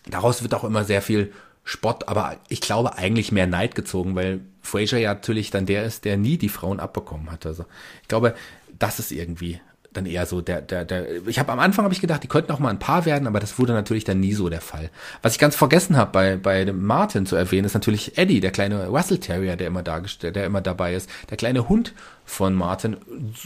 daraus 0.07 0.43
wird 0.43 0.53
auch 0.53 0.63
immer 0.63 0.83
sehr 0.83 1.01
viel 1.01 1.33
Spott, 1.63 2.07
aber 2.07 2.37
ich 2.47 2.61
glaube 2.61 2.97
eigentlich 2.97 3.31
mehr 3.31 3.47
Neid 3.47 3.75
gezogen, 3.75 4.15
weil 4.15 4.41
Fraser 4.61 4.97
ja 4.97 5.13
natürlich 5.13 5.51
dann 5.51 5.65
der 5.65 5.83
ist, 5.83 6.05
der 6.05 6.15
nie 6.15 6.37
die 6.37 6.49
Frauen 6.49 6.79
abbekommen 6.79 7.31
hat. 7.31 7.45
Also 7.45 7.65
ich 8.01 8.07
glaube, 8.07 8.35
das 8.79 8.99
ist 8.99 9.11
irgendwie 9.11 9.59
dann 9.97 10.05
eher 10.05 10.25
so 10.25 10.41
der, 10.41 10.61
der, 10.61 10.85
der. 10.85 11.27
Ich 11.27 11.39
habe 11.39 11.51
am 11.51 11.59
Anfang 11.59 11.83
habe 11.83 11.93
ich 11.93 12.01
gedacht, 12.01 12.23
die 12.23 12.27
könnten 12.27 12.51
auch 12.51 12.59
mal 12.59 12.69
ein 12.69 12.79
Paar 12.79 13.05
werden, 13.05 13.27
aber 13.27 13.39
das 13.39 13.59
wurde 13.59 13.73
natürlich 13.73 14.03
dann 14.03 14.19
nie 14.19 14.33
so 14.33 14.47
der 14.47 14.61
Fall. 14.61 14.89
Was 15.21 15.33
ich 15.33 15.39
ganz 15.39 15.55
vergessen 15.55 15.97
habe 15.97 16.11
bei 16.11 16.37
bei 16.37 16.63
dem 16.65 16.85
Martin 16.85 17.25
zu 17.25 17.35
erwähnen, 17.35 17.65
ist 17.65 17.73
natürlich 17.73 18.17
Eddie, 18.17 18.39
der 18.39 18.51
kleine 18.51 18.87
Russell 18.87 19.17
Terrier, 19.17 19.55
der 19.55 19.67
immer 19.67 19.83
dargestellt, 19.83 20.35
der 20.35 20.45
immer 20.45 20.61
dabei 20.61 20.95
ist, 20.95 21.09
der 21.29 21.37
kleine 21.37 21.67
Hund 21.67 21.93
von 22.23 22.53
Martin, 22.53 22.97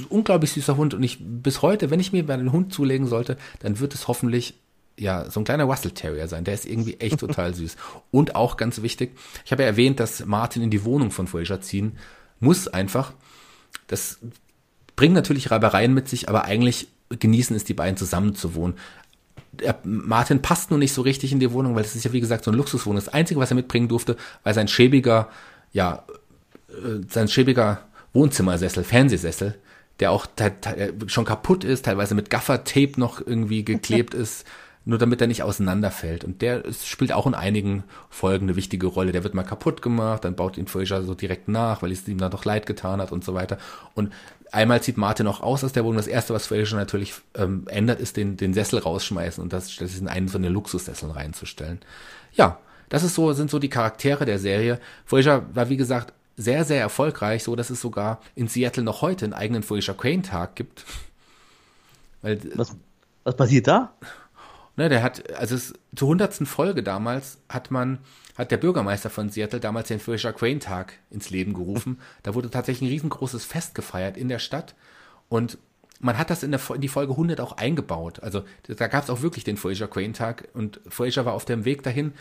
unglaublich 0.09 0.51
süßer 0.51 0.77
Hund 0.77 0.93
und 0.93 1.03
ich 1.03 1.17
bis 1.21 1.61
heute, 1.61 1.89
wenn 1.89 1.99
ich 1.99 2.11
mir 2.11 2.27
einen 2.29 2.51
Hund 2.51 2.73
zulegen 2.73 3.07
sollte, 3.07 3.37
dann 3.59 3.79
wird 3.79 3.93
es 3.93 4.07
hoffentlich 4.07 4.55
ja, 4.97 5.29
so 5.29 5.39
ein 5.39 5.45
kleiner 5.45 5.63
Russell 5.63 5.91
Terrier 5.91 6.27
sein. 6.27 6.43
Der 6.43 6.53
ist 6.53 6.65
irgendwie 6.65 6.99
echt 6.99 7.19
total 7.21 7.53
süß. 7.53 7.75
Und 8.11 8.35
auch 8.35 8.57
ganz 8.57 8.81
wichtig, 8.81 9.17
ich 9.45 9.51
habe 9.51 9.63
ja 9.63 9.69
erwähnt, 9.69 9.99
dass 9.99 10.25
Martin 10.25 10.61
in 10.61 10.69
die 10.69 10.83
Wohnung 10.83 11.11
von 11.11 11.27
Fraser 11.27 11.61
ziehen 11.61 11.97
muss 12.39 12.67
einfach. 12.67 13.13
Das 13.87 14.19
bringt 15.01 15.15
natürlich 15.15 15.49
Reibereien 15.49 15.95
mit 15.95 16.07
sich, 16.07 16.29
aber 16.29 16.45
eigentlich 16.45 16.87
genießen 17.09 17.55
es 17.55 17.63
die 17.63 17.73
beiden 17.73 17.97
zusammen 17.97 18.35
zu 18.35 18.53
wohnen. 18.53 18.75
Der 19.51 19.79
Martin 19.83 20.43
passt 20.43 20.69
nur 20.69 20.77
nicht 20.77 20.93
so 20.93 21.01
richtig 21.01 21.31
in 21.31 21.39
die 21.39 21.51
Wohnung, 21.51 21.73
weil 21.73 21.83
es 21.83 21.95
ist 21.95 22.05
ja 22.05 22.13
wie 22.13 22.19
gesagt 22.21 22.43
so 22.43 22.51
ein 22.51 22.55
Luxuswohnung. 22.55 23.03
Das 23.03 23.11
Einzige, 23.11 23.39
was 23.39 23.49
er 23.49 23.55
mitbringen 23.55 23.87
durfte, 23.87 24.15
war 24.43 24.53
sein 24.53 24.67
schäbiger, 24.67 25.29
ja, 25.73 26.03
äh, 26.69 27.01
sein 27.09 27.27
schäbiger 27.29 27.79
Wohnzimmersessel, 28.13 28.83
Fernsehsessel, 28.83 29.55
der 29.99 30.11
auch 30.11 30.27
te- 30.27 30.53
schon 31.07 31.25
kaputt 31.25 31.63
ist, 31.63 31.85
teilweise 31.85 32.13
mit 32.13 32.29
Gaffer-Tape 32.29 32.93
noch 32.97 33.25
irgendwie 33.25 33.65
geklebt 33.65 34.13
ist, 34.13 34.45
nur 34.85 34.99
damit 34.99 35.19
er 35.19 35.27
nicht 35.27 35.41
auseinanderfällt. 35.41 36.23
Und 36.23 36.43
der 36.43 36.63
spielt 36.71 37.11
auch 37.11 37.25
in 37.25 37.33
einigen 37.33 37.85
Folgen 38.11 38.45
eine 38.45 38.55
wichtige 38.55 38.85
Rolle. 38.85 39.13
Der 39.13 39.23
wird 39.23 39.33
mal 39.33 39.41
kaputt 39.41 39.81
gemacht, 39.81 40.25
dann 40.25 40.35
baut 40.35 40.59
ihn 40.59 40.67
Fraser 40.67 41.01
so 41.01 41.15
direkt 41.15 41.47
nach, 41.47 41.81
weil 41.81 41.91
es 41.91 42.07
ihm 42.07 42.19
dann 42.19 42.29
doch 42.29 42.45
leid 42.45 42.67
getan 42.67 43.01
hat 43.01 43.11
und 43.11 43.23
so 43.23 43.33
weiter. 43.33 43.57
Und 43.95 44.13
einmal 44.51 44.81
zieht 44.81 44.97
Martin 44.97 45.27
auch 45.27 45.41
aus 45.41 45.63
aus 45.63 45.73
der 45.73 45.83
Wohnung. 45.83 45.97
Das 45.97 46.07
erste, 46.07 46.33
was 46.33 46.47
Fraser 46.47 46.75
natürlich 46.75 47.13
ähm, 47.35 47.65
ändert, 47.67 47.99
ist 47.99 48.17
den, 48.17 48.37
den 48.37 48.53
Sessel 48.53 48.79
rausschmeißen 48.79 49.41
und 49.41 49.53
das, 49.53 49.77
in 49.79 50.07
einen 50.07 50.29
von 50.29 50.41
den 50.41 50.53
Luxussesseln 50.53 51.11
reinzustellen. 51.11 51.79
Ja, 52.33 52.59
das 52.89 53.03
ist 53.03 53.15
so, 53.15 53.31
sind 53.33 53.49
so 53.49 53.59
die 53.59 53.69
Charaktere 53.69 54.25
der 54.25 54.39
Serie. 54.39 54.79
Fraser 55.05 55.45
war, 55.55 55.69
wie 55.69 55.77
gesagt, 55.77 56.13
sehr, 56.37 56.65
sehr 56.65 56.81
erfolgreich, 56.81 57.43
so 57.43 57.55
dass 57.55 57.69
es 57.69 57.81
sogar 57.81 58.21
in 58.35 58.47
Seattle 58.47 58.83
noch 58.83 59.01
heute 59.01 59.25
einen 59.25 59.33
eigenen 59.33 59.63
Fraser 59.63 59.93
Crane 59.93 60.23
Tag 60.23 60.55
gibt. 60.55 60.85
Weil 62.21 62.39
Was, 62.55 62.75
was 63.23 63.35
passiert 63.35 63.67
da? 63.67 63.93
Ne, 64.75 64.89
der 64.89 65.03
hat, 65.03 65.35
also 65.35 65.55
es, 65.55 65.73
zur 65.95 66.07
hundertsten 66.07 66.45
Folge 66.45 66.81
damals 66.83 67.39
hat 67.49 67.71
man, 67.71 67.99
hat 68.37 68.51
der 68.51 68.57
Bürgermeister 68.57 69.09
von 69.09 69.29
Seattle 69.29 69.59
damals 69.59 69.87
den 69.87 69.99
Fraser 69.99 70.33
Crane 70.33 70.59
Tag 70.59 70.93
ins 71.09 71.29
Leben 71.29 71.53
gerufen. 71.53 71.99
Da 72.23 72.33
wurde 72.35 72.49
tatsächlich 72.49 72.89
ein 72.89 72.93
riesengroßes 72.93 73.45
Fest 73.45 73.75
gefeiert 73.75 74.17
in 74.17 74.29
der 74.29 74.39
Stadt 74.39 74.75
und 75.29 75.57
man 75.99 76.17
hat 76.17 76.31
das 76.31 76.41
in, 76.41 76.51
der, 76.51 76.59
in 76.73 76.81
die 76.81 76.87
Folge 76.87 77.13
100 77.13 77.39
auch 77.39 77.57
eingebaut. 77.57 78.21
Also 78.21 78.43
da 78.67 78.87
gab 78.87 79.03
es 79.03 79.09
auch 79.09 79.21
wirklich 79.21 79.43
den 79.43 79.57
Fraser 79.57 79.87
Crane 79.87 80.13
Tag 80.13 80.47
und 80.53 80.81
Fraser 80.87 81.25
war 81.25 81.33
auf 81.33 81.45
dem 81.45 81.63
Weg 81.63 81.83
dahin, 81.83 82.13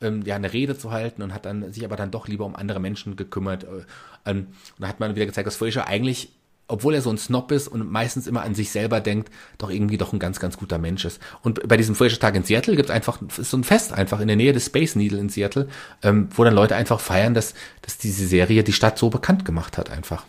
ähm, 0.00 0.22
ja, 0.22 0.36
eine 0.36 0.52
Rede 0.52 0.76
zu 0.76 0.90
halten 0.90 1.22
und 1.22 1.34
hat 1.34 1.46
dann 1.46 1.72
sich 1.72 1.84
aber 1.84 1.96
dann 1.96 2.10
doch 2.10 2.28
lieber 2.28 2.44
um 2.44 2.56
andere 2.56 2.80
Menschen 2.80 3.16
gekümmert. 3.16 3.64
Äh, 3.64 3.84
ähm, 4.26 4.46
und 4.76 4.80
da 4.80 4.88
hat 4.88 5.00
man 5.00 5.14
wieder 5.14 5.26
gezeigt, 5.26 5.46
dass 5.46 5.56
Fraser 5.56 5.86
eigentlich 5.86 6.32
obwohl 6.68 6.94
er 6.94 7.02
so 7.02 7.10
ein 7.10 7.18
Snob 7.18 7.50
ist 7.50 7.66
und 7.66 7.90
meistens 7.90 8.26
immer 8.26 8.42
an 8.42 8.54
sich 8.54 8.70
selber 8.70 9.00
denkt, 9.00 9.30
doch 9.56 9.70
irgendwie 9.70 9.96
doch 9.96 10.12
ein 10.12 10.18
ganz, 10.18 10.38
ganz 10.38 10.58
guter 10.58 10.78
Mensch 10.78 11.04
ist. 11.04 11.20
Und 11.42 11.66
bei 11.66 11.76
diesem 11.76 11.94
Fraser-Tag 11.94 12.36
in 12.36 12.44
Seattle 12.44 12.76
gibt 12.76 12.90
es 12.90 12.94
einfach, 12.94 13.20
ist 13.36 13.50
so 13.50 13.56
ein 13.56 13.64
Fest 13.64 13.92
einfach 13.92 14.20
in 14.20 14.28
der 14.28 14.36
Nähe 14.36 14.52
des 14.52 14.66
Space 14.66 14.94
Needle 14.94 15.18
in 15.18 15.30
Seattle, 15.30 15.68
ähm, 16.02 16.28
wo 16.34 16.44
dann 16.44 16.54
Leute 16.54 16.76
einfach 16.76 17.00
feiern, 17.00 17.34
dass, 17.34 17.54
dass 17.82 17.98
diese 17.98 18.26
Serie 18.26 18.62
die 18.62 18.72
Stadt 18.72 18.98
so 18.98 19.08
bekannt 19.10 19.44
gemacht 19.44 19.78
hat 19.78 19.90
einfach. 19.90 20.24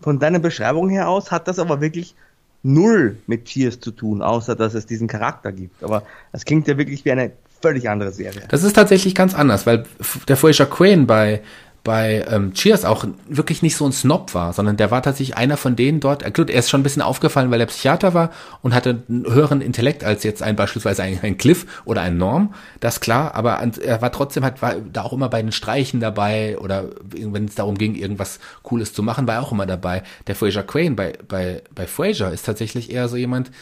Von 0.00 0.20
deiner 0.20 0.38
Beschreibung 0.38 0.88
her 0.88 1.08
aus 1.08 1.32
hat 1.32 1.48
das 1.48 1.58
aber 1.58 1.80
wirklich 1.80 2.14
null 2.62 3.18
mit 3.26 3.46
Cheers 3.46 3.80
zu 3.80 3.90
tun, 3.90 4.22
außer 4.22 4.54
dass 4.54 4.74
es 4.74 4.86
diesen 4.86 5.08
Charakter 5.08 5.52
gibt. 5.52 5.82
Aber 5.82 6.04
das 6.32 6.44
klingt 6.44 6.68
ja 6.68 6.78
wirklich 6.78 7.04
wie 7.04 7.12
eine 7.12 7.32
völlig 7.60 7.88
andere 7.88 8.12
Serie. 8.12 8.42
Das 8.48 8.62
ist 8.62 8.74
tatsächlich 8.74 9.14
ganz 9.14 9.34
anders, 9.34 9.66
weil 9.66 9.84
der 10.28 10.36
Fraser 10.36 10.66
Crane 10.66 11.06
bei 11.06 11.42
bei 11.86 12.26
ähm, 12.28 12.52
Cheers 12.52 12.84
auch 12.84 13.06
wirklich 13.28 13.62
nicht 13.62 13.76
so 13.76 13.86
ein 13.86 13.92
Snob 13.92 14.34
war, 14.34 14.52
sondern 14.52 14.76
der 14.76 14.90
war 14.90 15.04
tatsächlich 15.04 15.36
einer 15.36 15.56
von 15.56 15.76
denen 15.76 16.00
dort. 16.00 16.24
äh, 16.24 16.32
Gut, 16.32 16.50
er 16.50 16.58
ist 16.58 16.68
schon 16.68 16.80
ein 16.80 16.82
bisschen 16.82 17.00
aufgefallen, 17.00 17.52
weil 17.52 17.60
er 17.60 17.66
Psychiater 17.66 18.12
war 18.12 18.32
und 18.60 18.74
hatte 18.74 19.04
einen 19.08 19.24
höheren 19.24 19.60
Intellekt 19.60 20.02
als 20.02 20.24
jetzt 20.24 20.42
ein 20.42 20.56
beispielsweise 20.56 21.04
ein, 21.04 21.20
ein 21.22 21.38
Cliff 21.38 21.64
oder 21.84 22.02
ein 22.02 22.18
Norm, 22.18 22.54
das 22.80 22.98
klar, 22.98 23.36
aber 23.36 23.60
er 23.80 24.02
war 24.02 24.10
trotzdem 24.10 24.42
halt 24.42 24.62
war 24.62 24.74
da 24.74 25.02
auch 25.02 25.12
immer 25.12 25.28
bei 25.28 25.40
den 25.40 25.52
Streichen 25.52 26.00
dabei 26.00 26.58
oder 26.58 26.90
wenn 27.04 27.44
es 27.44 27.54
darum 27.54 27.78
ging, 27.78 27.94
irgendwas 27.94 28.40
Cooles 28.64 28.92
zu 28.92 29.04
machen, 29.04 29.28
war 29.28 29.36
er 29.36 29.42
auch 29.42 29.52
immer 29.52 29.66
dabei. 29.66 30.02
Der 30.26 30.34
Fraser 30.34 30.64
Crane 30.64 30.96
bei 30.96 31.12
bei 31.28 31.62
bei 31.72 31.86
Fraser 31.86 32.32
ist 32.32 32.46
tatsächlich 32.46 32.90
eher 32.90 33.06
so 33.06 33.16
jemand, 33.16 33.52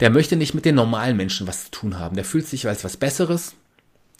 der 0.00 0.10
möchte 0.10 0.36
nicht 0.36 0.52
mit 0.52 0.66
den 0.66 0.74
normalen 0.74 1.16
Menschen 1.16 1.46
was 1.46 1.64
zu 1.64 1.70
tun 1.70 1.98
haben. 1.98 2.14
Der 2.14 2.26
fühlt 2.26 2.46
sich 2.46 2.68
als 2.68 2.84
was 2.84 2.98
Besseres, 2.98 3.54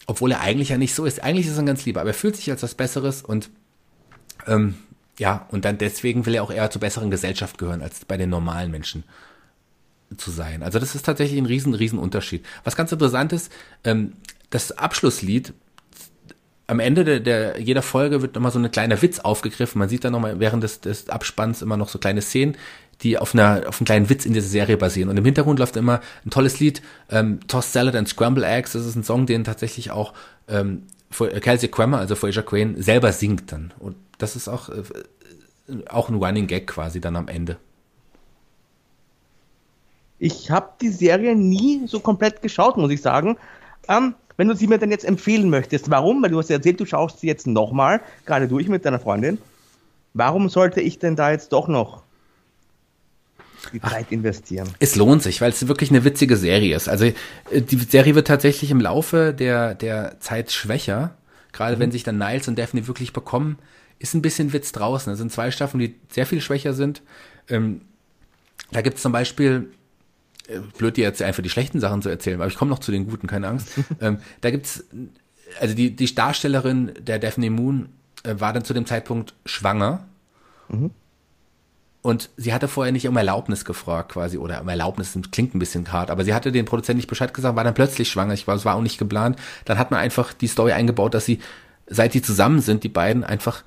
obwohl 0.07 0.33
er 0.33 0.41
eigentlich 0.41 0.71
ja 0.71 0.79
nicht 0.79 0.95
so 0.95 1.05
ist. 1.05 1.23
Eigentlich 1.23 1.47
ist 1.47 1.59
er 1.59 1.65
ganz 1.65 1.85
lieber, 1.85 2.01
aber 2.01 2.11
er 2.11 2.15
fühlt 2.15 2.37
sich 2.37 2.51
als 2.51 2.63
was 2.63 2.75
Besseres 2.75 3.23
und 3.23 3.51
ähm, 4.47 4.75
ja, 5.19 5.47
und 5.51 5.65
dann 5.65 5.79
deswegen 5.79 6.27
will 6.27 6.35
er 6.35 6.43
auch 6.43 6.51
eher 6.51 6.71
zur 6.71 6.81
besseren 6.81 7.11
Gesellschaft 7.11 7.59
gehören, 7.59 7.83
als 7.83 8.05
bei 8.05 8.17
den 8.17 8.31
normalen 8.31 8.71
Menschen 8.71 9.05
zu 10.17 10.31
sein. 10.31 10.63
Also 10.63 10.79
das 10.79 10.95
ist 10.95 11.05
tatsächlich 11.05 11.39
ein 11.41 11.47
riesen, 11.47 11.75
riesen 11.75 11.99
Unterschied. 11.99 12.45
Was 12.65 12.77
ganz 12.77 12.93
interessant 12.93 13.33
ist, 13.33 13.51
ähm, 13.85 14.13
das 14.51 14.73
Abschlusslied, 14.73 15.53
am 16.69 16.81
Ende 16.81 17.05
der, 17.05 17.21
der 17.21 17.61
jeder 17.61 17.83
Folge 17.83 18.23
wird 18.23 18.35
nochmal 18.35 18.51
so 18.53 18.59
ein 18.59 18.71
kleiner 18.71 19.01
Witz 19.01 19.21
aufgegriffen. 19.21 19.79
Man 19.79 19.89
sieht 19.89 20.05
dann 20.05 20.13
nochmal 20.13 20.41
während 20.41 20.63
des, 20.63 20.81
des 20.81 21.09
Abspanns 21.09 21.63
immer 21.63 21.77
noch 21.77 21.89
so 21.89 21.99
kleine 21.99 22.23
Szenen, 22.23 22.57
die 23.03 23.19
auf 23.19 23.35
einer 23.35 23.65
auf 23.69 23.81
einem 23.81 23.87
kleinen 23.87 24.09
Witz 24.09 24.25
in 24.25 24.33
dieser 24.33 24.49
Serie 24.49 24.77
basieren. 24.77 25.11
Und 25.11 25.17
im 25.17 25.25
Hintergrund 25.25 25.59
läuft 25.59 25.77
immer 25.77 26.01
ein 26.25 26.31
tolles 26.31 26.61
Lied, 26.61 26.83
ähm, 27.11 27.41
Toss 27.47 27.73
Salad 27.73 27.95
and 27.95 28.09
Scramble 28.09 28.45
Eggs. 28.45 28.73
Das 28.73 28.87
ist 28.87 28.97
ein 28.97 29.05
Song, 29.05 29.27
den 29.27 29.45
tatsächlich 29.45 29.91
auch 29.91 30.15
ähm, 30.49 30.83
Kelsey 31.11 31.69
Grammer, 31.69 31.99
also 31.99 32.15
Fraser 32.15 32.43
Crane, 32.43 32.81
selber 32.83 33.13
singt 33.13 33.53
dann. 33.53 33.73
Und 33.79 33.97
das 34.19 34.37
ist 34.37 34.49
auch, 34.49 34.69
äh, 34.71 34.83
auch 35.89 36.09
ein 36.09 36.17
Running 36.17 36.47
Gag 36.47 36.67
quasi 36.67 37.01
dann 37.01 37.17
am 37.17 37.29
Ende. 37.29 37.59
Ich 40.19 40.51
habe 40.51 40.71
die 40.81 40.89
Serie 40.89 41.37
nie 41.37 41.87
so 41.87 42.01
komplett 42.01 42.41
geschaut, 42.41 42.77
muss 42.79 42.91
ich 42.91 43.03
sagen. 43.03 43.37
Ähm, 43.89 44.15
wenn 44.39 44.49
du 44.49 44.57
sie 44.57 44.67
mir 44.67 44.79
dann 44.79 44.91
jetzt 44.91 45.05
empfehlen 45.05 45.51
möchtest, 45.51 45.91
warum? 45.91 46.23
Weil 46.23 46.31
du 46.31 46.39
hast 46.39 46.51
ja 46.51 46.57
erzählt, 46.57 46.81
du 46.81 46.87
schaust 46.87 47.21
sie 47.21 47.27
jetzt 47.27 47.47
nochmal, 47.47 48.01
gerade 48.25 48.49
durch 48.49 48.69
mit 48.69 48.85
deiner 48.85 48.99
Freundin. 48.99 49.39
Warum 50.15 50.49
sollte 50.49 50.81
ich 50.81 50.99
denn 50.99 51.17
da 51.17 51.31
jetzt 51.31 51.53
doch 51.53 51.69
noch 51.69 52.03
die 53.71 53.81
Zeit 53.81 54.11
investieren? 54.11 54.69
Es 54.79 54.97
lohnt 54.97 55.23
sich, 55.23 55.41
weil 55.41 55.51
es 55.51 55.69
wirklich 55.69 55.91
eine 55.91 56.05
witzige 56.05 56.37
Serie 56.37 56.77
ist. 56.77 56.89
Also 56.89 57.07
äh, 57.07 57.15
die 57.61 57.77
Serie 57.77 58.15
wird 58.15 58.27
tatsächlich 58.27 58.71
im 58.71 58.81
Laufe 58.81 59.35
der, 59.35 59.75
der 59.75 60.21
Zeit 60.21 60.53
schwächer. 60.53 61.17
Gerade 61.53 61.77
mhm. 61.77 61.81
wenn 61.81 61.93
sich 61.93 62.03
dann 62.03 62.19
Niles 62.19 62.49
und 62.49 62.59
Daphne 62.59 62.87
wirklich 62.87 63.13
bekommen, 63.13 63.59
ist 63.99 64.15
ein 64.15 64.23
bisschen 64.23 64.53
Witz 64.53 64.73
draußen. 64.73 65.13
Es 65.13 65.19
sind 65.19 65.33
zwei 65.33 65.51
Staffeln, 65.51 65.81
die 65.81 65.95
sehr 66.11 66.27
viel 66.27 66.41
schwächer 66.41 66.75
sind. 66.75 67.03
Ähm, 67.49 67.83
da 68.73 68.83
gibt 68.83 68.97
es 68.97 69.03
zum 69.03 69.13
Beispiel 69.13 69.71
äh, 70.49 70.61
blöd 70.79 70.97
dir 70.97 71.05
jetzt 71.05 71.23
einfach 71.23 71.43
die 71.43 71.51
schlechten 71.51 71.81
Sachen 71.81 72.03
zu 72.03 72.09
erzählen, 72.09 72.41
aber 72.41 72.49
ich 72.49 72.57
komme 72.57 72.71
noch 72.71 72.79
zu 72.79 72.93
den 72.93 73.09
guten, 73.09 73.27
keine 73.27 73.49
Angst. 73.49 73.69
ähm, 74.01 74.19
da 74.41 74.51
gibt's, 74.51 74.85
also 75.61 75.75
die, 75.75 75.95
die 75.95 76.15
Darstellerin 76.15 76.93
der 77.01 77.19
Daphne 77.19 77.51
Moon 77.51 77.89
äh, 78.23 78.35
war 78.39 78.53
dann 78.53 78.65
zu 78.65 78.75
dem 78.75 78.87
Zeitpunkt 78.87 79.35
schwanger. 79.45 80.07
Mhm. 80.69 80.91
Und 82.07 82.31
sie 82.37 82.55
hatte 82.55 82.69
vorher 82.69 82.93
nicht 82.93 83.09
um 83.09 83.17
Erlaubnis 83.17 83.65
gefragt, 83.65 84.13
quasi, 84.13 84.39
oder 84.39 84.61
um 84.61 84.69
Erlaubnis 84.69 85.19
klingt 85.33 85.57
ein 85.57 85.59
bisschen 85.59 85.93
hart, 85.93 86.09
aber 86.09 86.25
sie 86.25 86.35
hatte 86.35 86.53
den 86.53 86.65
Produzenten 86.65 86.99
nicht 86.99 87.09
Bescheid 87.09 87.35
gesagt, 87.35 87.57
war 87.57 87.65
dann 87.65 87.75
plötzlich 87.75 88.09
schwanger. 88.09 88.33
Ich 88.33 88.47
war, 88.47 88.55
es 88.55 88.65
war 88.65 88.77
auch 88.77 88.81
nicht 88.81 88.97
geplant. 88.97 89.37
Dann 89.65 89.77
hat 89.77 89.91
man 89.91 89.99
einfach 89.99 90.33
die 90.33 90.47
Story 90.47 90.71
eingebaut, 90.71 91.15
dass 91.15 91.27
sie, 91.27 91.41
seit 91.89 92.15
die 92.15 92.23
zusammen 92.23 92.61
sind, 92.61 92.85
die 92.85 92.89
beiden 92.89 93.25
einfach 93.25 93.65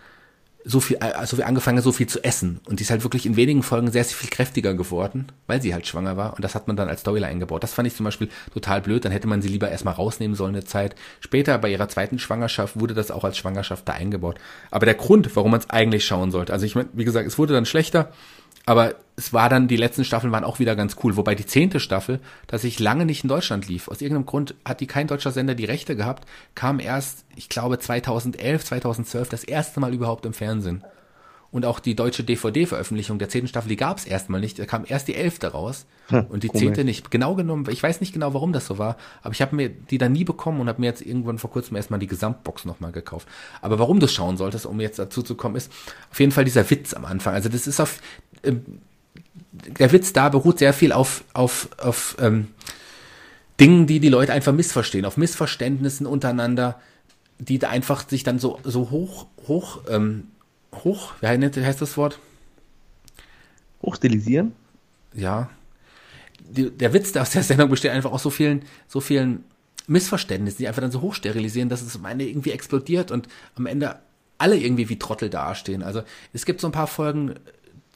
so 0.65 0.79
viel, 0.79 0.97
also 0.97 1.37
wir 1.37 1.47
angefangen 1.47 1.81
so 1.81 1.91
viel 1.91 2.07
zu 2.07 2.23
essen. 2.23 2.59
Und 2.65 2.79
die 2.79 2.83
ist 2.83 2.91
halt 2.91 3.03
wirklich 3.03 3.25
in 3.25 3.35
wenigen 3.37 3.63
Folgen 3.63 3.91
sehr, 3.91 4.03
sehr 4.03 4.17
viel 4.17 4.29
kräftiger 4.29 4.73
geworden, 4.73 5.27
weil 5.47 5.61
sie 5.61 5.73
halt 5.73 5.87
schwanger 5.87 6.17
war. 6.17 6.35
Und 6.35 6.43
das 6.43 6.53
hat 6.53 6.67
man 6.67 6.75
dann 6.75 6.89
als 6.89 7.01
Storyline 7.01 7.31
eingebaut. 7.31 7.63
Das 7.63 7.73
fand 7.73 7.87
ich 7.87 7.95
zum 7.95 8.03
Beispiel 8.03 8.29
total 8.53 8.81
blöd. 8.81 9.05
Dann 9.05 9.11
hätte 9.11 9.27
man 9.27 9.41
sie 9.41 9.47
lieber 9.47 9.69
erstmal 9.69 9.93
rausnehmen 9.93 10.35
sollen 10.35 10.55
eine 10.55 10.65
Zeit. 10.65 10.95
Später 11.21 11.57
bei 11.57 11.71
ihrer 11.71 11.87
zweiten 11.87 12.19
Schwangerschaft 12.19 12.79
wurde 12.79 12.93
das 12.93 13.09
auch 13.09 13.23
als 13.23 13.37
Schwangerschaft 13.37 13.87
da 13.87 13.93
eingebaut. 13.93 14.37
Aber 14.69 14.85
der 14.85 14.95
Grund, 14.95 15.33
warum 15.35 15.51
man 15.51 15.61
es 15.61 15.69
eigentlich 15.69 16.05
schauen 16.05 16.31
sollte, 16.31 16.51
also 16.51 16.65
ich 16.65 16.75
meine, 16.75 16.89
wie 16.93 17.05
gesagt, 17.05 17.27
es 17.27 17.37
wurde 17.37 17.53
dann 17.53 17.65
schlechter. 17.65 18.11
Aber 18.69 18.93
es 19.15 19.33
war 19.33 19.49
dann, 19.49 19.67
die 19.67 19.77
letzten 19.77 20.05
Staffeln 20.05 20.31
waren 20.31 20.43
auch 20.43 20.59
wieder 20.59 20.75
ganz 20.75 20.97
cool. 21.03 21.17
Wobei 21.17 21.33
die 21.33 21.47
zehnte 21.47 21.79
Staffel, 21.79 22.19
dass 22.45 22.63
ich 22.63 22.77
lange 22.77 23.07
nicht 23.07 23.23
in 23.23 23.27
Deutschland 23.27 23.67
lief. 23.67 23.87
Aus 23.87 23.99
irgendeinem 23.99 24.27
Grund 24.27 24.53
hat 24.63 24.79
die 24.79 24.85
kein 24.85 25.07
deutscher 25.07 25.31
Sender 25.31 25.55
die 25.55 25.65
Rechte 25.65 25.95
gehabt, 25.95 26.27
kam 26.53 26.79
erst, 26.79 27.25
ich 27.35 27.49
glaube, 27.49 27.79
2011, 27.79 28.65
2012 28.65 29.27
das 29.27 29.43
erste 29.43 29.79
Mal 29.79 29.91
überhaupt 29.91 30.23
im 30.27 30.33
Fernsehen. 30.33 30.83
Und 31.51 31.65
auch 31.65 31.79
die 31.79 31.95
deutsche 31.95 32.23
DVD-Veröffentlichung 32.23 33.17
der 33.17 33.27
zehnten 33.27 33.47
Staffel, 33.47 33.69
die 33.69 33.75
gab 33.75 33.97
es 33.97 34.05
erstmal 34.05 34.39
nicht. 34.39 34.59
Da 34.59 34.65
kam 34.65 34.85
erst 34.87 35.07
die 35.07 35.15
elfte 35.15 35.47
raus 35.47 35.87
hm, 36.09 36.27
und 36.29 36.43
die 36.43 36.51
zehnte 36.51 36.83
nicht. 36.83 37.09
Genau 37.09 37.33
genommen, 37.33 37.65
ich 37.71 37.81
weiß 37.81 38.01
nicht 38.01 38.13
genau, 38.13 38.35
warum 38.35 38.53
das 38.53 38.67
so 38.67 38.77
war, 38.77 38.97
aber 39.23 39.33
ich 39.33 39.41
habe 39.41 39.55
mir 39.55 39.69
die 39.69 39.97
dann 39.97 40.11
nie 40.11 40.23
bekommen 40.23 40.61
und 40.61 40.69
habe 40.69 40.79
mir 40.79 40.85
jetzt 40.85 41.01
irgendwann 41.01 41.39
vor 41.39 41.49
kurzem 41.49 41.75
erstmal 41.75 41.99
die 41.99 42.05
Gesamtbox 42.05 42.65
nochmal 42.65 42.91
gekauft. 42.91 43.27
Aber 43.61 43.79
warum 43.79 43.99
du 43.99 44.07
schauen 44.07 44.37
solltest, 44.37 44.67
um 44.67 44.79
jetzt 44.79 44.99
dazu 44.99 45.23
zu 45.23 45.33
kommen, 45.33 45.55
ist 45.55 45.71
auf 46.11 46.19
jeden 46.19 46.31
Fall 46.31 46.45
dieser 46.45 46.69
Witz 46.69 46.93
am 46.93 47.05
Anfang. 47.05 47.33
Also 47.33 47.49
das 47.49 47.65
ist 47.65 47.79
auf, 47.79 47.99
der 48.43 49.91
Witz 49.91 50.13
da 50.13 50.29
beruht 50.29 50.59
sehr 50.59 50.73
viel 50.73 50.91
auf, 50.91 51.23
auf, 51.33 51.69
auf 51.77 52.17
ähm, 52.19 52.47
Dingen, 53.59 53.87
die 53.87 53.99
die 53.99 54.09
Leute 54.09 54.33
einfach 54.33 54.53
missverstehen, 54.53 55.05
auf 55.05 55.17
Missverständnissen 55.17 56.05
untereinander, 56.05 56.79
die 57.39 57.59
da 57.59 57.69
einfach 57.69 58.07
sich 58.07 58.23
dann 58.23 58.39
so, 58.39 58.59
so 58.63 58.89
hoch, 58.89 59.27
hoch, 59.47 59.81
ähm, 59.89 60.27
hoch, 60.83 61.13
wie 61.21 61.27
heißt 61.27 61.81
das 61.81 61.97
Wort? 61.97 62.19
Hochstilisieren? 63.81 64.53
Ja. 65.13 65.49
Die, 66.41 66.69
der 66.69 66.93
Witz 66.93 67.15
aus 67.15 67.31
der 67.31 67.43
Sendung 67.43 67.69
besteht 67.69 67.91
einfach 67.91 68.11
aus 68.11 68.23
so 68.23 68.29
vielen, 68.29 68.63
so 68.87 69.01
vielen 69.01 69.43
Missverständnissen, 69.87 70.59
die 70.59 70.67
einfach 70.67 70.81
dann 70.81 70.91
so 70.91 71.01
hochsterilisieren, 71.01 71.69
dass 71.69 71.81
es 71.81 71.95
am 71.95 72.05
Ende 72.05 72.27
irgendwie 72.27 72.51
explodiert 72.51 73.11
und 73.11 73.27
am 73.55 73.65
Ende 73.65 73.99
alle 74.37 74.57
irgendwie 74.57 74.87
wie 74.89 74.99
Trottel 74.99 75.29
dastehen. 75.29 75.83
Also 75.83 76.03
es 76.31 76.45
gibt 76.45 76.61
so 76.61 76.67
ein 76.67 76.71
paar 76.71 76.87
Folgen, 76.87 77.35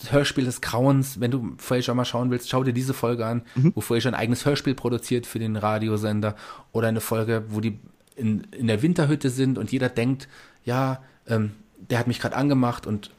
Hörspiel 0.10 0.45
des 0.45 0.61
Grauens. 0.61 1.20
Wenn 1.20 1.32
du 1.32 1.56
Frasier 1.57 1.94
mal 1.94 2.06
schauen 2.06 2.32
willst, 2.32 2.49
schau 2.49 2.64
dir 2.64 2.74
diese 2.74 2.94
Folge 2.94 3.26
an, 3.26 3.44
mhm. 3.56 3.72
wo 3.76 3.82
Frasier 3.82 4.11
ein 4.11 4.15
eigenes 4.15 4.45
Hörspiel 4.45 4.76
produziert 4.76 5.26
für 5.26 5.40
den 5.40 5.56
Radiosender. 5.56 6.36
Oder 6.72 6.90
eine 6.90 7.02
Folge, 7.02 7.45
wo 7.49 7.60
die 7.60 7.80
in, 8.15 8.45
in 8.52 8.68
der 8.68 8.82
Winterhütte 8.82 9.30
sind 9.30 9.57
und 9.57 9.72
jeder 9.72 9.90
denkt, 9.90 10.28
ja, 10.65 11.02
ähm, 11.28 11.52
der 11.78 11.99
hat 11.99 12.07
mich 12.07 12.20
gerade 12.20 12.36
angemacht 12.36 12.88
und 12.88 13.11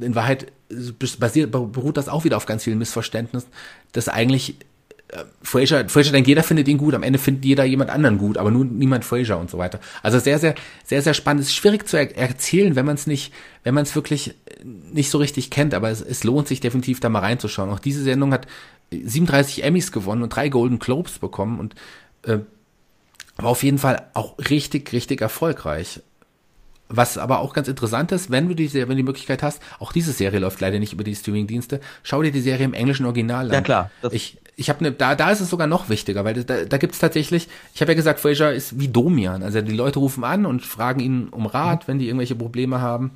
äh, 0.00 0.04
in 0.04 0.14
Wahrheit 0.14 0.52
basiert, 1.18 1.50
beruht 1.50 1.96
das 1.96 2.08
auch 2.08 2.24
wieder 2.24 2.36
auf 2.36 2.46
ganz 2.46 2.64
vielen 2.64 2.78
Missverständnissen, 2.78 3.50
dass 3.92 4.08
eigentlich 4.08 4.56
äh, 4.60 4.64
Fraser, 5.42 5.88
Fraser 5.88 6.12
denkt, 6.12 6.28
jeder 6.28 6.42
findet 6.42 6.68
ihn 6.68 6.78
gut, 6.78 6.94
am 6.94 7.02
Ende 7.02 7.18
findet 7.18 7.44
jeder 7.44 7.64
jemand 7.64 7.90
anderen 7.90 8.16
gut, 8.16 8.38
aber 8.38 8.50
nur 8.50 8.64
niemand 8.64 9.04
Fraser 9.04 9.38
und 9.38 9.50
so 9.50 9.58
weiter. 9.58 9.78
Also 10.02 10.18
sehr, 10.18 10.38
sehr, 10.38 10.54
sehr, 10.84 11.02
sehr 11.02 11.12
spannend. 11.12 11.42
Es 11.42 11.48
ist 11.48 11.54
schwierig 11.54 11.86
zu 11.86 11.98
er 11.98 12.16
erzählen, 12.16 12.76
wenn 12.76 12.86
man 12.86 12.94
es 12.94 13.06
nicht, 13.06 13.32
wenn 13.62 13.74
man 13.74 13.82
es 13.82 13.94
wirklich 13.94 14.34
nicht 14.64 15.10
so 15.10 15.18
richtig 15.18 15.50
kennt, 15.50 15.74
aber 15.74 15.90
es, 15.90 16.00
es 16.00 16.24
lohnt 16.24 16.48
sich 16.48 16.60
definitiv 16.60 17.00
da 17.00 17.10
mal 17.10 17.18
reinzuschauen. 17.18 17.70
Auch 17.70 17.78
diese 17.78 18.02
Sendung 18.02 18.32
hat 18.32 18.46
37 18.90 19.64
Emmys 19.64 19.92
gewonnen 19.92 20.22
und 20.22 20.30
drei 20.30 20.48
Golden 20.48 20.78
Globes 20.78 21.18
bekommen 21.18 21.60
und 21.60 21.74
äh, 22.22 22.38
war 23.36 23.50
auf 23.50 23.62
jeden 23.62 23.78
Fall 23.78 24.08
auch 24.14 24.38
richtig, 24.38 24.92
richtig 24.92 25.20
erfolgreich. 25.20 26.00
Was 26.88 27.16
aber 27.16 27.40
auch 27.40 27.54
ganz 27.54 27.68
interessant 27.68 28.12
ist, 28.12 28.30
wenn 28.30 28.48
du 28.48 28.54
die, 28.54 28.72
wenn 28.74 28.88
du 28.88 28.96
die 28.96 29.02
Möglichkeit 29.02 29.42
hast, 29.42 29.62
auch 29.78 29.92
diese 29.92 30.12
Serie 30.12 30.40
läuft 30.40 30.60
leider 30.60 30.78
nicht 30.78 30.92
über 30.92 31.04
die 31.04 31.14
Streaming-Dienste, 31.14 31.80
schau 32.02 32.22
dir 32.22 32.32
die 32.32 32.42
Serie 32.42 32.66
im 32.66 32.74
englischen 32.74 33.06
Original 33.06 33.46
an. 33.46 33.52
Ja 33.52 33.60
klar. 33.62 33.90
Ich, 34.10 34.38
ich 34.56 34.68
habe 34.68 34.84
ne, 34.84 34.92
da, 34.92 35.14
da 35.14 35.30
ist 35.30 35.40
es 35.40 35.50
sogar 35.50 35.66
noch 35.66 35.88
wichtiger, 35.88 36.24
weil 36.24 36.44
da, 36.44 36.64
da 36.64 36.76
gibt 36.78 36.94
es 36.94 37.00
tatsächlich, 37.00 37.48
ich 37.74 37.80
habe 37.80 37.92
ja 37.92 37.96
gesagt, 37.96 38.20
Fraser 38.20 38.52
ist 38.52 38.78
wie 38.78 38.88
Domian. 38.88 39.42
Also 39.42 39.60
die 39.60 39.72
Leute 39.72 39.98
rufen 39.98 40.24
an 40.24 40.46
und 40.46 40.62
fragen 40.64 41.00
ihn 41.00 41.28
um 41.28 41.46
Rat, 41.46 41.82
mhm. 41.82 41.88
wenn 41.88 41.98
die 41.98 42.06
irgendwelche 42.06 42.34
Probleme 42.34 42.80
haben. 42.80 43.12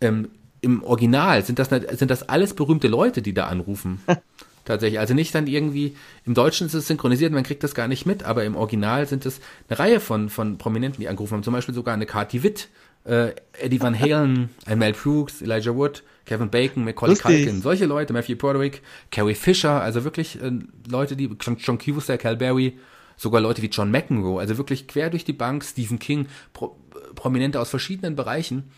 Ähm, 0.00 0.28
Im 0.60 0.82
Original 0.82 1.44
sind 1.44 1.58
das, 1.58 1.68
sind 1.68 2.10
das 2.10 2.28
alles 2.28 2.54
berühmte 2.54 2.88
Leute, 2.88 3.22
die 3.22 3.34
da 3.34 3.46
anrufen. 3.46 4.00
tatsächlich. 4.64 5.00
Also 5.00 5.14
nicht 5.14 5.34
dann 5.34 5.46
irgendwie, 5.46 5.96
im 6.24 6.34
Deutschen 6.34 6.66
ist 6.66 6.74
es 6.74 6.86
synchronisiert, 6.86 7.32
man 7.32 7.42
kriegt 7.42 7.64
das 7.64 7.74
gar 7.74 7.88
nicht 7.88 8.06
mit, 8.06 8.22
aber 8.22 8.44
im 8.44 8.56
Original 8.56 9.06
sind 9.06 9.26
es 9.26 9.40
eine 9.68 9.78
Reihe 9.78 10.00
von, 10.00 10.28
von 10.28 10.58
Prominenten, 10.58 11.00
die 11.00 11.08
angerufen 11.08 11.34
haben. 11.34 11.42
Zum 11.42 11.54
Beispiel 11.54 11.74
sogar 11.74 11.94
eine 11.94 12.06
Cathy 12.06 12.42
Witt, 12.42 12.68
äh, 13.04 13.32
Eddie 13.58 13.80
Van 13.80 13.98
Halen, 13.98 14.50
ein 14.66 14.78
Mel 14.78 14.92
Brooks, 14.92 15.42
Elijah 15.42 15.74
Wood, 15.74 16.02
Kevin 16.30 16.48
Bacon, 16.48 16.84
Macaulay 16.84 17.16
Culkin, 17.16 17.60
solche 17.60 17.86
Leute, 17.86 18.12
Matthew 18.12 18.36
Broderick, 18.36 18.82
Carrie 19.10 19.34
Fisher, 19.34 19.82
also 19.82 20.04
wirklich 20.04 20.40
äh, 20.40 20.52
Leute, 20.88 21.16
die, 21.16 21.28
John, 21.40 21.56
John 21.58 21.76
Cusack, 21.76 22.20
Cal 22.20 22.36
Berry, 22.36 22.78
sogar 23.16 23.40
Leute 23.40 23.62
wie 23.62 23.66
John 23.66 23.90
McEnroe, 23.90 24.38
also 24.38 24.56
wirklich 24.56 24.86
quer 24.86 25.10
durch 25.10 25.24
die 25.24 25.32
Bank, 25.32 25.64
Stephen 25.64 25.98
King, 25.98 26.28
Pro, 26.52 26.76
Prominente 27.16 27.58
aus 27.58 27.70
verschiedenen 27.70 28.14
Bereichen 28.14 28.70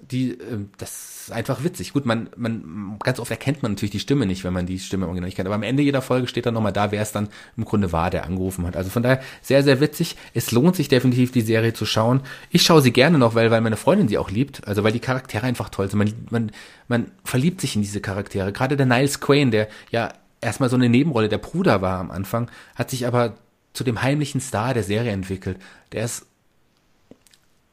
die, 0.00 0.32
äh, 0.32 0.66
das 0.78 1.22
ist 1.22 1.32
einfach 1.32 1.64
witzig. 1.64 1.92
Gut, 1.92 2.06
man, 2.06 2.30
man, 2.36 2.98
ganz 3.02 3.18
oft 3.18 3.30
erkennt 3.30 3.62
man 3.62 3.72
natürlich 3.72 3.90
die 3.90 4.00
Stimme 4.00 4.26
nicht, 4.26 4.44
wenn 4.44 4.52
man 4.52 4.66
die 4.66 4.78
Stimme 4.78 5.04
im 5.04 5.08
Original 5.08 5.26
nicht 5.26 5.36
kennt. 5.36 5.46
Aber 5.46 5.54
am 5.54 5.62
Ende 5.62 5.82
jeder 5.82 6.02
Folge 6.02 6.28
steht 6.28 6.46
dann 6.46 6.54
nochmal 6.54 6.72
da, 6.72 6.92
wer 6.92 7.02
es 7.02 7.12
dann 7.12 7.28
im 7.56 7.64
Grunde 7.64 7.92
war, 7.92 8.10
der 8.10 8.24
angerufen 8.24 8.66
hat. 8.66 8.76
Also 8.76 8.90
von 8.90 9.02
daher 9.02 9.20
sehr, 9.42 9.62
sehr 9.62 9.80
witzig. 9.80 10.16
Es 10.34 10.52
lohnt 10.52 10.76
sich 10.76 10.88
definitiv, 10.88 11.32
die 11.32 11.40
Serie 11.40 11.72
zu 11.72 11.84
schauen. 11.84 12.20
Ich 12.50 12.62
schaue 12.62 12.82
sie 12.82 12.92
gerne 12.92 13.18
noch, 13.18 13.34
weil, 13.34 13.50
weil 13.50 13.60
meine 13.60 13.76
Freundin 13.76 14.08
sie 14.08 14.18
auch 14.18 14.30
liebt. 14.30 14.66
Also 14.66 14.84
weil 14.84 14.92
die 14.92 15.00
Charaktere 15.00 15.46
einfach 15.46 15.68
toll 15.68 15.90
sind. 15.90 15.98
Man, 15.98 16.12
man, 16.30 16.52
man 16.86 17.10
verliebt 17.24 17.60
sich 17.60 17.76
in 17.76 17.82
diese 17.82 18.00
Charaktere. 18.00 18.52
Gerade 18.52 18.76
der 18.76 18.86
Niles 18.86 19.20
Quain, 19.20 19.50
der 19.50 19.68
ja 19.90 20.12
erstmal 20.40 20.70
so 20.70 20.76
eine 20.76 20.88
Nebenrolle 20.88 21.28
der 21.28 21.38
Bruder 21.38 21.82
war 21.82 21.98
am 21.98 22.10
Anfang, 22.10 22.50
hat 22.76 22.90
sich 22.90 23.06
aber 23.06 23.34
zu 23.72 23.84
dem 23.84 24.02
heimlichen 24.02 24.40
Star 24.40 24.74
der 24.74 24.84
Serie 24.84 25.12
entwickelt. 25.12 25.58
Der 25.92 26.04
ist, 26.04 26.26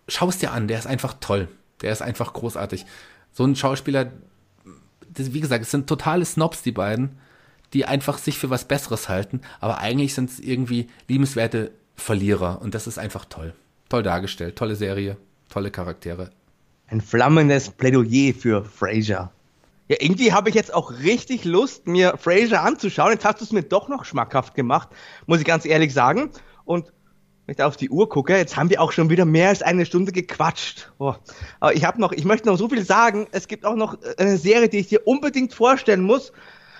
schau 0.07 0.29
es 0.29 0.39
dir 0.39 0.51
an, 0.51 0.67
der 0.67 0.79
ist 0.79 0.87
einfach 0.87 1.15
toll. 1.19 1.47
Der 1.85 1.93
ist 1.93 2.01
einfach 2.01 2.33
großartig. 2.33 2.85
So 3.31 3.45
ein 3.45 3.55
Schauspieler, 3.55 4.11
das, 5.07 5.33
wie 5.33 5.39
gesagt, 5.39 5.63
es 5.63 5.71
sind 5.71 5.87
totale 5.87 6.25
Snobs, 6.25 6.63
die 6.63 6.73
beiden. 6.73 7.17
die 7.73 7.85
einfach 7.85 8.17
sich 8.17 8.39
für 8.39 8.49
was 8.49 8.65
Besseres 8.65 9.09
halten, 9.09 9.41
aber 9.59 9.79
eigentlich 9.79 10.13
sind 10.13 10.29
es 10.29 10.39
irgendwie 10.39 10.87
liebenswerte 11.07 11.71
Verlierer 11.95 12.61
und 12.61 12.73
das 12.73 12.87
ist 12.87 12.97
einfach 12.97 13.25
toll. 13.25 13.53
Toll 13.89 14.01
dargestellt, 14.01 14.55
tolle 14.55 14.75
Serie, 14.75 15.17
tolle 15.49 15.71
Charaktere. 15.71 16.29
Ein 16.87 17.01
flammendes 17.01 17.69
Plädoyer 17.69 18.33
für 18.33 18.63
Frasier. 18.63 19.31
Ja, 19.87 19.97
irgendwie 19.99 20.31
habe 20.31 20.49
ich 20.49 20.55
jetzt 20.55 20.73
auch 20.73 20.91
richtig 20.91 21.45
Lust, 21.45 21.85
mir 21.85 22.17
Frasier 22.17 22.61
anzuschauen. 22.61 23.11
Jetzt 23.11 23.25
hast 23.25 23.41
du 23.41 23.45
es 23.45 23.51
mir 23.51 23.63
doch 23.63 23.87
noch 23.87 24.05
schmackhaft 24.05 24.55
gemacht, 24.55 24.89
muss 25.25 25.39
ich 25.39 25.45
ganz 25.45 25.65
ehrlich 25.65 25.93
sagen. 25.93 26.31
Und 26.63 26.91
wenn 27.45 27.53
ich 27.53 27.57
da 27.57 27.67
auf 27.67 27.77
die 27.77 27.89
Uhr 27.89 28.09
gucke, 28.09 28.35
jetzt 28.35 28.57
haben 28.57 28.69
wir 28.69 28.81
auch 28.81 28.91
schon 28.91 29.09
wieder 29.09 29.25
mehr 29.25 29.49
als 29.49 29.61
eine 29.61 29.85
Stunde 29.85 30.11
gequatscht. 30.11 30.91
Oh. 30.97 31.13
Aber 31.59 31.75
ich 31.75 31.85
habe 31.85 32.01
noch, 32.01 32.11
ich 32.11 32.25
möchte 32.25 32.47
noch 32.47 32.57
so 32.57 32.67
viel 32.69 32.83
sagen. 32.83 33.27
Es 33.31 33.47
gibt 33.47 33.65
auch 33.65 33.75
noch 33.75 33.97
eine 34.17 34.37
Serie, 34.37 34.67
die 34.67 34.79
ich 34.79 34.87
dir 34.87 35.05
unbedingt 35.05 35.53
vorstellen 35.53 36.01
muss. 36.01 36.31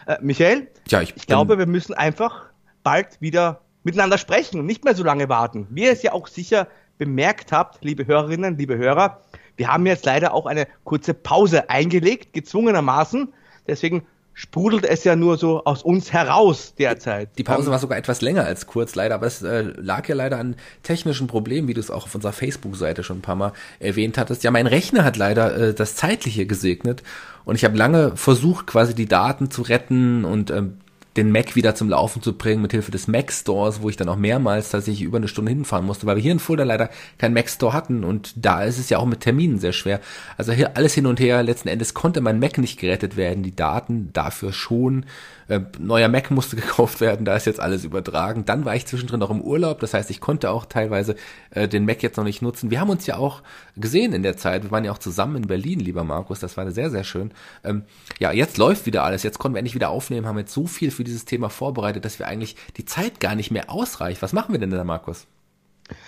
Äh, 0.07 0.17
Michael, 0.21 0.67
ja, 0.87 1.01
ich, 1.01 1.15
ich 1.15 1.27
glaube, 1.27 1.59
wir 1.59 1.67
müssen 1.67 1.93
einfach 1.93 2.47
bald 2.81 3.21
wieder 3.21 3.61
miteinander 3.83 4.17
sprechen 4.17 4.59
und 4.59 4.65
nicht 4.65 4.83
mehr 4.83 4.95
so 4.95 5.03
lange 5.03 5.29
warten. 5.29 5.67
Wie 5.69 5.83
ihr 5.83 5.91
es 5.91 6.01
ja 6.01 6.13
auch 6.13 6.27
sicher 6.27 6.67
bemerkt 6.97 7.51
habt, 7.51 7.83
liebe 7.83 8.07
Hörerinnen, 8.07 8.57
liebe 8.57 8.77
Hörer, 8.77 9.21
wir 9.57 9.71
haben 9.71 9.85
jetzt 9.85 10.05
leider 10.05 10.33
auch 10.33 10.47
eine 10.47 10.67
kurze 10.83 11.13
Pause 11.13 11.69
eingelegt, 11.69 12.33
gezwungenermaßen. 12.33 13.33
Deswegen 13.67 14.05
sprudelt 14.35 14.83
es 14.83 15.05
ja 15.05 15.15
nur 15.15 15.37
so 15.37 15.63
aus 15.63 15.81
uns 15.81 16.11
heraus 16.11 16.75
derzeit. 16.77 17.29
Die 17.37 17.43
Pause 17.43 17.71
war 17.71 17.79
sogar 17.79 17.97
etwas 17.97 18.21
länger 18.21 18.43
als 18.43 18.67
kurz, 18.67 18.93
leider, 18.93 19.15
aber 19.15 19.25
es 19.25 19.41
äh, 19.41 19.61
lag 19.61 20.07
ja 20.09 20.13
leider 20.13 20.37
an 20.37 20.57
technischen 20.83 21.27
Problemen, 21.27 21.69
wie 21.69 21.73
du 21.73 21.79
es 21.79 21.89
auch 21.89 22.03
auf 22.03 22.13
unserer 22.13 22.33
Facebook-Seite 22.33 23.01
schon 23.01 23.19
ein 23.19 23.21
paar 23.21 23.37
Mal 23.37 23.53
erwähnt 23.79 24.17
hattest. 24.17 24.43
Ja, 24.43 24.51
mein 24.51 24.67
Rechner 24.67 25.05
hat 25.05 25.15
leider 25.15 25.55
äh, 25.55 25.73
das 25.73 25.95
Zeitliche 25.95 26.45
gesegnet 26.45 27.01
und 27.45 27.55
ich 27.55 27.63
habe 27.63 27.77
lange 27.77 28.17
versucht, 28.17 28.67
quasi 28.67 28.93
die 28.93 29.07
Daten 29.07 29.49
zu 29.49 29.61
retten 29.61 30.25
und 30.25 30.51
ähm, 30.51 30.79
den 31.17 31.31
Mac 31.31 31.55
wieder 31.55 31.75
zum 31.75 31.89
Laufen 31.89 32.21
zu 32.21 32.37
bringen 32.37 32.61
mit 32.61 32.71
Hilfe 32.71 32.91
des 32.91 33.07
Mac 33.07 33.31
Stores, 33.31 33.81
wo 33.81 33.89
ich 33.89 33.95
dann 33.95 34.09
auch 34.09 34.17
mehrmals 34.17 34.69
tatsächlich 34.69 35.03
über 35.03 35.17
eine 35.17 35.27
Stunde 35.27 35.51
hinfahren 35.51 35.85
musste, 35.85 36.05
weil 36.05 36.17
wir 36.17 36.23
hier 36.23 36.33
in 36.33 36.39
Fulda 36.39 36.63
leider 36.63 36.89
keinen 37.17 37.33
Mac 37.33 37.49
Store 37.49 37.73
hatten 37.73 38.03
und 38.03 38.33
da 38.35 38.63
ist 38.63 38.79
es 38.79 38.89
ja 38.89 38.97
auch 38.97 39.05
mit 39.05 39.21
Terminen 39.21 39.59
sehr 39.59 39.73
schwer. 39.73 40.01
Also 40.37 40.51
hier 40.51 40.75
alles 40.75 40.93
hin 40.93 41.05
und 41.05 41.19
her, 41.19 41.41
letzten 41.43 41.69
Endes 41.69 41.93
konnte 41.93 42.21
mein 42.21 42.39
Mac 42.39 42.57
nicht 42.57 42.79
gerettet 42.79 43.15
werden, 43.15 43.43
die 43.43 43.55
Daten 43.55 44.11
dafür 44.13 44.51
schon. 44.51 45.05
Äh, 45.47 45.61
neuer 45.79 46.07
Mac 46.07 46.31
musste 46.31 46.55
gekauft 46.55 47.01
werden, 47.01 47.25
da 47.25 47.35
ist 47.35 47.45
jetzt 47.45 47.59
alles 47.59 47.83
übertragen. 47.83 48.45
Dann 48.45 48.65
war 48.65 48.75
ich 48.75 48.85
zwischendrin 48.85 49.19
noch 49.19 49.29
im 49.29 49.41
Urlaub, 49.41 49.79
das 49.79 49.93
heißt, 49.93 50.09
ich 50.09 50.21
konnte 50.21 50.49
auch 50.49 50.65
teilweise 50.65 51.15
äh, 51.51 51.67
den 51.67 51.85
Mac 51.85 52.01
jetzt 52.03 52.17
noch 52.17 52.23
nicht 52.23 52.41
nutzen. 52.41 52.71
Wir 52.71 52.79
haben 52.79 52.89
uns 52.89 53.05
ja 53.05 53.17
auch 53.17 53.41
gesehen 53.75 54.13
in 54.13 54.23
der 54.23 54.37
Zeit, 54.37 54.63
wir 54.63 54.71
waren 54.71 54.85
ja 54.85 54.91
auch 54.91 54.97
zusammen 54.97 55.37
in 55.37 55.47
Berlin, 55.47 55.79
lieber 55.79 56.03
Markus, 56.03 56.39
das 56.39 56.57
war 56.57 56.69
sehr, 56.71 56.89
sehr 56.89 57.03
schön. 57.03 57.31
Ähm, 57.63 57.83
ja, 58.19 58.31
jetzt 58.31 58.57
läuft 58.57 58.85
wieder 58.85 59.03
alles, 59.03 59.23
jetzt 59.23 59.37
konnten 59.37 59.55
wir 59.55 59.59
endlich 59.59 59.75
wieder 59.75 59.89
aufnehmen, 59.89 60.27
haben 60.27 60.37
jetzt 60.39 60.53
so 60.53 60.67
viel 60.67 60.91
für 60.91 61.03
dieses 61.03 61.25
Thema 61.25 61.49
vorbereitet, 61.49 62.05
dass 62.05 62.19
wir 62.19 62.27
eigentlich 62.27 62.55
die 62.77 62.85
Zeit 62.85 63.19
gar 63.19 63.35
nicht 63.35 63.51
mehr 63.51 63.69
ausreicht. 63.69 64.21
Was 64.21 64.33
machen 64.33 64.53
wir 64.53 64.59
denn 64.59 64.71
da, 64.71 64.83
Markus? 64.83 65.27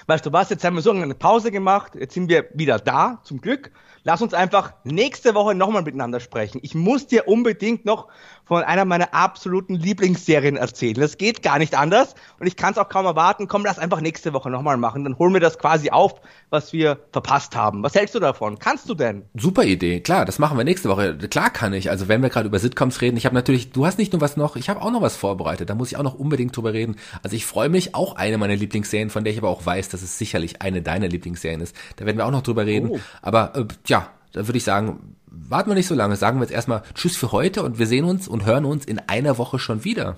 Weißt 0.07 0.25
du 0.25 0.33
was, 0.33 0.49
jetzt 0.49 0.63
haben 0.63 0.75
wir 0.75 0.81
so 0.81 0.91
eine 0.91 1.13
Pause 1.13 1.51
gemacht, 1.51 1.93
jetzt 1.95 2.15
sind 2.15 2.29
wir 2.29 2.47
wieder 2.53 2.79
da, 2.79 3.19
zum 3.23 3.41
Glück. 3.41 3.71
Lass 4.03 4.21
uns 4.21 4.33
einfach 4.33 4.73
nächste 4.83 5.35
Woche 5.35 5.53
nochmal 5.53 5.83
miteinander 5.83 6.19
sprechen. 6.19 6.59
Ich 6.63 6.73
muss 6.73 7.07
dir 7.07 7.27
unbedingt 7.27 7.85
noch 7.85 8.07
von 8.47 8.63
einer 8.63 8.85
meiner 8.85 9.13
absoluten 9.13 9.75
Lieblingsserien 9.75 10.57
erzählen. 10.57 10.95
Das 10.95 11.17
geht 11.17 11.43
gar 11.43 11.59
nicht 11.59 11.77
anders 11.77 12.15
und 12.39 12.47
ich 12.47 12.55
kann 12.55 12.73
es 12.73 12.77
auch 12.77 12.89
kaum 12.89 13.05
erwarten. 13.05 13.47
Komm, 13.47 13.65
lass 13.65 13.79
einfach 13.79 14.01
nächste 14.01 14.33
Woche 14.33 14.49
nochmal 14.49 14.77
machen. 14.77 15.03
Dann 15.03 15.17
holen 15.17 15.33
wir 15.33 15.39
das 15.39 15.59
quasi 15.59 15.89
auf, 15.89 16.15
was 16.49 16.73
wir 16.73 16.99
verpasst 17.11 17.55
haben. 17.55 17.83
Was 17.83 17.95
hältst 17.95 18.15
du 18.15 18.19
davon? 18.19 18.59
Kannst 18.59 18.89
du 18.89 18.93
denn? 18.93 19.23
Super 19.35 19.63
Idee. 19.63 19.99
Klar, 19.99 20.25
das 20.25 20.39
machen 20.39 20.57
wir 20.57 20.63
nächste 20.63 20.89
Woche. 20.89 21.17
Klar 21.17 21.49
kann 21.49 21.73
ich. 21.73 21.89
Also 21.89 22.07
wenn 22.07 22.21
wir 22.21 22.29
gerade 22.29 22.47
über 22.47 22.59
Sitcoms 22.59 23.01
reden, 23.01 23.17
ich 23.17 23.25
habe 23.25 23.35
natürlich, 23.35 23.71
du 23.71 23.85
hast 23.85 23.97
nicht 23.97 24.13
nur 24.13 24.21
was 24.21 24.37
noch, 24.37 24.55
ich 24.55 24.69
habe 24.69 24.81
auch 24.81 24.91
noch 24.91 25.01
was 25.01 25.17
vorbereitet. 25.17 25.69
Da 25.69 25.75
muss 25.75 25.91
ich 25.91 25.97
auch 25.97 26.03
noch 26.03 26.15
unbedingt 26.15 26.55
drüber 26.55 26.73
reden. 26.73 26.95
Also 27.23 27.35
ich 27.35 27.45
freue 27.45 27.69
mich 27.69 27.95
auch 27.95 28.15
eine 28.15 28.37
meiner 28.37 28.55
Lieblingsserien, 28.55 29.09
von 29.09 29.23
der 29.23 29.33
ich 29.33 29.39
aber 29.39 29.49
auch 29.49 29.65
weiß, 29.65 29.89
dass 29.89 30.01
es 30.01 30.17
sicherlich 30.17 30.61
eine 30.61 30.81
deiner 30.81 31.07
Lieblingsserien 31.07 31.61
ist. 31.61 31.75
Da 31.97 32.05
werden 32.05 32.17
wir 32.17 32.25
auch 32.25 32.31
noch 32.31 32.43
drüber 32.43 32.65
reden. 32.65 32.89
Oh. 32.91 32.99
Aber 33.21 33.55
äh, 33.55 33.65
ja, 33.87 34.09
da 34.33 34.47
würde 34.47 34.57
ich 34.57 34.63
sagen, 34.63 35.15
warten 35.25 35.69
wir 35.69 35.75
nicht 35.75 35.87
so 35.87 35.95
lange. 35.95 36.15
Sagen 36.15 36.39
wir 36.39 36.43
jetzt 36.43 36.53
erstmal 36.53 36.83
Tschüss 36.93 37.15
für 37.17 37.31
heute 37.31 37.63
und 37.63 37.79
wir 37.79 37.87
sehen 37.87 38.05
uns 38.05 38.27
und 38.27 38.45
hören 38.45 38.65
uns 38.65 38.85
in 38.85 38.99
einer 38.99 39.37
Woche 39.37 39.59
schon 39.59 39.83
wieder. 39.83 40.17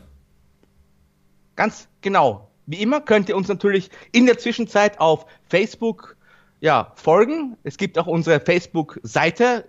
Ganz 1.56 1.88
genau. 2.02 2.50
Wie 2.66 2.82
immer 2.82 3.02
könnt 3.02 3.30
ihr 3.30 3.36
uns 3.36 3.48
natürlich 3.48 3.90
in 4.12 4.26
der 4.26 4.38
Zwischenzeit 4.38 5.00
auf 5.00 5.26
Facebook 5.48 6.16
ja, 6.62 6.92
folgen. 6.96 7.58
Es 7.64 7.78
gibt 7.78 7.98
auch 7.98 8.08
unsere 8.08 8.40
Facebook-Seite, 8.40 9.66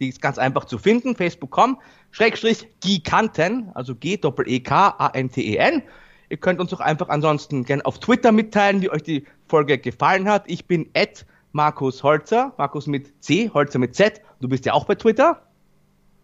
die 0.00 0.08
ist 0.08 0.22
ganz 0.22 0.38
einfach 0.38 0.64
zu 0.66 0.78
finden, 0.78 1.16
facebook.com, 1.16 1.80
Schrägstrich 2.10 2.68
Giganten, 2.80 3.70
also 3.74 3.94
G-E-K-A-N-T-E-N. 3.94 5.82
Ihr 6.28 6.36
könnt 6.36 6.60
uns 6.60 6.72
auch 6.72 6.80
einfach 6.80 7.08
ansonsten 7.08 7.64
gerne 7.64 7.84
auf 7.86 7.98
Twitter 7.98 8.32
mitteilen, 8.32 8.82
wie 8.82 8.90
euch 8.90 9.02
die 9.02 9.24
Folge 9.46 9.78
gefallen 9.78 10.28
hat. 10.28 10.44
Ich 10.46 10.66
bin 10.66 10.88
at 10.94 11.26
Markus 11.54 12.02
Holzer, 12.02 12.52
Markus 12.58 12.88
mit 12.88 13.22
C, 13.22 13.48
Holzer 13.54 13.78
mit 13.78 13.94
Z. 13.94 14.20
Du 14.40 14.48
bist 14.48 14.66
ja 14.66 14.72
auch 14.72 14.86
bei 14.86 14.96
Twitter. 14.96 15.40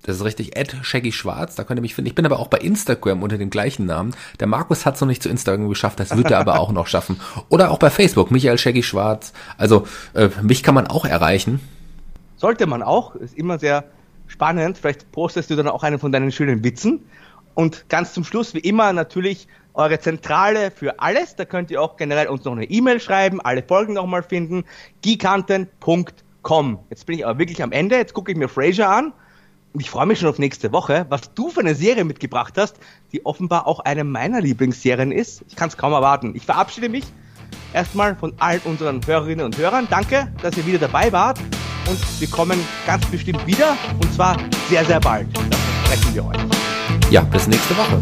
Das 0.02 0.16
ist 0.16 0.24
richtig, 0.24 0.56
Ed 0.56 0.74
Shaggy 0.82 1.12
Schwarz, 1.12 1.54
da 1.54 1.62
könnt 1.62 1.78
ihr 1.78 1.82
mich 1.82 1.94
finden. 1.94 2.08
Ich 2.08 2.16
bin 2.16 2.26
aber 2.26 2.40
auch 2.40 2.48
bei 2.48 2.58
Instagram 2.58 3.22
unter 3.22 3.38
dem 3.38 3.48
gleichen 3.48 3.86
Namen. 3.86 4.16
Der 4.40 4.48
Markus 4.48 4.84
hat 4.84 4.96
es 4.96 5.00
noch 5.00 5.06
nicht 5.06 5.22
zu 5.22 5.28
Instagram 5.28 5.68
geschafft, 5.68 6.00
das 6.00 6.16
wird 6.16 6.32
er 6.32 6.40
aber 6.40 6.58
auch 6.58 6.72
noch 6.72 6.88
schaffen. 6.88 7.20
Oder 7.48 7.70
auch 7.70 7.78
bei 7.78 7.90
Facebook, 7.90 8.32
Michael 8.32 8.58
Shaggy 8.58 8.82
Schwarz. 8.82 9.32
Also 9.56 9.86
äh, 10.14 10.30
mich 10.42 10.64
kann 10.64 10.74
man 10.74 10.88
auch 10.88 11.04
erreichen. 11.04 11.60
Sollte 12.36 12.66
man 12.66 12.82
auch, 12.82 13.14
ist 13.14 13.38
immer 13.38 13.60
sehr 13.60 13.84
spannend. 14.26 14.78
Vielleicht 14.78 15.12
postest 15.12 15.48
du 15.48 15.54
dann 15.54 15.68
auch 15.68 15.84
einen 15.84 16.00
von 16.00 16.10
deinen 16.10 16.32
schönen 16.32 16.64
Witzen. 16.64 17.04
Und 17.54 17.88
ganz 17.88 18.14
zum 18.14 18.24
Schluss, 18.24 18.52
wie 18.54 18.60
immer, 18.60 18.92
natürlich 18.92 19.46
eure 19.74 19.98
Zentrale 19.98 20.70
für 20.70 21.00
alles. 21.00 21.36
Da 21.36 21.44
könnt 21.44 21.70
ihr 21.70 21.80
auch 21.80 21.96
generell 21.96 22.28
uns 22.28 22.44
noch 22.44 22.52
eine 22.52 22.64
E-Mail 22.64 23.00
schreiben, 23.00 23.40
alle 23.40 23.62
Folgen 23.62 23.94
nochmal 23.94 24.22
finden. 24.22 24.64
giganten.com. 25.02 26.78
Jetzt 26.90 27.06
bin 27.06 27.18
ich 27.18 27.26
aber 27.26 27.38
wirklich 27.38 27.62
am 27.62 27.72
Ende. 27.72 27.96
Jetzt 27.96 28.14
gucke 28.14 28.32
ich 28.32 28.38
mir 28.38 28.48
Frasier 28.48 28.88
an. 28.88 29.12
Und 29.72 29.80
ich 29.80 29.90
freue 29.90 30.06
mich 30.06 30.18
schon 30.18 30.28
auf 30.28 30.38
nächste 30.38 30.72
Woche, 30.72 31.06
was 31.10 31.32
du 31.34 31.48
für 31.48 31.60
eine 31.60 31.76
Serie 31.76 32.04
mitgebracht 32.04 32.54
hast, 32.56 32.76
die 33.12 33.24
offenbar 33.24 33.68
auch 33.68 33.78
eine 33.80 34.02
meiner 34.02 34.40
Lieblingsserien 34.40 35.12
ist. 35.12 35.44
Ich 35.48 35.54
kann 35.54 35.68
es 35.68 35.76
kaum 35.76 35.92
erwarten. 35.92 36.34
Ich 36.34 36.44
verabschiede 36.44 36.88
mich 36.88 37.04
erstmal 37.72 38.16
von 38.16 38.32
allen 38.38 38.60
unseren 38.64 39.06
Hörerinnen 39.06 39.44
und 39.44 39.56
Hörern. 39.56 39.86
Danke, 39.88 40.32
dass 40.42 40.56
ihr 40.56 40.66
wieder 40.66 40.78
dabei 40.78 41.12
wart. 41.12 41.38
Und 41.88 42.20
wir 42.20 42.28
kommen 42.28 42.58
ganz 42.86 43.06
bestimmt 43.06 43.46
wieder. 43.46 43.76
Und 44.02 44.12
zwar 44.12 44.36
sehr, 44.68 44.84
sehr 44.84 45.00
bald. 45.00 45.28
Das 45.36 45.58
versprechen 45.58 46.14
wir 46.14 46.26
euch. 46.26 47.10
Ja, 47.10 47.22
bis 47.22 47.46
nächste 47.46 47.76
Woche. 47.76 47.98